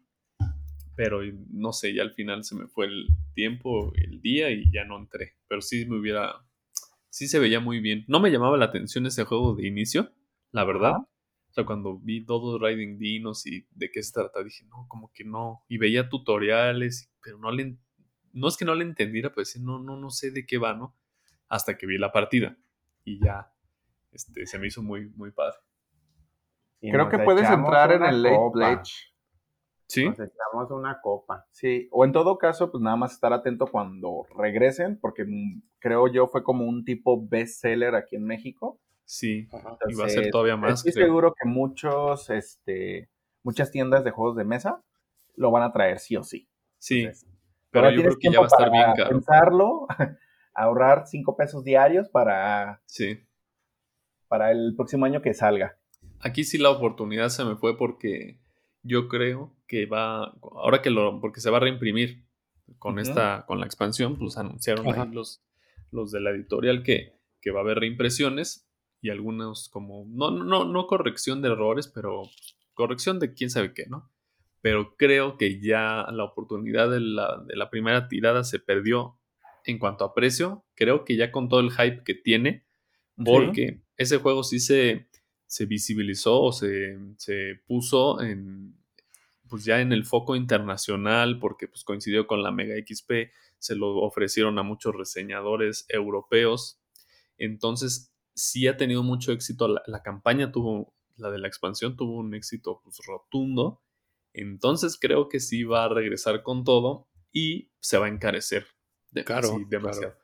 pero 0.95 1.21
no 1.51 1.73
sé, 1.73 1.93
ya 1.93 2.03
al 2.03 2.13
final 2.13 2.43
se 2.43 2.55
me 2.55 2.67
fue 2.67 2.85
el 2.85 3.07
tiempo, 3.33 3.91
el 3.95 4.21
día 4.21 4.49
y 4.49 4.71
ya 4.71 4.85
no 4.85 4.97
entré. 4.97 5.35
Pero 5.47 5.61
sí 5.61 5.85
me 5.85 5.99
hubiera, 5.99 6.45
sí 7.09 7.27
se 7.27 7.39
veía 7.39 7.59
muy 7.59 7.79
bien. 7.79 8.05
No 8.07 8.19
me 8.19 8.31
llamaba 8.31 8.57
la 8.57 8.65
atención 8.65 9.05
ese 9.05 9.25
juego 9.25 9.55
de 9.55 9.67
inicio, 9.67 10.11
la 10.51 10.63
verdad 10.63 10.93
sea, 11.55 11.65
cuando 11.65 11.97
vi 11.97 12.25
todo 12.25 12.59
Riding 12.59 12.97
Dinos 12.97 13.45
y 13.47 13.67
de 13.71 13.89
qué 13.89 14.03
se 14.03 14.13
trata, 14.13 14.43
dije, 14.43 14.65
no, 14.65 14.85
como 14.87 15.11
que 15.13 15.23
no. 15.23 15.63
Y 15.67 15.77
veía 15.77 16.09
tutoriales, 16.09 17.11
pero 17.23 17.37
no 17.37 17.51
le, 17.51 17.77
no 18.33 18.47
es 18.47 18.57
que 18.57 18.65
no 18.65 18.75
le 18.75 18.83
entendiera, 18.83 19.33
pues 19.33 19.59
no, 19.59 19.79
no, 19.79 19.97
no 19.97 20.09
sé 20.09 20.31
de 20.31 20.45
qué 20.45 20.57
va, 20.57 20.73
¿no? 20.73 20.95
hasta 21.49 21.77
que 21.77 21.85
vi 21.85 21.97
la 21.97 22.11
partida 22.11 22.57
y 23.03 23.23
ya 23.23 23.51
este, 24.11 24.45
se 24.45 24.59
me 24.59 24.67
hizo 24.67 24.81
muy, 24.81 25.09
muy 25.15 25.31
padre. 25.31 25.57
Creo 26.81 27.09
que 27.09 27.19
puedes 27.19 27.49
entrar 27.49 27.91
en 27.91 28.03
el 28.03 28.21
late 28.21 28.51
pledge. 28.53 28.91
Sí. 29.87 30.05
Nos 30.05 30.19
echamos 30.19 30.71
una 30.71 30.99
copa. 31.01 31.47
Sí, 31.51 31.87
o 31.91 32.05
en 32.05 32.11
todo 32.11 32.37
caso, 32.37 32.71
pues 32.71 32.81
nada 32.81 32.95
más 32.95 33.13
estar 33.13 33.33
atento 33.33 33.67
cuando 33.67 34.25
regresen, 34.37 34.99
porque 34.99 35.25
mm, 35.25 35.61
creo 35.79 36.07
yo 36.07 36.27
fue 36.27 36.43
como 36.43 36.65
un 36.65 36.85
tipo 36.85 37.27
bestseller 37.27 37.95
aquí 37.95 38.15
en 38.15 38.25
México. 38.25 38.79
Sí, 39.05 39.47
y 39.87 39.93
va 39.95 40.05
a 40.05 40.09
ser 40.09 40.31
todavía 40.31 40.57
más. 40.57 40.85
Estoy 40.85 41.03
seguro 41.03 41.33
que 41.39 41.47
muchos, 41.47 42.29
este, 42.31 43.09
muchas 43.43 43.71
tiendas 43.71 44.03
de 44.03 44.11
juegos 44.11 44.35
de 44.35 44.43
mesa 44.43 44.83
lo 45.35 45.51
van 45.51 45.63
a 45.63 45.71
traer 45.71 45.99
sí 45.99 46.15
o 46.15 46.23
sí. 46.23 46.49
Sí, 46.79 47.07
pero 47.69 47.91
yo 47.91 48.01
creo 48.01 48.17
que 48.19 48.31
ya 48.31 48.39
va 48.39 48.45
a 48.45 48.47
estar 48.47 48.71
bien 48.71 48.93
caro. 48.95 49.09
Pensarlo, 49.09 49.87
ahorrar 50.53 51.05
cinco 51.05 51.37
pesos 51.37 51.63
diarios 51.63 52.09
para, 52.09 52.81
sí. 52.85 53.19
para 54.27 54.51
el 54.51 54.73
próximo 54.75 55.05
año 55.05 55.21
que 55.21 55.33
salga. 55.33 55.77
Aquí 56.21 56.43
sí 56.43 56.57
la 56.57 56.71
oportunidad 56.71 57.29
se 57.29 57.43
me 57.45 57.55
fue 57.55 57.77
porque 57.77 58.39
yo 58.81 59.07
creo 59.07 59.55
que 59.67 59.85
va, 59.85 60.33
ahora 60.41 60.81
que 60.81 60.89
lo, 60.89 61.19
porque 61.21 61.41
se 61.41 61.51
va 61.51 61.57
a 61.57 61.61
reimprimir 61.61 62.25
con 62.79 62.97
esta, 62.97 63.45
con 63.45 63.59
la 63.59 63.65
expansión, 63.65 64.17
pues 64.17 64.37
anunciaron 64.37 64.87
ahí 64.87 65.11
los, 65.11 65.43
los 65.91 66.11
de 66.11 66.21
la 66.21 66.31
editorial 66.31 66.81
que, 66.81 67.13
que 67.41 67.51
va 67.51 67.59
a 67.59 67.63
haber 67.63 67.79
reimpresiones 67.79 68.64
y 69.01 69.09
algunos 69.09 69.69
como, 69.69 70.05
no, 70.07 70.31
no, 70.31 70.65
no 70.65 70.87
corrección 70.87 71.41
de 71.41 71.49
errores, 71.49 71.87
pero 71.87 72.23
corrección 72.73 73.19
de 73.19 73.33
quién 73.33 73.49
sabe 73.49 73.73
qué, 73.73 73.85
¿no? 73.87 74.11
Pero 74.61 74.95
creo 74.97 75.37
que 75.37 75.59
ya 75.61 76.07
la 76.11 76.23
oportunidad 76.23 76.89
de 76.89 76.99
la, 76.99 77.43
de 77.47 77.55
la 77.55 77.69
primera 77.69 78.07
tirada 78.07 78.43
se 78.43 78.59
perdió 78.59 79.19
en 79.63 79.77
cuanto 79.79 80.05
a 80.05 80.13
precio. 80.13 80.65
Creo 80.75 81.05
que 81.05 81.15
ya 81.15 81.31
con 81.31 81.49
todo 81.49 81.59
el 81.59 81.71
hype 81.71 82.03
que 82.03 82.15
tiene, 82.15 82.65
porque 83.23 83.81
ese 83.97 84.17
juego 84.17 84.43
sí 84.43 84.59
se, 84.59 85.07
se 85.45 85.65
visibilizó 85.65 86.41
o 86.41 86.51
se, 86.51 86.97
se, 87.17 87.61
puso 87.67 88.21
en, 88.21 88.75
pues 89.47 89.65
ya 89.65 89.81
en 89.81 89.91
el 89.93 90.05
foco 90.05 90.35
internacional 90.35 91.39
porque 91.39 91.67
pues 91.67 91.83
coincidió 91.83 92.27
con 92.27 92.43
la 92.43 92.51
Mega 92.51 92.75
XP, 92.75 93.31
se 93.57 93.75
lo 93.75 93.97
ofrecieron 93.97 94.59
a 94.59 94.63
muchos 94.63 94.95
reseñadores 94.95 95.85
europeos. 95.89 96.81
Entonces, 97.37 98.14
sí 98.35 98.67
ha 98.67 98.77
tenido 98.77 99.01
mucho 99.01 99.31
éxito. 99.31 99.67
La, 99.67 100.03
campaña 100.03 100.51
tuvo, 100.51 100.93
la 101.15 101.31
de 101.31 101.39
la 101.39 101.47
expansión 101.47 101.95
tuvo 101.95 102.17
un 102.17 102.33
éxito 102.35 102.81
pues, 102.83 102.97
rotundo. 103.05 103.81
Entonces 104.33 104.97
creo 104.99 105.29
que 105.29 105.39
sí 105.39 105.63
va 105.63 105.85
a 105.85 105.89
regresar 105.89 106.43
con 106.43 106.63
todo 106.63 107.07
y 107.31 107.71
se 107.79 107.97
va 107.97 108.05
a 108.07 108.09
encarecer. 108.09 108.67
De, 109.11 109.23
claro, 109.23 109.57
demasiado. 109.69 110.15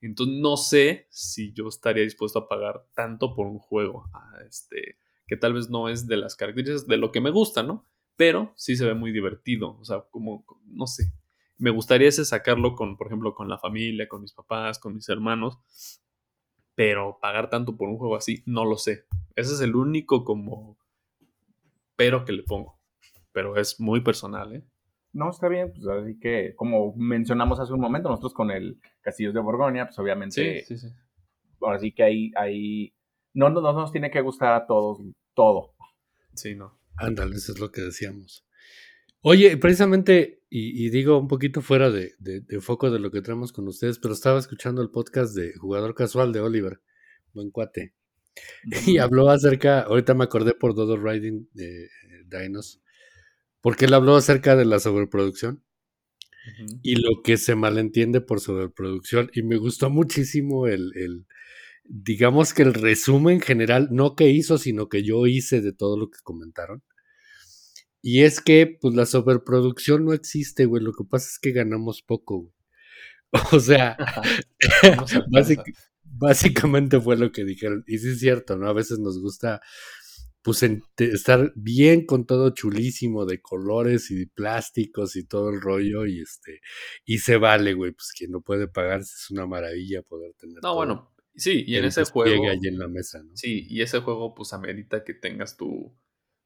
Entonces 0.00 0.36
no 0.40 0.56
sé 0.56 1.06
si 1.10 1.52
yo 1.52 1.68
estaría 1.68 2.02
dispuesto 2.02 2.38
a 2.38 2.48
pagar 2.48 2.86
tanto 2.94 3.34
por 3.34 3.46
un 3.46 3.58
juego. 3.58 4.06
este, 4.48 4.96
que 5.26 5.36
tal 5.36 5.54
vez 5.54 5.68
no 5.68 5.88
es 5.88 6.06
de 6.06 6.16
las 6.16 6.34
características 6.36 6.86
de 6.88 6.96
lo 6.96 7.12
que 7.12 7.20
me 7.20 7.30
gusta, 7.30 7.62
¿no? 7.62 7.86
Pero 8.16 8.52
sí 8.56 8.76
se 8.76 8.84
ve 8.84 8.94
muy 8.94 9.12
divertido. 9.12 9.78
O 9.78 9.84
sea, 9.84 10.04
como, 10.10 10.44
no 10.64 10.86
sé. 10.86 11.12
Me 11.58 11.70
gustaría 11.70 12.08
ese 12.08 12.24
sacarlo 12.24 12.74
con, 12.74 12.96
por 12.96 13.08
ejemplo, 13.08 13.34
con 13.34 13.48
la 13.48 13.58
familia, 13.58 14.08
con 14.08 14.22
mis 14.22 14.32
papás, 14.32 14.78
con 14.78 14.94
mis 14.94 15.08
hermanos. 15.10 15.58
Pero 16.80 17.18
pagar 17.20 17.50
tanto 17.50 17.76
por 17.76 17.90
un 17.90 17.98
juego 17.98 18.16
así, 18.16 18.42
no 18.46 18.64
lo 18.64 18.78
sé. 18.78 19.04
Ese 19.36 19.52
es 19.52 19.60
el 19.60 19.76
único 19.76 20.24
como 20.24 20.78
pero 21.94 22.24
que 22.24 22.32
le 22.32 22.42
pongo. 22.42 22.80
Pero 23.32 23.58
es 23.58 23.78
muy 23.78 24.00
personal, 24.00 24.56
¿eh? 24.56 24.64
No, 25.12 25.28
está 25.28 25.48
bien, 25.48 25.74
pues 25.74 25.86
así 25.86 26.18
que, 26.18 26.54
como 26.56 26.94
mencionamos 26.96 27.60
hace 27.60 27.74
un 27.74 27.80
momento, 27.80 28.08
nosotros 28.08 28.32
con 28.32 28.50
el 28.50 28.80
Castillos 29.02 29.34
de 29.34 29.40
Borgoña, 29.40 29.88
pues 29.88 29.98
obviamente. 29.98 30.62
Sí, 30.62 30.78
sí, 30.78 30.88
sí. 30.88 30.94
Ahora 31.60 31.78
sí 31.80 31.92
que 31.92 32.02
ahí, 32.02 32.30
ahí 32.34 32.94
no, 33.34 33.50
no, 33.50 33.60
nos 33.60 33.92
tiene 33.92 34.10
que 34.10 34.22
gustar 34.22 34.54
a 34.54 34.66
todos 34.66 35.02
todo. 35.34 35.74
Sí, 36.32 36.54
no. 36.54 36.80
Ándale, 36.96 37.36
eso 37.36 37.52
es 37.52 37.60
lo 37.60 37.70
que 37.70 37.82
decíamos. 37.82 38.42
Oye, 39.22 39.56
precisamente, 39.58 40.42
y, 40.48 40.88
digo 40.88 41.18
un 41.18 41.28
poquito 41.28 41.60
fuera 41.60 41.90
de, 41.90 42.14
de, 42.18 42.60
foco 42.60 42.90
de 42.90 42.98
lo 42.98 43.10
que 43.10 43.20
traemos 43.20 43.52
con 43.52 43.68
ustedes, 43.68 43.98
pero 43.98 44.14
estaba 44.14 44.38
escuchando 44.38 44.80
el 44.80 44.90
podcast 44.90 45.34
de 45.34 45.52
Jugador 45.54 45.94
Casual 45.94 46.32
de 46.32 46.40
Oliver, 46.40 46.80
buen 47.34 47.50
cuate, 47.50 47.92
y 48.86 48.98
habló 48.98 49.28
acerca, 49.28 49.82
ahorita 49.82 50.14
me 50.14 50.24
acordé 50.24 50.54
por 50.54 50.74
Dodo 50.74 50.96
Riding 50.96 51.48
de 51.52 51.90
Dinos, 52.28 52.80
porque 53.60 53.84
él 53.84 53.94
habló 53.94 54.16
acerca 54.16 54.56
de 54.56 54.64
la 54.64 54.80
sobreproducción 54.80 55.62
y 56.82 56.96
lo 56.96 57.22
que 57.22 57.36
se 57.36 57.54
malentiende 57.54 58.20
por 58.22 58.40
sobreproducción. 58.40 59.30
Y 59.34 59.42
me 59.42 59.56
gustó 59.56 59.90
muchísimo 59.90 60.66
el, 60.66 60.92
el, 60.96 61.26
digamos 61.84 62.54
que 62.54 62.62
el 62.62 62.72
resumen 62.72 63.40
general, 63.40 63.88
no 63.90 64.14
que 64.14 64.30
hizo, 64.30 64.56
sino 64.56 64.88
que 64.88 65.02
yo 65.02 65.26
hice 65.26 65.60
de 65.60 65.72
todo 65.72 65.98
lo 65.98 66.10
que 66.10 66.18
comentaron. 66.22 66.82
Y 68.02 68.22
es 68.22 68.40
que, 68.40 68.78
pues 68.80 68.94
la 68.94 69.06
sobreproducción 69.06 70.04
no 70.04 70.12
existe, 70.12 70.64
güey. 70.64 70.82
Lo 70.82 70.92
que 70.92 71.04
pasa 71.04 71.26
es 71.28 71.38
que 71.38 71.52
ganamos 71.52 72.02
poco, 72.02 72.40
güey. 72.40 72.54
O 73.52 73.60
sea, 73.60 73.96
básicamente 76.02 77.00
fue 77.00 77.16
lo 77.16 77.30
que 77.30 77.44
dijeron. 77.44 77.84
Y 77.86 77.98
sí 77.98 78.10
es 78.10 78.20
cierto, 78.20 78.56
¿no? 78.56 78.68
A 78.68 78.72
veces 78.72 78.98
nos 78.98 79.20
gusta 79.20 79.60
pues 80.42 80.64
estar 80.96 81.52
bien 81.54 82.06
con 82.06 82.24
todo 82.24 82.50
chulísimo 82.50 83.26
de 83.26 83.42
colores 83.42 84.10
y 84.10 84.24
plásticos 84.26 85.14
y 85.16 85.24
todo 85.24 85.50
el 85.50 85.60
rollo 85.60 86.06
y 86.06 86.22
este 86.22 86.60
y 87.04 87.18
se 87.18 87.36
vale, 87.36 87.74
güey, 87.74 87.92
pues 87.92 88.12
quien 88.16 88.30
no 88.30 88.40
puede 88.40 88.66
pagarse 88.66 89.12
es 89.16 89.30
una 89.30 89.46
maravilla 89.46 90.02
poder 90.02 90.32
tener. 90.34 90.62
No, 90.62 90.74
bueno, 90.74 91.12
sí, 91.36 91.64
y 91.66 91.76
en 91.76 91.84
ese 91.84 92.04
juego 92.04 92.48
ahí 92.48 92.58
en 92.62 92.78
la 92.78 92.88
mesa, 92.88 93.22
¿no? 93.22 93.36
Sí, 93.36 93.66
y 93.68 93.82
ese 93.82 94.00
juego 94.00 94.34
pues 94.34 94.54
amerita 94.54 95.04
que 95.04 95.12
tengas 95.12 95.58
tu, 95.58 95.94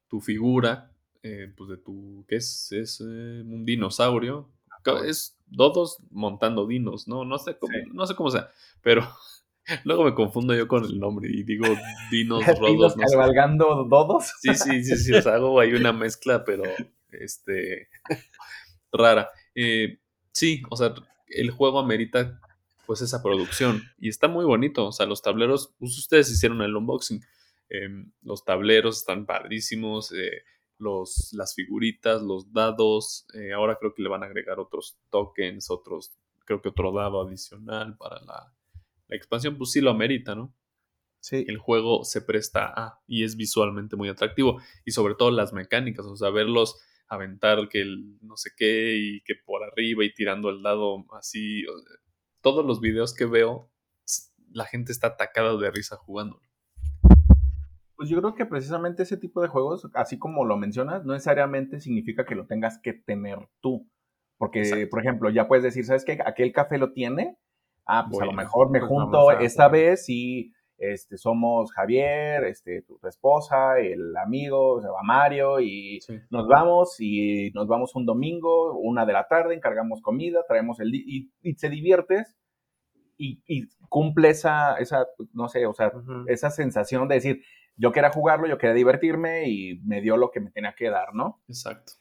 tu 0.09 0.19
figura 0.19 0.94
eh, 1.25 1.53
pues 1.55 1.69
de 1.69 1.77
tu 1.77 2.25
¿qué 2.27 2.37
es? 2.37 2.71
Es 2.71 3.01
eh, 3.01 3.43
un 3.45 3.65
dinosaurio. 3.65 4.49
Es 5.03 5.39
dodos 5.47 5.97
montando 6.11 6.67
dinos, 6.67 7.07
¿no? 7.07 7.25
No 7.25 7.39
sé 7.39 7.57
cómo, 7.57 7.73
no 7.91 8.05
sé 8.05 8.15
cómo 8.15 8.29
sea, 8.29 8.51
pero 8.81 9.07
Luego 9.83 10.03
me 10.03 10.13
confundo 10.13 10.53
yo 10.53 10.67
con 10.67 10.83
el 10.83 10.99
nombre 10.99 11.29
y 11.31 11.43
digo 11.43 11.65
dinos 12.11 12.43
rodos. 12.59 12.95
No 12.97 13.03
cabalgando 13.11 13.85
dodos? 13.89 14.33
Sí, 14.39 14.53
sí, 14.53 14.83
sí, 14.83 14.97
sí, 14.97 15.13
o 15.13 15.21
sea, 15.21 15.35
hago 15.35 15.59
ahí 15.59 15.73
una 15.73 15.93
mezcla, 15.93 16.43
pero 16.43 16.63
este 17.11 17.89
rara. 18.91 19.29
Eh, 19.55 19.99
sí, 20.31 20.61
o 20.69 20.75
sea, 20.75 20.93
el 21.27 21.51
juego 21.51 21.79
amerita 21.79 22.39
pues 22.85 23.01
esa 23.01 23.23
producción 23.23 23.81
y 23.97 24.09
está 24.09 24.27
muy 24.27 24.45
bonito, 24.45 24.85
o 24.85 24.91
sea, 24.91 25.07
los 25.07 25.23
tableros, 25.23 25.73
pues 25.79 25.97
ustedes 25.97 26.29
hicieron 26.29 26.61
el 26.61 26.75
unboxing, 26.75 27.19
em, 27.69 28.11
los 28.21 28.45
tableros 28.45 28.99
están 28.99 29.25
padrísimos, 29.25 30.11
eh, 30.11 30.43
los, 30.77 31.31
las 31.33 31.55
figuritas, 31.55 32.21
los 32.21 32.51
dados, 32.51 33.25
eh, 33.33 33.53
ahora 33.53 33.77
creo 33.79 33.93
que 33.93 34.03
le 34.03 34.09
van 34.09 34.23
a 34.23 34.27
agregar 34.27 34.59
otros 34.59 34.97
tokens, 35.09 35.69
otros, 35.69 36.13
creo 36.45 36.61
que 36.61 36.69
otro 36.69 36.91
dado 36.91 37.21
adicional 37.21 37.97
para 37.97 38.21
la, 38.21 38.53
la 39.07 39.15
expansión 39.15 39.57
pues 39.57 39.71
sí 39.71 39.81
lo 39.81 39.91
amerita, 39.91 40.35
¿no? 40.35 40.53
Sí. 41.19 41.43
El 41.47 41.57
juego 41.57 42.03
se 42.03 42.21
presta 42.21 42.71
a 42.75 43.01
y 43.07 43.23
es 43.23 43.35
visualmente 43.35 43.95
muy 43.95 44.09
atractivo 44.09 44.61
y 44.85 44.91
sobre 44.91 45.15
todo 45.15 45.31
las 45.31 45.53
mecánicas, 45.53 46.05
o 46.05 46.15
sea, 46.15 46.29
verlos 46.29 46.79
aventar 47.07 47.67
que 47.69 47.81
el 47.81 48.17
no 48.21 48.37
sé 48.37 48.51
qué 48.55 48.95
y 48.97 49.21
que 49.21 49.35
por 49.35 49.63
arriba 49.63 50.03
y 50.03 50.13
tirando 50.13 50.49
el 50.49 50.61
dado 50.61 51.05
así, 51.13 51.63
todos 52.41 52.65
los 52.65 52.79
videos 52.79 53.13
que 53.13 53.25
veo 53.25 53.71
la 54.51 54.65
gente 54.65 54.91
está 54.91 55.07
atacada 55.07 55.57
de 55.57 55.69
risa 55.69 55.97
jugando. 55.97 56.39
Pues 57.97 58.09
yo 58.09 58.19
creo 58.19 58.35
que 58.35 58.45
precisamente 58.45 59.03
ese 59.03 59.17
tipo 59.17 59.41
de 59.41 59.47
juegos, 59.47 59.89
así 59.93 60.17
como 60.17 60.45
lo 60.45 60.57
mencionas, 60.57 61.05
no 61.05 61.13
necesariamente 61.13 61.79
significa 61.79 62.25
que 62.25 62.35
lo 62.35 62.45
tengas 62.45 62.79
que 62.79 62.93
tener 62.93 63.39
tú. 63.61 63.87
Porque, 64.37 64.87
por 64.91 64.99
ejemplo, 64.99 65.29
ya 65.29 65.47
puedes 65.47 65.63
decir, 65.63 65.85
¿sabes 65.85 66.03
qué? 66.03 66.19
Aquel 66.25 66.51
café 66.51 66.77
lo 66.77 66.91
tiene, 66.91 67.37
ah, 67.85 68.05
pues 68.09 68.21
a 68.21 68.25
lo 68.25 68.33
mejor 68.33 68.69
me 68.69 68.79
pues 68.79 68.89
junto 68.89 69.31
esta 69.31 69.69
vez 69.69 70.09
y 70.09 70.51
este, 70.77 71.17
somos 71.17 71.71
Javier, 71.71 72.43
este, 72.43 72.81
tu, 72.81 72.99
esposa, 73.07 73.79
el 73.79 74.15
amigo, 74.17 74.81
se 74.81 74.89
va 74.89 75.01
Mario, 75.03 75.61
y 75.61 75.99
nos 76.29 76.47
vamos, 76.47 76.97
y 76.99 77.51
nos 77.51 77.67
vamos 77.67 77.95
un 77.95 78.05
domingo, 78.05 78.77
una 78.77 79.05
de 79.05 79.13
la 79.13 79.27
tarde, 79.27 79.55
encargamos 79.55 80.01
comida, 80.01 80.41
traemos 80.47 80.79
el, 80.81 80.93
y, 80.93 81.31
y 81.41 81.55
te 81.55 81.69
diviertes, 81.69 82.35
y, 83.17 83.41
y, 83.47 83.69
cumple 83.87 84.29
esa, 84.29 84.75
esa, 84.75 85.07
no 85.31 85.47
sé, 85.47 85.65
o 85.65 85.73
sea, 85.73 85.93
esa 86.27 86.49
sensación 86.49 87.07
de 87.07 87.15
decir, 87.15 87.41
yo 87.77 87.91
quería 87.91 88.11
jugarlo, 88.11 88.47
yo 88.47 88.57
quería 88.57 88.75
divertirme, 88.75 89.49
y 89.49 89.79
me 89.85 90.01
dio 90.01 90.17
lo 90.17 90.31
que 90.31 90.39
me 90.39 90.51
tenía 90.51 90.73
que 90.75 90.89
dar, 90.89 91.13
¿no? 91.13 91.41
Exacto. 91.47 91.93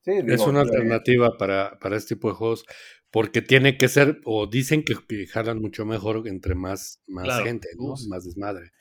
Sí, 0.00 0.12
es 0.26 0.40
una 0.40 0.60
alternativa 0.60 1.36
para, 1.36 1.78
para 1.80 1.96
este 1.96 2.14
tipo 2.14 2.28
de 2.28 2.34
juegos 2.34 2.64
porque 3.10 3.40
tiene 3.42 3.78
que 3.78 3.88
ser, 3.88 4.20
o 4.24 4.46
dicen 4.46 4.84
que, 4.84 5.26
jalan 5.26 5.60
mucho 5.60 5.86
mejor 5.86 6.28
entre 6.28 6.54
más, 6.54 7.02
más 7.06 7.42
gente, 7.42 7.68
¿no? 7.76 7.94
Más 8.08 8.24
desmadre. 8.24 8.72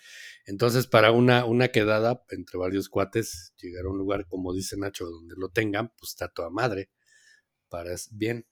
Entonces, 0.45 0.87
para 0.87 1.11
una, 1.11 1.45
una 1.45 1.69
quedada 1.69 2.23
entre 2.29 2.57
varios 2.57 2.89
cuates, 2.89 3.53
llegar 3.57 3.85
a 3.85 3.89
un 3.89 3.97
lugar, 3.97 4.27
como 4.27 4.53
dice 4.53 4.77
Nacho, 4.77 5.05
donde 5.05 5.35
lo 5.37 5.49
tengan, 5.49 5.89
pues 5.97 6.11
está 6.11 6.27
toda 6.27 6.49
madre. 6.49 6.89
Para 7.69 7.91
bien. 8.11 8.45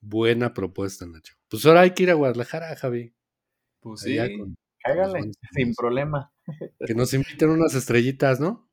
Buena 0.00 0.52
propuesta, 0.52 1.06
Nacho. 1.06 1.34
Pues 1.48 1.64
ahora 1.64 1.82
hay 1.82 1.92
que 1.92 2.02
ir 2.04 2.10
a 2.10 2.14
Guadalajara, 2.14 2.74
Javi. 2.74 3.14
Pues 3.80 4.00
sí. 4.00 4.16
Cáigale, 4.80 5.30
sin 5.52 5.74
problema. 5.74 6.31
Que 6.86 6.94
nos 6.94 7.12
inviten 7.14 7.50
unas 7.50 7.74
estrellitas, 7.74 8.40
¿no? 8.40 8.68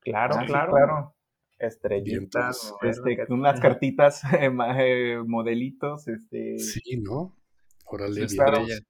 Claro, 0.00 0.34
Ah, 0.36 0.40
sí, 0.42 0.46
claro. 0.46 0.72
claro. 0.72 1.14
Estrellitas. 1.58 2.74
Este, 2.82 3.18
unas 3.28 3.60
cartitas, 3.60 4.22
eh, 4.32 4.50
eh, 4.78 5.18
modelitos, 5.26 6.08
este, 6.08 6.58
Sí, 6.58 6.96
¿no? 7.02 7.36
Órale, 7.84 8.14
Sí, 8.14 8.20
bien. 8.20 8.28
claro. 8.36 8.58
estrella. 8.58 8.80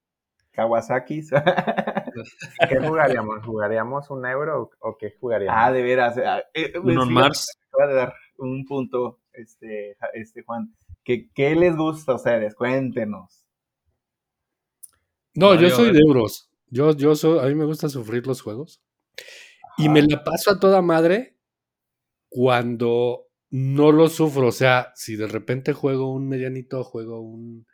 Kawasakis. 0.53 1.31
¿Qué 2.69 2.77
jugaríamos? 2.81 3.45
¿Jugaríamos 3.45 4.11
un 4.11 4.27
euro 4.27 4.71
o, 4.81 4.97
qué 4.99 5.15
jugaríamos? 5.19 5.57
ah, 5.61 5.73
de 5.73 5.83
veras. 5.83 6.19
ah, 6.19 6.43
eh, 6.55 6.73
Uno 6.79 7.03
en 7.03 7.09
fíjate, 7.09 7.13
Mars. 7.13 7.59
acaba 7.73 7.89
de 7.91 7.95
dar 7.97 8.15
un 8.39 8.65
punto, 8.67 9.21
este, 9.33 9.97
este 10.15 10.43
Juan. 10.43 10.75
¿Qué, 11.05 11.31
¿Qué 11.35 11.55
les 11.55 11.77
gusta 11.77 12.13
a 12.13 12.15
ustedes? 12.17 12.55
Cuéntenos. 12.55 13.45
No, 15.35 15.55
yo 15.55 15.61
Mario, 15.63 15.67
a 15.69 15.71
soy 15.77 15.93
de 15.93 16.01
euros. 16.01 16.50
Yo, 16.71 16.93
yo 16.97 17.15
soy, 17.17 17.39
a 17.41 17.49
mí 17.49 17.55
me 17.55 17.65
gusta 17.65 17.89
sufrir 17.89 18.27
los 18.27 18.41
juegos. 18.43 18.81
Y 19.79 19.89
me 19.89 20.03
la 20.03 20.25
paso 20.25 20.53
a 20.53 20.61
toda 20.61 20.83
madre 20.83 21.37
cuando 22.29 23.29
no 23.51 23.93
lo 23.93 24.09
sufro. 24.09 24.49
O 24.49 24.53
sea, 24.53 24.93
si 24.97 25.17
de 25.17 25.27
repente 25.29 25.73
juego 25.73 26.13
un 26.13 26.29
medianito, 26.29 26.85
juego 26.85 27.21
un, 27.23 27.67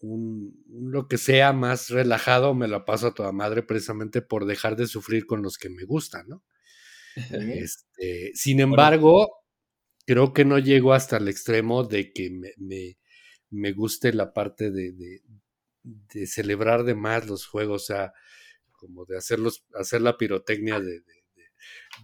un, 0.00 0.64
un 0.70 0.92
lo 0.92 1.08
que 1.08 1.18
sea 1.18 1.52
más 1.52 1.90
relajado, 1.90 2.54
me 2.54 2.68
la 2.68 2.84
paso 2.84 3.08
a 3.08 3.14
toda 3.14 3.32
madre 3.32 3.62
precisamente 3.62 4.22
por 4.22 4.46
dejar 4.46 4.76
de 4.76 4.86
sufrir 4.86 5.26
con 5.26 5.42
los 5.42 5.58
que 5.58 5.70
me 5.70 5.84
gustan, 5.84 6.28
¿no? 6.28 6.44
Este, 7.28 8.32
sin 8.34 8.60
embargo, 8.60 9.28
creo 10.06 10.32
que 10.32 10.44
no 10.44 10.58
llego 10.58 10.94
hasta 10.94 11.18
el 11.18 11.28
extremo 11.28 11.84
de 11.84 12.12
que 12.12 12.30
me, 12.30 12.50
me- 12.58 12.98
me 13.50 13.72
guste 13.72 14.12
la 14.14 14.32
parte 14.34 14.70
de, 14.72 14.92
de- 14.92 15.22
de 16.14 16.26
celebrar 16.26 16.84
de 16.84 16.94
más 16.94 17.26
los 17.28 17.46
juegos, 17.46 17.84
o 17.84 17.86
sea, 17.86 18.12
como 18.72 19.04
de 19.06 19.16
hacerlos, 19.18 19.64
hacer 19.74 20.02
la 20.02 20.16
pirotecnia 20.18 20.80
de, 20.80 20.86
de- 20.86 21.00
de- 21.00 21.04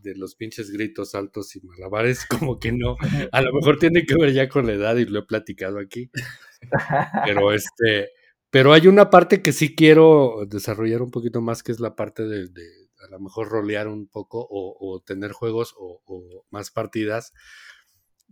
de 0.02 0.16
los 0.16 0.34
pinches 0.36 0.70
gritos 0.70 1.14
altos 1.14 1.54
y 1.56 1.60
malabares, 1.62 2.26
como 2.46 2.58
que 2.58 2.72
no. 2.72 2.96
A 3.32 3.42
lo 3.42 3.52
mejor 3.54 3.78
tiene 3.78 4.04
que 4.06 4.16
ver 4.16 4.32
ya 4.32 4.48
con 4.48 4.66
la 4.66 4.74
edad 4.74 4.96
y 4.96 5.06
lo 5.06 5.20
he 5.20 5.26
platicado 5.26 5.78
aquí. 5.78 6.10
Pero 7.24 7.52
este, 7.52 8.10
pero 8.50 8.72
hay 8.72 8.86
una 8.86 9.10
parte 9.10 9.42
que 9.42 9.52
sí 9.52 9.74
quiero 9.74 10.44
desarrollar 10.46 11.02
un 11.02 11.10
poquito 11.10 11.40
más, 11.40 11.62
que 11.62 11.72
es 11.72 11.80
la 11.80 11.96
parte 11.96 12.24
de, 12.26 12.48
de 12.48 12.62
a 13.06 13.10
lo 13.10 13.20
mejor 13.20 13.48
rolear 13.48 13.88
un 13.88 14.06
poco 14.08 14.40
o, 14.48 14.76
o 14.80 15.00
tener 15.00 15.32
juegos 15.32 15.74
o, 15.78 16.00
o 16.06 16.46
más 16.50 16.70
partidas 16.70 17.32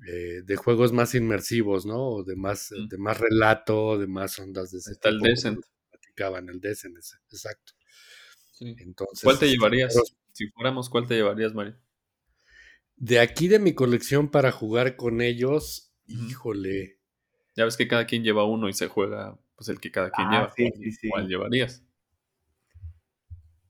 eh, 0.09 0.43
de 0.45 0.57
juegos 0.57 0.93
más 0.93 1.15
inmersivos, 1.15 1.87
¿no? 1.87 2.01
O 2.09 2.25
de 2.25 2.37
más, 2.37 2.71
Mm. 2.73 2.89
de 2.89 2.99
más 2.99 3.19
relato, 3.21 3.99
de 3.99 4.07
más 4.07 4.39
ondas 4.39 4.71
de 4.73 4.79
ese 4.79 4.93
Está 4.93 5.09
el 5.11 5.17
tipo, 5.17 5.25
como 5.25 5.31
Descent. 5.35 5.61
platicaban, 5.91 6.49
el 6.49 6.61
Descent, 6.61 6.97
exacto. 7.31 7.73
Sí. 8.53 8.75
Entonces, 8.79 9.23
¿Cuál 9.25 9.39
te 9.39 9.47
este, 9.47 9.57
llevarías? 9.57 9.93
pero 9.95 10.05
Si 10.33 10.49
fuéramos, 10.49 10.89
¿cuál 10.91 11.07
te 11.07 11.15
llevarías, 11.15 11.55
Mario? 11.55 11.77
de 12.97 13.19
aquí 13.21 13.49
de 13.49 13.59
mi 13.59 13.75
colección 13.75 14.31
para 14.31 14.53
jugar 14.53 14.97
con 14.97 15.21
ellos, 15.21 15.93
híjole. 16.07 16.99
Ya 17.57 17.65
ves 17.65 17.77
que 17.77 17.89
cada 17.89 18.07
quien 18.07 18.23
lleva 18.23 18.45
uno 18.47 18.69
y 18.69 18.73
se 18.75 18.87
juega 18.89 19.39
pues 19.57 19.69
el 19.69 19.81
que 19.81 19.91
cada 19.91 20.11
quien 20.11 20.29
Ah, 20.29 20.31
lleva. 20.33 20.53
sí, 20.57 20.71
¿Cuál- 20.71 20.83
sí, 20.85 20.93
sí. 20.93 21.09
¿Cuál 21.09 21.29
llevarías? 21.29 21.85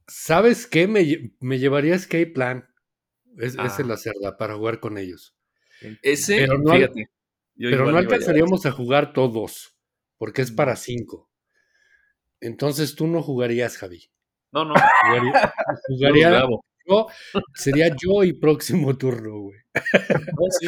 ¿Sabes 0.07 0.67
qué? 0.67 0.87
Me, 0.87 1.33
me 1.41 1.59
llevaría 1.59 1.95
Escape 1.95 2.27
Plan. 2.27 2.69
Es, 3.39 3.57
Ah. 3.59 3.67
Ese 3.67 3.85
la 3.85 3.97
cerda 3.97 4.37
para 4.37 4.57
jugar 4.57 4.81
con 4.81 4.99
ellos. 4.99 5.35
Ese, 6.03 6.37
Pero 6.39 6.59
no 6.59 6.73
fíjate. 6.73 7.09
yo 7.55 7.71
Pero 7.71 7.83
igual 7.89 7.93
no 7.93 7.99
a 7.99 8.01
alcanzaríamos 8.01 8.67
a 8.67 8.73
jugar 8.73 9.13
todos, 9.13 9.77
porque 10.19 10.43
es 10.43 10.51
para 10.51 10.77
cinco. 10.77 11.31
Entonces 12.41 12.95
tú 12.95 13.07
no 13.07 13.23
jugarías, 13.23 13.77
Javi. 13.77 14.11
No, 14.53 14.65
no, 14.65 14.75
Jugaría, 14.75 15.33
yo 15.33 15.51
jugaría 15.97 16.47
sería 17.55 17.89
yo 17.97 18.25
y 18.25 18.33
próximo 18.33 18.97
turno, 18.97 19.39
güey. 19.41 19.59
No, 19.75 20.47
sí. 20.51 20.67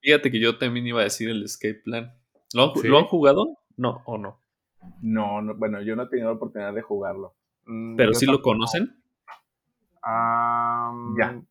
Fíjate 0.00 0.30
que 0.30 0.40
yo 0.40 0.56
también 0.56 0.86
iba 0.86 1.00
a 1.00 1.04
decir 1.04 1.28
el 1.28 1.42
Escape 1.44 1.82
Plan. 1.84 2.14
¿Lo. 2.54 2.72
¿lo 2.74 2.98
han 2.98 3.04
jugado? 3.04 3.58
No, 3.76 4.02
o 4.06 4.16
no. 4.16 4.40
No, 5.02 5.42
no, 5.42 5.54
bueno, 5.54 5.82
yo 5.82 5.94
no 5.94 6.04
he 6.04 6.08
tenido 6.08 6.28
la 6.30 6.36
oportunidad 6.36 6.72
de 6.72 6.82
jugarlo. 6.82 7.34
Mm, 7.66 7.96
Pero 7.96 8.12
yo 8.12 8.18
sí 8.18 8.26
lo 8.26 8.40
conocen. 8.40 8.96
Am, 10.02 11.16
Ya. 11.18 11.42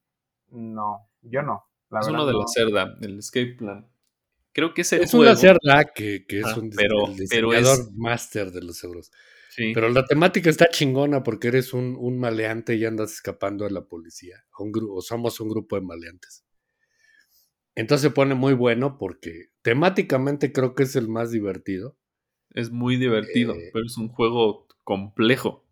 No, 0.52 1.08
yo 1.22 1.44
no. 1.44 1.69
La 1.90 1.99
es 2.02 2.06
verdad 2.07 2.22
uno 2.22 2.26
de 2.28 2.34
no. 2.34 2.40
la 2.40 2.48
cerda, 2.48 2.98
el 3.02 3.20
Escape 3.20 3.56
Plan. 3.57 3.88
Creo 4.52 4.74
que 4.74 4.82
ese 4.82 5.02
Es 5.03 5.11
juego. 5.11 5.26
una 5.28 5.36
cerda 5.36 5.86
que, 5.95 6.26
que 6.28 6.40
es 6.40 6.45
Ajá, 6.45 6.60
un 6.60 6.70
pero- 6.72 7.07
el 7.07 7.28
pero 7.30 7.49
diseñador 7.52 7.80
es- 7.80 7.91
máster 7.94 8.52
de 8.52 8.61
los 8.61 8.84
euros. 8.84 9.11
Sí. 9.52 9.72
Pero 9.74 9.90
la 9.90 10.06
temática 10.06 10.49
está 10.49 10.68
chingona 10.70 11.24
porque 11.24 11.48
eres 11.49 11.74
un, 11.74 11.95
un 11.99 12.18
maleante 12.20 12.76
y 12.76 12.86
andas 12.86 13.11
escapando 13.14 13.66
de 13.66 13.72
la 13.72 13.82
policía. 13.86 14.45
Un 14.60 14.72
gru- 14.72 14.90
o 14.95 15.02
somos 15.02 15.40
un 15.40 15.49
grupo 15.49 15.76
de 15.76 15.82
maleantes. 15.82 16.45
Entonces 17.76 18.03
se 18.03 18.11
pone 18.14 18.36
muy 18.36 18.53
bueno 18.53 18.98
porque 18.98 19.48
temáticamente 19.61 20.52
creo 20.52 20.76
que 20.76 20.84
es 20.84 20.95
el 20.95 21.07
más 21.07 21.32
divertido. 21.32 21.98
Es 22.53 22.72
muy 22.72 22.98
divertido, 22.98 23.53
Eh, 23.56 23.70
pero 23.74 23.86
es 23.86 23.98
un 23.98 24.10
juego 24.10 24.68
complejo. 24.84 25.66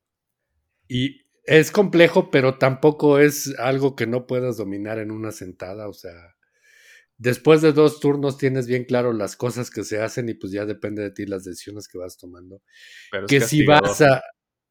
Y 0.87 1.26
es 1.47 1.71
complejo, 1.71 2.31
pero 2.31 2.57
tampoco 2.59 3.19
es 3.19 3.55
algo 3.59 3.95
que 3.95 4.07
no 4.07 4.27
puedas 4.27 4.57
dominar 4.57 4.99
en 4.99 5.11
una 5.11 5.31
sentada. 5.31 5.87
O 5.89 5.93
sea, 5.93 6.35
después 7.17 7.61
de 7.61 7.73
dos 7.73 7.99
turnos 7.99 8.37
tienes 8.37 8.67
bien 8.67 8.85
claro 8.85 9.13
las 9.13 9.35
cosas 9.35 9.69
que 9.71 9.83
se 9.83 10.01
hacen 10.01 10.29
y 10.29 10.33
pues 10.35 10.51
ya 10.53 10.65
depende 10.65 11.03
de 11.03 11.11
ti 11.11 11.25
las 11.25 11.43
decisiones 11.45 11.87
que 11.87 11.97
vas 11.97 12.17
tomando. 12.17 12.61
Pero 13.11 13.27
que 13.27 13.41
si 13.41 13.63
vas 13.63 14.01
a, 14.01 14.21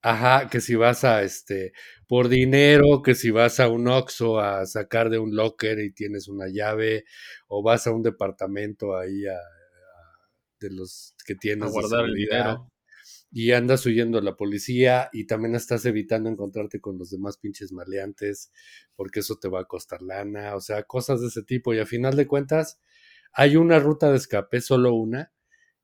ajá, 0.03 0.49
que 0.51 0.61
si 0.61 0.75
vas 0.77 1.05
a, 1.05 1.23
este, 1.23 1.73
por 2.09 2.29
dinero, 2.29 3.03
que 3.03 3.15
si 3.15 3.31
vas 3.31 3.61
a 3.61 3.69
un 3.69 3.89
Oxxo 3.89 4.41
a 4.41 4.67
sacar 4.67 5.11
de 5.11 5.19
un 5.19 5.35
locker 5.37 5.81
y 5.81 5.93
tienes 5.93 6.29
una 6.29 6.49
llave, 6.49 7.05
o 7.49 7.63
vas 7.63 7.87
a 7.87 7.93
un 7.93 8.03
departamento 8.03 8.97
ahí 8.99 9.27
a, 9.27 9.35
a- 9.35 9.39
de 10.61 10.71
los 10.71 11.15
que 11.27 11.35
tienes 11.35 11.69
a 11.69 11.71
guardar 11.71 12.05
el 12.07 12.15
dinero. 12.15 12.71
Y 13.31 13.53
andas 13.53 13.85
huyendo 13.87 14.19
de 14.19 14.25
la 14.25 14.37
policía 14.37 15.11
y 15.13 15.27
también 15.27 15.55
estás 15.55 15.85
evitando 15.87 16.29
encontrarte 16.31 16.81
con 16.81 16.99
los 16.99 17.11
demás 17.11 17.39
pinches 17.39 17.73
maleantes 17.73 18.53
porque 18.95 19.21
eso 19.21 19.37
te 19.39 19.49
va 19.49 19.61
a 19.61 19.65
costar 19.67 20.03
lana, 20.03 20.55
o 20.57 20.61
sea, 20.61 20.85
cosas 20.85 21.21
de 21.21 21.29
ese 21.29 21.43
tipo 21.43 21.75
y 21.75 21.79
a 21.81 21.87
final 21.87 22.17
de 22.17 22.27
cuentas 22.27 22.79
hay 23.33 23.57
una 23.57 23.79
ruta 23.79 24.11
de 24.11 24.17
escape, 24.17 24.61
solo 24.63 24.95
una, 24.95 25.33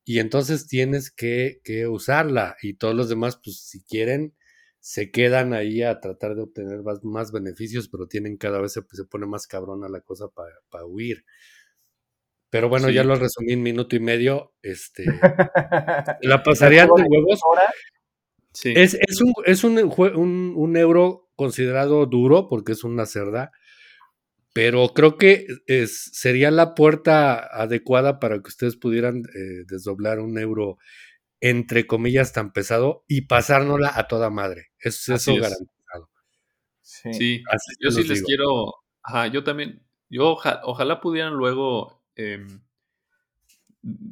y 0.04 0.18
entonces 0.20 0.66
tienes 0.66 1.10
que, 1.10 1.60
que 1.64 1.86
usarla 1.86 2.56
y 2.62 2.74
todos 2.74 2.94
los 2.94 3.08
demás, 3.08 3.38
pues 3.42 3.60
si 3.60 3.82
quieren, 3.84 4.34
se 4.80 5.10
quedan 5.12 5.52
ahí 5.54 5.82
a 5.82 6.00
tratar 6.00 6.34
de 6.34 6.42
obtener 6.42 6.82
más, 6.82 7.04
más 7.04 7.30
beneficios, 7.32 7.88
pero 7.88 8.08
tienen 8.08 8.36
cada 8.36 8.60
vez 8.60 8.72
se, 8.72 8.82
se 8.92 9.04
pone 9.04 9.26
más 9.26 9.46
cabrona 9.46 9.88
la 9.88 10.00
cosa 10.00 10.28
para 10.28 10.86
huir. 10.86 11.24
Pero 12.52 12.68
bueno, 12.68 12.88
Sí. 12.88 12.94
ya 12.94 13.02
lo 13.02 13.16
resumí 13.16 13.54
en 13.54 13.62
minuto 13.62 13.96
y 13.96 14.00
medio. 14.00 14.52
Este, 14.62 15.06
la 16.22 16.42
pasarían 16.44 16.86
de 16.94 17.02
huevos. 17.08 17.40
Sí. 18.52 18.74
Es, 18.76 18.92
es, 18.94 19.22
un, 19.22 19.32
es 19.46 19.64
un, 19.64 19.78
jue- 19.90 20.14
un, 20.14 20.52
un 20.54 20.76
euro 20.76 21.30
considerado 21.34 22.04
duro 22.04 22.48
porque 22.50 22.72
es 22.72 22.84
una 22.84 23.06
cerda, 23.06 23.50
pero 24.52 24.88
creo 24.94 25.16
que 25.16 25.46
es, 25.66 26.10
sería 26.12 26.50
la 26.50 26.74
puerta 26.74 27.38
adecuada 27.38 28.20
para 28.20 28.36
que 28.42 28.48
ustedes 28.48 28.76
pudieran 28.76 29.22
eh, 29.34 29.64
desdoblar 29.66 30.20
un 30.20 30.38
euro 30.38 30.76
entre 31.40 31.86
comillas 31.86 32.34
tan 32.34 32.52
pesado 32.52 33.04
y 33.08 33.22
pasárnosla 33.22 33.92
a 33.96 34.08
toda 34.08 34.28
madre. 34.28 34.66
Es 34.78 35.08
Así 35.08 35.12
eso 35.14 35.32
es. 35.32 35.40
garantizado. 35.40 36.10
Sí. 36.82 37.14
Sí, 37.14 37.42
Así 37.50 37.72
yo 37.80 37.90
sí 37.90 38.04
les 38.04 38.18
digo. 38.18 38.26
quiero. 38.26 38.74
Ajá, 39.02 39.28
yo 39.28 39.42
también. 39.42 39.82
Yo 40.10 40.32
oja- 40.32 40.60
ojalá 40.64 41.00
pudieran 41.00 41.32
luego. 41.32 42.01
Em, 42.16 42.60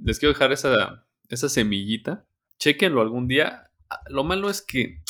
les 0.05 0.19
quiero 0.19 0.33
dejar 0.33 0.53
esa, 0.53 1.49
semillita. 1.49 2.27
Chequenlo 2.59 3.01
algún 3.01 3.29
día. 3.29 3.71
Ah, 3.89 4.01
Lo 4.09 4.25
malo 4.25 4.51
es 4.51 4.63
que, 4.63 5.03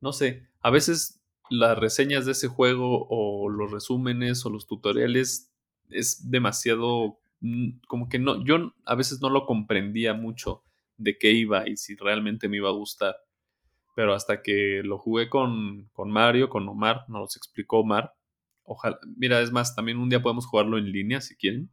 no 0.00 0.12
sé, 0.12 0.46
a 0.60 0.70
veces 0.70 1.20
las 1.50 1.78
reseñas 1.78 2.26
de 2.26 2.32
ese 2.32 2.48
juego 2.48 3.06
o 3.08 3.48
los 3.48 3.70
resúmenes 3.70 4.44
o 4.46 4.50
los 4.50 4.66
tutoriales 4.66 5.52
es 5.90 6.30
demasiado. 6.30 7.18
mm, 7.40 7.80
Como 7.88 8.08
que 8.08 8.18
no. 8.18 8.44
Yo 8.44 8.72
a 8.84 8.94
veces 8.94 9.20
no 9.20 9.30
lo 9.30 9.46
comprendía 9.46 10.14
mucho 10.14 10.62
de 10.98 11.18
qué 11.18 11.32
iba 11.32 11.68
y 11.68 11.76
si 11.76 11.96
realmente 11.96 12.48
me 12.48 12.56
iba 12.58 12.68
a 12.68 12.72
gustar. 12.72 13.16
Pero 13.94 14.14
hasta 14.14 14.42
que 14.42 14.82
lo 14.84 14.98
jugué 14.98 15.28
con, 15.30 15.88
con 15.92 16.10
Mario, 16.10 16.48
con 16.50 16.68
Omar, 16.68 17.04
nos 17.08 17.36
explicó 17.36 17.78
Omar. 17.80 18.14
Ojalá, 18.64 18.98
mira, 19.16 19.40
es 19.40 19.52
más, 19.52 19.74
también 19.74 19.98
un 19.98 20.08
día 20.10 20.22
podemos 20.22 20.46
jugarlo 20.46 20.78
en 20.78 20.90
línea 20.92 21.20
si 21.20 21.36
quieren. 21.36 21.70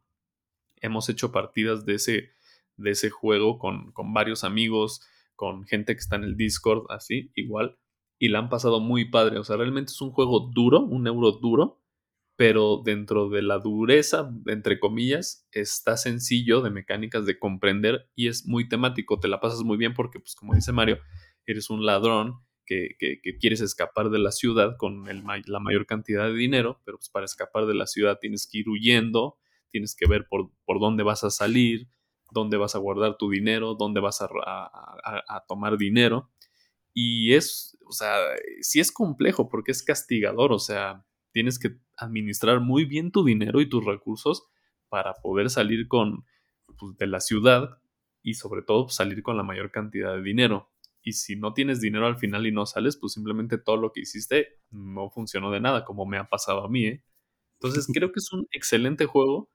Hemos 0.84 1.08
hecho 1.08 1.32
partidas 1.32 1.84
de 1.86 1.94
ese, 1.94 2.30
de 2.76 2.90
ese 2.90 3.10
juego 3.10 3.58
con, 3.58 3.92
con 3.92 4.12
varios 4.12 4.44
amigos, 4.44 5.00
con 5.34 5.64
gente 5.64 5.94
que 5.94 6.00
está 6.00 6.16
en 6.16 6.24
el 6.24 6.36
Discord, 6.36 6.86
así, 6.90 7.30
igual. 7.34 7.78
Y 8.18 8.28
la 8.28 8.38
han 8.38 8.48
pasado 8.48 8.80
muy 8.80 9.06
padre. 9.06 9.38
O 9.38 9.44
sea, 9.44 9.56
realmente 9.56 9.92
es 9.92 10.00
un 10.00 10.10
juego 10.10 10.50
duro, 10.52 10.80
un 10.80 11.06
euro 11.06 11.32
duro, 11.32 11.80
pero 12.36 12.82
dentro 12.84 13.28
de 13.28 13.42
la 13.42 13.58
dureza, 13.58 14.30
entre 14.46 14.78
comillas, 14.80 15.48
está 15.52 15.96
sencillo 15.96 16.60
de 16.60 16.70
mecánicas 16.70 17.26
de 17.26 17.38
comprender 17.38 18.10
y 18.14 18.28
es 18.28 18.46
muy 18.46 18.68
temático. 18.68 19.20
Te 19.20 19.28
la 19.28 19.40
pasas 19.40 19.62
muy 19.62 19.76
bien 19.76 19.94
porque, 19.94 20.18
pues, 20.20 20.34
como 20.34 20.54
dice 20.54 20.72
Mario, 20.72 20.98
eres 21.46 21.70
un 21.70 21.84
ladrón 21.86 22.40
que, 22.66 22.96
quieres 23.40 23.60
escapar 23.60 24.10
de 24.10 24.18
la 24.18 24.32
ciudad 24.32 24.76
con 24.78 25.04
la 25.04 25.60
mayor 25.60 25.86
cantidad 25.86 26.26
de 26.26 26.34
dinero, 26.34 26.80
pero 26.84 26.98
pues 26.98 27.08
para 27.10 27.26
escapar 27.26 27.66
de 27.66 27.74
la 27.74 27.86
ciudad 27.86 28.18
tienes 28.20 28.48
que 28.50 28.58
ir 28.58 28.68
huyendo, 28.68 29.36
tienes 29.74 29.96
que 29.96 30.06
ver 30.06 30.28
por, 30.30 30.52
por 30.64 30.78
dónde 30.78 31.02
vas 31.02 31.24
a 31.24 31.30
salir, 31.30 31.88
dónde 32.30 32.58
vas 32.58 32.76
a 32.76 32.78
guardar 32.78 33.16
tu 33.16 33.28
dinero, 33.28 33.74
dónde 33.74 33.98
vas 33.98 34.20
a, 34.22 34.28
a 34.28 35.44
tomar 35.48 35.76
dinero. 35.76 36.30
Y 36.92 37.34
es, 37.34 37.76
o 37.88 37.90
sea, 37.90 38.14
sí 38.60 38.78
es 38.78 38.92
complejo 38.92 39.48
porque 39.48 39.72
es 39.72 39.82
castigador, 39.82 40.52
o 40.52 40.60
sea, 40.60 41.04
tienes 41.32 41.58
que 41.58 41.76
administrar 41.96 42.60
muy 42.60 42.84
bien 42.84 43.10
tu 43.10 43.24
dinero 43.24 43.60
y 43.60 43.68
tus 43.68 43.84
recursos 43.84 44.46
para 44.88 45.14
poder 45.14 45.50
salir 45.50 45.88
con 45.88 46.24
pues, 46.78 46.96
de 46.96 47.08
la 47.08 47.18
ciudad 47.18 47.80
y 48.22 48.34
sobre 48.34 48.62
todo 48.62 48.88
salir 48.90 49.24
con 49.24 49.36
la 49.36 49.42
mayor 49.42 49.72
cantidad 49.72 50.14
de 50.14 50.22
dinero. 50.22 50.70
Y 51.02 51.14
si 51.14 51.34
no 51.34 51.52
tienes 51.52 51.80
dinero 51.80 52.06
al 52.06 52.16
final 52.16 52.46
y 52.46 52.52
no 52.52 52.64
sales, 52.64 52.96
pues 52.96 53.14
simplemente 53.14 53.58
todo 53.58 53.76
lo 53.76 53.90
que 53.90 54.02
hiciste 54.02 54.60
no 54.70 55.10
funcionó 55.10 55.50
de 55.50 55.60
nada, 55.60 55.84
como 55.84 56.06
me 56.06 56.16
ha 56.16 56.28
pasado 56.28 56.64
a 56.64 56.68
mí. 56.68 56.86
¿eh? 56.86 57.04
Entonces 57.60 57.88
creo 57.92 58.12
que 58.12 58.20
es 58.20 58.32
un 58.32 58.46
excelente 58.52 59.06
juego 59.06 59.50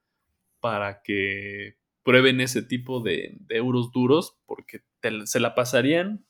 para 0.60 1.02
que 1.02 1.78
prueben 2.04 2.42
ese 2.42 2.62
tipo 2.62 3.02
de, 3.02 3.38
euros 3.50 3.92
duros, 3.92 4.40
porque 4.46 4.82
se 5.26 5.40
la 5.40 5.56
pasarían 5.56 6.26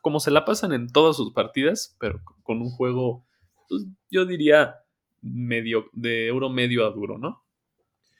como 0.00 0.20
se 0.20 0.30
la 0.30 0.44
pasan 0.44 0.72
en 0.72 0.88
todas 0.88 1.16
sus 1.16 1.32
partidas, 1.32 1.96
pero 1.98 2.20
con 2.42 2.60
un 2.60 2.70
juego, 2.70 3.26
pues, 3.68 3.84
yo 4.10 4.26
diría 4.26 4.76
medio 5.20 5.88
de 5.92 6.26
euro 6.26 6.50
medio 6.50 6.86
a 6.86 6.90
duro, 6.90 7.18
¿no? 7.18 7.44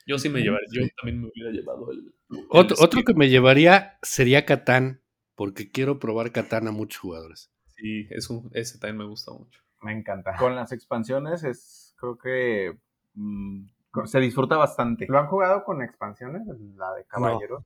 Yo 0.06 0.18
sí 0.18 0.28
me 0.28 0.40
llevaría, 0.40 0.68
yo 0.72 0.82
también 0.96 1.20
me 1.20 1.28
hubiera 1.28 1.50
llevado 1.50 1.90
el. 1.92 2.12
otro, 2.48 2.76
otro 2.80 3.02
que 3.04 3.14
me 3.14 3.28
llevaría 3.28 3.98
sería 4.02 4.46
Catán, 4.46 5.00
porque 5.34 5.70
quiero 5.70 5.98
probar 5.98 6.32
Catán 6.32 6.66
a 6.66 6.72
muchos 6.72 7.00
jugadores. 7.00 7.52
Sí, 7.76 8.06
es 8.10 8.28
un, 8.30 8.50
ese 8.52 8.78
también 8.78 8.98
me 8.98 9.04
gusta 9.04 9.32
mucho. 9.32 9.60
Me 9.80 9.92
encanta. 9.92 10.36
Con 10.36 10.56
las 10.56 10.72
expansiones 10.72 11.44
es, 11.44 11.94
creo 11.98 12.18
que 12.18 12.76
mm, 13.14 13.66
se 14.04 14.20
disfruta 14.20 14.56
bastante. 14.56 15.06
¿Lo 15.08 15.18
han 15.18 15.26
jugado 15.26 15.64
con 15.64 15.82
expansiones? 15.82 16.42
La 16.76 16.94
de 16.94 17.04
caballeros. 17.04 17.64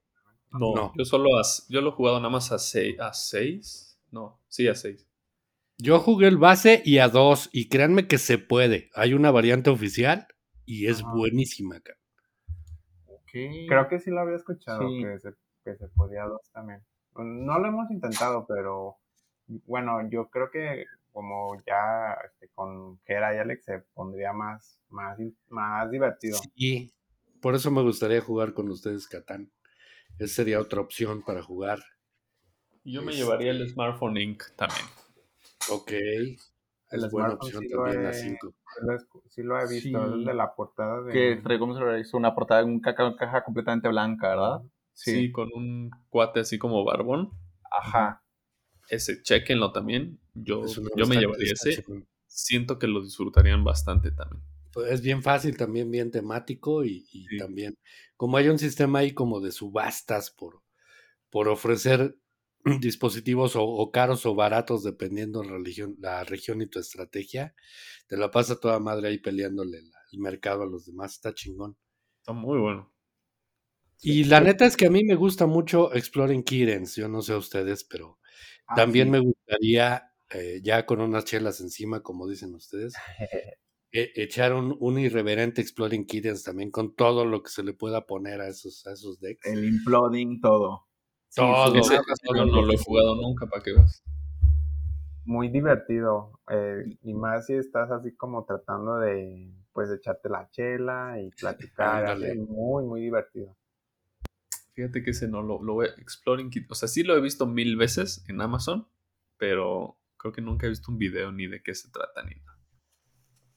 No, 0.51 0.93
yo 0.97 1.05
solo 1.05 1.29
yo 1.69 1.81
lo 1.81 1.91
he 1.91 1.93
jugado 1.93 2.19
nada 2.19 2.31
más 2.31 2.53
a 2.53 2.59
6. 2.59 3.01
A 3.01 3.13
seis? 3.13 4.01
No, 4.11 4.41
sí, 4.49 4.69
a 4.69 4.75
6. 4.75 5.07
Yo 5.79 5.99
jugué 5.99 6.29
el 6.29 6.39
base 6.39 6.83
y 6.85 6.99
a 6.99 7.09
2 7.09 7.51
y 7.53 7.69
créanme 7.69 8.07
que 8.09 8.19
se 8.19 8.39
puede. 8.39 8.91
Hay 8.95 9.13
una 9.13 9.31
variante 9.31 9.69
oficial 9.69 10.27
y 10.65 10.87
es 10.87 11.03
buenísima 11.03 11.77
acá. 11.77 11.95
Creo 13.31 13.89
que 13.89 14.01
sí 14.01 14.11
lo 14.11 14.21
había 14.21 14.37
escuchado, 14.37 14.81
que, 14.81 15.19
se, 15.19 15.35
que 15.63 15.77
se 15.77 15.89
podía 15.89 16.23
a 16.23 16.29
2 16.29 16.41
también. 16.53 16.83
No 17.15 17.59
lo 17.59 17.69
hemos 17.69 17.91
intentado, 17.91 18.47
pero 18.47 18.97
bueno, 19.67 20.09
yo 20.09 20.31
creo 20.31 20.51
que 20.51 20.87
como 21.17 21.57
ya 21.67 22.15
este, 22.27 22.51
con 22.55 22.99
Kera 22.99 23.35
y 23.35 23.39
Alex 23.39 23.65
se 23.65 23.79
pondría 23.95 24.35
más, 24.35 24.79
más, 24.91 25.17
más 25.49 25.91
divertido. 25.91 26.37
Sí, 26.55 26.93
por 27.41 27.55
eso 27.55 27.71
me 27.71 27.81
gustaría 27.81 28.21
jugar 28.21 28.53
con 28.53 28.69
ustedes 28.69 29.09
Catán. 29.09 29.51
Esa 30.19 30.35
sería 30.35 30.61
otra 30.61 30.83
opción 30.83 31.23
para 31.23 31.43
jugar. 31.43 31.79
Yo 32.85 33.01
me 33.01 33.15
llevaría 33.15 33.53
el 33.53 33.67
Smartphone 33.67 34.19
Inc. 34.19 34.43
también. 34.57 34.85
Ok. 35.71 35.91
Es 36.91 37.11
buena 37.11 37.33
opción 37.33 37.65
también 37.67 38.05
la 38.05 38.13
5. 38.13 38.55
Sí 39.31 39.43
lo 39.43 39.59
he 39.59 39.67
visto, 39.67 40.15
el 40.17 40.23
de 40.23 40.35
la 40.35 40.55
portada 40.55 41.01
de... 41.01 41.15
Que 41.15 41.41
trae 41.43 41.59
como 41.59 41.79
se 41.79 41.99
hizo 41.99 42.19
una 42.19 42.35
portada 42.35 42.63
de 42.63 42.67
una 42.67 42.95
caja, 43.17 43.43
completamente 43.43 43.89
blanca, 43.89 44.29
¿verdad? 44.29 44.61
Sí. 44.93 45.33
con 45.33 45.49
un 45.55 45.91
cuate 46.11 46.41
así 46.41 46.59
como 46.59 46.85
barbón. 46.85 47.31
Ajá. 47.71 48.23
Ese, 48.91 49.23
chequenlo 49.23 49.73
también. 49.73 50.21
Yo, 50.37 50.65
yo 50.97 51.07
me 51.07 51.17
llevaría 51.17 51.53
ese. 51.53 51.85
Siento 52.27 52.79
que 52.79 52.87
lo 52.87 53.03
disfrutarían 53.03 53.65
bastante 53.65 54.11
también. 54.11 54.43
Pues, 54.77 54.93
es 54.93 55.01
bien 55.01 55.23
fácil, 55.23 55.57
también 55.57 55.91
bien 55.91 56.11
temático 56.11 56.85
y, 56.85 57.07
también 57.39 57.79
como 58.17 58.37
hay 58.37 58.49
un 58.49 58.59
sistema 58.59 58.99
ahí 58.99 59.13
como 59.13 59.41
de 59.41 59.51
subastas 59.51 60.31
por, 60.31 60.63
por 61.31 61.49
ofrecer 61.49 62.19
dispositivos 62.81 63.55
o, 63.57 63.91
caros 63.91 64.27
o 64.27 64.35
baratos 64.35 64.83
dependiendo 64.83 65.43
la 65.43 65.57
región, 65.57 65.97
la 65.99 66.25
región 66.25 66.61
y 66.61 66.67
tu 66.67 66.79
estrategia, 66.79 67.55
te 68.07 68.19
la 68.19 68.31
pasa 68.31 68.61
toda 68.61 68.79
madre 68.79 69.09
ahí 69.09 69.19
peleándole 69.19 69.79
el 70.13 70.19
mercado 70.19 70.65
a 70.65 70.67
los 70.67 70.85
demás, 70.85 71.13
está 71.13 71.33
chingón. 71.33 71.77
Está 72.19 72.35
muy 72.35 72.59
bueno. 72.59 72.93
Y 74.03 74.25
la 74.25 74.41
neta 74.41 74.67
es 74.67 74.77
que 74.77 74.87
a 74.87 74.91
mí 74.91 75.05
me 75.05 75.15
gusta 75.15 75.47
mucho 75.47 75.95
Exploring 75.95 76.43
Kittens, 76.43 76.97
yo 76.97 77.09
no 77.09 77.23
sé 77.23 77.33
a 77.33 77.39
ustedes, 77.39 77.85
pero 77.85 78.19
ah, 78.67 78.75
también 78.75 79.11
me 79.11 79.21
gustaría, 79.21 80.06
eh, 80.31 80.61
ya 80.63 80.87
con 80.87 81.01
unas 81.01 81.25
chelas 81.25 81.61
encima, 81.61 82.03
como 82.03 82.29
dicen 82.29 82.55
ustedes, 82.55 82.95
E, 83.93 84.13
echaron 84.17 84.77
un, 84.81 84.99
irreverente 84.99 85.63
Exploding 85.63 86.07
Kittens 86.07 86.43
también 86.43 86.71
con 86.71 86.95
todo 86.95 87.25
lo 87.25 87.43
que 87.43 87.51
se 87.51 87.63
le 87.63 87.73
pueda 87.73 88.07
poner 88.07 88.41
a 88.41 88.49
esos, 88.49 88.87
a 88.87 88.93
esos 88.93 89.21
decks. 89.21 89.47
El 89.47 89.65
imploding, 89.65 90.41
todo. 90.41 90.87
todo. 91.35 91.73
no, 91.73 92.63
lo 92.63 92.73
he 92.73 92.77
jugado 92.77 93.15
nunca, 93.17 93.47
¿para 93.47 93.63
qué 93.63 93.73
vas? 93.73 94.03
Muy 95.25 95.49
divertido. 95.49 96.41
Eh, 96.51 96.99
y 97.03 97.15
más 97.15 97.47
si 97.47 97.55
estás 97.55 97.91
así 97.91 98.15
como 98.15 98.45
tratando 98.45 98.99
de 98.99 99.51
pues 99.73 99.91
echarte 99.91 100.29
la 100.29 100.49
chela 100.51 101.21
y 101.21 101.31
platicar. 101.31 102.19
muy, 102.37 102.85
muy 102.85 103.01
divertido. 103.01 103.57
Fíjate 104.75 105.03
que 105.03 105.11
ese 105.11 105.27
no 105.27 105.43
lo, 105.43 105.63
lo 105.63 105.83
Exploring 105.83 106.51
Kittens. 106.51 106.73
O 106.73 106.75
sea, 106.75 106.89
sí 106.89 107.03
lo 107.03 107.17
he 107.17 107.21
visto 107.21 107.47
mil 107.47 107.77
veces 107.77 108.25
en 108.29 108.41
Amazon, 108.41 108.87
pero 109.39 109.97
creo 110.27 110.33
que 110.33 110.43
nunca 110.43 110.67
he 110.67 110.71
visto 110.71 110.91
un 110.91 110.99
video 110.99 111.33
ni 111.33 111.47
de 111.47 111.63
qué 111.63 111.75
se 111.75 111.91
trata 111.91 112.23
ni 112.23 112.35
nada 112.35 112.57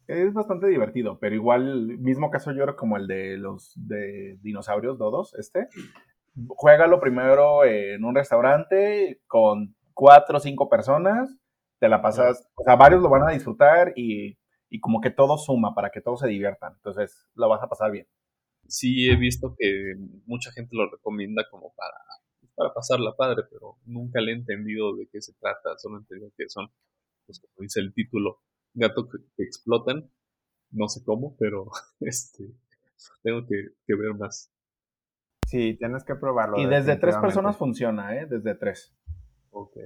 es 0.09 0.33
bastante 0.33 0.67
divertido, 0.67 1.19
pero 1.19 1.35
igual, 1.35 1.99
mismo 1.99 2.31
caso 2.31 2.51
yo 2.51 2.75
como 2.75 2.97
el 2.97 3.05
de 3.05 3.37
los 3.37 3.73
de 3.75 4.37
dinosaurios 4.41 4.97
dodos, 4.97 5.35
este. 5.35 5.67
Juégalo 6.47 6.99
primero 6.99 7.63
en 7.63 8.03
un 8.03 8.15
restaurante 8.15 9.21
con 9.27 9.75
cuatro 9.93 10.37
o 10.37 10.39
cinco 10.39 10.67
personas, 10.67 11.37
te 11.79 11.89
la 11.89 12.01
pasas, 12.01 12.49
o 12.55 12.63
sea, 12.63 12.75
varios 12.75 13.03
lo 13.03 13.09
van 13.09 13.27
a 13.27 13.33
disfrutar 13.33 13.93
y, 13.95 14.39
como 14.81 14.99
que 14.99 15.11
todo 15.11 15.37
suma 15.37 15.75
para 15.75 15.91
que 15.91 16.01
todos 16.01 16.21
se 16.21 16.27
diviertan, 16.27 16.73
entonces 16.73 17.27
lo 17.35 17.47
vas 17.47 17.61
a 17.61 17.67
pasar 17.69 17.91
bien. 17.91 18.07
Sí, 18.67 19.09
he 19.09 19.15
visto 19.15 19.53
que 19.57 19.93
mucha 20.25 20.51
gente 20.51 20.75
lo 20.75 20.89
recomienda 20.89 21.43
como 21.51 21.71
para, 21.75 21.97
para 22.59 22.73
pasarla 22.73 23.15
padre, 23.15 23.43
pero 23.49 23.77
nunca 23.85 24.19
le 24.19 24.33
he 24.33 24.35
entendido 24.35 24.93
de 24.97 25.07
qué 25.07 25.21
se 25.21 25.33
trata, 25.39 25.77
solo 25.77 25.95
he 25.95 25.99
entendido 26.01 26.29
que 26.37 26.49
son, 26.49 26.67
pues 27.25 27.39
como 27.39 27.53
dice 27.61 27.79
el 27.79 27.93
título, 27.93 28.41
gato 28.73 29.07
que, 29.07 29.43
explotan. 29.43 30.11
No 30.71 30.89
sé 30.89 31.01
cómo, 31.05 31.37
pero 31.39 31.71
este 32.01 32.51
tengo 33.23 33.47
que, 33.47 33.95
ver 33.95 34.13
más. 34.13 34.51
Sí, 35.47 35.75
tienes 35.75 36.03
que 36.03 36.15
probarlo. 36.15 36.59
Y 36.59 36.65
desde 36.65 36.97
tres 36.97 37.15
personas 37.15 37.55
funciona, 37.55 38.17
¿eh? 38.17 38.27
Desde 38.29 38.53
tres. 38.55 38.93
Ok. 39.51 39.77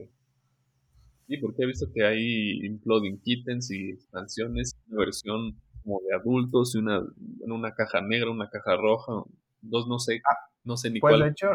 Sí, 1.27 1.37
porque 1.37 1.63
he 1.63 1.67
visto 1.67 1.85
que 1.93 2.03
hay 2.03 2.65
Imploding 2.65 3.21
Kittens 3.21 3.69
y 3.71 3.91
expansiones, 3.91 4.73
una 4.87 5.05
versión 5.05 5.61
como 5.83 6.01
de 6.01 6.15
adultos 6.15 6.73
y 6.73 6.79
una 6.79 6.97
en 6.97 7.51
una 7.51 7.75
caja 7.75 8.01
negra, 8.01 8.31
una 8.31 8.49
caja 8.49 8.75
roja, 8.77 9.13
dos 9.61 9.87
no 9.87 9.99
sé, 9.99 10.21
ah, 10.27 10.37
no 10.63 10.75
sé 10.75 10.89
ni 10.89 10.99
pues 10.99 11.13
cuál. 11.13 11.21
de 11.21 11.29
hecho, 11.29 11.47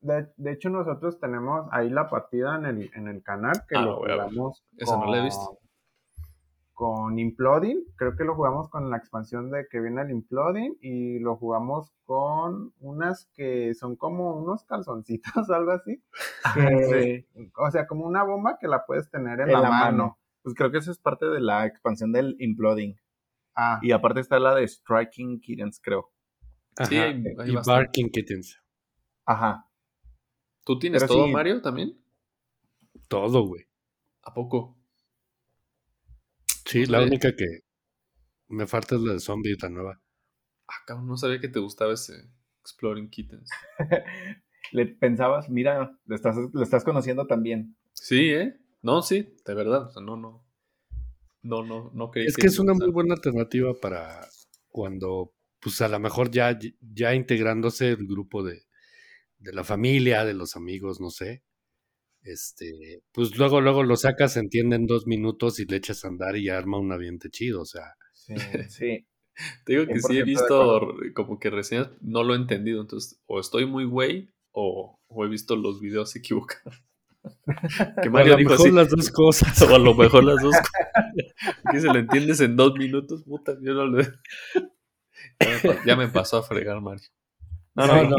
de, 0.00 0.52
hecho 0.52 0.70
nosotros 0.70 1.18
tenemos 1.18 1.68
ahí 1.72 1.90
la 1.90 2.08
partida 2.08 2.56
en 2.56 2.64
el, 2.66 2.90
en 2.94 3.08
el 3.08 3.22
canal 3.22 3.64
que 3.68 3.76
ah, 3.76 3.82
lo 3.82 3.96
jugamos. 3.96 4.64
Esa 4.76 4.96
no 4.96 5.06
la 5.06 5.18
he 5.18 5.24
visto 5.24 5.58
con 6.78 7.18
Imploding, 7.18 7.86
creo 7.96 8.14
que 8.14 8.22
lo 8.22 8.36
jugamos 8.36 8.68
con 8.68 8.88
la 8.88 8.98
expansión 8.98 9.50
de 9.50 9.66
que 9.68 9.80
viene 9.80 10.00
el 10.02 10.12
Imploding 10.12 10.78
y 10.80 11.18
lo 11.18 11.34
jugamos 11.34 11.90
con 12.04 12.72
unas 12.78 13.28
que 13.34 13.74
son 13.74 13.96
como 13.96 14.36
unos 14.36 14.62
calzoncitos, 14.62 15.32
algo 15.50 15.72
así. 15.72 16.00
O 17.56 17.70
sea, 17.72 17.88
como 17.88 18.06
una 18.06 18.22
bomba 18.22 18.58
que 18.60 18.68
la 18.68 18.86
puedes 18.86 19.10
tener 19.10 19.40
en, 19.40 19.50
la, 19.50 19.68
mano. 19.68 20.20
Pues 20.42 20.54
creo 20.54 20.70
que 20.70 20.78
esa 20.78 20.92
es 20.92 21.00
parte 21.00 21.26
de 21.26 21.40
la 21.40 21.66
expansión 21.66 22.12
del 22.12 22.36
Imploding. 22.38 22.94
Ah. 23.56 23.80
Y 23.82 23.90
aparte 23.90 24.20
está 24.20 24.38
la 24.38 24.54
de 24.54 24.68
Striking 24.68 25.40
Kittens, 25.40 25.80
creo. 25.82 26.12
sí, 26.84 26.96
y 26.96 27.56
Barking 27.66 28.08
Kittens. 28.08 28.62
Ajá. 29.26 29.67
¿Tú 30.68 30.78
tienes 30.78 31.06
todo, 31.06 31.26
Mario, 31.28 31.62
también? 31.62 31.98
Todo, 33.08 33.46
güey. 33.46 33.64
¿A 34.20 34.34
poco? 34.34 34.76
Sí, 36.66 36.84
la 36.84 37.00
única 37.00 37.34
que 37.34 37.60
me 38.48 38.66
falta 38.66 38.96
es 38.96 39.00
la 39.00 39.14
de 39.14 39.20
Zombie, 39.20 39.56
la 39.62 39.70
nueva. 39.70 40.02
Ah, 40.66 40.74
cabrón, 40.86 41.06
no 41.06 41.16
sabía 41.16 41.40
que 41.40 41.48
te 41.48 41.58
gustaba 41.58 41.94
ese 41.94 42.30
Exploring 42.60 43.08
Kittens. 43.08 43.48
Le 44.72 44.84
pensabas, 44.84 45.48
mira, 45.48 45.98
lo 46.04 46.14
estás, 46.14 46.36
estás 46.60 46.84
conociendo 46.84 47.26
también. 47.26 47.74
Sí, 47.94 48.28
¿eh? 48.28 48.60
No, 48.82 49.00
sí, 49.00 49.36
de 49.46 49.54
verdad. 49.54 49.86
O 49.86 49.90
sea, 49.90 50.02
no, 50.02 50.18
no. 50.18 50.44
No, 51.40 51.64
no, 51.64 51.90
no 51.94 52.10
Es 52.14 52.36
que, 52.36 52.46
es 52.46 52.58
una 52.58 52.74
muy 52.74 52.90
buena 52.90 53.14
alternativa 53.14 53.72
para 53.72 54.28
cuando, 54.68 55.32
pues 55.60 55.80
a 55.80 55.88
lo 55.88 55.98
mejor 55.98 56.30
ya, 56.30 56.58
ya 56.92 57.14
integrándose 57.14 57.88
el 57.88 58.06
grupo 58.06 58.42
de, 58.42 58.67
de 59.38 59.52
la 59.52 59.64
familia, 59.64 60.24
de 60.24 60.34
los 60.34 60.56
amigos, 60.56 61.00
no 61.00 61.10
sé. 61.10 61.42
este, 62.22 63.02
pues 63.12 63.36
luego, 63.38 63.60
luego 63.60 63.82
lo 63.82 63.96
sacas, 63.96 64.34
se 64.34 64.40
entiende 64.40 64.76
en 64.76 64.86
dos 64.86 65.06
minutos 65.06 65.60
y 65.60 65.66
le 65.66 65.76
echas 65.76 66.04
a 66.04 66.08
andar 66.08 66.36
y 66.36 66.48
arma 66.48 66.78
un 66.78 66.92
ambiente 66.92 67.30
chido, 67.30 67.62
o 67.62 67.66
sea. 67.66 67.94
Sí, 68.12 68.34
sí. 68.68 69.06
Te 69.64 69.72
digo 69.74 69.86
que 69.86 70.00
sí 70.00 70.18
he 70.18 70.24
visto 70.24 70.94
como 71.14 71.38
que 71.38 71.50
reseñas, 71.50 71.90
no 72.00 72.24
lo 72.24 72.34
he 72.34 72.36
entendido, 72.36 72.80
entonces 72.80 73.20
o 73.26 73.38
estoy 73.38 73.66
muy 73.66 73.84
güey 73.84 74.30
o, 74.52 74.98
o 75.08 75.24
he 75.24 75.28
visto 75.28 75.54
los 75.56 75.80
videos 75.80 76.14
equivocados. 76.16 76.82
Que 78.02 78.10
Mario 78.10 78.34
a 78.34 78.40
lo 78.40 78.50
mejor 78.50 78.72
las 78.72 78.90
dos 78.90 79.10
cosas. 79.10 79.62
O 79.62 79.74
a 79.74 79.78
lo 79.78 79.94
mejor 79.94 80.24
las 80.24 80.42
dos 80.42 80.56
cosas. 80.56 81.62
que 81.70 81.80
se 81.80 81.86
lo 81.86 81.98
entiendes 81.98 82.40
en 82.40 82.56
dos 82.56 82.74
minutos, 82.74 83.22
puta, 83.24 83.56
yo 83.60 83.74
no 83.74 83.86
lo... 83.86 84.02
Ya 85.86 85.96
me 85.96 86.08
pasó 86.08 86.38
a 86.38 86.42
fregar, 86.42 86.80
Mario. 86.80 87.06
No, 87.74 87.86
no, 87.86 88.02
no. 88.10 88.16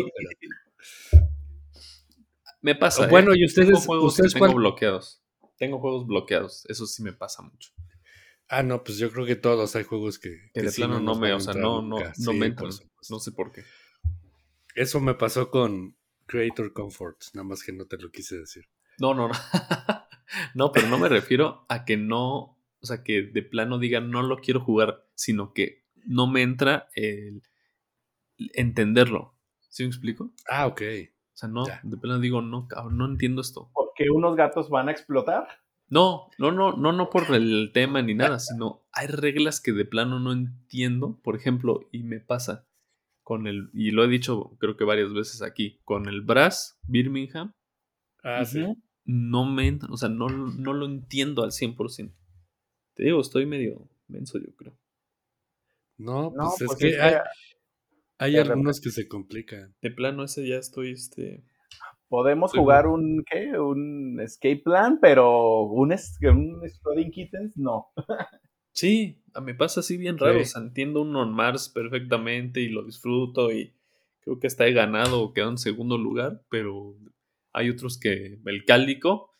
Me 2.61 2.75
pasa. 2.75 3.07
Bueno, 3.07 3.33
¿eh? 3.33 3.39
y 3.39 3.45
ustedes, 3.45 3.69
tengo 3.69 3.81
juegos 3.81 4.13
ustedes 4.13 4.33
tengo 4.33 4.53
bloqueados. 4.53 5.21
Tengo 5.57 5.79
juegos 5.79 6.07
bloqueados. 6.07 6.65
Eso 6.67 6.85
sí 6.85 7.03
me 7.03 7.13
pasa 7.13 7.41
mucho. 7.41 7.71
Ah, 8.47 8.63
no, 8.63 8.83
pues 8.83 8.97
yo 8.97 9.11
creo 9.11 9.25
que 9.25 9.35
todos 9.35 9.75
hay 9.75 9.83
juegos 9.83 10.19
que. 10.19 10.49
que, 10.53 10.61
de 10.61 10.71
plano 10.71 10.99
no, 10.99 11.15
me, 11.15 11.31
o 11.33 11.39
sea, 11.39 11.53
no, 11.53 11.81
no, 11.81 11.97
no 12.17 12.33
me 12.33 12.47
entran. 12.47 12.71
No 13.09 13.19
sé 13.19 13.31
por 13.31 13.51
qué. 13.51 13.63
Eso 14.75 14.99
me 14.99 15.13
pasó 15.13 15.51
con 15.51 15.95
Creator 16.25 16.73
Comfort, 16.73 17.17
nada 17.33 17.47
más 17.47 17.63
que 17.63 17.73
no 17.73 17.85
te 17.85 17.97
lo 17.97 18.11
quise 18.11 18.37
decir. 18.37 18.65
No, 18.99 19.13
no, 19.13 19.27
no. 19.27 19.33
no, 20.55 20.71
pero 20.71 20.87
no 20.87 20.97
me 20.97 21.09
refiero 21.09 21.65
a 21.69 21.85
que 21.85 21.97
no, 21.97 22.57
o 22.79 22.85
sea, 22.85 23.03
que 23.03 23.23
de 23.23 23.41
plano 23.41 23.79
diga 23.79 23.99
no 23.99 24.21
lo 24.23 24.37
quiero 24.37 24.61
jugar, 24.61 25.05
sino 25.15 25.53
que 25.53 25.85
no 26.05 26.27
me 26.27 26.41
entra 26.41 26.89
el 26.93 27.41
entenderlo. 28.53 29.35
¿Sí 29.69 29.83
me 29.83 29.89
explico? 29.89 30.31
Ah, 30.49 30.67
ok. 30.67 30.81
O 30.81 31.37
sea, 31.39 31.47
no, 31.47 31.63
de 31.83 31.97
plano 31.97 32.19
digo, 32.19 32.41
no, 32.41 32.67
cabrón, 32.67 32.97
no 32.97 33.05
entiendo 33.05 33.41
esto. 33.41 33.71
¿Por 33.73 33.91
qué 33.95 34.09
unos 34.09 34.35
gatos 34.35 34.69
van 34.69 34.89
a 34.89 34.91
explotar? 34.91 35.47
No, 35.87 36.29
no, 36.37 36.51
no, 36.51 36.73
no, 36.73 36.91
no 36.91 37.09
por 37.09 37.33
el 37.33 37.71
tema 37.73 38.01
ni 38.01 38.13
nada, 38.13 38.39
sino 38.39 38.85
hay 38.91 39.07
reglas 39.07 39.61
que 39.61 39.71
de 39.71 39.85
plano 39.85 40.19
no 40.19 40.31
entiendo. 40.31 41.19
Por 41.23 41.35
ejemplo, 41.35 41.87
y 41.91 42.03
me 42.03 42.19
pasa 42.19 42.67
con 43.23 43.47
el, 43.47 43.69
y 43.73 43.91
lo 43.91 44.03
he 44.03 44.07
dicho 44.07 44.57
creo 44.59 44.75
que 44.75 44.83
varias 44.83 45.13
veces 45.13 45.41
aquí, 45.41 45.79
con 45.85 46.07
el 46.07 46.21
Brass 46.21 46.79
Birmingham. 46.87 47.53
Ah, 48.23 48.43
sí. 48.45 48.65
No 49.05 49.45
me 49.45 49.79
o 49.89 49.97
sea, 49.97 50.09
no, 50.09 50.29
no 50.29 50.73
lo 50.73 50.85
entiendo 50.85 51.43
al 51.43 51.51
100%. 51.51 52.13
Te 52.95 53.03
digo, 53.03 53.21
estoy 53.21 53.45
medio 53.45 53.87
menso, 54.07 54.37
yo 54.39 54.53
creo. 54.55 54.77
No, 55.97 56.31
pues, 56.35 56.61
es 56.61 56.67
pues 56.67 56.77
que 56.77 57.01
hay, 57.01 57.15
hay 58.19 58.37
algunos 58.37 58.79
que 58.79 58.91
se 58.91 59.07
complican. 59.07 59.75
De 59.81 59.91
plano, 59.91 60.25
ese 60.25 60.47
ya 60.47 60.57
estoy, 60.57 60.91
este 60.91 61.43
podemos 62.09 62.51
jugar 62.51 62.87
un, 62.87 63.23
¿qué? 63.23 63.57
Un 63.57 64.19
escape 64.19 64.61
plan, 64.63 64.99
pero 64.99 65.61
un, 65.63 65.93
un 65.93 66.65
Exploding 66.65 67.11
Kittens, 67.11 67.55
no. 67.55 67.87
sí, 68.73 69.23
a 69.33 69.41
mí 69.41 69.53
pasa 69.53 69.79
así 69.79 69.95
bien 69.95 70.17
raro. 70.17 70.41
O 70.41 70.45
sea, 70.45 70.61
entiendo 70.61 71.01
un 71.01 71.15
On 71.15 71.33
Mars 71.33 71.69
perfectamente 71.69 72.59
y 72.59 72.69
lo 72.69 72.83
disfruto 72.83 73.51
y 73.51 73.73
creo 74.21 74.39
que 74.39 74.47
está 74.47 74.65
ahí 74.65 74.73
ganado 74.73 75.21
o 75.21 75.33
quedó 75.33 75.49
en 75.49 75.57
segundo 75.57 75.97
lugar, 75.97 76.43
pero 76.49 76.97
hay 77.53 77.69
otros 77.69 77.97
que 77.99 78.39
el 78.43 78.65
cálico 78.65 79.35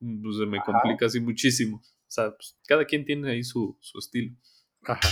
pues, 0.00 0.38
se 0.38 0.46
me 0.46 0.60
complica 0.60 1.06
así 1.06 1.20
muchísimo. 1.20 1.76
O 1.76 2.10
sea, 2.14 2.30
pues, 2.34 2.58
cada 2.66 2.84
quien 2.86 3.04
tiene 3.04 3.30
ahí 3.30 3.44
su, 3.44 3.76
su 3.80 3.98
estilo. 3.98 4.34
Ajá. 4.82 5.08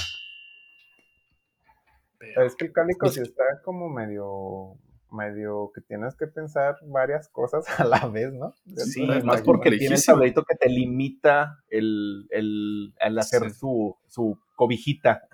Es 2.23 2.57
que 2.57 2.67
el 2.67 2.73
cálico 2.73 3.09
sí 3.09 3.21
está 3.21 3.45
como 3.65 3.89
medio 3.89 4.77
medio 5.13 5.71
que 5.75 5.81
tienes 5.83 6.17
que 6.17 6.27
pensar 6.27 6.77
varias 6.87 7.29
cosas 7.29 7.65
a 7.79 7.85
la 7.85 8.07
vez, 8.07 8.33
¿no? 8.33 8.55
Sí, 8.77 9.07
más 9.25 9.43
porque 9.43 9.71
tiene 9.73 9.97
el 9.97 10.05
tablerito 10.05 10.45
que 10.45 10.57
te 10.57 10.69
limita 10.69 11.59
el, 11.69 12.27
el, 12.31 12.95
el 12.99 13.19
hacer 13.19 13.51
su, 13.51 13.97
su 14.09 14.39
cobijita. 14.57 15.29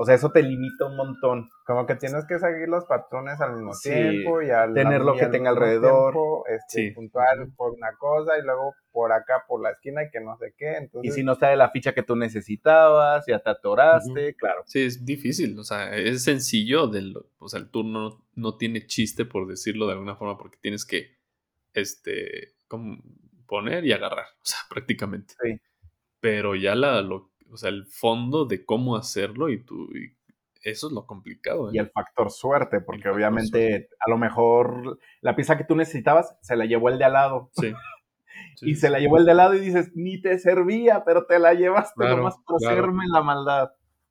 O 0.00 0.04
sea, 0.06 0.14
eso 0.14 0.30
te 0.30 0.42
limita 0.42 0.86
un 0.86 0.96
montón. 0.96 1.50
Como 1.66 1.84
que 1.84 1.94
tienes 1.94 2.24
que 2.24 2.38
seguir 2.38 2.70
los 2.70 2.86
patrones 2.86 3.38
al 3.38 3.52
mismo 3.52 3.72
tiempo 3.82 4.40
y 4.40 4.48
al 4.48 4.72
tener 4.72 5.02
lo 5.02 5.14
que 5.14 5.26
tenga 5.26 5.50
alrededor. 5.50 6.14
este, 6.48 6.92
puntual 6.94 7.52
por 7.54 7.72
una 7.72 7.94
cosa 7.98 8.38
y 8.38 8.42
luego 8.42 8.72
por 8.92 9.12
acá 9.12 9.44
por 9.46 9.62
la 9.62 9.72
esquina 9.72 10.02
y 10.02 10.10
que 10.10 10.20
no 10.20 10.38
sé 10.38 10.54
qué. 10.56 10.88
Y 11.02 11.10
si 11.10 11.22
no 11.22 11.34
sale 11.34 11.54
la 11.54 11.68
ficha 11.68 11.92
que 11.92 12.02
tú 12.02 12.16
necesitabas, 12.16 13.26
ya 13.28 13.40
te 13.40 13.50
atoraste, 13.50 14.34
claro. 14.36 14.62
Sí, 14.64 14.80
es 14.80 15.04
difícil. 15.04 15.58
O 15.58 15.64
sea, 15.64 15.94
es 15.94 16.24
sencillo. 16.24 16.86
Del, 16.86 17.14
o 17.36 17.48
sea, 17.50 17.60
el 17.60 17.68
turno 17.68 18.24
no, 18.34 18.56
tiene 18.56 18.86
chiste, 18.86 19.26
por 19.26 19.46
decirlo 19.46 19.86
de 19.86 19.92
alguna 19.92 20.16
forma, 20.16 20.38
porque 20.38 20.56
tienes 20.62 20.86
que 20.86 21.18
este, 21.74 22.54
como 22.68 23.02
poner 23.46 23.84
y 23.84 23.92
agarrar. 23.92 24.28
O 24.40 24.44
sea, 24.44 24.60
prácticamente. 24.70 25.34
Sí. 25.42 25.60
Pero 26.20 26.54
ya 26.54 26.74
la, 26.74 27.02
lo, 27.02 27.29
o 27.50 27.56
sea, 27.56 27.70
el 27.70 27.86
fondo 27.86 28.44
de 28.44 28.64
cómo 28.64 28.96
hacerlo 28.96 29.48
y 29.48 29.62
tú, 29.62 29.88
eso 30.62 30.86
es 30.88 30.92
lo 30.92 31.06
complicado. 31.06 31.72
Y 31.72 31.78
¿eh? 31.78 31.80
el 31.80 31.90
factor 31.90 32.30
suerte, 32.30 32.80
porque 32.80 33.08
obviamente 33.08 33.88
a 33.98 34.10
lo 34.10 34.18
mejor 34.18 34.98
la 35.20 35.36
pieza 35.36 35.56
que 35.56 35.64
tú 35.64 35.74
necesitabas 35.76 36.36
se 36.42 36.56
la 36.56 36.66
llevó 36.66 36.88
el 36.88 36.98
de 36.98 37.04
al 37.04 37.12
lado. 37.14 37.50
Sí. 37.52 37.72
y 38.62 38.74
se 38.74 38.90
la 38.90 38.98
llevó 38.98 39.18
el 39.18 39.24
de 39.24 39.30
al 39.32 39.36
lado 39.38 39.54
y 39.54 39.60
dices, 39.60 39.92
ni 39.94 40.20
te 40.20 40.38
servía, 40.38 41.04
pero 41.04 41.26
te 41.26 41.38
la 41.38 41.54
llevaste 41.54 42.04
nomás 42.04 42.36
para 42.46 42.72
hacerme 42.72 43.04
la 43.08 43.22
maldad. 43.22 43.70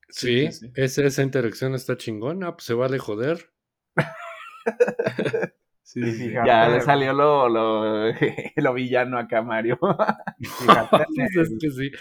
Sí, 0.10 0.49
Esa, 0.74 1.03
esa 1.03 1.22
interacción 1.22 1.76
está 1.76 1.95
chingona, 1.95 2.53
pues 2.53 2.66
se 2.66 2.74
vale 2.74 2.98
joder. 2.98 3.52
Sí, 5.91 6.32
ya 6.45 6.70
le 6.70 6.82
salió 6.82 7.14
lo, 7.14 7.49
lo, 7.49 8.14
lo, 8.56 8.74
villano 8.76 9.18
acá, 9.18 9.41
Mario. 9.41 9.80
Pues 10.38 11.36
es 11.36 11.57
que 11.60 11.72
sí. 11.72 11.91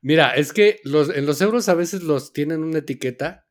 Mira, 0.00 0.36
es 0.36 0.52
que 0.52 0.78
los, 0.84 1.10
en 1.10 1.26
los 1.26 1.40
euros 1.40 1.68
a 1.68 1.74
veces 1.74 2.04
los 2.04 2.32
tienen 2.32 2.62
una 2.62 2.78
etiqueta 2.78 3.48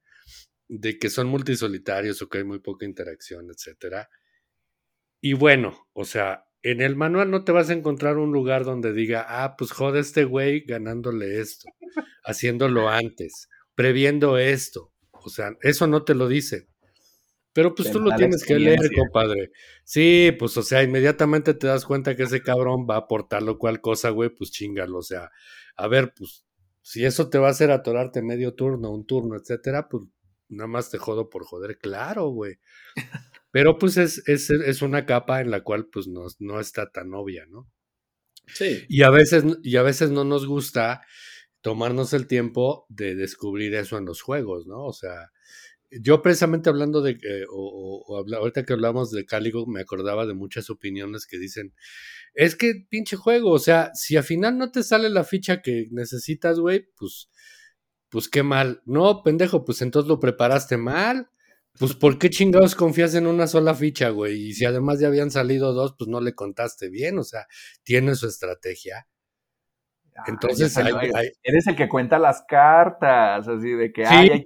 de 0.69 0.97
que 0.97 1.09
son 1.09 1.27
multisolitarios 1.27 2.21
o 2.21 2.29
que 2.29 2.37
hay 2.37 2.45
muy 2.45 2.59
poca 2.59 2.85
interacción, 2.85 3.49
etcétera. 3.49 4.09
Y 5.19 5.33
bueno, 5.33 5.89
o 5.91 6.05
sea, 6.05 6.45
en 6.63 6.79
el 6.79 6.95
manual 6.95 7.29
no 7.29 7.43
te 7.43 7.51
vas 7.51 7.69
a 7.69 7.73
encontrar 7.73 8.17
un 8.17 8.31
lugar 8.31 8.63
donde 8.63 8.93
diga, 8.93 9.25
ah, 9.27 9.57
pues 9.57 9.73
jode 9.73 9.99
este 9.99 10.23
güey 10.23 10.61
ganándole 10.61 11.41
esto, 11.41 11.69
haciéndolo 12.23 12.87
antes, 12.87 13.49
previendo 13.75 14.37
esto. 14.37 14.93
O 15.11 15.27
sea, 15.27 15.51
eso 15.61 15.85
no 15.85 16.05
te 16.05 16.15
lo 16.15 16.29
dice. 16.29 16.70
Pero 17.53 17.75
pues 17.75 17.91
tú 17.91 17.99
lo 17.99 18.15
tienes 18.15 18.45
que 18.45 18.57
leer, 18.57 18.79
compadre. 18.95 19.51
Sí, 19.83 20.31
pues 20.39 20.55
o 20.57 20.63
sea, 20.63 20.83
inmediatamente 20.83 21.53
te 21.53 21.67
das 21.67 21.85
cuenta 21.85 22.15
que 22.15 22.23
ese 22.23 22.41
cabrón 22.41 22.87
va 22.89 22.95
a 22.95 22.99
aportar 22.99 23.43
lo 23.43 23.57
cual 23.57 23.81
cosa, 23.81 24.09
güey, 24.09 24.29
pues 24.29 24.51
chingalo. 24.51 24.99
O 24.99 25.03
sea, 25.03 25.31
a 25.75 25.87
ver, 25.87 26.13
pues 26.13 26.45
si 26.81 27.03
eso 27.05 27.29
te 27.29 27.37
va 27.37 27.47
a 27.47 27.51
hacer 27.51 27.71
atorarte 27.71 28.21
medio 28.21 28.53
turno, 28.53 28.91
un 28.91 29.05
turno, 29.05 29.35
etcétera, 29.35 29.89
pues 29.89 30.03
nada 30.47 30.67
más 30.67 30.89
te 30.89 30.97
jodo 30.97 31.29
por 31.29 31.43
joder, 31.43 31.77
claro, 31.77 32.29
güey. 32.29 32.59
Pero 33.51 33.77
pues 33.77 33.97
es, 33.97 34.27
es, 34.27 34.49
es, 34.49 34.81
una 34.81 35.05
capa 35.05 35.41
en 35.41 35.51
la 35.51 35.61
cual 35.61 35.87
pues 35.87 36.07
no, 36.07 36.27
no 36.39 36.59
está 36.59 36.89
tan 36.89 37.13
obvia, 37.13 37.45
¿no? 37.47 37.69
Sí. 38.47 38.85
Y 38.87 39.03
a 39.03 39.09
veces, 39.09 39.43
y 39.61 39.75
a 39.75 39.83
veces 39.83 40.09
no 40.09 40.23
nos 40.23 40.45
gusta 40.45 41.01
tomarnos 41.61 42.13
el 42.13 42.27
tiempo 42.27 42.85
de 42.89 43.15
descubrir 43.15 43.75
eso 43.75 43.97
en 43.97 44.05
los 44.05 44.21
juegos, 44.21 44.67
¿no? 44.67 44.85
O 44.85 44.93
sea, 44.93 45.31
yo 45.99 46.21
precisamente 46.21 46.69
hablando 46.69 47.01
de, 47.01 47.17
o, 47.49 48.03
o, 48.07 48.35
ahorita 48.35 48.65
que 48.65 48.73
hablamos 48.73 49.11
de 49.11 49.25
Caligo, 49.25 49.65
me 49.67 49.81
acordaba 49.81 50.25
de 50.25 50.33
muchas 50.33 50.69
opiniones 50.69 51.25
que 51.25 51.37
dicen, 51.37 51.73
es 52.33 52.55
que 52.55 52.85
pinche 52.89 53.17
juego, 53.17 53.51
o 53.51 53.59
sea, 53.59 53.91
si 53.93 54.15
al 54.17 54.23
final 54.23 54.57
no 54.57 54.71
te 54.71 54.83
sale 54.83 55.09
la 55.09 55.23
ficha 55.23 55.61
que 55.61 55.87
necesitas, 55.91 56.59
güey, 56.59 56.87
pues, 56.97 57.29
pues 58.09 58.29
qué 58.29 58.43
mal. 58.43 58.81
No, 58.85 59.23
pendejo, 59.23 59.65
pues 59.65 59.81
entonces 59.81 60.07
lo 60.09 60.19
preparaste 60.19 60.77
mal. 60.77 61.29
Pues 61.79 61.93
¿por 61.95 62.19
qué 62.19 62.29
chingados 62.29 62.75
confías 62.75 63.15
en 63.15 63.27
una 63.27 63.47
sola 63.47 63.73
ficha, 63.75 64.09
güey? 64.09 64.49
Y 64.49 64.53
si 64.53 64.65
además 64.65 64.99
ya 64.99 65.07
habían 65.07 65.31
salido 65.31 65.73
dos, 65.73 65.95
pues 65.97 66.09
no 66.09 66.19
le 66.21 66.35
contaste 66.35 66.89
bien, 66.89 67.17
o 67.17 67.23
sea, 67.23 67.47
tiene 67.83 68.15
su 68.15 68.27
estrategia. 68.27 69.07
Entonces, 70.27 70.75
eres 71.43 71.67
el 71.67 71.75
que 71.75 71.89
cuenta 71.89 72.19
las 72.19 72.43
cartas, 72.47 73.47
así 73.47 73.71
de 73.71 73.91
que. 73.91 74.05
Sí, 74.05 74.45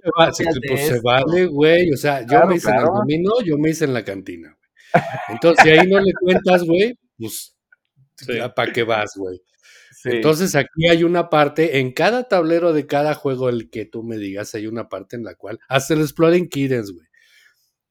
pues 0.66 0.86
se 0.86 1.00
vale, 1.00 1.46
güey. 1.46 1.92
O 1.92 1.96
sea, 1.96 2.26
yo 2.26 2.46
me 2.46 2.56
hice 2.56 2.70
en 2.70 2.76
el 2.76 2.84
dominó, 2.84 3.40
yo 3.44 3.58
me 3.58 3.70
hice 3.70 3.84
en 3.84 3.94
la 3.94 4.04
cantina, 4.04 4.56
güey. 4.56 5.04
Entonces, 5.28 5.64
si 5.64 5.70
ahí 5.70 5.86
no 5.88 6.00
le 6.00 6.12
cuentas, 6.14 6.62
güey, 6.64 6.98
pues, 7.18 7.56
¿para 8.54 8.72
qué 8.72 8.84
vas, 8.84 9.12
güey? 9.16 9.40
Entonces, 10.04 10.54
aquí 10.54 10.88
hay 10.88 11.02
una 11.02 11.28
parte, 11.28 11.80
en 11.80 11.92
cada 11.92 12.28
tablero 12.28 12.72
de 12.72 12.86
cada 12.86 13.14
juego, 13.14 13.48
el 13.48 13.70
que 13.70 13.86
tú 13.86 14.04
me 14.04 14.16
digas, 14.16 14.54
hay 14.54 14.68
una 14.68 14.88
parte 14.88 15.16
en 15.16 15.24
la 15.24 15.34
cual, 15.34 15.58
hasta 15.68 15.94
el 15.94 16.00
Exploring 16.00 16.48
Kittens, 16.48 16.92
güey. 16.92 17.05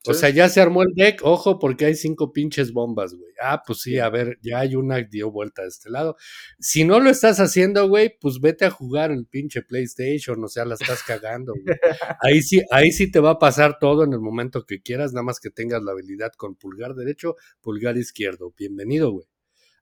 O 0.07 0.13
sea, 0.13 0.29
ya 0.29 0.49
se 0.49 0.61
armó 0.61 0.83
el 0.83 0.93
deck, 0.93 1.21
ojo, 1.23 1.57
porque 1.59 1.85
hay 1.85 1.95
cinco 1.95 2.31
pinches 2.31 2.71
bombas, 2.71 3.13
güey. 3.13 3.31
Ah, 3.41 3.63
pues 3.65 3.81
sí, 3.81 3.99
a 3.99 4.09
ver, 4.09 4.37
ya 4.41 4.59
hay 4.59 4.75
una 4.75 5.01
dio 5.01 5.31
vuelta 5.31 5.63
de 5.63 5.69
este 5.69 5.89
lado. 5.89 6.15
Si 6.59 6.83
no 6.83 6.99
lo 6.99 7.09
estás 7.09 7.39
haciendo, 7.39 7.87
güey, 7.87 8.17
pues 8.19 8.39
vete 8.39 8.65
a 8.65 8.69
jugar 8.69 9.11
el 9.11 9.25
pinche 9.25 9.61
PlayStation, 9.61 10.43
o 10.43 10.47
sea, 10.47 10.65
la 10.65 10.75
estás 10.75 11.03
cagando, 11.03 11.53
güey. 11.53 11.77
Ahí 12.21 12.41
sí, 12.41 12.61
ahí 12.71 12.91
sí 12.91 13.11
te 13.11 13.19
va 13.19 13.31
a 13.31 13.39
pasar 13.39 13.77
todo 13.79 14.03
en 14.03 14.13
el 14.13 14.19
momento 14.19 14.65
que 14.65 14.81
quieras, 14.81 15.13
nada 15.13 15.23
más 15.23 15.39
que 15.39 15.49
tengas 15.49 15.83
la 15.83 15.91
habilidad 15.91 16.31
con 16.37 16.55
pulgar 16.55 16.95
derecho, 16.95 17.35
pulgar 17.61 17.97
izquierdo. 17.97 18.53
Bienvenido, 18.57 19.11
güey. 19.11 19.27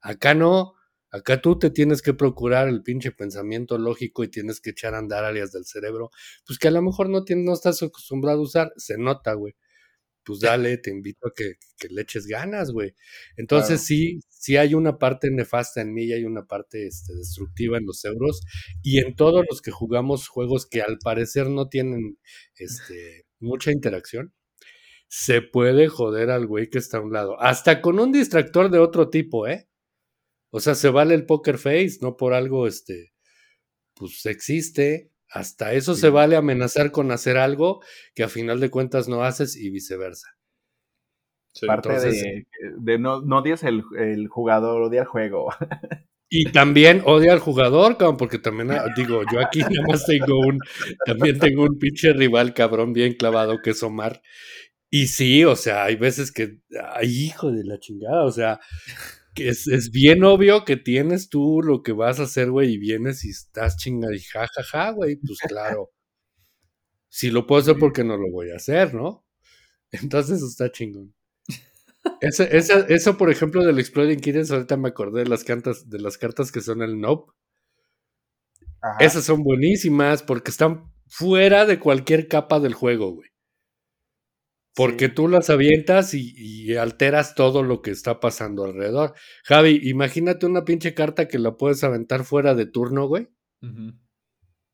Acá 0.00 0.34
no, 0.34 0.74
acá 1.10 1.40
tú 1.40 1.58
te 1.58 1.70
tienes 1.70 2.02
que 2.02 2.12
procurar 2.12 2.68
el 2.68 2.82
pinche 2.82 3.12
pensamiento 3.12 3.78
lógico 3.78 4.24
y 4.24 4.28
tienes 4.28 4.60
que 4.60 4.70
echar 4.70 4.94
a 4.94 4.98
andar 4.98 5.24
áreas 5.24 5.52
del 5.52 5.64
cerebro, 5.64 6.10
pues 6.46 6.58
que 6.58 6.68
a 6.68 6.70
lo 6.70 6.82
mejor 6.82 7.08
no, 7.08 7.24
tienes, 7.24 7.44
no 7.44 7.52
estás 7.52 7.82
acostumbrado 7.82 8.40
a 8.40 8.42
usar, 8.42 8.72
se 8.76 8.98
nota, 8.98 9.34
güey. 9.34 9.54
Pues 10.24 10.40
dale, 10.40 10.78
te 10.78 10.90
invito 10.90 11.28
a 11.28 11.32
que, 11.34 11.54
le 11.88 12.02
eches 12.02 12.26
ganas, 12.26 12.70
güey. 12.70 12.94
Entonces 13.36 13.82
sí, 13.82 14.20
sí 14.30 14.56
hay 14.56 14.74
una 14.74 14.98
parte 14.98 15.30
nefasta 15.30 15.82
en 15.82 15.92
mí 15.92 16.04
y 16.04 16.12
hay 16.12 16.24
una 16.24 16.44
parte 16.46 16.86
este, 16.86 17.14
destructiva 17.14 17.76
en 17.78 17.86
los 17.86 18.04
euros 18.04 18.40
y 18.82 18.98
en 18.98 19.14
todos 19.16 19.44
los 19.50 19.60
que 19.60 19.70
jugamos 19.70 20.28
juegos 20.28 20.66
que 20.66 20.80
al 20.80 20.98
parecer 20.98 21.50
no 21.50 21.68
tienen 21.68 22.18
este, 22.56 23.26
mucha 23.38 23.70
interacción 23.70 24.32
se 25.16 25.42
puede 25.42 25.86
joder 25.86 26.30
al 26.30 26.46
güey 26.46 26.68
que 26.68 26.78
está 26.78 26.98
a 26.98 27.00
un 27.00 27.12
lado. 27.12 27.40
Hasta 27.40 27.80
con 27.80 28.00
un 28.00 28.10
distractor 28.10 28.68
de 28.68 28.80
otro 28.80 29.10
tipo, 29.10 29.46
¿eh? 29.46 29.68
O 30.50 30.58
sea, 30.58 30.74
se 30.74 30.88
vale 30.88 31.14
el 31.14 31.24
poker 31.24 31.58
face, 31.58 31.98
no 32.00 32.16
por 32.16 32.34
algo, 32.34 32.66
este, 32.66 33.12
pues 33.94 34.26
existe. 34.26 35.12
Hasta 35.34 35.72
eso 35.72 35.96
se 35.96 36.10
vale 36.10 36.36
amenazar 36.36 36.92
con 36.92 37.10
hacer 37.10 37.36
algo 37.38 37.82
que 38.14 38.22
a 38.22 38.28
final 38.28 38.60
de 38.60 38.70
cuentas 38.70 39.08
no 39.08 39.24
haces 39.24 39.56
y 39.56 39.68
viceversa. 39.68 40.28
Parte 41.66 42.44
de, 42.78 42.98
no, 43.00 43.20
no 43.20 43.38
odias 43.38 43.64
el, 43.64 43.82
el 43.98 44.28
jugador, 44.28 44.82
odia 44.82 45.00
el 45.00 45.06
juego. 45.06 45.48
Y 46.30 46.50
también 46.50 47.02
odia 47.04 47.32
al 47.32 47.38
jugador, 47.38 47.96
cabrón, 47.96 48.16
porque 48.16 48.38
también, 48.40 48.72
ah, 48.72 48.86
digo, 48.96 49.22
yo 49.30 49.40
aquí 49.40 49.60
nada 49.60 49.86
más 49.86 50.04
tengo 50.04 50.40
un, 50.40 50.58
también 51.06 51.38
tengo 51.38 51.62
un 51.62 51.78
pinche 51.78 52.12
rival 52.12 52.54
cabrón 52.54 52.92
bien 52.92 53.14
clavado 53.14 53.58
que 53.62 53.70
es 53.70 53.82
Omar. 53.84 54.20
Y 54.90 55.06
sí, 55.08 55.44
o 55.44 55.54
sea, 55.54 55.84
hay 55.84 55.94
veces 55.94 56.32
que, 56.32 56.58
ay, 56.94 57.26
hijo 57.26 57.52
de 57.52 57.62
la 57.62 57.78
chingada, 57.78 58.24
o 58.24 58.32
sea, 58.32 58.58
que 59.34 59.48
es, 59.48 59.66
es, 59.66 59.90
bien 59.90 60.24
obvio 60.24 60.64
que 60.64 60.76
tienes 60.76 61.28
tú 61.28 61.60
lo 61.62 61.82
que 61.82 61.92
vas 61.92 62.20
a 62.20 62.24
hacer, 62.24 62.50
güey, 62.50 62.74
y 62.74 62.78
vienes 62.78 63.24
y 63.24 63.30
estás 63.30 63.76
chingada 63.76 64.14
y 64.14 64.20
jajaja, 64.20 64.90
güey, 64.90 65.16
pues 65.16 65.40
claro. 65.40 65.92
Si 67.08 67.30
lo 67.30 67.46
puedo 67.46 67.60
hacer, 67.60 67.76
porque 67.78 68.04
no 68.04 68.16
lo 68.16 68.30
voy 68.30 68.50
a 68.50 68.56
hacer, 68.56 68.94
no? 68.94 69.24
Entonces 69.92 70.42
está 70.42 70.70
chingón. 70.72 71.14
Eso, 72.20 72.42
eso, 72.42 73.16
por 73.16 73.30
ejemplo, 73.30 73.64
del 73.64 73.78
Exploding 73.78 74.20
Kittens, 74.20 74.50
ahorita 74.50 74.76
me 74.76 74.88
acordé 74.88 75.22
de 75.22 75.28
las, 75.28 75.44
cartas, 75.44 75.88
de 75.88 76.00
las 76.00 76.18
cartas 76.18 76.52
que 76.52 76.60
son 76.60 76.82
el 76.82 77.00
Nope. 77.00 77.32
Esas 79.00 79.24
son 79.24 79.42
buenísimas 79.42 80.22
porque 80.22 80.50
están 80.50 80.92
fuera 81.06 81.64
de 81.64 81.78
cualquier 81.78 82.28
capa 82.28 82.60
del 82.60 82.74
juego, 82.74 83.12
güey. 83.12 83.33
Porque 84.74 85.08
tú 85.08 85.28
las 85.28 85.50
avientas 85.50 86.14
y, 86.14 86.76
alteras 86.76 87.34
todo 87.34 87.62
lo 87.62 87.80
que 87.80 87.92
está 87.92 88.18
pasando 88.18 88.64
alrededor. 88.64 89.14
Javi, 89.44 89.80
imagínate 89.84 90.46
una 90.46 90.64
pinche 90.64 90.94
carta 90.94 91.28
que 91.28 91.38
la 91.38 91.56
puedes 91.56 91.84
aventar 91.84 92.24
fuera 92.24 92.54
de 92.54 92.66
turno, 92.66 93.06
güey. 93.06 93.28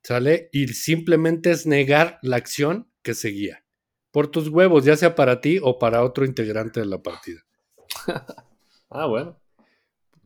¿Sale? 0.03 0.49
Y 0.51 0.67
simplemente 0.69 1.51
es 1.51 1.67
negar 1.67 2.17
la 2.23 2.37
acción 2.37 2.91
que 3.03 3.13
seguía. 3.13 3.63
Por 4.09 4.27
tus 4.27 4.49
huevos, 4.49 4.83
ya 4.83 4.97
sea 4.97 5.15
para 5.15 5.39
ti 5.39 5.59
o 5.61 5.77
para 5.77 6.03
otro 6.03 6.25
integrante 6.25 6.79
de 6.79 6.87
la 6.87 7.01
partida. 7.01 7.41
ah, 8.89 9.05
bueno. 9.05 9.39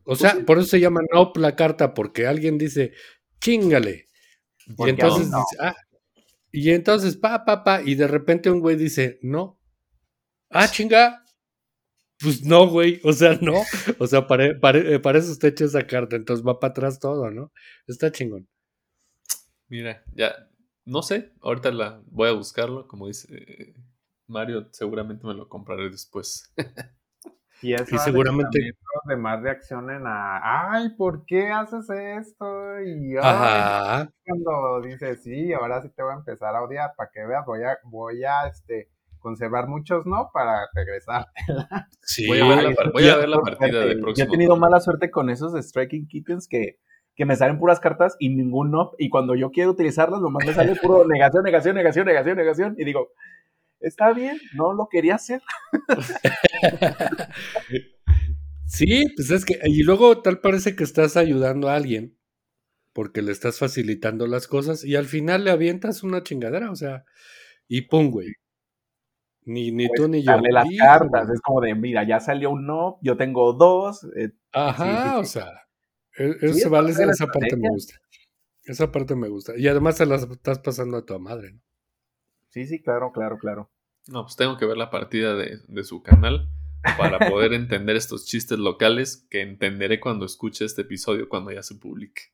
O 0.04 0.16
sea, 0.16 0.38
por 0.46 0.58
eso 0.58 0.68
se 0.68 0.80
llama 0.80 1.02
no 1.12 1.32
la 1.36 1.54
carta, 1.54 1.92
porque 1.92 2.26
alguien 2.26 2.58
dice, 2.58 2.92
chingale. 3.40 4.06
Y 4.66 4.88
entonces 4.88 5.26
dice, 5.26 5.56
ah, 5.60 5.76
y 6.50 6.70
entonces, 6.70 7.16
pa, 7.16 7.44
pa, 7.44 7.62
pa, 7.62 7.82
y 7.82 7.96
de 7.96 8.06
repente 8.06 8.50
un 8.50 8.60
güey 8.60 8.76
dice, 8.76 9.18
no, 9.20 9.55
Ah, 10.50 10.68
chinga. 10.68 11.24
Pues 12.20 12.44
no, 12.44 12.68
güey. 12.68 13.00
O 13.04 13.12
sea, 13.12 13.38
no. 13.40 13.62
O 13.98 14.06
sea, 14.06 14.26
para, 14.26 14.46
eh, 14.46 14.98
para, 15.00 15.18
eso 15.18 15.32
está 15.32 15.48
hecha 15.48 15.64
esa 15.64 15.86
carta. 15.86 16.16
Entonces 16.16 16.46
va 16.46 16.58
para 16.58 16.70
atrás 16.70 16.98
todo, 16.98 17.30
¿no? 17.30 17.52
Está 17.86 18.10
chingón. 18.10 18.48
Mira, 19.68 20.02
ya. 20.14 20.48
No 20.84 21.02
sé. 21.02 21.32
Ahorita 21.40 21.70
la 21.72 22.00
voy 22.06 22.28
a 22.28 22.32
buscarlo. 22.32 22.86
Como 22.88 23.06
dice 23.08 23.28
eh, 23.34 23.74
Mario, 24.26 24.68
seguramente 24.72 25.26
me 25.26 25.34
lo 25.34 25.48
compraré 25.48 25.90
después. 25.90 26.52
Y, 27.62 27.72
eso 27.72 27.96
seguramente 27.98 28.58
los 28.60 29.04
demás 29.06 29.40
reaccionen 29.40 30.02
a, 30.06 30.72
ay, 30.72 30.90
¿por 30.90 31.24
qué 31.24 31.50
haces 31.50 31.88
esto? 31.88 32.80
Y 32.82 33.14
cuando 33.14 34.82
dice, 34.82 35.16
sí, 35.16 35.54
ahora 35.54 35.80
sí 35.80 35.88
te 35.88 36.02
voy 36.02 36.12
a 36.12 36.16
empezar 36.16 36.54
a 36.54 36.62
odiar, 36.62 36.92
para 36.96 37.10
que 37.10 37.24
veas, 37.24 37.46
voy 37.46 37.62
a, 37.62 37.78
voy 37.84 38.24
a, 38.24 38.46
este, 38.48 38.90
conservar 39.18 39.68
muchos 39.68 40.06
no 40.06 40.30
para 40.32 40.68
regresar. 40.74 41.26
Sí, 42.02 42.26
voy 42.26 42.40
a 42.40 42.48
ver 42.48 42.62
la, 42.62 42.90
voy 42.92 43.08
a 43.08 43.16
ver 43.16 43.28
la 43.28 43.40
partida 43.40 43.84
de 43.84 43.96
próximo. 43.96 44.14
Yo 44.14 44.24
he 44.24 44.28
tenido 44.28 44.56
mala 44.56 44.80
suerte 44.80 45.10
con 45.10 45.30
esos 45.30 45.54
Striking 45.54 46.06
Kittens 46.06 46.48
que, 46.48 46.78
que 47.14 47.24
me 47.24 47.34
salen 47.34 47.58
puras 47.58 47.80
cartas 47.80 48.16
y 48.18 48.28
ningún 48.28 48.70
no. 48.70 48.92
Y 48.98 49.08
cuando 49.08 49.34
yo 49.34 49.50
quiero 49.50 49.70
utilizarlas, 49.70 50.20
nomás 50.20 50.46
me 50.46 50.54
sale 50.54 50.76
puro 50.76 51.04
negación, 51.08 51.42
negación, 51.42 51.74
negación, 51.74 52.06
negación, 52.06 52.36
negación. 52.36 52.74
Y 52.78 52.84
digo, 52.84 53.12
está 53.80 54.12
bien, 54.12 54.38
no 54.54 54.72
lo 54.72 54.88
quería 54.88 55.16
hacer. 55.16 55.42
sí, 58.66 59.04
pues 59.16 59.30
es 59.30 59.44
que, 59.44 59.58
y 59.64 59.82
luego 59.82 60.22
tal 60.22 60.40
parece 60.40 60.76
que 60.76 60.84
estás 60.84 61.16
ayudando 61.16 61.68
a 61.68 61.76
alguien 61.76 62.16
porque 62.96 63.20
le 63.20 63.30
estás 63.30 63.58
facilitando 63.58 64.26
las 64.26 64.48
cosas 64.48 64.82
y 64.82 64.96
al 64.96 65.04
final 65.04 65.44
le 65.44 65.50
avientas 65.50 66.02
una 66.02 66.22
chingadera, 66.22 66.70
o 66.70 66.76
sea, 66.76 67.04
y 67.68 67.82
pum, 67.82 68.10
güey. 68.10 68.28
Ni, 69.46 69.70
ni 69.70 69.88
tú 69.88 70.08
ni 70.08 70.22
yo. 70.22 70.32
Darle 70.32 70.50
las 70.50 70.68
cartas, 70.76 71.30
es 71.30 71.40
como 71.40 71.60
de, 71.60 71.74
mira, 71.76 72.06
ya 72.06 72.18
salió 72.18 72.50
un 72.50 72.66
no, 72.66 72.98
yo 73.00 73.16
tengo 73.16 73.52
dos. 73.52 74.04
Eh, 74.16 74.32
Ajá, 74.52 75.18
o 75.18 75.24
sea, 75.24 75.46
e, 76.18 76.34
esa 76.42 76.68
parte 76.68 77.56
me 77.56 77.68
gusta. 77.68 77.94
Esa 78.64 78.90
parte 78.90 79.14
me 79.14 79.28
gusta. 79.28 79.52
Y 79.56 79.68
además 79.68 79.96
se 79.96 80.06
las 80.06 80.24
estás 80.24 80.58
pasando 80.58 80.96
a 80.96 81.06
tu 81.06 81.18
madre, 81.20 81.52
¿no? 81.52 81.60
Sí, 82.48 82.66
sí, 82.66 82.82
claro, 82.82 83.12
claro, 83.12 83.38
claro. 83.38 83.70
No, 84.08 84.24
pues 84.24 84.34
tengo 84.34 84.56
que 84.56 84.66
ver 84.66 84.76
la 84.76 84.90
partida 84.90 85.36
de, 85.36 85.60
de 85.68 85.84
su 85.84 86.02
canal 86.02 86.48
para 86.98 87.30
poder 87.30 87.52
entender 87.54 87.94
estos 87.94 88.26
chistes 88.26 88.58
locales 88.58 89.26
que 89.30 89.42
entenderé 89.42 90.00
cuando 90.00 90.26
escuche 90.26 90.64
este 90.64 90.82
episodio 90.82 91.28
cuando 91.28 91.52
ya 91.52 91.62
se 91.62 91.76
publique. 91.76 92.32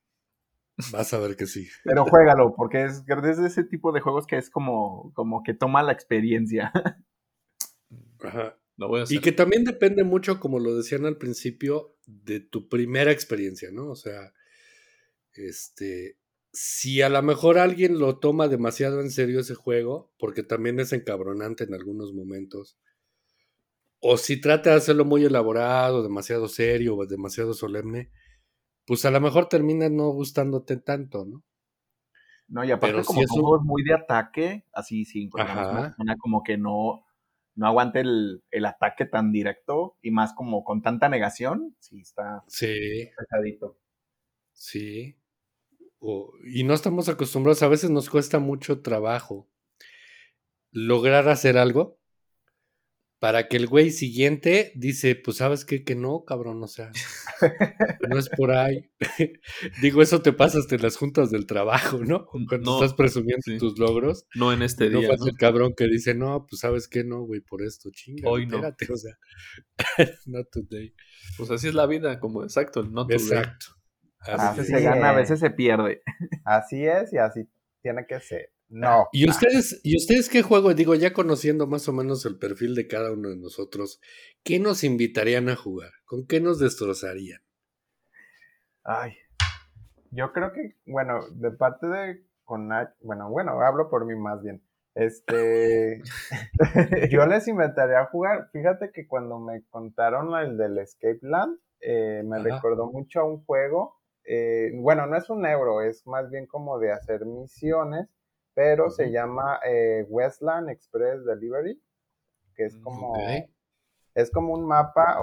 Vas 0.92 1.12
a 1.12 1.18
ver 1.18 1.36
que 1.36 1.46
sí. 1.46 1.68
Pero 1.84 2.04
juégalo, 2.04 2.54
porque 2.56 2.84
es, 2.84 3.04
es 3.06 3.38
de 3.38 3.46
ese 3.46 3.64
tipo 3.64 3.92
de 3.92 4.00
juegos 4.00 4.26
que 4.26 4.36
es 4.36 4.50
como, 4.50 5.12
como 5.14 5.42
que 5.42 5.54
toma 5.54 5.82
la 5.82 5.92
experiencia. 5.92 6.72
Ajá. 8.20 8.58
Y 9.08 9.20
que 9.20 9.32
también 9.32 9.64
depende 9.64 10.02
mucho, 10.04 10.40
como 10.40 10.58
lo 10.58 10.74
decían 10.74 11.04
al 11.04 11.18
principio, 11.18 11.96
de 12.06 12.40
tu 12.40 12.68
primera 12.68 13.12
experiencia, 13.12 13.70
¿no? 13.70 13.90
O 13.90 13.96
sea, 13.96 14.32
este, 15.34 16.18
si 16.52 17.02
a 17.02 17.08
lo 17.08 17.22
mejor 17.22 17.58
alguien 17.58 17.98
lo 17.98 18.18
toma 18.18 18.48
demasiado 18.48 19.00
en 19.00 19.10
serio 19.10 19.40
ese 19.40 19.54
juego, 19.54 20.12
porque 20.18 20.42
también 20.42 20.80
es 20.80 20.92
encabronante 20.92 21.64
en 21.64 21.74
algunos 21.74 22.12
momentos, 22.12 22.78
o 24.00 24.16
si 24.16 24.40
trata 24.40 24.70
de 24.70 24.76
hacerlo 24.76 25.04
muy 25.04 25.24
elaborado, 25.24 26.02
demasiado 26.02 26.48
serio 26.48 26.96
o 26.96 27.06
demasiado 27.06 27.54
solemne, 27.54 28.10
pues 28.86 29.04
a 29.04 29.10
lo 29.10 29.20
mejor 29.20 29.48
termina 29.48 29.88
no 29.88 30.10
gustándote 30.10 30.76
tanto, 30.76 31.24
¿no? 31.24 31.44
No, 32.48 32.64
y 32.64 32.70
aparte 32.70 33.02
como 33.04 33.20
si 33.20 33.24
es 33.24 33.62
muy 33.62 33.82
de 33.82 33.94
ataque, 33.94 34.66
así 34.72 35.04
sí, 35.06 35.30
como 36.20 36.42
que 36.42 36.58
no, 36.58 37.06
no 37.54 37.66
aguante 37.66 38.00
el, 38.00 38.66
ataque 38.66 39.06
tan 39.06 39.32
directo 39.32 39.96
y 40.02 40.10
más 40.10 40.34
como 40.34 40.62
con 40.64 40.82
tanta 40.82 41.08
negación, 41.08 41.74
sí 41.78 42.00
está 42.00 42.44
sí. 42.48 43.08
pesadito. 43.16 43.78
Sí. 44.52 45.16
y 46.44 46.64
no 46.64 46.74
estamos 46.74 47.08
acostumbrados, 47.08 47.62
a 47.62 47.68
veces 47.68 47.88
nos 47.88 48.10
cuesta 48.10 48.38
mucho 48.38 48.82
trabajo 48.82 49.48
lograr 50.72 51.28
hacer 51.28 51.56
algo 51.56 51.98
para 53.18 53.46
que 53.46 53.56
el 53.56 53.66
güey 53.66 53.90
siguiente 53.90 54.72
dice, 54.74 55.14
pues 55.14 55.36
sabes 55.36 55.64
qué, 55.64 55.84
que 55.84 55.94
no, 55.94 56.24
cabrón, 56.24 56.62
o 56.62 56.66
sea, 56.66 56.90
no 58.08 58.18
es 58.18 58.28
por 58.28 58.52
ahí. 58.52 58.90
Digo, 59.82 60.02
eso 60.02 60.22
te 60.22 60.32
pasa 60.32 60.58
hasta 60.58 60.74
en 60.74 60.82
las 60.82 60.96
juntas 60.96 61.30
del 61.30 61.46
trabajo, 61.46 61.98
¿no? 62.04 62.26
Cuando 62.26 62.74
estás 62.74 62.94
presumiendo 62.94 63.42
tus 63.58 63.78
logros. 63.78 64.26
No 64.34 64.52
en 64.52 64.62
este 64.62 64.88
día. 64.88 65.08
No 65.18 65.26
el 65.26 65.36
cabrón 65.36 65.74
que 65.76 65.86
dice, 65.86 66.14
no, 66.14 66.46
pues 66.46 66.60
sabes 66.60 66.88
qué, 66.88 67.04
no, 67.04 67.22
güey, 67.22 67.40
por 67.40 67.62
esto, 67.62 67.90
chinga. 67.92 68.28
Hoy 68.28 68.46
no. 68.46 68.58
o 68.58 68.96
sea, 68.96 69.18
not 70.26 70.48
today. 70.50 70.94
Pues 71.36 71.50
así 71.50 71.68
es 71.68 71.74
la 71.74 71.86
vida, 71.86 72.20
como 72.20 72.42
exacto, 72.42 72.80
el 72.80 72.92
not 72.92 73.08
today. 73.08 73.22
Exacto. 73.22 73.66
a 74.20 74.50
veces 74.50 74.68
se 74.68 74.80
gana, 74.80 75.10
a 75.10 75.14
veces 75.14 75.40
se 75.40 75.50
pierde. 75.50 76.02
Así 76.44 76.84
es 76.84 77.12
y 77.12 77.18
así 77.18 77.48
tiene 77.82 78.06
que 78.06 78.20
ser. 78.20 78.52
No. 78.72 79.06
¿Y 79.12 79.28
ustedes, 79.28 79.80
¿Y 79.84 79.96
ustedes 79.96 80.30
qué 80.30 80.40
juego? 80.40 80.72
Digo, 80.72 80.94
ya 80.94 81.12
conociendo 81.12 81.66
más 81.66 81.86
o 81.90 81.92
menos 81.92 82.24
el 82.24 82.38
perfil 82.38 82.74
de 82.74 82.88
cada 82.88 83.12
uno 83.12 83.28
de 83.28 83.36
nosotros, 83.36 84.00
¿qué 84.42 84.58
nos 84.58 84.82
invitarían 84.82 85.50
a 85.50 85.56
jugar? 85.56 85.90
¿Con 86.06 86.26
qué 86.26 86.40
nos 86.40 86.58
destrozarían? 86.58 87.42
Ay, 88.82 89.12
yo 90.10 90.32
creo 90.32 90.54
que, 90.54 90.76
bueno, 90.86 91.20
de 91.32 91.50
parte 91.50 91.86
de 91.86 92.24
con 92.44 92.70
bueno, 93.00 93.30
bueno, 93.30 93.60
hablo 93.60 93.90
por 93.90 94.06
mí 94.06 94.14
más 94.16 94.42
bien. 94.42 94.62
Este, 94.94 96.02
yo 97.10 97.26
les 97.26 97.48
invitaría 97.48 98.00
a 98.00 98.06
jugar. 98.06 98.48
Fíjate 98.52 98.90
que 98.90 99.06
cuando 99.06 99.38
me 99.38 99.62
contaron 99.68 100.34
el 100.38 100.56
del 100.56 100.78
Escape 100.78 101.20
Land, 101.20 101.58
eh, 101.80 102.22
me 102.24 102.38
recordó 102.38 102.90
mucho 102.90 103.20
a 103.20 103.24
un 103.24 103.44
juego. 103.44 103.96
Eh, 104.24 104.70
bueno, 104.76 105.06
no 105.06 105.16
es 105.16 105.28
un 105.28 105.44
euro, 105.44 105.82
es 105.82 106.06
más 106.06 106.30
bien 106.30 106.46
como 106.46 106.78
de 106.78 106.92
hacer 106.92 107.26
misiones, 107.26 108.08
pero 108.54 108.90
se 108.90 109.10
llama 109.10 109.60
eh, 109.66 110.04
Westland 110.08 110.70
Express 110.70 111.24
Delivery, 111.24 111.80
que 112.54 112.64
es 112.64 112.76
como, 112.78 113.14
es 114.14 114.30
como 114.30 114.54
un 114.54 114.66
mapa. 114.66 115.18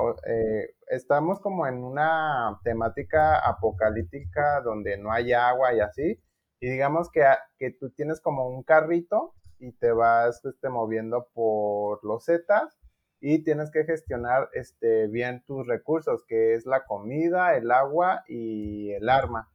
estamos 0.88 1.40
como 1.40 1.68
en 1.68 1.84
una 1.84 2.60
temática 2.64 3.40
apocalíptica 3.40 4.62
donde 4.62 4.98
no 4.98 5.12
hay 5.12 5.34
agua 5.34 5.74
y 5.74 5.80
así. 5.80 6.20
Y 6.60 6.70
digamos 6.70 7.10
que, 7.10 7.24
que 7.58 7.72
tú 7.72 7.92
tienes 7.92 8.20
como 8.20 8.50
un 8.50 8.64
carrito 8.64 9.34
y 9.60 9.72
te 9.74 9.92
vas 9.92 10.44
este, 10.46 10.70
moviendo 10.70 11.28
por 11.34 12.04
los 12.04 12.26
zetas 12.26 12.80
y 13.22 13.44
tienes 13.44 13.70
que 13.72 13.84
gestionar 13.84 14.50
este, 14.54 15.08
bien 15.08 15.44
tus 15.46 15.68
recursos, 15.68 16.24
que 16.26 16.54
es 16.54 16.66
la 16.66 16.86
comida, 16.86 17.56
el 17.56 17.70
agua 17.72 18.24
y 18.28 18.92
el 18.94 19.10
arma. 19.10 19.50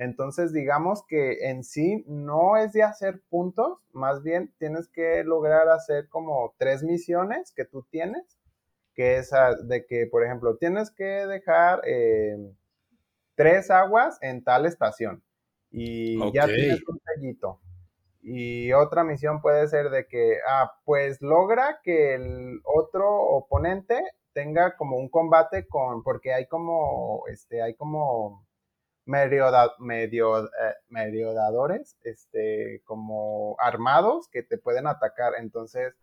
Entonces, 0.00 0.54
digamos 0.54 1.04
que 1.06 1.50
en 1.50 1.62
sí 1.62 2.04
no 2.08 2.56
es 2.56 2.72
de 2.72 2.82
hacer 2.82 3.20
puntos, 3.28 3.80
más 3.92 4.22
bien 4.22 4.50
tienes 4.58 4.88
que 4.88 5.22
lograr 5.24 5.68
hacer 5.68 6.08
como 6.08 6.54
tres 6.56 6.82
misiones 6.82 7.52
que 7.52 7.66
tú 7.66 7.86
tienes, 7.90 8.38
que 8.94 9.18
es 9.18 9.30
de 9.64 9.84
que, 9.84 10.06
por 10.06 10.24
ejemplo, 10.24 10.56
tienes 10.56 10.90
que 10.90 11.04
dejar 11.04 11.82
eh, 11.84 12.34
tres 13.34 13.70
aguas 13.70 14.16
en 14.22 14.42
tal 14.42 14.64
estación 14.64 15.22
y 15.70 16.16
ya 16.32 16.46
tienes 16.46 16.80
un 16.88 16.98
sellito. 17.04 17.60
Y 18.22 18.72
otra 18.72 19.04
misión 19.04 19.42
puede 19.42 19.68
ser 19.68 19.90
de 19.90 20.06
que, 20.06 20.38
ah, 20.48 20.72
pues 20.86 21.20
logra 21.20 21.80
que 21.82 22.14
el 22.14 22.62
otro 22.64 23.06
oponente 23.06 24.02
tenga 24.32 24.78
como 24.78 24.96
un 24.96 25.10
combate 25.10 25.66
con, 25.68 26.02
porque 26.02 26.32
hay 26.32 26.46
como, 26.46 27.24
este, 27.26 27.60
hay 27.60 27.74
como 27.74 28.46
medio, 29.10 29.46
medio, 29.80 30.44
eh, 30.44 30.74
mediodadores, 30.88 31.98
este, 32.02 32.80
como 32.84 33.56
armados 33.58 34.28
que 34.30 34.42
te 34.42 34.56
pueden 34.56 34.86
atacar. 34.86 35.32
Entonces, 35.38 35.94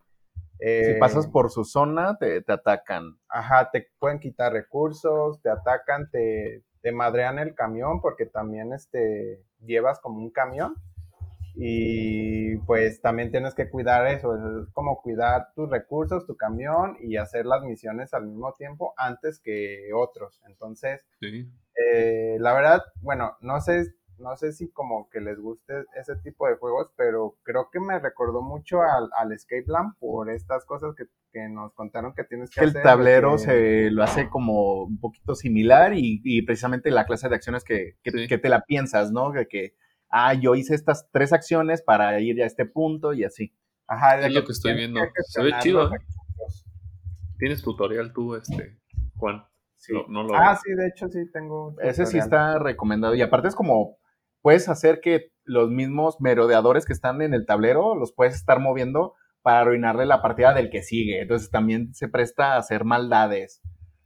si 0.60 1.00
pasas 1.00 1.26
eh, 1.26 1.30
por 1.32 1.50
su 1.50 1.64
zona, 1.64 2.18
te, 2.18 2.42
te, 2.42 2.52
atacan. 2.52 3.18
Ajá, 3.30 3.70
te 3.72 3.88
pueden 4.00 4.20
quitar 4.20 4.52
recursos, 4.52 5.42
te 5.42 5.50
atacan, 5.50 6.10
te, 6.12 6.64
te 6.82 6.92
madrean 6.92 7.40
el 7.40 7.56
camión 7.56 8.02
porque 8.02 8.26
también, 8.26 8.74
este, 8.74 9.44
llevas 9.60 10.00
como 10.00 10.18
un 10.18 10.32
camión 10.32 10.76
y 11.60 12.56
pues 12.68 13.02
también 13.02 13.32
tienes 13.32 13.56
que 13.56 13.68
cuidar 13.68 14.06
eso, 14.06 14.36
es 14.36 14.70
como 14.74 15.02
cuidar 15.02 15.48
tus 15.56 15.68
recursos, 15.68 16.28
tu 16.28 16.38
camión 16.38 16.98
y 17.02 17.18
hacer 17.18 17.48
las 17.48 17.64
misiones 17.64 18.14
al 18.14 18.28
mismo 18.28 18.54
tiempo 18.54 18.94
antes 18.96 19.40
que 19.40 19.90
otros. 19.92 20.40
Entonces, 20.48 21.04
eh, 21.20 22.38
la 22.40 22.54
verdad, 22.54 22.84
bueno, 23.02 23.38
no 23.42 23.60
sé, 23.60 23.88
no 24.20 24.36
sé 24.36 24.52
si 24.54 24.70
como 24.70 25.10
que 25.10 25.20
les 25.20 25.40
guste 25.40 25.74
ese 26.00 26.16
tipo 26.18 26.48
de 26.48 26.58
juegos, 26.58 26.92
pero 26.96 27.38
creo 27.42 27.70
que 27.72 27.80
me 27.80 27.98
recordó 27.98 28.44
mucho 28.44 28.84
al, 28.84 29.10
al 29.18 29.32
Escape 29.32 29.66
Land 29.66 29.96
por 29.98 30.30
estas 30.30 30.64
cosas 30.64 30.94
que, 30.96 31.06
nos 31.50 31.74
contaron 31.74 32.14
que 32.16 32.24
tienes 32.24 32.52
que, 32.52 32.62
hacer. 32.62 32.78
El 32.78 32.84
tablero 32.84 33.38
se 33.40 33.90
lo 33.90 34.04
hace 34.04 34.30
como 34.30 34.84
un 34.84 35.00
poquito 35.00 35.34
similar 35.34 35.94
y, 35.96 36.42
precisamente 36.44 36.92
la 36.92 37.06
clase 37.06 37.30
de 37.30 37.36
acciones 37.36 37.64
que, 37.64 37.96
que, 38.04 38.38
te 38.38 38.50
la 38.50 38.62
piensas, 38.62 39.12
¿no? 39.12 39.32
De 39.32 39.48
que 39.48 39.76
ah, 40.10 40.34
yo 40.34 40.56
hice 40.56 40.76
estas 40.76 41.10
tres 41.12 41.34
acciones 41.34 41.82
para 41.82 42.20
ir 42.20 42.42
a 42.42 42.46
este 42.46 42.66
punto 42.66 43.14
y 43.14 43.24
así. 43.24 43.54
Ajá, 43.88 44.20
es 44.20 44.34
lo 44.34 44.44
que 44.44 44.52
estoy 44.52 44.74
viendo. 44.76 45.00
Se 45.28 45.42
ve 45.42 45.54
chido. 45.60 45.94
¿eh? 45.94 46.00
Tienes 47.38 47.62
tutorial 47.62 48.14
tú, 48.14 48.36
este, 48.36 48.80
Juan. 49.16 49.46
ah, 50.36 50.60
sí, 50.62 50.74
de 50.74 50.88
hecho 50.88 51.08
sí 51.08 51.32
tengo. 51.32 51.76
Ese 51.82 52.06
sí 52.06 52.18
está 52.18 52.60
recomendado. 52.60 53.16
Y 53.16 53.22
aparte 53.22 53.48
es 53.48 53.56
como, 53.56 53.98
puedes 54.42 54.68
hacer 54.70 55.00
que 55.02 55.32
los 55.44 55.70
mismos 55.70 56.20
merodeadores 56.20 56.86
que 56.86 56.94
están 56.94 57.22
en 57.22 57.34
el 57.34 57.46
tablero 57.46 57.96
los 57.96 58.12
puedes 58.12 58.36
estar 58.36 58.60
moviendo 58.60 59.14
para 59.42 59.62
arruinarle 59.62 60.06
la 60.06 60.22
partida 60.22 60.54
del 60.54 60.70
que 60.70 60.82
sigue. 60.82 61.22
Entonces 61.22 61.50
también 61.50 61.94
se 61.94 62.10
presta 62.10 62.54
a 62.54 62.58
hacer 62.58 62.84
maldades. 62.84 63.62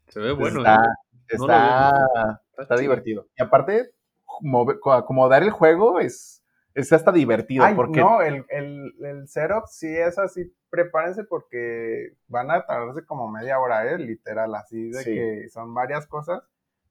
Se 0.09 0.19
ve 0.19 0.33
bueno. 0.33 0.59
Está, 0.59 0.75
¿eh? 0.75 1.17
está, 1.29 2.41
está 2.57 2.75
divertido. 2.75 3.27
Y 3.37 3.41
aparte, 3.41 3.91
acomodar 4.93 5.43
el 5.43 5.51
juego 5.51 5.99
es, 5.99 6.43
es 6.73 6.91
hasta 6.93 7.11
divertido. 7.11 7.65
porque... 7.75 7.99
No, 7.99 8.21
el, 8.21 8.45
el, 8.49 8.93
el, 9.03 9.27
setup 9.27 9.65
sí 9.67 9.87
es 9.87 10.17
así, 10.17 10.53
prepárense 10.69 11.23
porque 11.23 12.13
van 12.27 12.51
a 12.51 12.65
tardarse 12.65 13.05
como 13.05 13.29
media 13.29 13.59
hora, 13.59 13.91
¿eh? 13.91 13.97
literal, 13.97 14.53
así 14.55 14.89
de 14.89 15.03
que 15.03 15.49
son 15.49 15.73
varias 15.73 16.07
cosas. 16.07 16.41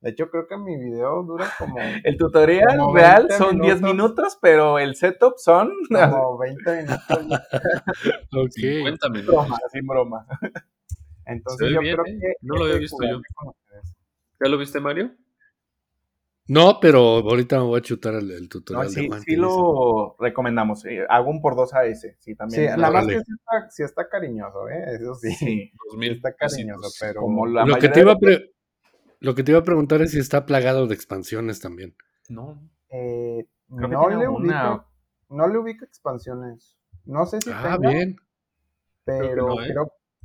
De 0.01 0.11
hecho, 0.11 0.31
creo 0.31 0.47
que 0.47 0.57
mi 0.57 0.79
video 0.79 1.23
dura 1.23 1.47
como. 1.59 1.77
El 2.05 2.17
tutorial 2.17 2.79
real 2.95 3.29
son 3.37 3.61
10 3.61 3.83
minutos, 3.83 4.39
pero 4.41 4.79
el 4.79 4.95
setup 4.97 5.35
son. 5.37 5.73
Como 5.91 6.39
20 6.39 6.77
minutos. 6.83 7.39
ok. 8.33 8.51
50 8.51 9.09
minutos. 9.11 9.35
Broma, 9.35 9.59
sin 9.71 9.87
broma. 9.87 10.27
Entonces, 11.27 11.71
yo 11.71 11.81
creo 11.81 12.07
¿eh? 12.07 12.19
que. 12.19 12.33
No 12.41 12.57
lo 12.57 12.65
había 12.65 12.79
visto 12.79 12.97
yo. 13.03 13.21
¿Ya 14.43 14.49
lo 14.49 14.57
viste, 14.57 14.81
Mario? 14.81 15.13
No, 16.51 16.81
pero 16.81 17.19
ahorita 17.19 17.59
me 17.59 17.67
voy 17.67 17.79
a 17.79 17.83
chutar 17.83 18.15
el, 18.15 18.49
tutorial 18.49 18.91
sí, 18.91 19.03
de 19.03 19.07
Juan. 19.07 19.21
Sí, 19.21 19.37
lo 19.37 20.17
recomendamos. 20.19 20.85
Eh, 20.85 21.07
hago 21.09 21.31
un 21.31 21.41
por 21.41 21.55
dos 21.55 21.73
a 21.75 21.85
ese. 21.85 22.17
Sí, 22.19 22.35
también. 22.35 22.73
Sí, 22.75 22.77
nada 22.77 22.91
más 22.91 23.07
que 23.07 23.21
sí 23.71 23.85
está, 23.85 24.09
cariñoso, 24.09 24.69
¿eh? 24.69 24.97
Eso 24.97 25.15
sí. 25.15 25.31
sí 25.33 25.73
está 26.01 26.35
cariñoso, 26.35 26.89
pero. 26.99 27.21
Como 27.21 27.47
lo, 27.47 27.77
que 27.77 27.89
te 27.89 28.01
iba 28.01 28.15
a 28.15 28.19
lo 29.21 29.35
que 29.37 29.45
te 29.45 29.53
iba 29.53 29.61
a 29.61 29.65
preguntar 29.65 30.03
es 30.03 30.11
si 30.11 30.19
está 30.19 30.45
plagado 30.45 30.89
de 30.89 30.95
expansiones 30.97 31.61
también. 31.61 31.95
No. 32.29 32.61
Eh, 32.89 33.47
no, 33.69 34.09
le 34.09 34.27
ubico, 34.27 34.85
no 35.29 35.47
le 35.47 35.57
ubico 35.57 35.85
expansiones. 35.85 36.77
No 37.05 37.27
sé 37.27 37.41
si. 37.43 37.51
Ah, 37.55 37.79
bien. 37.81 38.17
Pero 39.05 39.63
¿eh? 39.63 39.73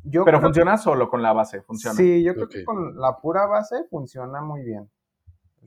Yo 0.07 0.25
pero 0.25 0.41
funciona 0.41 0.77
solo 0.79 1.07
con 1.07 1.21
la 1.21 1.33
base, 1.33 1.61
funciona. 1.61 1.95
Sí, 1.95 2.23
yo 2.23 2.33
creo 2.33 2.49
que 2.49 2.63
con 2.63 2.99
la 2.99 3.15
pura 3.17 3.45
base 3.45 3.85
funciona 3.91 4.41
muy 4.41 4.63
bien. 4.63 4.89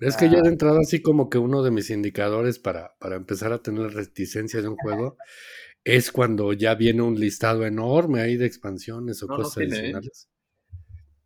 Es 0.00 0.16
que 0.16 0.30
ya 0.30 0.40
de 0.42 0.48
entrada, 0.48 0.80
así 0.80 1.02
como 1.02 1.28
que 1.28 1.38
uno 1.38 1.62
de 1.62 1.70
mis 1.70 1.90
indicadores 1.90 2.58
para, 2.58 2.94
para 2.98 3.16
empezar 3.16 3.52
a 3.52 3.62
tener 3.62 3.92
reticencia 3.92 4.62
de 4.62 4.68
un 4.68 4.76
juego 4.76 5.16
es 5.84 6.12
cuando 6.12 6.52
ya 6.52 6.74
viene 6.74 7.02
un 7.02 7.18
listado 7.18 7.64
enorme 7.64 8.20
ahí 8.20 8.36
de 8.36 8.46
expansiones 8.46 9.22
o 9.22 9.28
cosas 9.28 9.58
¿eh? 9.58 9.64
adicionales. 9.64 10.28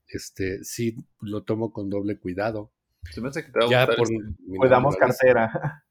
Este, 0.07 0.63
sí, 0.63 0.97
lo 1.21 1.43
tomo 1.43 1.73
con 1.73 1.91
doble 1.91 2.19
cuidado. 2.19 2.73
Se 3.11 3.21
me 3.21 3.29
hace 3.29 3.45
que 3.45 3.51
te 3.51 3.59
va 3.59 3.69
ya 3.69 3.87
por 3.87 4.09
Cuidamos 4.57 4.97
cartera. 4.97 5.85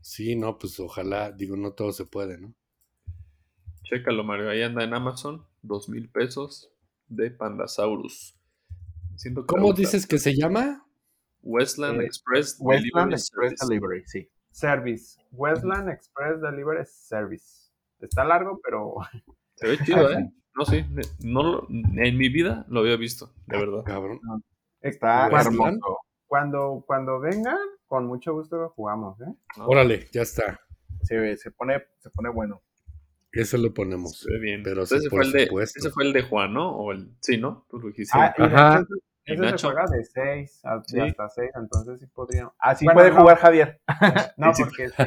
Sí, 0.00 0.36
no, 0.36 0.58
pues 0.58 0.78
ojalá, 0.80 1.32
digo, 1.32 1.56
no 1.56 1.72
todo 1.72 1.90
se 1.92 2.04
puede, 2.04 2.36
¿no? 2.38 2.54
Chécalo, 3.84 4.22
Mario, 4.22 4.50
ahí 4.50 4.62
anda 4.62 4.84
en 4.84 4.92
Amazon, 4.92 5.46
dos 5.62 5.88
mil 5.88 6.10
pesos 6.10 6.70
de 7.08 7.30
Pandasaurus. 7.30 8.36
¿Cómo 9.46 9.72
dices 9.72 10.06
que 10.06 10.18
se 10.18 10.34
llama? 10.34 10.83
Westland 11.44 12.00
eh, 12.00 12.06
Express 12.06 12.56
Westland 12.58 13.12
Express 13.12 13.54
Delivery, 13.60 14.02
sí. 14.06 14.28
Service. 14.50 15.20
Westland 15.32 15.90
Express 15.90 16.40
Delivery 16.40 16.84
Service. 16.86 17.70
Está 18.00 18.24
largo, 18.24 18.60
pero. 18.62 18.96
Se 19.56 19.68
ve 19.68 19.78
chido, 19.84 20.10
¿eh? 20.10 20.30
No, 20.56 20.64
sí. 20.64 20.84
No, 21.20 21.66
en 21.68 22.16
mi 22.16 22.28
vida 22.28 22.64
lo 22.68 22.80
había 22.80 22.96
visto, 22.96 23.32
de 23.46 23.58
verdad. 23.58 23.82
Cabrón. 23.84 24.20
Está 24.80 25.26
hermoso. 25.28 25.98
Cuando, 26.26 26.82
cuando 26.86 27.20
vengan, 27.20 27.58
con 27.86 28.06
mucho 28.06 28.32
gusto 28.32 28.56
lo 28.56 28.70
jugamos, 28.70 29.20
¿eh? 29.20 29.32
Órale, 29.58 30.08
ya 30.12 30.22
está. 30.22 30.60
Se, 31.02 31.36
se, 31.36 31.50
pone, 31.50 31.84
se 31.98 32.10
pone 32.10 32.30
bueno. 32.30 32.62
Eso 33.30 33.58
lo 33.58 33.72
ponemos. 33.74 34.18
Se 34.18 34.32
ve 34.32 34.40
bien. 34.40 34.62
Pero 34.62 34.82
ese, 34.82 35.08
fue 35.10 35.24
el 35.24 35.32
de, 35.32 35.50
ese 35.62 35.90
fue 35.90 36.04
el 36.04 36.12
de 36.12 36.22
Juan, 36.22 36.54
¿no? 36.54 36.76
O 36.76 36.92
el, 36.92 37.14
sí, 37.20 37.36
¿no? 37.36 37.66
Tú 37.68 37.78
lo 37.78 37.88
dijiste. 37.88 38.16
Ah, 38.16 38.34
Ajá. 38.38 38.86
Ese 39.24 39.58
se 39.58 39.66
juega 39.66 39.84
de 39.86 40.04
6 40.04 40.60
hasta 40.64 41.28
6, 41.28 41.50
entonces 41.54 42.00
sí 42.00 42.06
podría. 42.06 42.50
Ah, 42.58 42.74
sí 42.74 42.86
puede 42.92 43.10
jugar 43.10 43.38
Javier. 43.38 43.80
no, 44.36 44.52
porque 44.52 44.88
sí, 44.90 45.02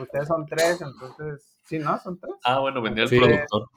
ustedes 0.00 0.28
son 0.28 0.44
3, 0.46 0.82
entonces. 0.82 1.56
Sí, 1.64 1.78
¿no? 1.78 1.98
¿Son 1.98 2.18
3? 2.18 2.34
Ah, 2.44 2.58
bueno, 2.58 2.82
vendría 2.82 3.04
el 3.04 3.10
productor. 3.10 3.68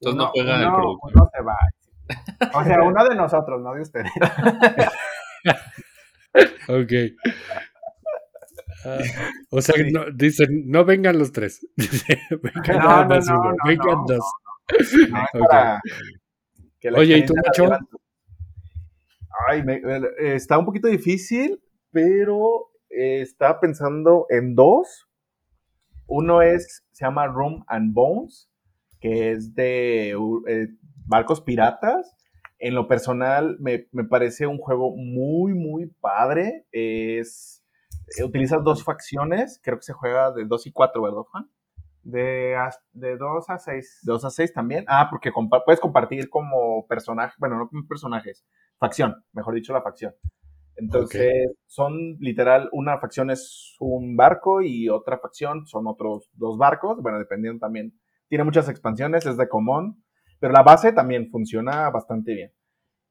Entonces 0.00 0.16
no 0.16 0.26
juega 0.28 0.56
el 0.56 0.72
productor. 0.72 1.12
Uno 1.14 1.30
se 1.32 1.42
va. 1.42 1.56
O 2.52 2.64
sea, 2.64 2.82
uno 2.82 3.04
de 3.08 3.14
nosotros, 3.14 3.62
no 3.62 3.74
de 3.74 3.82
ustedes. 3.82 4.12
ok. 6.68 6.92
Uh, 8.84 9.56
o 9.56 9.62
sea, 9.62 9.76
sí. 9.76 9.90
no, 9.90 10.10
dicen, 10.12 10.70
no 10.70 10.84
vengan 10.84 11.18
los 11.18 11.32
tres. 11.32 11.66
vengan 11.76 12.78
no, 12.78 13.04
no, 13.06 13.20
no, 13.20 13.42
no, 13.42 13.54
vengan 13.64 13.86
no, 13.86 14.04
dos. 14.06 14.24
Okay. 15.32 16.92
Oye, 16.94 17.18
¿y 17.18 17.24
tú, 17.24 17.34
Nacho? 17.34 17.78
Ay, 19.48 19.62
me, 19.62 19.76
eh, 19.76 20.34
está 20.34 20.58
un 20.58 20.64
poquito 20.64 20.88
difícil, 20.88 21.62
pero 21.90 22.70
eh, 22.90 23.20
estaba 23.20 23.60
pensando 23.60 24.26
en 24.28 24.54
dos. 24.54 25.08
Uno 26.06 26.42
es, 26.42 26.84
se 26.92 27.04
llama 27.04 27.26
Room 27.26 27.64
and 27.66 27.94
Bones, 27.94 28.50
que 29.00 29.32
es 29.32 29.54
de 29.54 30.10
eh, 30.10 30.68
barcos 31.06 31.40
piratas. 31.40 32.14
En 32.58 32.74
lo 32.74 32.86
personal, 32.86 33.56
me, 33.60 33.88
me 33.92 34.04
parece 34.04 34.46
un 34.46 34.58
juego 34.58 34.94
muy, 34.96 35.54
muy 35.54 35.86
padre. 36.00 36.66
Es, 36.72 37.64
utilizas 38.22 38.62
dos 38.62 38.84
facciones, 38.84 39.60
creo 39.62 39.78
que 39.78 39.84
se 39.84 39.92
juega 39.92 40.30
de 40.32 40.44
2 40.44 40.66
y 40.66 40.72
4, 40.72 41.02
¿verdad, 41.02 41.22
Juan? 41.30 41.50
De, 42.02 42.56
de 42.92 43.16
2 43.16 43.50
a 43.50 43.58
6. 43.58 44.00
De 44.02 44.12
2 44.12 44.24
a 44.24 44.30
6 44.30 44.52
también. 44.52 44.84
Ah, 44.88 45.08
porque 45.10 45.32
puedes 45.64 45.80
compartir 45.80 46.28
como 46.28 46.86
personaje, 46.86 47.34
bueno, 47.38 47.56
no 47.58 47.68
como 47.68 47.86
personajes, 47.86 48.44
facción, 48.78 49.24
mejor 49.32 49.54
dicho, 49.54 49.72
la 49.72 49.82
facción. 49.82 50.14
Entonces, 50.76 51.52
son 51.66 52.16
literal, 52.18 52.68
una 52.72 52.98
facción 52.98 53.30
es 53.30 53.76
un 53.78 54.16
barco 54.16 54.60
y 54.60 54.88
otra 54.88 55.18
facción 55.18 55.66
son 55.66 55.86
otros 55.86 56.30
dos 56.32 56.58
barcos, 56.58 57.00
bueno, 57.00 57.18
dependiendo 57.18 57.60
también. 57.60 57.98
Tiene 58.28 58.44
muchas 58.44 58.68
expansiones, 58.68 59.26
es 59.26 59.36
de 59.36 59.48
común, 59.48 60.02
pero 60.40 60.52
la 60.52 60.62
base 60.62 60.92
también 60.92 61.30
funciona 61.30 61.90
bastante 61.90 62.34
bien. 62.34 62.52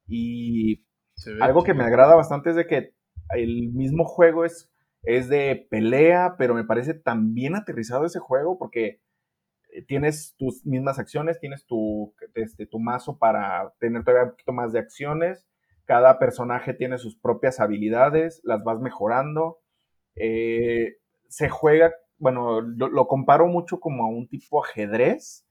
Y 0.08 0.86
algo 1.40 1.64
que 1.64 1.74
me 1.74 1.86
agrada 1.86 2.16
bastante 2.16 2.50
es 2.50 2.58
de 2.58 2.68
que 2.68 2.94
el 3.30 3.72
mismo 3.72 4.04
juego 4.04 4.44
es 4.44 4.74
es 5.04 5.28
de 5.28 5.68
pelea, 5.70 6.36
pero 6.38 6.56
me 6.56 6.64
parece 6.64 6.94
tan 6.94 7.34
bien 7.34 7.56
aterrizado 7.56 8.06
ese 8.06 8.20
juego 8.20 8.58
porque 8.58 9.02
eh, 9.72 9.84
tienes 9.86 10.36
tus 10.38 10.66
mismas 10.66 10.98
acciones, 10.98 11.40
tienes 11.40 11.66
tu, 11.66 12.16
este, 12.36 12.66
tu 12.66 12.80
mazo 12.80 13.18
para 13.18 13.74
tener 13.80 14.04
todavía 14.04 14.26
un 14.26 14.32
poquito 14.32 14.54
más 14.54 14.72
de 14.72 14.80
acciones, 14.80 15.46
cada 15.86 16.20
personaje 16.20 16.74
tiene 16.74 16.98
sus 16.98 17.18
propias 17.18 17.60
habilidades, 17.60 18.42
las 18.44 18.64
vas 18.64 18.80
mejorando, 18.80 19.60
eh, 20.16 20.98
se 21.28 21.50
juega, 21.50 21.94
bueno, 22.18 22.62
lo, 22.62 23.08
comparo 23.08 23.48
mucho 23.48 23.80
como 23.80 24.04
a 24.04 24.08
un 24.08 24.28
tipo 24.28 24.64
ajedrez, 24.64 25.46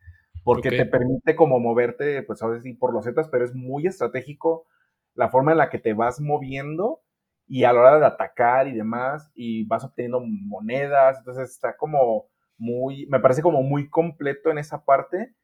porque 0.44 0.70
te 0.70 0.86
permite 0.86 1.36
como 1.36 1.60
moverte, 1.60 2.22
pues 2.22 2.42
a 2.42 2.48
veces 2.48 2.76
por 2.78 2.92
los 2.92 3.04
zetas, 3.04 3.28
pero 3.28 3.44
es 3.44 3.54
muy 3.54 3.86
estratégico 3.86 4.66
la 5.14 5.28
forma 5.28 5.52
en 5.52 5.58
la 5.58 5.70
que 5.70 5.78
te 5.78 5.92
vas 5.92 6.20
moviendo 6.20 7.00
y 7.46 7.64
a 7.64 7.72
la 7.72 7.80
hora 7.80 7.98
de 7.98 8.06
atacar 8.06 8.66
y 8.68 8.72
demás, 8.72 9.30
y 9.34 9.66
vas 9.66 9.84
obteniendo 9.84 10.20
monedas, 10.20 11.18
entonces 11.18 11.50
está 11.50 11.76
como 11.76 12.26
muy, 12.56 13.06
me 13.06 13.20
parece 13.20 13.42
como 13.42 13.62
muy 13.62 13.90
completo 13.90 14.50
en 14.50 14.58
esa 14.58 14.84
parte, 14.84 15.34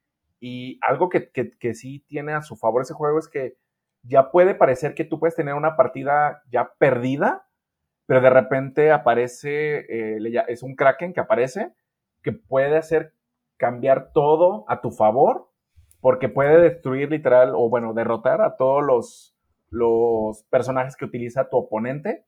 y 0.40 0.78
algo 0.82 1.08
que, 1.08 1.30
que, 1.30 1.74
sí 1.74 2.04
tiene 2.06 2.32
a 2.32 2.42
su 2.42 2.56
favor 2.56 2.82
ese 2.82 2.94
juego 2.94 3.18
es 3.18 3.28
que 3.28 3.56
ya 4.02 4.30
puede 4.30 4.54
parecer 4.54 4.94
que 4.94 5.04
tú 5.04 5.18
puedes 5.18 5.34
tener 5.34 5.54
una 5.54 5.76
partida 5.76 6.42
ya 6.50 6.72
perdida, 6.78 7.46
pero 8.06 8.20
de 8.20 8.30
repente 8.30 8.90
aparece, 8.90 10.16
eh, 10.16 10.44
es 10.48 10.62
un 10.62 10.76
kraken 10.76 11.12
que 11.12 11.20
aparece, 11.20 11.74
que 12.22 12.32
puede 12.32 12.76
hacer 12.76 13.12
cambiar 13.56 14.12
todo 14.12 14.64
a 14.68 14.80
tu 14.80 14.90
favor, 14.90 15.50
porque 16.00 16.28
puede 16.28 16.60
destruir 16.60 17.10
literal, 17.10 17.52
o 17.54 17.68
bueno, 17.68 17.92
derrotar 17.92 18.40
a 18.40 18.56
todos 18.56 18.84
los, 18.84 19.36
los 19.70 20.44
personajes 20.44 20.96
que 20.96 21.04
utiliza 21.04 21.48
tu 21.48 21.56
oponente 21.56 22.24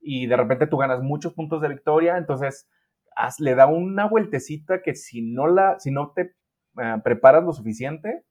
y 0.00 0.26
de 0.26 0.36
repente 0.36 0.66
tú 0.66 0.76
ganas 0.76 1.00
muchos 1.02 1.32
puntos 1.32 1.62
de 1.62 1.68
victoria, 1.68 2.18
entonces 2.18 2.68
le 3.38 3.54
da 3.54 3.66
una 3.66 4.06
vueltecita 4.06 4.82
que 4.82 4.94
si 4.94 5.22
no, 5.22 5.46
la, 5.46 5.78
si 5.78 5.90
no 5.90 6.12
te 6.14 6.34
eh, 6.80 6.96
preparas 7.02 7.44
lo 7.44 7.52
suficiente, 7.52 8.24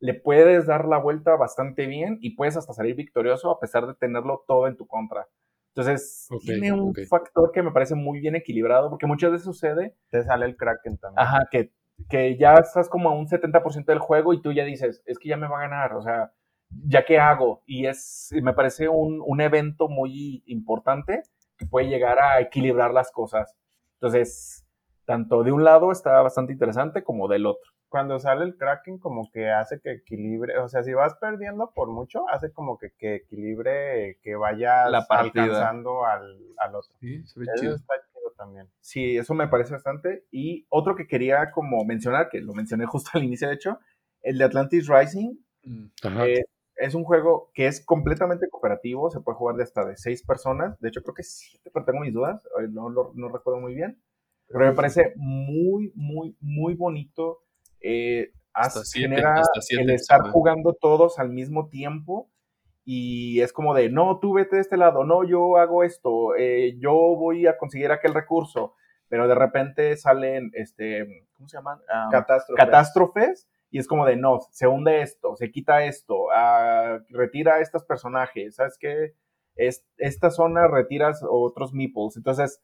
le 0.00 0.14
puedes 0.14 0.66
dar 0.66 0.86
la 0.86 0.98
vuelta 0.98 1.36
bastante 1.36 1.86
bien 1.86 2.18
y 2.20 2.36
puedes 2.36 2.56
hasta 2.56 2.72
salir 2.72 2.94
victorioso 2.94 3.50
a 3.50 3.60
pesar 3.60 3.86
de 3.86 3.94
tenerlo 3.94 4.44
todo 4.46 4.66
en 4.68 4.76
tu 4.76 4.86
contra. 4.86 5.26
Entonces, 5.74 6.28
tiene 6.44 6.72
un 6.72 6.92
factor 7.08 7.52
que 7.52 7.62
me 7.62 7.70
parece 7.70 7.94
muy 7.94 8.18
bien 8.18 8.34
equilibrado, 8.34 8.90
porque 8.90 9.06
muchas 9.06 9.30
veces 9.30 9.44
sucede. 9.44 9.94
Te 10.10 10.24
sale 10.24 10.46
el 10.46 10.56
Kraken 10.56 10.98
también. 10.98 11.20
Ajá, 11.20 11.46
que, 11.50 11.72
que 12.08 12.36
ya 12.36 12.54
estás 12.54 12.88
como 12.88 13.10
a 13.10 13.14
un 13.14 13.28
70% 13.28 13.84
del 13.84 14.00
juego 14.00 14.32
y 14.32 14.42
tú 14.42 14.52
ya 14.52 14.64
dices, 14.64 15.02
es 15.06 15.18
que 15.18 15.28
ya 15.28 15.36
me 15.36 15.46
va 15.46 15.58
a 15.58 15.68
ganar, 15.68 15.94
o 15.94 16.02
sea, 16.02 16.32
ya 16.70 17.04
que 17.04 17.18
hago. 17.18 17.62
Y 17.64 17.86
es, 17.86 18.30
me 18.42 18.54
parece 18.54 18.88
un, 18.88 19.22
un, 19.24 19.40
evento 19.40 19.88
muy 19.88 20.42
importante 20.46 21.22
que 21.56 21.66
puede 21.66 21.88
llegar 21.88 22.18
a 22.18 22.40
equilibrar 22.40 22.92
las 22.92 23.12
cosas. 23.12 23.54
Entonces, 24.00 24.66
tanto 25.04 25.44
de 25.44 25.52
un 25.52 25.62
lado 25.62 25.92
está 25.92 26.20
bastante 26.22 26.52
interesante 26.52 27.04
como 27.04 27.28
del 27.28 27.46
otro. 27.46 27.70
Cuando 27.88 28.18
sale 28.18 28.44
el 28.44 28.56
Kraken, 28.56 28.98
como 28.98 29.30
que 29.32 29.50
hace 29.50 29.80
que 29.80 29.92
equilibre, 29.92 30.58
o 30.58 30.68
sea, 30.68 30.82
si 30.82 30.92
vas 30.92 31.14
perdiendo 31.14 31.72
por 31.74 31.88
mucho, 31.88 32.28
hace 32.28 32.52
como 32.52 32.78
que, 32.78 32.92
que 32.98 33.16
equilibre, 33.16 34.18
que 34.22 34.36
vayas 34.36 34.90
La 34.90 35.06
alcanzando 35.08 36.04
al, 36.04 36.38
al, 36.58 36.74
otro. 36.74 36.94
Sí, 37.00 37.26
se 37.26 37.40
ve 37.40 37.46
chido. 37.58 37.76
está 37.76 37.94
chido 38.12 38.32
también. 38.36 38.68
Sí, 38.80 39.16
eso 39.16 39.34
me 39.34 39.48
parece 39.48 39.72
bastante. 39.72 40.26
Y 40.30 40.66
otro 40.68 40.94
que 40.96 41.06
quería 41.06 41.50
como 41.50 41.84
mencionar, 41.84 42.28
que 42.28 42.40
lo 42.40 42.52
mencioné 42.52 42.84
justo 42.86 43.10
al 43.14 43.24
inicio, 43.24 43.48
de 43.48 43.54
hecho, 43.54 43.78
el 44.22 44.38
de 44.38 44.44
Atlantis 44.44 44.88
Rising. 44.88 45.38
Mm. 45.62 45.86
Eh, 46.26 46.44
es 46.78 46.94
un 46.94 47.04
juego 47.04 47.50
que 47.54 47.66
es 47.66 47.84
completamente 47.84 48.48
cooperativo, 48.48 49.10
se 49.10 49.20
puede 49.20 49.36
jugar 49.36 49.56
de 49.56 49.64
hasta 49.64 49.84
de 49.84 49.96
seis 49.96 50.22
personas, 50.22 50.78
de 50.80 50.88
hecho 50.88 51.02
creo 51.02 51.14
que 51.14 51.24
siete, 51.24 51.70
pero 51.72 51.84
tengo 51.84 52.00
mis 52.00 52.14
dudas, 52.14 52.42
no, 52.70 52.88
no, 52.90 53.28
recuerdo 53.28 53.60
muy 53.60 53.74
bien, 53.74 54.00
pero 54.46 54.66
me 54.66 54.72
parece 54.72 55.12
muy, 55.16 55.92
muy, 55.94 56.36
muy 56.40 56.74
bonito. 56.74 57.40
Eh, 57.80 58.32
hasta 58.52 58.80
genera 58.92 59.42
el 59.70 59.90
estar 59.90 60.30
jugando 60.30 60.74
todos 60.74 61.18
al 61.18 61.30
mismo 61.30 61.68
tiempo 61.68 62.30
y 62.84 63.40
es 63.42 63.52
como 63.52 63.74
de, 63.74 63.90
no, 63.90 64.18
tú 64.18 64.32
vete 64.32 64.56
de 64.56 64.62
este 64.62 64.78
lado, 64.78 65.04
no, 65.04 65.22
yo 65.22 65.58
hago 65.58 65.84
esto, 65.84 66.34
eh, 66.36 66.76
yo 66.78 66.92
voy 66.92 67.46
a 67.46 67.58
conseguir 67.58 67.92
aquel 67.92 68.14
recurso, 68.14 68.74
pero 69.08 69.28
de 69.28 69.34
repente 69.34 69.96
salen, 69.96 70.50
este, 70.54 71.06
¿cómo 71.34 71.48
se 71.48 71.58
llaman? 71.58 71.80
Ah, 71.88 72.08
catástrofes. 72.10 72.64
catástrofes 72.64 73.48
y 73.70 73.78
es 73.78 73.86
como 73.86 74.06
de, 74.06 74.16
no, 74.16 74.40
se 74.50 74.66
hunde 74.66 75.02
esto, 75.02 75.36
se 75.36 75.50
quita 75.50 75.84
esto, 75.84 76.28
uh, 76.28 77.04
retira 77.10 77.56
a 77.56 77.60
estos 77.60 77.84
personajes, 77.84 78.54
¿sabes 78.54 78.78
qué? 78.80 79.14
Es, 79.54 79.84
esta 79.98 80.30
zona 80.30 80.66
retiras 80.68 81.22
otros 81.28 81.74
meeples. 81.74 82.16
Entonces, 82.16 82.62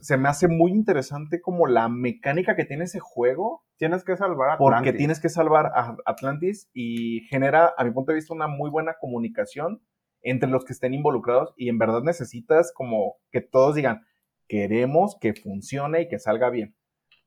se 0.00 0.16
me 0.16 0.28
hace 0.28 0.48
muy 0.48 0.72
interesante 0.72 1.40
como 1.40 1.66
la 1.66 1.88
mecánica 1.88 2.56
que 2.56 2.64
tiene 2.64 2.84
ese 2.84 3.00
juego. 3.00 3.64
Tienes 3.76 4.04
que 4.04 4.16
salvar 4.16 4.50
a 4.50 4.52
Atlantis. 4.54 4.76
Porque 4.76 4.92
tienes 4.92 5.20
que 5.20 5.28
salvar 5.28 5.66
a 5.66 5.96
Atlantis 6.06 6.68
y 6.72 7.20
genera, 7.28 7.72
a 7.76 7.84
mi 7.84 7.90
punto 7.92 8.12
de 8.12 8.16
vista, 8.16 8.34
una 8.34 8.48
muy 8.48 8.70
buena 8.70 8.96
comunicación 9.00 9.82
entre 10.22 10.50
los 10.50 10.64
que 10.64 10.72
estén 10.72 10.94
involucrados 10.94 11.54
y 11.56 11.68
en 11.68 11.78
verdad 11.78 12.02
necesitas 12.02 12.72
como 12.74 13.16
que 13.30 13.40
todos 13.40 13.74
digan, 13.74 14.02
queremos 14.48 15.16
que 15.20 15.34
funcione 15.34 16.02
y 16.02 16.08
que 16.08 16.18
salga 16.18 16.50
bien. 16.50 16.74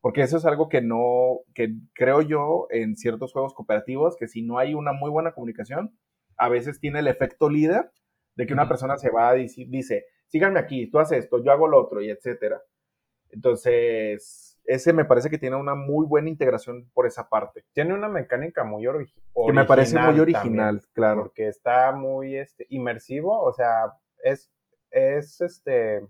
Porque 0.01 0.21
eso 0.21 0.37
es 0.37 0.45
algo 0.45 0.67
que 0.67 0.81
no, 0.81 1.39
que 1.55 1.75
creo 1.93 2.21
yo 2.21 2.67
en 2.69 2.97
ciertos 2.97 3.31
juegos 3.31 3.53
cooperativos, 3.53 4.17
que 4.17 4.27
si 4.27 4.41
no 4.41 4.59
hay 4.59 4.73
una 4.73 4.91
muy 4.91 5.09
buena 5.09 5.31
comunicación, 5.31 5.97
a 6.37 6.49
veces 6.49 6.79
tiene 6.79 6.99
el 6.99 7.07
efecto 7.07 7.49
líder 7.49 7.91
de 8.35 8.45
que 8.45 8.53
una 8.53 8.67
persona 8.67 8.97
se 8.97 9.09
va 9.09 9.37
y 9.37 9.47
dice, 9.67 10.05
síganme 10.33 10.59
aquí, 10.59 10.89
tú 10.89 10.97
haces 10.97 11.25
esto, 11.25 11.43
yo 11.43 11.51
hago 11.51 11.67
lo 11.67 11.79
otro, 11.79 12.01
y 12.01 12.09
etcétera. 12.09 12.59
Entonces, 13.29 14.59
ese 14.65 14.93
me 14.93 15.05
parece 15.05 15.29
que 15.29 15.37
tiene 15.37 15.57
una 15.57 15.75
muy 15.75 16.07
buena 16.07 16.27
integración 16.27 16.89
por 16.91 17.05
esa 17.05 17.29
parte. 17.29 17.63
Tiene 17.71 17.93
una 17.93 18.09
mecánica 18.09 18.63
muy 18.63 18.87
original. 18.87 19.23
Que 19.45 19.53
me 19.53 19.65
parece 19.65 19.99
muy 19.99 20.19
original, 20.19 20.81
claro. 20.93 21.21
Porque 21.21 21.47
está 21.47 21.91
muy 21.91 22.35
este, 22.35 22.65
inmersivo, 22.69 23.43
o 23.43 23.53
sea, 23.53 23.93
es, 24.23 24.51
es 24.89 25.39
este 25.39 26.01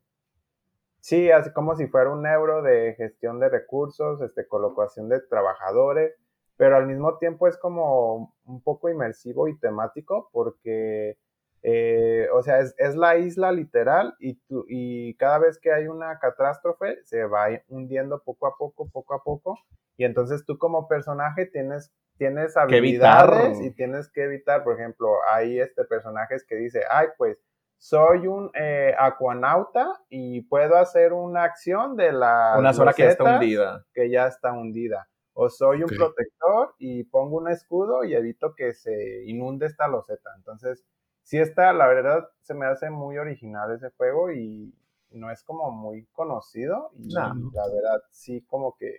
Sí, 1.02 1.30
así 1.32 1.52
como 1.52 1.76
si 1.76 1.88
fuera 1.88 2.12
un 2.12 2.26
euro 2.26 2.62
de 2.62 2.94
gestión 2.94 3.38
de 3.42 3.50
recursos, 3.50 4.22
este, 4.22 4.48
colocación 4.48 5.10
de 5.10 5.20
trabajadores, 5.20 6.16
pero 6.56 6.78
al 6.78 6.88
mismo 6.88 7.18
tiempo 7.18 7.50
es 7.50 7.58
como 7.58 8.34
un 8.46 8.62
poco 8.64 8.88
inmersivo 8.88 9.50
y 9.50 9.60
temático 9.60 10.30
porque, 10.32 11.18
eh, 11.64 12.28
o 12.34 12.44
sea, 12.44 12.60
es, 12.60 12.76
es, 12.78 12.96
la 12.96 13.18
isla 13.18 13.52
literal 13.52 14.16
y, 14.20 14.36
tu, 14.48 14.66
y 14.68 15.16
cada 15.16 15.40
vez 15.40 15.60
que 15.60 15.72
hay 15.72 15.88
una 15.88 16.20
catástrofe 16.20 16.98
se 17.06 17.24
va 17.26 17.48
hundiendo 17.70 18.22
poco 18.22 18.48
a 18.48 18.58
poco, 18.58 18.90
poco 18.90 19.16
a 19.16 19.24
poco, 19.24 19.58
y 19.96 20.04
entonces 20.04 20.46
tú 20.46 20.58
como 20.58 20.88
personaje 20.88 21.46
tienes 21.46 21.92
tienes 22.18 22.56
habilidades 22.58 23.60
y 23.62 23.72
tienes 23.72 24.12
que 24.12 24.24
evitar, 24.24 24.64
por 24.64 24.80
ejemplo, 24.80 25.10
hay 25.32 25.60
este 25.60 25.84
personajes 25.86 26.46
que 26.48 26.56
dice, 26.56 26.84
ay, 26.90 27.08
pues 27.18 27.38
soy 27.78 28.28
un 28.28 28.50
eh, 28.54 28.96
acuanauta 28.98 30.00
y 30.10 30.42
puedo 30.44 30.78
hacer 30.78 31.12
una 31.12 31.44
acción 31.44 31.98
de 31.98 32.12
la 32.14 32.56
una 32.58 32.74
zona 32.74 32.94
que 32.94 33.08
está 33.08 33.36
hundida. 33.36 33.84
que 33.94 34.10
ya 34.10 34.28
está 34.28 34.54
hundida. 34.54 35.10
O 35.34 35.50
soy 35.50 35.82
un 35.82 35.90
protector 35.90 36.76
y 36.78 37.04
pongo 37.06 37.38
un 37.38 37.50
escudo 37.50 38.04
y 38.04 38.14
evito 38.14 38.54
que 38.56 38.74
se 38.74 39.24
inunde 39.26 39.66
esta 39.66 39.88
loseta 39.88 40.30
entonces 40.38 40.86
sí 41.24 41.38
está 41.38 41.74
la 41.74 41.88
verdad 41.88 42.30
se 42.42 42.54
me 42.54 42.66
hace 42.66 42.90
muy 42.90 43.18
original 43.18 43.72
ese 43.72 43.90
juego 43.92 44.32
y 44.32 44.74
no 45.12 45.32
es 45.32 45.44
como 45.44 45.72
muy 45.72 46.06
conocido 46.12 46.92
y 46.98 47.12
la 47.14 47.34
verdad 47.34 48.04
sí 48.12 48.42
como 48.48 48.76
que 48.78 48.96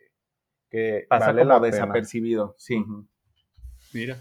que 0.71 1.07
pasa 1.09 1.27
vale 1.27 1.43
como 1.43 1.61
desapercibido 1.61 2.55
sí 2.59 2.85
mira 3.93 4.17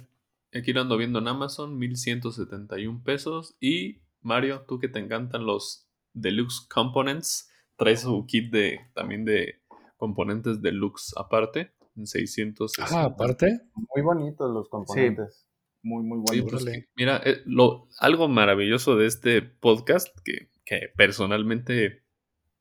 aquí 0.54 0.74
lo 0.74 0.82
ando 0.82 0.98
viendo 0.98 1.20
en 1.20 1.28
Amazon 1.28 1.78
1171 1.78 3.02
pesos 3.04 3.56
y 3.60 4.04
Mario, 4.24 4.62
tú 4.68 4.80
que 4.80 4.88
te 4.88 5.00
encantan 5.00 5.46
los 5.46 5.88
deluxe 6.14 6.66
components, 6.74 7.52
traes 7.76 8.02
su 8.02 8.26
kit 8.26 8.52
de 8.52 8.80
también 8.94 9.26
de 9.26 9.62
componentes 9.98 10.62
deluxe 10.62 11.14
aparte, 11.18 11.74
en 11.96 12.08
600. 12.08 12.72
Ah, 12.80 13.04
aparte. 13.04 13.60
Muy 13.76 14.02
bonitos 14.02 14.52
los 14.52 14.70
componentes. 14.70 15.43
Muy, 15.84 16.04
muy 16.04 16.20
bueno. 16.20 16.46
Pues, 16.50 16.66
mira, 16.96 17.22
eh, 17.26 17.42
lo, 17.46 17.88
algo 18.00 18.28
maravilloso 18.28 18.96
de 18.96 19.06
este 19.06 19.42
podcast, 19.42 20.08
que, 20.24 20.50
que 20.66 20.90
personalmente 20.96 22.04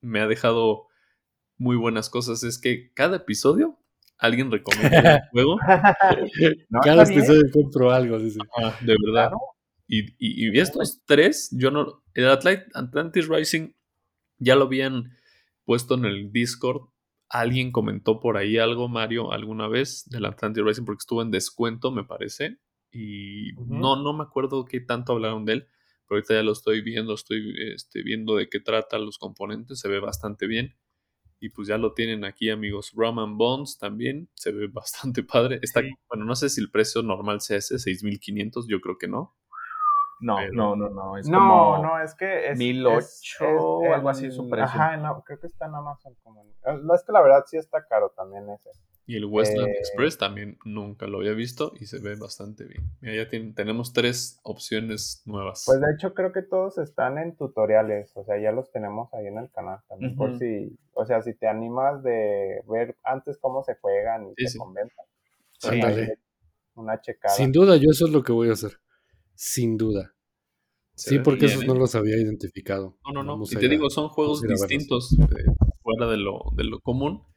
me 0.00 0.20
ha 0.20 0.26
dejado 0.26 0.88
muy 1.56 1.76
buenas 1.76 2.10
cosas, 2.10 2.42
es 2.42 2.58
que 2.58 2.92
cada 2.92 3.18
episodio 3.18 3.78
alguien 4.18 4.50
recomienda 4.50 5.22
un 5.22 5.28
juego. 5.30 5.58
cada 6.82 7.04
episodio 7.04 7.42
compro 7.52 7.92
algo, 7.92 8.18
de 8.18 8.96
verdad. 9.06 9.30
Y, 9.86 10.14
y, 10.18 10.58
estos 10.58 11.02
tres, 11.04 11.50
yo 11.52 11.70
no. 11.70 12.02
El 12.14 12.28
Atlantis 12.28 13.28
Rising 13.28 13.72
ya 14.38 14.56
lo 14.56 14.64
habían 14.64 15.16
puesto 15.64 15.94
en 15.94 16.04
el 16.04 16.32
Discord. 16.32 16.88
Alguien 17.28 17.72
comentó 17.72 18.20
por 18.20 18.36
ahí 18.36 18.58
algo, 18.58 18.88
Mario, 18.88 19.32
alguna 19.32 19.68
vez 19.68 20.04
del 20.10 20.24
Atlantis 20.26 20.64
Rising, 20.64 20.84
porque 20.84 21.00
estuvo 21.00 21.22
en 21.22 21.30
descuento, 21.30 21.90
me 21.90 22.04
parece. 22.04 22.58
Y 22.92 23.52
no, 23.66 23.96
no 23.96 24.12
me 24.12 24.22
acuerdo 24.22 24.64
qué 24.66 24.80
tanto 24.80 25.12
hablaron 25.12 25.44
de 25.44 25.54
él, 25.54 25.68
pero 26.06 26.18
ahorita 26.18 26.34
ya 26.34 26.42
lo 26.42 26.52
estoy 26.52 26.82
viendo, 26.82 27.14
estoy 27.14 27.54
este, 27.74 28.02
viendo 28.02 28.36
de 28.36 28.48
qué 28.48 28.60
trata 28.60 28.98
los 28.98 29.18
componentes, 29.18 29.80
se 29.80 29.88
ve 29.88 29.98
bastante 29.98 30.46
bien. 30.46 30.76
Y 31.40 31.48
pues 31.48 31.66
ya 31.66 31.76
lo 31.76 31.92
tienen 31.92 32.24
aquí, 32.24 32.50
amigos. 32.50 32.92
Roman 32.94 33.36
Bonds 33.36 33.76
también 33.78 34.28
se 34.34 34.52
ve 34.52 34.68
bastante 34.68 35.22
padre. 35.24 35.58
Está, 35.62 35.80
Bueno, 36.08 36.24
no 36.24 36.36
sé 36.36 36.48
si 36.48 36.60
el 36.60 36.70
precio 36.70 37.02
normal 37.02 37.40
sea 37.40 37.56
ese, 37.56 37.78
6500, 37.78 38.68
yo 38.68 38.80
creo 38.80 38.96
que 38.98 39.08
no. 39.08 39.34
No, 40.20 40.36
no, 40.52 40.76
no, 40.76 40.88
no. 40.88 41.16
Es 41.16 41.28
no, 41.28 41.82
no, 41.82 42.00
es 42.00 42.14
que 42.14 42.50
es. 42.50 42.58
1008 42.58 43.44
o 43.44 43.92
algo 43.92 44.08
así 44.08 44.30
su 44.30 44.48
precio. 44.48 44.66
Ajá, 44.66 44.96
no, 44.96 45.24
creo 45.24 45.40
que 45.40 45.48
está 45.48 45.66
en 45.66 45.74
Amazon. 45.74 46.14
Como, 46.22 46.46
es 46.94 47.02
que 47.04 47.12
la 47.12 47.22
verdad 47.22 47.44
sí 47.46 47.56
está 47.56 47.84
caro 47.88 48.10
también 48.16 48.48
ese. 48.50 48.70
Y 49.04 49.16
el 49.16 49.24
Westland 49.24 49.68
eh, 49.68 49.78
Express 49.78 50.16
también 50.16 50.58
nunca 50.64 51.06
lo 51.06 51.18
había 51.18 51.32
visto 51.32 51.72
y 51.80 51.86
se 51.86 51.98
ve 51.98 52.14
bastante 52.14 52.64
bien. 52.64 52.84
Mira, 53.00 53.24
ya 53.24 53.28
tenemos 53.54 53.92
tres 53.92 54.38
opciones 54.44 55.22
nuevas. 55.24 55.64
Pues 55.66 55.80
de 55.80 55.92
hecho 55.92 56.14
creo 56.14 56.32
que 56.32 56.42
todos 56.42 56.78
están 56.78 57.18
en 57.18 57.36
tutoriales, 57.36 58.12
o 58.16 58.24
sea, 58.24 58.40
ya 58.40 58.52
los 58.52 58.70
tenemos 58.70 59.12
ahí 59.12 59.26
en 59.26 59.38
el 59.38 59.50
canal 59.50 59.80
también. 59.88 60.14
Por 60.14 60.38
si, 60.38 60.78
o 60.92 61.04
sea, 61.04 61.20
si 61.20 61.34
te 61.34 61.48
animas 61.48 62.02
de 62.04 62.62
ver 62.68 62.96
antes 63.02 63.38
cómo 63.38 63.64
se 63.64 63.74
juegan 63.74 64.28
y 64.36 64.46
se 64.46 64.50
sí. 64.50 64.58
una 66.74 67.00
checada. 67.00 67.34
Sin 67.34 67.50
duda, 67.50 67.76
yo 67.76 67.90
eso 67.90 68.06
es 68.06 68.12
lo 68.12 68.22
que 68.22 68.32
voy 68.32 68.50
a 68.50 68.52
hacer. 68.52 68.78
Sin 69.34 69.76
duda. 69.76 70.14
sí, 70.94 71.18
porque 71.18 71.46
esos 71.46 71.66
no 71.66 71.74
¿eh? 71.74 71.78
los 71.78 71.96
había 71.96 72.16
identificado. 72.16 72.96
No, 73.04 73.24
no, 73.24 73.36
no. 73.36 73.44
y 73.50 73.56
te 73.56 73.68
digo, 73.68 73.90
son 73.90 74.08
juegos 74.10 74.42
distintos 74.42 75.12
eh, 75.18 75.26
fuera 75.82 76.08
de 76.08 76.18
lo, 76.18 76.44
de 76.54 76.64
lo 76.64 76.78
común 76.78 77.31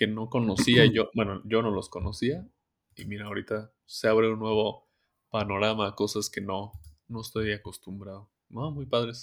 que 0.00 0.06
no 0.06 0.30
conocía 0.30 0.86
yo, 0.86 1.10
bueno, 1.14 1.42
yo 1.44 1.60
no 1.60 1.70
los 1.70 1.90
conocía 1.90 2.48
y 2.96 3.04
mira, 3.04 3.26
ahorita 3.26 3.70
se 3.84 4.08
abre 4.08 4.32
un 4.32 4.38
nuevo 4.38 4.88
panorama, 5.28 5.94
cosas 5.94 6.30
que 6.30 6.40
no, 6.40 6.72
no 7.08 7.20
estoy 7.20 7.52
acostumbrado. 7.52 8.30
No, 8.48 8.70
muy 8.70 8.86
padres. 8.86 9.20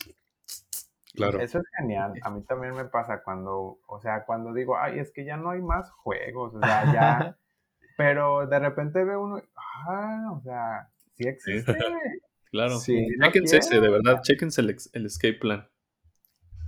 Claro. 1.16 1.40
Eso 1.40 1.58
es 1.58 1.66
genial. 1.80 2.14
A 2.22 2.30
mí 2.30 2.44
también 2.44 2.76
me 2.76 2.86
pasa 2.86 3.24
cuando, 3.24 3.80
o 3.88 4.00
sea, 4.00 4.24
cuando 4.24 4.54
digo, 4.54 4.78
ay, 4.78 5.00
es 5.00 5.12
que 5.12 5.26
ya 5.26 5.36
no 5.36 5.50
hay 5.50 5.64
más 5.64 5.90
juegos, 5.90 6.54
o 6.54 6.60
sea, 6.60 6.94
ya. 6.94 7.38
pero 7.98 8.46
de 8.46 8.60
repente 8.60 9.04
veo 9.04 9.24
uno, 9.24 9.42
ah, 9.56 10.32
o 10.32 10.42
sea, 10.42 10.92
sí 11.16 11.28
existe. 11.28 11.76
claro. 12.52 12.78
Sí, 12.78 13.04
chequense 13.20 13.58
ese, 13.58 13.80
de 13.80 13.90
verdad, 13.90 14.22
chequense 14.22 14.62
el, 14.62 14.78
el 14.94 15.06
escape 15.08 15.40
plan. 15.40 15.68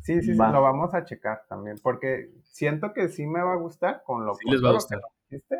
Sí, 0.03 0.21
sí, 0.21 0.33
sí, 0.33 0.37
lo 0.37 0.61
vamos 0.61 0.93
a 0.93 1.03
checar 1.03 1.43
también, 1.47 1.77
porque 1.81 2.31
siento 2.43 2.93
que 2.93 3.09
sí 3.09 3.25
me 3.25 3.41
va 3.41 3.53
a 3.53 3.57
gustar 3.57 4.01
con 4.05 4.25
lo 4.25 4.33
sí 4.35 4.49
les 4.49 4.63
va 4.63 4.69
a 4.69 4.73
gustar. 4.73 4.99
¿Viste? 5.29 5.55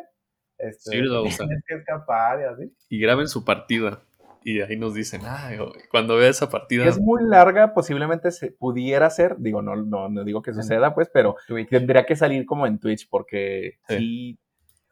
Este, 0.58 0.90
sí 0.90 0.96
les 1.00 1.12
va 1.12 1.18
a 1.18 1.20
gustar. 1.20 1.46
Tienes 1.46 1.64
que 1.68 1.74
escapar 1.74 2.40
y 2.40 2.44
así. 2.44 2.74
Y 2.88 3.00
graben 3.00 3.28
su 3.28 3.44
partida. 3.44 4.02
Y 4.42 4.60
ahí 4.62 4.76
nos 4.76 4.94
dicen, 4.94 5.20
ah, 5.24 5.50
cuando 5.90 6.16
vea 6.16 6.30
esa 6.30 6.48
partida. 6.48 6.86
Es 6.86 6.98
muy 6.98 7.22
larga, 7.24 7.74
posiblemente 7.74 8.30
se 8.30 8.50
pudiera 8.50 9.10
ser, 9.10 9.36
digo, 9.38 9.60
no, 9.60 9.76
no, 9.76 10.08
no 10.08 10.24
digo 10.24 10.40
que 10.40 10.54
suceda, 10.54 10.94
pues, 10.94 11.10
pero 11.12 11.36
tendría 11.68 12.06
que 12.06 12.16
salir 12.16 12.46
como 12.46 12.66
en 12.66 12.78
Twitch, 12.78 13.06
porque 13.10 13.74
sí. 13.86 14.38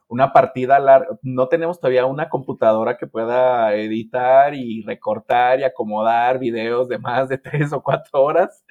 una 0.07 0.35
partida 0.35 0.79
larga, 0.79 1.19
no 1.23 1.49
tenemos 1.49 1.81
todavía 1.81 2.05
una 2.05 2.29
computadora 2.29 2.99
que 2.99 3.07
pueda 3.07 3.75
editar 3.75 4.55
y 4.55 4.83
recortar 4.83 5.61
y 5.61 5.65
acomodar 5.65 6.39
videos 6.39 6.87
de 6.89 6.99
más 6.99 7.31
de 7.31 7.39
tres 7.39 7.73
o 7.73 7.83
cuatro 7.83 8.23
horas 8.23 8.65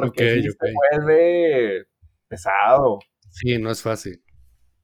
porque 0.00 0.42
se 0.42 0.72
vuelve 0.92 1.86
pesado. 2.28 2.98
Sí, 3.30 3.58
no 3.58 3.70
es 3.70 3.82
fácil. 3.82 4.22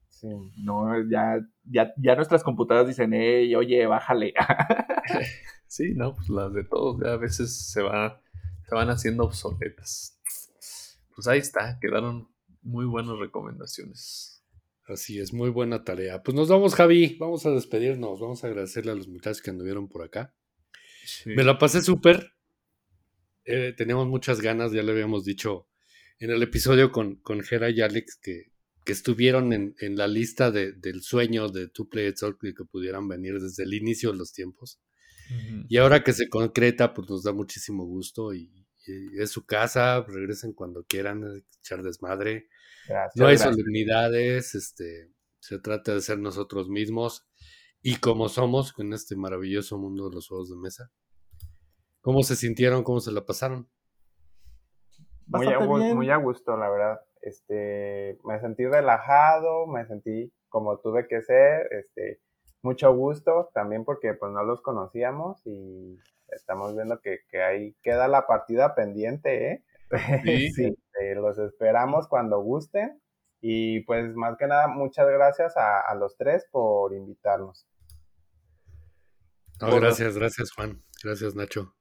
Sí, 0.09 0.29
no, 0.59 0.87
ya, 1.11 1.41
ya, 1.65 1.93
ya 1.97 2.15
nuestras 2.15 2.43
computadoras 2.43 2.89
dicen, 2.89 3.13
hey, 3.15 3.55
oye, 3.55 3.87
bájale. 3.87 4.35
sí, 5.67 5.95
no, 5.95 6.15
pues 6.15 6.29
las 6.29 6.53
de 6.53 6.65
todos 6.65 7.03
a 7.05 7.17
veces 7.17 7.71
se, 7.71 7.81
va, 7.81 8.21
se 8.69 8.75
van 8.75 8.91
haciendo 8.91 9.25
obsoletas. 9.25 10.21
Pues 11.15 11.27
ahí 11.27 11.39
está, 11.39 11.79
quedaron 11.81 12.29
muy 12.63 12.85
buenas 12.85 13.19
recomendaciones. 13.19 14.45
Así 14.87 15.21
es, 15.21 15.33
muy 15.33 15.51
buena 15.51 15.85
tarea. 15.85 16.23
Pues 16.23 16.35
nos 16.35 16.49
vamos, 16.49 16.75
Javi. 16.75 17.17
Vamos 17.21 17.47
a 17.47 17.51
despedirnos. 17.51 18.21
Vamos 18.21 18.43
a 18.43 18.49
agradecerle 18.49 18.91
a 18.91 18.97
los 18.97 19.07
muchachos 19.07 19.41
que 19.41 19.51
anduvieron 19.51 19.89
por 19.89 20.03
acá. 20.03 20.35
Me 21.25 21.45
la 21.45 21.59
pasé 21.59 21.81
súper. 21.81 22.33
Eh, 23.45 23.75
teníamos 23.77 24.07
muchas 24.07 24.41
ganas, 24.41 24.73
ya 24.73 24.83
le 24.83 24.93
habíamos 24.93 25.25
dicho 25.25 25.69
en 26.19 26.31
el 26.31 26.43
episodio 26.43 26.93
con, 26.93 27.17
con 27.17 27.41
Jera 27.43 27.71
y 27.71 27.81
Alex 27.81 28.19
que, 28.21 28.53
que 28.85 28.93
estuvieron 28.93 29.53
en, 29.53 29.75
en, 29.79 29.97
la 29.97 30.07
lista 30.07 30.51
de, 30.51 30.73
del 30.73 31.03
sueño 31.03 31.49
de 31.49 31.69
Two 31.69 31.89
Play 31.89 32.13
y 32.43 32.55
que 32.55 32.65
pudieran 32.65 33.09
venir 33.09 33.41
desde 33.41 33.65
el 33.65 33.75
inicio 33.75 34.13
de 34.13 34.19
los 34.19 34.33
tiempos. 34.33 34.81
Y 35.69 35.77
ahora 35.77 36.03
que 36.03 36.13
se 36.13 36.29
concreta, 36.29 36.93
pues 36.93 37.09
nos 37.09 37.23
da 37.23 37.33
muchísimo 37.33 37.85
gusto 37.85 38.35
y, 38.35 38.51
es 39.17 39.31
su 39.31 39.47
casa, 39.47 40.03
regresen 40.03 40.53
cuando 40.53 40.83
quieran, 40.83 41.45
echar 41.61 41.85
desmadre. 41.85 42.49
no 43.15 43.27
hay 43.27 43.39
solemnidades, 43.39 44.57
este, 44.57 45.13
se 45.39 45.61
trata 45.61 45.95
de 45.95 46.01
ser 46.01 46.19
nosotros 46.19 46.69
mismos 46.69 47.25
y 47.83 47.97
como 47.97 48.29
somos 48.29 48.75
en 48.79 48.93
este 48.93 49.15
maravilloso 49.15 49.79
mundo 49.79 50.09
de 50.09 50.17
los 50.17 50.27
juegos 50.27 50.51
de 50.51 50.57
mesa. 50.57 50.91
¿Cómo 52.01 52.23
se 52.23 52.37
sintieron? 52.37 52.83
¿Cómo 52.83 53.01
se 53.01 53.13
la 53.13 53.25
pasaron? 53.25 53.69
Muy 55.27 55.47
a, 55.47 55.61
muy 55.61 56.11
a, 56.11 56.17
gusto, 56.17 56.57
la 56.57 56.69
verdad. 56.69 57.01
Este, 57.21 58.19
me 58.25 58.41
sentí 58.41 58.67
relajado, 58.67 59.67
me 59.67 59.87
sentí 59.87 60.33
como 60.49 60.79
tuve 60.79 61.07
que 61.07 61.23
ser, 61.23 61.69
este, 61.73 62.21
mucho 62.63 62.93
gusto, 62.95 63.51
también 63.55 63.85
porque 63.85 64.15
pues 64.15 64.33
no 64.33 64.43
los 64.43 64.61
conocíamos 64.63 65.41
y 65.47 65.99
estamos 66.29 66.75
viendo 66.75 67.01
que, 67.01 67.21
que 67.31 67.43
ahí 67.43 67.77
queda 67.83 68.09
la 68.09 68.27
partida 68.27 68.75
pendiente, 68.75 69.53
¿eh? 69.53 69.65
Sí. 70.55 70.77
Eh, 71.01 71.15
los 71.15 71.39
esperamos 71.39 72.09
cuando 72.09 72.41
gusten 72.41 73.01
y 73.41 73.81
pues 73.85 74.15
más 74.15 74.37
que 74.37 74.47
nada 74.47 74.69
muchas 74.69 75.09
gracias 75.09 75.57
a, 75.57 75.81
a 75.81 75.95
los 75.95 76.17
tres 76.17 76.47
por 76.51 76.93
invitarnos. 76.93 77.67
gracias, 79.61 80.17
gracias 80.17 80.53
Juan, 80.53 80.83
gracias 81.03 81.35
Nacho. 81.35 81.75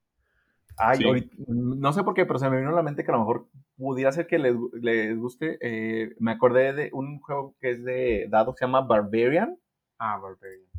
Ay, 0.79 1.29
no 1.47 1.91
sé 1.91 2.03
por 2.03 2.13
qué, 2.13 2.25
pero 2.25 2.39
se 2.39 2.49
me 2.49 2.57
vino 2.57 2.69
a 2.69 2.75
la 2.75 2.83
mente 2.83 3.03
que 3.03 3.11
a 3.11 3.13
lo 3.13 3.19
mejor 3.19 3.47
pudiera 3.77 4.11
ser 4.13 4.27
que 4.27 4.39
les, 4.39 5.17
guste. 5.17 5.57
Eh, 5.61 6.15
me 6.19 6.31
acordé 6.31 6.73
de 6.73 6.89
un 6.93 7.19
juego 7.19 7.55
que 7.59 7.71
es 7.71 7.83
de 7.83 8.27
dados 8.29 8.55
que 8.55 8.59
se 8.59 8.65
llama 8.65 8.81
Barbarian. 8.81 9.57
Ah, 9.97 10.17
Barbarian. 10.17 10.69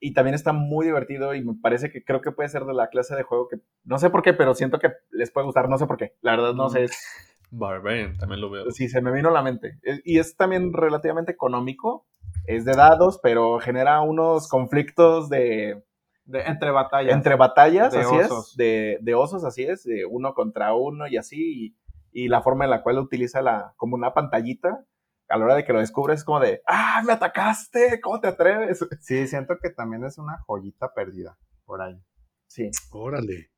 Y 0.00 0.12
también 0.14 0.34
está 0.34 0.52
muy 0.52 0.84
divertido 0.84 1.34
y 1.34 1.44
me 1.44 1.54
parece 1.54 1.90
que 1.90 2.04
creo 2.04 2.20
que 2.20 2.32
puede 2.32 2.48
ser 2.48 2.64
de 2.64 2.74
la 2.74 2.88
clase 2.88 3.14
de 3.14 3.22
juego 3.22 3.48
que 3.48 3.58
no 3.84 3.98
sé 3.98 4.10
por 4.10 4.22
qué, 4.22 4.34
pero 4.34 4.54
siento 4.54 4.78
que 4.78 4.92
les 5.10 5.30
puede 5.30 5.46
gustar, 5.46 5.68
no 5.68 5.78
sé 5.78 5.86
por 5.86 5.96
qué. 5.96 6.14
La 6.20 6.32
verdad 6.32 6.54
no 6.54 6.68
sé. 6.68 6.86
Barbarian, 7.50 8.18
también 8.18 8.40
lo 8.40 8.50
veo. 8.50 8.70
Sí, 8.72 8.88
se 8.88 9.00
me 9.00 9.12
vino 9.12 9.28
a 9.28 9.32
la 9.32 9.42
mente. 9.42 9.78
Y 10.04 10.18
es 10.18 10.36
también 10.36 10.72
relativamente 10.72 11.30
económico. 11.30 12.04
Es 12.46 12.64
de 12.64 12.72
dados, 12.72 13.20
pero 13.22 13.60
genera 13.60 14.00
unos 14.00 14.48
conflictos 14.48 15.28
de 15.30 15.85
entre 16.32 16.70
batallas. 16.70 17.14
Entre 17.14 17.36
batallas, 17.36 17.92
de 17.92 18.00
así 18.00 18.16
osos. 18.16 18.50
es. 18.50 18.56
De, 18.56 18.98
de, 19.00 19.14
osos, 19.14 19.44
así 19.44 19.64
es. 19.64 19.84
De 19.84 20.04
uno 20.04 20.34
contra 20.34 20.74
uno 20.74 21.06
y 21.06 21.16
así. 21.16 21.74
Y, 22.12 22.24
y, 22.24 22.28
la 22.28 22.42
forma 22.42 22.64
en 22.64 22.70
la 22.70 22.82
cual 22.82 22.98
utiliza 22.98 23.42
la, 23.42 23.74
como 23.76 23.96
una 23.96 24.14
pantallita. 24.14 24.84
A 25.28 25.38
la 25.38 25.44
hora 25.44 25.56
de 25.56 25.64
que 25.64 25.72
lo 25.72 25.80
descubres 25.80 26.20
es 26.20 26.24
como 26.24 26.38
de, 26.38 26.62
¡ah, 26.68 27.02
me 27.04 27.12
atacaste! 27.12 28.00
¿Cómo 28.00 28.20
te 28.20 28.28
atreves? 28.28 28.86
Sí, 29.00 29.26
siento 29.26 29.58
que 29.60 29.70
también 29.70 30.04
es 30.04 30.18
una 30.18 30.38
joyita 30.46 30.94
perdida 30.94 31.36
por 31.64 31.82
ahí. 31.82 32.00
Sí. 32.46 32.70
Órale. 32.92 33.50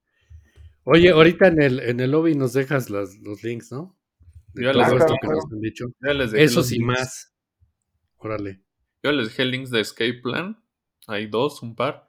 Oye, 0.84 1.10
ahorita 1.10 1.48
en 1.48 1.60
el, 1.60 1.80
en 1.80 2.00
el 2.00 2.10
lobby 2.10 2.34
nos 2.34 2.54
dejas 2.54 2.88
los 2.88 3.42
links, 3.42 3.70
¿no? 3.70 3.98
De 4.54 4.64
Yo 4.64 4.72
todo 4.72 4.82
les 4.82 4.92
esto 4.92 5.14
que 5.20 5.28
nos 5.28 5.44
han 5.52 5.60
dicho. 5.60 5.84
Eso 6.34 6.62
sí 6.62 6.80
más. 6.80 7.34
Órale. 8.16 8.62
Yo 9.02 9.12
les 9.12 9.28
dejé 9.28 9.44
links 9.44 9.70
de 9.70 9.80
Escape 9.80 10.20
Plan. 10.22 10.62
Hay 11.06 11.26
dos, 11.26 11.62
un 11.62 11.76
par. 11.76 12.07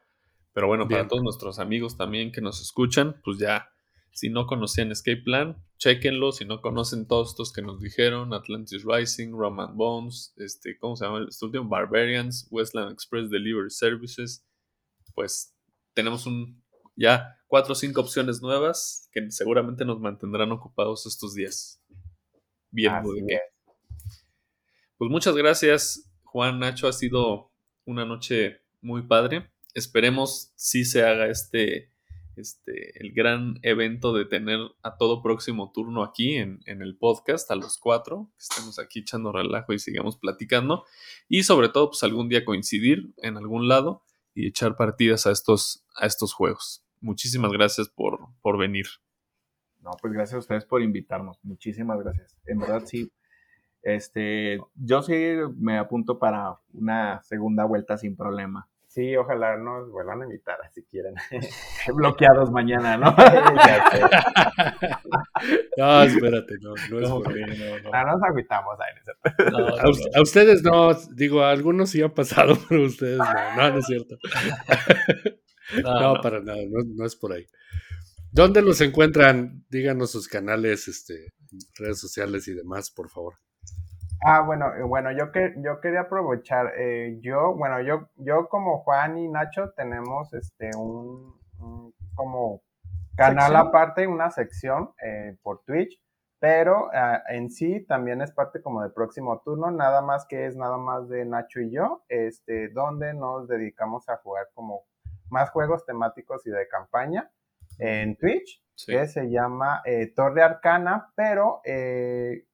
Pero 0.53 0.67
bueno, 0.67 0.88
para 0.88 1.07
todos 1.07 1.23
nuestros 1.23 1.59
amigos 1.59 1.95
también 1.95 2.31
que 2.31 2.41
nos 2.41 2.61
escuchan, 2.61 3.21
pues 3.23 3.38
ya, 3.38 3.69
si 4.11 4.30
no 4.30 4.47
conocían 4.47 4.91
Escape 4.91 5.21
Plan, 5.23 5.63
chequenlo. 5.77 6.31
Si 6.31 6.45
no 6.45 6.61
conocen 6.61 7.07
todos 7.07 7.30
estos 7.30 7.53
que 7.53 7.61
nos 7.61 7.80
dijeron, 7.80 8.34
Atlantis 8.34 8.84
Rising, 8.84 9.31
Roman 9.31 9.76
Bones, 9.76 10.34
este, 10.38 10.77
¿cómo 10.77 10.95
se 10.95 11.05
llama? 11.05 11.26
Este 11.27 11.45
último, 11.45 11.69
Barbarians, 11.69 12.47
Westland 12.51 12.91
Express 12.91 13.30
Delivery 13.30 13.69
Services, 13.69 14.45
pues 15.15 15.55
tenemos 15.93 16.26
un 16.26 16.61
ya 16.95 17.38
cuatro 17.47 17.71
o 17.71 17.76
cinco 17.76 18.01
opciones 18.01 18.41
nuevas 18.41 19.09
que 19.11 19.31
seguramente 19.31 19.85
nos 19.85 19.99
mantendrán 19.99 20.51
ocupados 20.51 21.05
estos 21.05 21.34
días. 21.34 21.81
Bien, 22.71 22.93
Pues 24.97 25.09
muchas 25.09 25.35
gracias, 25.35 26.11
Juan 26.23 26.59
Nacho. 26.59 26.88
Ha 26.88 26.93
sido 26.93 27.51
una 27.85 28.05
noche 28.05 28.61
muy 28.81 29.03
padre. 29.03 29.49
Esperemos 29.73 30.51
si 30.55 30.85
se 30.85 31.03
haga 31.03 31.27
este, 31.27 31.91
este, 32.35 32.99
el 33.03 33.13
gran 33.13 33.59
evento 33.61 34.13
de 34.13 34.25
tener 34.25 34.59
a 34.81 34.97
todo 34.97 35.21
próximo 35.21 35.71
turno 35.71 36.03
aquí 36.03 36.35
en, 36.35 36.61
en 36.65 36.81
el 36.81 36.97
podcast, 36.97 37.49
a 37.51 37.55
los 37.55 37.77
cuatro, 37.77 38.31
que 38.37 38.43
estemos 38.43 38.79
aquí 38.79 38.99
echando 38.99 39.31
relajo 39.31 39.73
y 39.73 39.79
sigamos 39.79 40.17
platicando. 40.17 40.85
Y 41.27 41.43
sobre 41.43 41.69
todo, 41.69 41.89
pues 41.89 42.03
algún 42.03 42.29
día 42.29 42.45
coincidir 42.45 43.13
en 43.17 43.37
algún 43.37 43.67
lado 43.67 44.03
y 44.33 44.47
echar 44.47 44.75
partidas 44.75 45.27
a 45.27 45.31
estos, 45.31 45.85
a 45.95 46.05
estos 46.05 46.33
juegos. 46.33 46.83
Muchísimas 47.01 47.51
gracias 47.51 47.89
por, 47.89 48.19
por 48.41 48.57
venir. 48.57 48.85
No, 49.81 49.91
pues 50.01 50.13
gracias 50.13 50.35
a 50.35 50.39
ustedes 50.39 50.65
por 50.65 50.81
invitarnos. 50.81 51.39
Muchísimas 51.43 51.99
gracias. 51.99 52.37
En 52.45 52.59
verdad, 52.59 52.83
sí. 52.85 53.11
Este, 53.81 54.59
yo 54.75 55.01
sí 55.01 55.13
me 55.55 55.77
apunto 55.77 56.19
para 56.19 56.59
una 56.73 57.21
segunda 57.23 57.65
vuelta 57.65 57.97
sin 57.97 58.15
problema. 58.15 58.69
Sí, 58.89 59.15
ojalá 59.15 59.55
nos 59.55 59.89
vuelvan 59.91 60.23
a 60.23 60.25
invitar 60.25 60.57
si 60.73 60.83
quieren. 60.85 61.13
Bloqueados 61.93 62.49
mañana, 62.49 62.97
¿no? 62.97 63.11
no, 65.77 66.01
espérate, 66.01 66.55
no, 66.59 66.73
no 66.89 66.99
es 66.99 67.07
por 67.07 67.39
no, 67.39 67.79
no. 67.83 68.05
nos 68.05 68.23
agüitamos 68.23 68.75
ahí. 68.79 68.95
a, 70.15 70.21
ustedes 70.21 70.63
no, 70.63 70.95
digo, 71.11 71.43
a 71.43 71.51
algunos 71.51 71.91
sí 71.91 72.01
ha 72.01 72.09
pasado, 72.09 72.57
pero 72.67 72.85
ustedes 72.85 73.19
no, 73.19 73.55
no, 73.57 73.69
no 73.73 73.77
es 73.77 73.85
cierto. 73.85 74.17
no, 75.83 76.19
para 76.23 76.39
nada, 76.39 76.57
no, 76.67 77.05
es 77.05 77.15
por 77.15 77.33
ahí. 77.33 77.45
¿Dónde 78.31 78.63
los 78.63 78.81
encuentran? 78.81 79.65
Díganos 79.69 80.09
sus 80.09 80.27
canales, 80.27 80.87
este, 80.87 81.33
redes 81.77 81.99
sociales 81.99 82.47
y 82.47 82.55
demás, 82.55 82.89
por 82.89 83.07
favor. 83.07 83.35
Ah, 84.21 84.41
bueno, 84.41 84.73
eh, 84.75 84.83
bueno, 84.83 85.11
yo 85.11 85.31
que 85.31 85.53
yo 85.57 85.79
quería 85.79 86.01
aprovechar, 86.01 86.73
eh, 86.77 87.17
yo, 87.21 87.55
bueno, 87.55 87.79
yo, 87.81 88.09
yo 88.17 88.49
como 88.49 88.79
Juan 88.79 89.17
y 89.17 89.29
Nacho 89.29 89.71
tenemos 89.77 90.33
este 90.33 90.71
un, 90.75 91.37
como 92.15 92.61
canal 93.15 93.55
aparte, 93.55 94.07
una 94.07 94.29
sección 94.29 94.91
eh, 95.01 95.37
por 95.41 95.63
Twitch, 95.63 96.01
pero 96.39 96.89
ah, 96.93 97.23
en 97.29 97.49
sí 97.49 97.85
también 97.85 98.21
es 98.21 98.31
parte 98.33 98.61
como 98.61 98.81
del 98.81 98.91
próximo 98.91 99.39
turno, 99.39 99.71
nada 99.71 100.01
más 100.01 100.25
que 100.25 100.47
es 100.47 100.55
nada 100.57 100.77
más 100.77 101.07
de 101.07 101.23
Nacho 101.23 101.61
y 101.61 101.71
yo, 101.71 102.03
este, 102.09 102.67
donde 102.69 103.13
nos 103.13 103.47
dedicamos 103.47 104.09
a 104.09 104.17
jugar 104.17 104.47
como 104.53 104.83
más 105.29 105.49
juegos 105.51 105.85
temáticos 105.85 106.45
y 106.45 106.49
de 106.49 106.67
campaña 106.67 107.31
en 107.80 108.15
Twitch, 108.18 108.61
que 108.85 109.07
se 109.07 109.30
llama 109.30 109.81
Torre 110.15 110.43
Arcana, 110.43 111.11
pero 111.15 111.61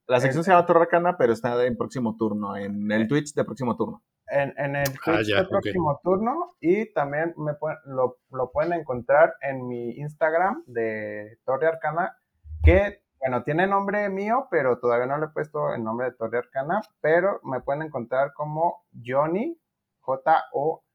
la 0.08 0.20
sección 0.20 0.44
se 0.44 0.52
llama 0.52 0.66
Torre 0.66 0.82
Arcana, 0.82 1.16
pero 1.18 1.32
está 1.32 1.64
en 1.64 1.76
próximo 1.76 2.16
turno, 2.16 2.56
en 2.56 2.92
el 2.92 3.08
Twitch 3.08 3.34
de 3.34 3.44
próximo 3.44 3.76
turno. 3.76 4.04
En, 4.28 4.54
en 4.56 4.76
el 4.76 4.88
ah, 4.88 5.00
Twitch 5.04 5.34
de 5.34 5.44
próximo 5.44 6.00
turno 6.02 6.56
y 6.60 6.92
también 6.92 7.34
me 7.36 7.52
lo, 7.86 8.18
lo, 8.30 8.52
pueden 8.52 8.72
encontrar 8.72 9.34
en 9.40 9.66
mi 9.66 9.90
Instagram 9.96 10.62
de 10.66 11.38
Torre 11.44 11.66
Arcana, 11.68 12.16
que, 12.62 13.02
bueno, 13.18 13.42
tiene 13.42 13.66
nombre 13.66 14.08
mío, 14.08 14.46
pero 14.50 14.78
todavía 14.78 15.06
no 15.06 15.18
le 15.18 15.26
he 15.26 15.30
puesto 15.30 15.74
el 15.74 15.82
nombre 15.82 16.10
de 16.10 16.16
Torre 16.16 16.38
Arcana, 16.38 16.80
pero 17.00 17.40
me 17.42 17.60
pueden 17.60 17.82
encontrar 17.82 18.32
como 18.32 18.84
Johnny, 19.04 19.60
J-O-H-N-I, 20.00 20.86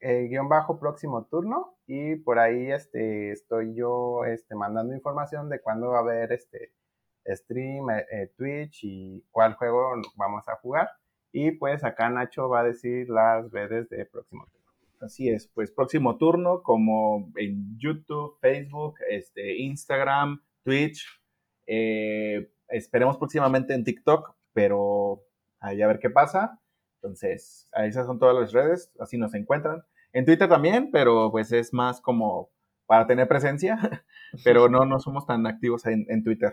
eh, 0.00 0.28
guion 0.28 0.48
bajo 0.48 0.78
próximo 0.78 1.24
turno 1.24 1.76
y 1.86 2.16
por 2.16 2.38
ahí 2.38 2.70
este, 2.70 3.32
estoy 3.32 3.74
yo 3.74 4.24
este, 4.24 4.54
mandando 4.54 4.94
información 4.94 5.48
de 5.48 5.60
cuándo 5.60 5.88
va 5.88 5.98
a 5.98 6.00
haber 6.00 6.32
este, 6.32 6.72
stream, 7.34 7.90
eh, 7.90 8.06
eh, 8.10 8.32
Twitch 8.36 8.84
y 8.84 9.24
cuál 9.30 9.54
juego 9.54 9.92
vamos 10.16 10.46
a 10.48 10.56
jugar. 10.56 10.88
Y 11.32 11.52
pues 11.52 11.84
acá 11.84 12.08
Nacho 12.08 12.48
va 12.48 12.60
a 12.60 12.64
decir 12.64 13.08
las 13.08 13.50
redes 13.50 13.88
de 13.88 14.06
próximo 14.06 14.46
turno. 14.46 14.66
Así 15.00 15.28
es, 15.28 15.48
pues 15.48 15.70
próximo 15.70 16.16
turno 16.16 16.62
como 16.62 17.30
en 17.36 17.78
YouTube, 17.78 18.38
Facebook, 18.40 18.94
este, 19.10 19.56
Instagram, 19.58 20.42
Twitch. 20.62 21.06
Eh, 21.66 22.50
esperemos 22.68 23.18
próximamente 23.18 23.74
en 23.74 23.84
TikTok, 23.84 24.34
pero 24.52 25.22
ahí 25.60 25.82
a 25.82 25.86
ver 25.86 25.98
qué 25.98 26.10
pasa. 26.10 26.58
Entonces, 27.06 27.68
esas 27.84 28.06
son 28.06 28.18
todas 28.18 28.34
las 28.34 28.52
redes, 28.52 28.92
así 28.98 29.16
nos 29.16 29.34
encuentran. 29.34 29.84
En 30.12 30.24
Twitter 30.24 30.48
también, 30.48 30.90
pero 30.90 31.30
pues 31.30 31.52
es 31.52 31.72
más 31.72 32.00
como 32.00 32.50
para 32.86 33.06
tener 33.06 33.28
presencia, 33.28 33.78
pero 34.44 34.68
no, 34.68 34.84
no 34.84 34.98
somos 34.98 35.26
tan 35.26 35.46
activos 35.46 35.86
en 35.86 36.24
Twitter. 36.24 36.52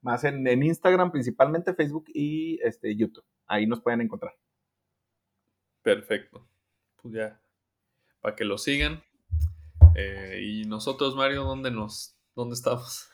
Más 0.00 0.22
en, 0.24 0.46
Instagram, 0.62 1.10
principalmente 1.10 1.74
Facebook 1.74 2.04
y 2.14 2.60
este, 2.62 2.94
YouTube. 2.94 3.24
Ahí 3.46 3.66
nos 3.66 3.80
pueden 3.80 4.00
encontrar. 4.00 4.32
Perfecto. 5.82 6.46
Pues 7.02 7.14
ya, 7.14 7.40
para 8.20 8.36
que 8.36 8.44
lo 8.44 8.58
sigan. 8.58 9.02
Eh, 9.96 10.40
y 10.42 10.64
nosotros, 10.66 11.16
Mario, 11.16 11.44
¿dónde 11.44 11.70
nos, 11.70 12.16
dónde 12.34 12.54
estamos? 12.54 13.08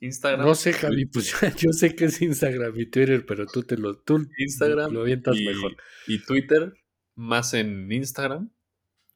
Instagram. 0.00 0.46
No 0.46 0.54
sé, 0.54 0.72
Javi, 0.72 1.06
pues 1.06 1.34
yo 1.58 1.72
sé 1.72 1.94
que 1.94 2.06
es 2.06 2.20
Instagram 2.20 2.78
y 2.78 2.86
Twitter, 2.86 3.24
pero 3.26 3.46
tú 3.46 3.62
te 3.62 3.76
lo, 3.76 3.98
tú 3.98 4.26
Instagram 4.38 4.92
lo 4.92 5.00
avientas 5.00 5.36
mejor. 5.36 5.76
Y 6.06 6.22
Twitter, 6.24 6.74
más 7.14 7.54
en 7.54 7.90
Instagram, 7.90 8.50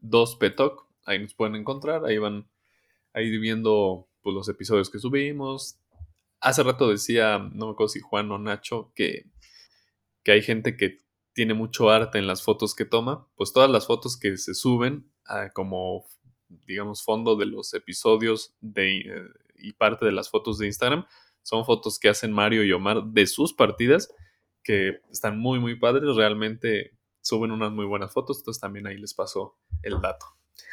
2ptalk, 0.02 0.86
ahí 1.04 1.18
nos 1.18 1.34
pueden 1.34 1.56
encontrar, 1.56 2.04
ahí 2.04 2.18
van 2.18 2.48
ahí 3.12 3.36
viendo 3.38 4.08
pues, 4.22 4.34
los 4.34 4.48
episodios 4.48 4.90
que 4.90 4.98
subimos, 4.98 5.80
Hace 6.40 6.62
rato 6.62 6.88
decía, 6.88 7.38
no 7.38 7.66
me 7.66 7.72
acuerdo 7.72 7.88
si 7.90 8.00
Juan 8.00 8.32
o 8.32 8.38
Nacho, 8.38 8.92
que, 8.94 9.26
que 10.24 10.32
hay 10.32 10.40
gente 10.40 10.74
que 10.74 10.98
tiene 11.34 11.52
mucho 11.52 11.90
arte 11.90 12.18
en 12.18 12.26
las 12.26 12.42
fotos 12.42 12.74
que 12.74 12.86
toma. 12.86 13.28
Pues 13.36 13.52
todas 13.52 13.70
las 13.70 13.86
fotos 13.86 14.18
que 14.18 14.38
se 14.38 14.54
suben 14.54 15.12
como, 15.52 16.06
digamos, 16.66 17.04
fondo 17.04 17.36
de 17.36 17.44
los 17.44 17.74
episodios 17.74 18.54
de, 18.60 19.00
eh, 19.00 19.28
y 19.60 19.72
parte 19.72 20.04
de 20.04 20.12
las 20.12 20.30
fotos 20.30 20.58
de 20.58 20.66
Instagram 20.66 21.06
son 21.42 21.64
fotos 21.64 21.98
que 21.98 22.08
hacen 22.08 22.32
Mario 22.32 22.64
y 22.64 22.72
Omar 22.72 23.04
de 23.04 23.26
sus 23.26 23.52
partidas 23.52 24.12
que 24.62 25.00
están 25.10 25.38
muy, 25.38 25.58
muy 25.58 25.78
padres. 25.78 26.16
Realmente 26.16 26.98
suben 27.20 27.50
unas 27.50 27.72
muy 27.72 27.86
buenas 27.86 28.12
fotos. 28.12 28.38
Entonces 28.38 28.60
también 28.60 28.86
ahí 28.86 28.98
les 28.98 29.14
paso 29.14 29.58
el 29.82 30.00
dato. 30.00 30.26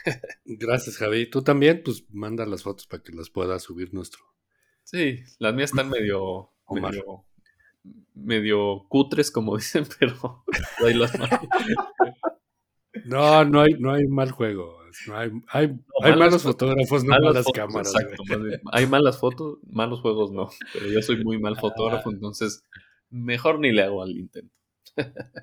Gracias, 0.45 0.97
Javi. 0.97 1.30
Tú 1.30 1.41
también, 1.41 1.81
pues 1.84 2.05
manda 2.09 2.45
las 2.45 2.64
fotos 2.64 2.88
para 2.88 3.03
que 3.03 3.14
las 3.14 3.30
pueda 3.30 3.59
subir 3.59 3.93
nuestro 3.93 4.23
Sí, 4.84 5.19
las 5.39 5.53
mías 5.53 5.72
están 5.72 5.89
medio, 5.89 6.53
medio, 8.14 8.85
cutres, 8.88 9.31
como 9.31 9.57
dicen, 9.57 9.85
pero 9.99 10.45
ahí 10.85 10.93
las 10.93 11.11
No, 13.03 13.43
no 13.43 13.61
hay, 13.61 13.73
no 13.73 13.93
hay 13.93 14.07
mal 14.07 14.31
juego. 14.31 14.77
Hay, 15.14 15.32
hay, 15.48 15.80
hay 16.03 16.15
malos 16.15 16.44
fotógrafos, 16.44 17.03
no 17.03 17.18
malas 17.19 17.45
cámaras. 17.53 17.94
Exacto, 17.94 18.24
hay 18.72 18.88
malas 18.88 19.19
fotos, 19.19 19.60
malos 19.69 20.02
juegos 20.02 20.32
no. 20.32 20.49
Pero 20.74 20.88
yo 20.88 21.02
soy 21.02 21.24
muy 21.24 21.40
mal 21.40 21.57
fotógrafo, 21.57 22.11
entonces 22.11 22.64
mejor 23.10 23.60
ni 23.60 23.72
le 23.72 23.84
hago 23.84 24.03
al 24.03 24.11
intento. 24.11 24.53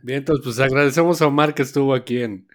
Bien, 0.02 0.18
entonces 0.18 0.44
pues 0.44 0.60
agradecemos 0.60 1.22
a 1.22 1.26
Omar 1.26 1.54
que 1.54 1.62
estuvo 1.62 1.94
aquí 1.94 2.22
en, 2.22 2.48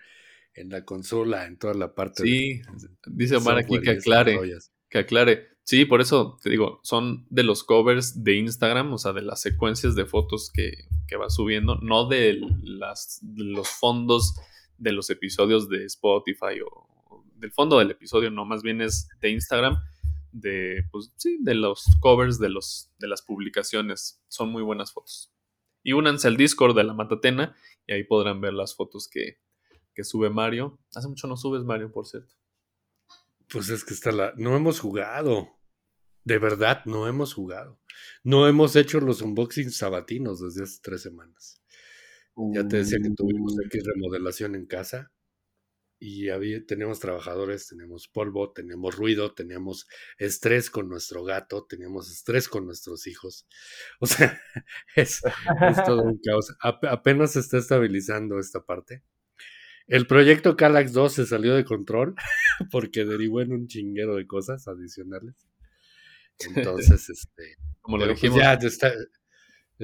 en 0.53 0.69
la 0.69 0.83
consola, 0.83 1.45
en 1.45 1.57
toda 1.57 1.73
la 1.73 1.93
parte. 1.95 2.23
Sí, 2.23 2.61
dice 3.07 3.37
Omar 3.37 3.57
aquí 3.57 3.79
que 3.79 3.91
aclare, 3.91 4.39
que 4.89 4.99
aclare. 4.99 5.47
Sí, 5.63 5.85
por 5.85 6.01
eso 6.01 6.37
te 6.41 6.49
digo, 6.49 6.79
son 6.83 7.27
de 7.29 7.43
los 7.43 7.63
covers 7.63 8.23
de 8.23 8.35
Instagram, 8.37 8.91
o 8.91 8.97
sea, 8.97 9.13
de 9.13 9.21
las 9.21 9.41
secuencias 9.41 9.93
de 9.93 10.05
fotos 10.05 10.51
que, 10.51 10.73
va 11.15 11.29
subiendo, 11.29 11.75
no 11.75 12.07
de, 12.07 12.39
las, 12.63 13.21
los 13.35 13.69
fondos 13.69 14.35
de 14.79 14.93
los 14.93 15.09
episodios 15.11 15.69
de 15.69 15.85
Spotify 15.85 16.59
o 16.65 16.88
del 17.39 17.51
fondo 17.51 17.79
del 17.79 17.91
episodio, 17.91 18.29
no, 18.31 18.45
más 18.45 18.61
bien 18.61 18.81
es 18.81 19.09
de 19.21 19.29
Instagram, 19.29 19.77
de, 20.31 20.83
pues 20.91 21.11
sí, 21.15 21.37
de 21.41 21.55
los 21.55 21.85
covers 21.99 22.39
de, 22.39 22.49
los, 22.49 22.91
de 22.99 23.07
las 23.07 23.21
publicaciones. 23.21 24.21
Son 24.27 24.49
muy 24.49 24.63
buenas 24.63 24.91
fotos. 24.91 25.33
Y 25.83 25.93
únanse 25.93 26.27
al 26.27 26.37
Discord 26.37 26.75
de 26.75 26.83
la 26.83 26.93
Matatena 26.93 27.55
y 27.87 27.93
ahí 27.93 28.03
podrán 28.03 28.41
ver 28.41 28.53
las 28.53 28.75
fotos 28.75 29.07
que, 29.07 29.39
que 29.93 30.03
sube 30.03 30.29
Mario. 30.29 30.79
Hace 30.93 31.07
mucho 31.07 31.27
no 31.27 31.37
subes, 31.37 31.63
Mario, 31.63 31.91
por 31.91 32.05
cierto. 32.05 32.35
Pues 33.51 33.69
es 33.69 33.83
que 33.83 33.93
está 33.93 34.11
la. 34.11 34.33
No 34.37 34.55
hemos 34.55 34.79
jugado. 34.79 35.57
De 36.23 36.37
verdad, 36.37 36.83
no 36.85 37.07
hemos 37.07 37.33
jugado. 37.33 37.79
No 38.23 38.47
hemos 38.47 38.75
hecho 38.75 38.99
los 38.99 39.21
unboxings 39.21 39.77
sabatinos 39.77 40.41
desde 40.41 40.63
hace 40.63 40.79
tres 40.83 41.01
semanas. 41.01 41.63
Ya 42.53 42.67
te 42.67 42.77
decía 42.77 42.99
que 43.01 43.09
tuvimos 43.15 43.55
aquí 43.65 43.79
remodelación 43.79 44.55
en 44.55 44.65
casa 44.65 45.11
y 45.99 46.29
había, 46.29 46.65
tenemos 46.65 46.99
trabajadores, 46.99 47.67
tenemos 47.67 48.07
polvo, 48.07 48.51
tenemos 48.51 48.95
ruido, 48.95 49.33
tenemos 49.33 49.87
estrés 50.17 50.69
con 50.69 50.87
nuestro 50.87 51.23
gato, 51.23 51.65
tenemos 51.65 52.09
estrés 52.09 52.47
con 52.47 52.65
nuestros 52.65 53.05
hijos. 53.05 53.47
O 53.99 54.07
sea, 54.07 54.41
es, 54.95 55.21
todo 55.85 56.03
un 56.03 56.19
caos. 56.23 56.55
apenas 56.61 57.33
se 57.33 57.41
está 57.41 57.57
estabilizando 57.57 58.39
esta 58.39 58.65
parte. 58.65 59.03
El 59.87 60.07
proyecto 60.07 60.55
Calax 60.55 60.93
2 60.93 61.13
se 61.13 61.25
salió 61.25 61.55
de 61.55 61.65
control 61.65 62.15
porque 62.71 63.05
derivó 63.05 63.41
en 63.41 63.51
un 63.51 63.67
chinguero 63.67 64.15
de 64.15 64.27
cosas 64.27 64.67
adicionales. 64.67 65.35
Entonces, 66.55 67.09
este. 67.09 67.57
Como 67.81 67.97
lo 67.97 68.05
pues, 68.05 68.21
dijimos, 68.21 68.39
ya 68.39 68.53
está- 68.53 68.93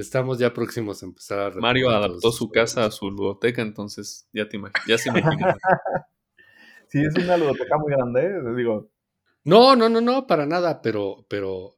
estamos 0.02 0.40
ya 0.40 0.54
próximos 0.54 1.02
a 1.02 1.06
empezar 1.06 1.40
a 1.40 1.56
Mario 1.56 1.90
adaptó 1.90 2.32
su 2.32 2.50
casa 2.50 2.86
a 2.86 2.92
su 2.92 3.10
ludoteca, 3.10 3.62
entonces 3.62 4.28
ya 4.34 4.48
te 4.48 4.60
ya 4.88 4.98
se 4.98 5.10
imaginan. 5.10 5.56
Sí, 6.88 7.02
es 7.02 7.16
una 7.16 7.36
ludoteca 7.36 7.78
muy 7.78 7.92
grande, 7.92 8.22
¿eh? 8.26 8.56
digo, 8.56 8.90
No, 9.44 9.76
no, 9.76 9.90
no, 9.90 10.00
no, 10.02 10.28
para 10.28 10.46
nada, 10.46 10.82
pero, 10.82 11.26
pero 11.28 11.76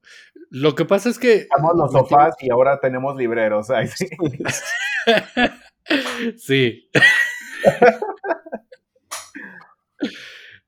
lo 0.49 0.76
que 0.76 0.85
pasa 0.85 1.10
es 1.10 1.18
que. 1.18 1.34
Estamos 1.35 1.76
los 1.76 1.91
sofás 1.91 2.35
y 2.41 2.52
ahora 2.52 2.80
tenemos 2.80 3.15
libreros. 3.15 3.69
ay, 3.69 3.88
sí. 3.88 4.07
Sí, 6.38 6.89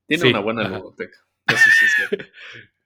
Tiene 0.08 0.24
Sí, 0.24 0.30
una 0.30 0.40
buena 0.40 0.68
ludoteca. 0.68 1.18
Eso 1.48 1.58
sí 1.58 1.86
es 1.86 1.94
cierto. 2.10 2.26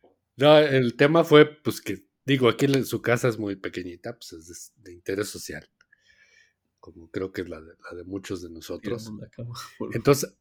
no, 0.38 0.58
el 0.58 0.96
tema 0.98 1.24
fue, 1.24 1.46
pues 1.46 1.80
que, 1.80 2.06
digo, 2.26 2.50
aquí 2.50 2.66
en 2.66 2.86
su 2.86 3.02
casa 3.02 3.28
es 3.28 3.38
muy 3.38 3.56
pequeñita, 3.56 4.18
pues 4.18 4.34
es 4.34 4.74
de, 4.78 4.84
de 4.90 4.94
interés 4.94 5.30
social, 5.30 5.68
como 6.80 7.10
creo 7.10 7.32
que 7.32 7.42
es 7.42 7.50
la 7.50 7.62
de, 7.62 7.74
la 7.90 7.98
de 7.98 8.04
muchos 8.04 8.42
de 8.42 8.50
nosotros. 8.50 9.12
Entonces, 9.94 10.34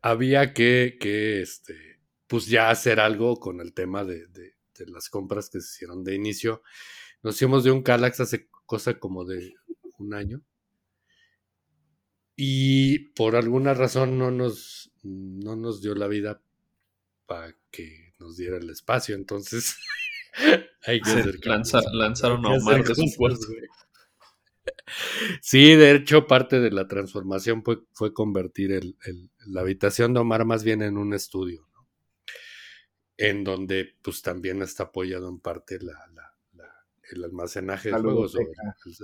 había 0.00 0.52
que, 0.54 0.96
que 1.00 1.42
este, 1.42 2.00
pues 2.26 2.46
ya 2.46 2.70
hacer 2.70 3.00
algo 3.00 3.38
con 3.40 3.60
el 3.60 3.72
tema 3.74 4.04
de, 4.04 4.26
de- 4.28 4.54
de 4.78 4.86
las 4.86 5.08
compras 5.10 5.50
que 5.50 5.60
se 5.60 5.66
hicieron 5.74 6.04
de 6.04 6.14
inicio. 6.14 6.62
Nos 7.24 7.34
hicimos 7.34 7.64
de 7.64 7.72
un 7.72 7.82
Calax 7.82 8.20
hace 8.20 8.48
cosa 8.64 9.00
como 9.00 9.24
de 9.24 9.54
un 9.98 10.14
año. 10.14 10.40
Y 12.36 13.00
por 13.14 13.34
alguna 13.34 13.74
razón 13.74 14.16
no 14.18 14.30
nos, 14.30 14.92
no 15.02 15.56
nos 15.56 15.82
dio 15.82 15.96
la 15.96 16.06
vida 16.06 16.40
para 17.26 17.56
que 17.72 18.14
nos 18.20 18.36
diera 18.36 18.58
el 18.58 18.70
espacio. 18.70 19.16
Entonces, 19.16 19.74
hay 20.86 21.00
que 21.00 21.10
Se 21.10 21.20
hacer 21.20 21.38
lanza- 21.46 21.80
cambios. 21.82 21.94
lanzaron 21.94 22.46
a 22.46 22.50
Omar 22.50 22.84
de 22.84 22.94
su 22.94 23.02
güey. 23.18 23.36
Sí, 25.42 25.74
de 25.74 25.92
hecho, 25.92 26.26
parte 26.26 26.60
de 26.60 26.70
la 26.70 26.86
transformación 26.88 27.62
fue, 27.62 27.78
fue 27.92 28.12
convertir 28.14 28.72
el- 28.72 28.96
el- 29.04 29.30
la 29.46 29.60
habitación 29.62 30.14
de 30.14 30.20
Omar 30.20 30.44
más 30.44 30.64
bien 30.64 30.82
en 30.82 30.96
un 30.96 31.12
estudio, 31.14 31.68
¿no? 31.74 31.88
En 33.16 33.44
donde 33.44 33.96
pues 34.02 34.22
también 34.22 34.62
está 34.62 34.84
apoyado 34.84 35.28
en 35.28 35.40
parte 35.40 35.78
la, 35.80 35.92
la- 36.14 36.34
la- 36.54 36.74
el 37.12 37.24
almacenaje 37.24 37.90
de 37.90 37.98
juegos 38.00 38.34
o 38.36 38.40
el, 38.40 38.46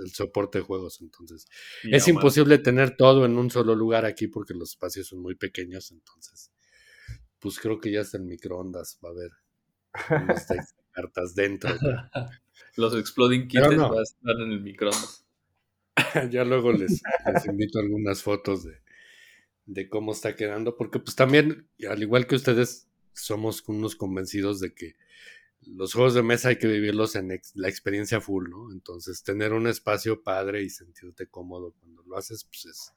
el 0.05 0.11
soporte 0.11 0.59
de 0.59 0.63
juegos. 0.63 1.01
Entonces, 1.01 1.45
Y 1.83 1.95
es 1.95 2.03
Omar- 2.07 2.15
imposible 2.15 2.57
tener 2.57 2.95
todo 2.97 3.25
en 3.25 3.37
un 3.37 3.51
solo 3.51 3.75
lugar 3.75 4.05
aquí 4.05 4.27
porque 4.27 4.53
los 4.53 4.71
espacios 4.71 5.07
son 5.07 5.21
muy 5.21 5.35
pequeños, 5.35 5.91
entonces, 5.91 6.51
pues 7.39 7.59
creo 7.59 7.79
que 7.79 7.91
ya 7.91 8.01
hasta 8.01 8.17
el 8.17 8.23
microondas 8.23 8.97
va 9.03 9.09
a 9.09 9.11
haber 9.11 9.31
cartas 10.95 11.35
dentro. 11.35 11.69
¿no? 11.81 12.09
Los 12.77 12.95
Exploding 12.95 13.47
Kittens 13.47 13.75
no. 13.77 13.93
va 13.93 13.99
a 13.99 14.03
estar 14.03 14.35
en 14.41 14.51
el 14.51 14.61
microondas. 14.61 15.25
ya 16.31 16.43
luego 16.43 16.71
les, 16.71 17.01
les 17.33 17.45
invito 17.45 17.79
algunas 17.79 18.21
fotos 18.23 18.63
de, 18.63 18.81
de 19.65 19.87
cómo 19.89 20.11
está 20.13 20.35
quedando, 20.35 20.75
porque 20.75 20.99
pues 20.99 21.15
también, 21.15 21.67
al 21.89 22.01
igual 22.01 22.27
que 22.27 22.35
ustedes, 22.35 22.89
somos 23.13 23.63
unos 23.67 23.95
convencidos 23.95 24.59
de 24.59 24.73
que 24.73 24.95
los 25.61 25.93
juegos 25.93 26.13
de 26.13 26.21
mesa 26.21 26.49
hay 26.49 26.57
que 26.57 26.67
vivirlos 26.67 27.15
en 27.15 27.31
ex- 27.31 27.55
la 27.55 27.69
experiencia 27.69 28.21
full, 28.21 28.49
¿no? 28.49 28.71
Entonces, 28.71 29.23
tener 29.23 29.53
un 29.53 29.67
espacio 29.67 30.21
padre 30.21 30.61
y 30.63 30.69
sentirte 30.69 31.27
cómodo 31.27 31.73
cuando 31.79 32.03
lo 32.03 32.17
haces, 32.17 32.43
pues 32.43 32.65
es... 32.65 32.93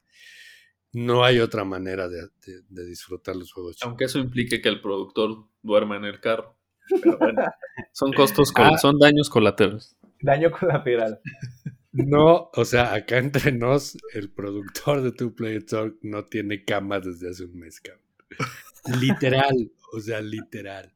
No 0.91 1.23
hay 1.23 1.39
otra 1.39 1.63
manera 1.63 2.07
de, 2.09 2.27
de- 2.45 2.63
de 2.67 2.85
disfrutar 2.85 3.35
los 3.35 3.51
juegos. 3.53 3.75
chicos. 3.77 3.87
Aunque 3.87 4.05
eso 4.05 4.19
implique 4.19 4.59
que 4.61 4.69
el 4.69 4.81
productor 4.81 5.47
duerma 5.61 5.95
en 5.97 6.03
el 6.05 6.19
carro. 6.19 6.58
Pero 7.01 7.17
bueno, 7.17 7.43
son 7.91 8.13
costos, 8.13 8.51
col- 8.51 8.71
Ah. 8.73 8.77
son 8.77 8.97
daños 8.99 9.29
colaterales. 9.29 9.95
Daño 10.21 10.51
colateral. 10.51 11.19
No, 11.91 12.49
o 12.53 12.65
sea, 12.65 12.93
acá 12.93 13.17
entre 13.17 13.51
nos, 13.51 13.97
el 14.13 14.31
productor 14.31 15.01
de 15.01 15.11
Two 15.11 15.33
Player 15.35 15.65
Talk 15.65 15.95
no 16.03 16.25
tiene 16.25 16.63
cama 16.63 16.99
desde 16.99 17.29
hace 17.29 17.45
un 17.45 17.57
mes, 17.59 17.79
cabrón. 17.81 18.03
Literal, 19.01 19.71
o 19.93 19.99
sea, 19.99 20.21
literal. 20.21 20.93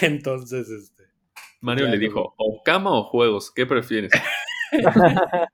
Entonces, 0.00 0.68
este. 0.70 1.02
Mario 1.60 1.86
le 1.88 1.98
dijo, 1.98 2.34
o 2.38 2.62
cama 2.64 2.90
o 2.92 3.04
juegos, 3.04 3.50
¿qué 3.50 3.66
prefieres? 3.66 4.10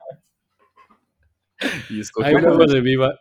y 1.90 2.00
escogió 2.00 2.38
Hay 2.38 2.66
de 2.68 2.80
viva, 2.80 3.20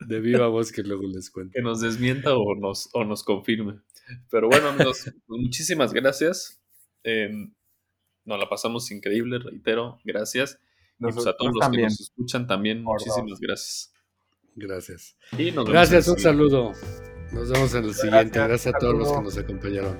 de 0.00 0.20
viva 0.20 0.46
voz 0.48 0.72
que 0.72 0.82
luego 0.82 1.02
les 1.06 1.30
cuento. 1.30 1.52
que 1.54 1.62
nos 1.62 1.80
desmienta 1.80 2.34
o 2.36 2.54
nos, 2.54 2.88
o 2.92 3.04
nos 3.04 3.22
confirme. 3.22 3.80
Pero 4.30 4.48
bueno, 4.48 4.68
amigos, 4.68 5.02
pues 5.26 5.40
muchísimas 5.40 5.92
gracias. 5.92 6.60
Eh, 7.04 7.30
nos 8.24 8.38
la 8.38 8.48
pasamos 8.48 8.90
increíble, 8.90 9.38
reitero, 9.38 9.98
gracias. 10.04 10.58
Y 10.98 11.04
pues 11.12 11.26
a 11.26 11.36
todos 11.36 11.52
los 11.54 11.68
que 11.70 11.82
nos 11.82 12.00
escuchan 12.00 12.46
también, 12.46 12.84
Por 12.84 12.94
muchísimas 12.94 13.30
dos. 13.30 13.40
gracias. 13.40 13.92
Gracias. 14.56 15.16
Y 15.32 15.46
nos 15.50 15.64
vemos 15.64 15.70
Gracias, 15.70 16.08
un 16.08 16.18
saludo. 16.18 16.72
Nos 17.32 17.50
vemos 17.50 17.74
en 17.74 17.84
el 17.84 17.94
siguiente. 17.94 18.38
Gracias, 18.38 18.48
Gracias 18.48 18.74
a 18.74 18.78
todos 18.78 18.94
los 18.94 19.12
que 19.12 19.22
nos 19.22 19.38
acompañaron. 19.38 19.98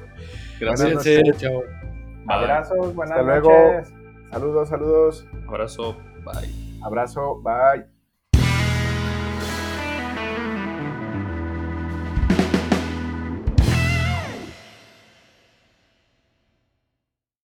Gracias. 0.61 1.05
Chao. 1.39 1.61
Bye. 1.61 2.25
Abrazos, 2.29 2.95
buenas 2.95 3.19
Hasta 3.19 3.23
luego. 3.23 3.51
noches. 3.51 3.93
Saludos, 4.31 4.69
saludos. 4.69 5.27
Abrazo. 5.49 5.97
Bye. 6.25 6.81
Abrazo. 6.83 7.43
Bye. 7.43 7.94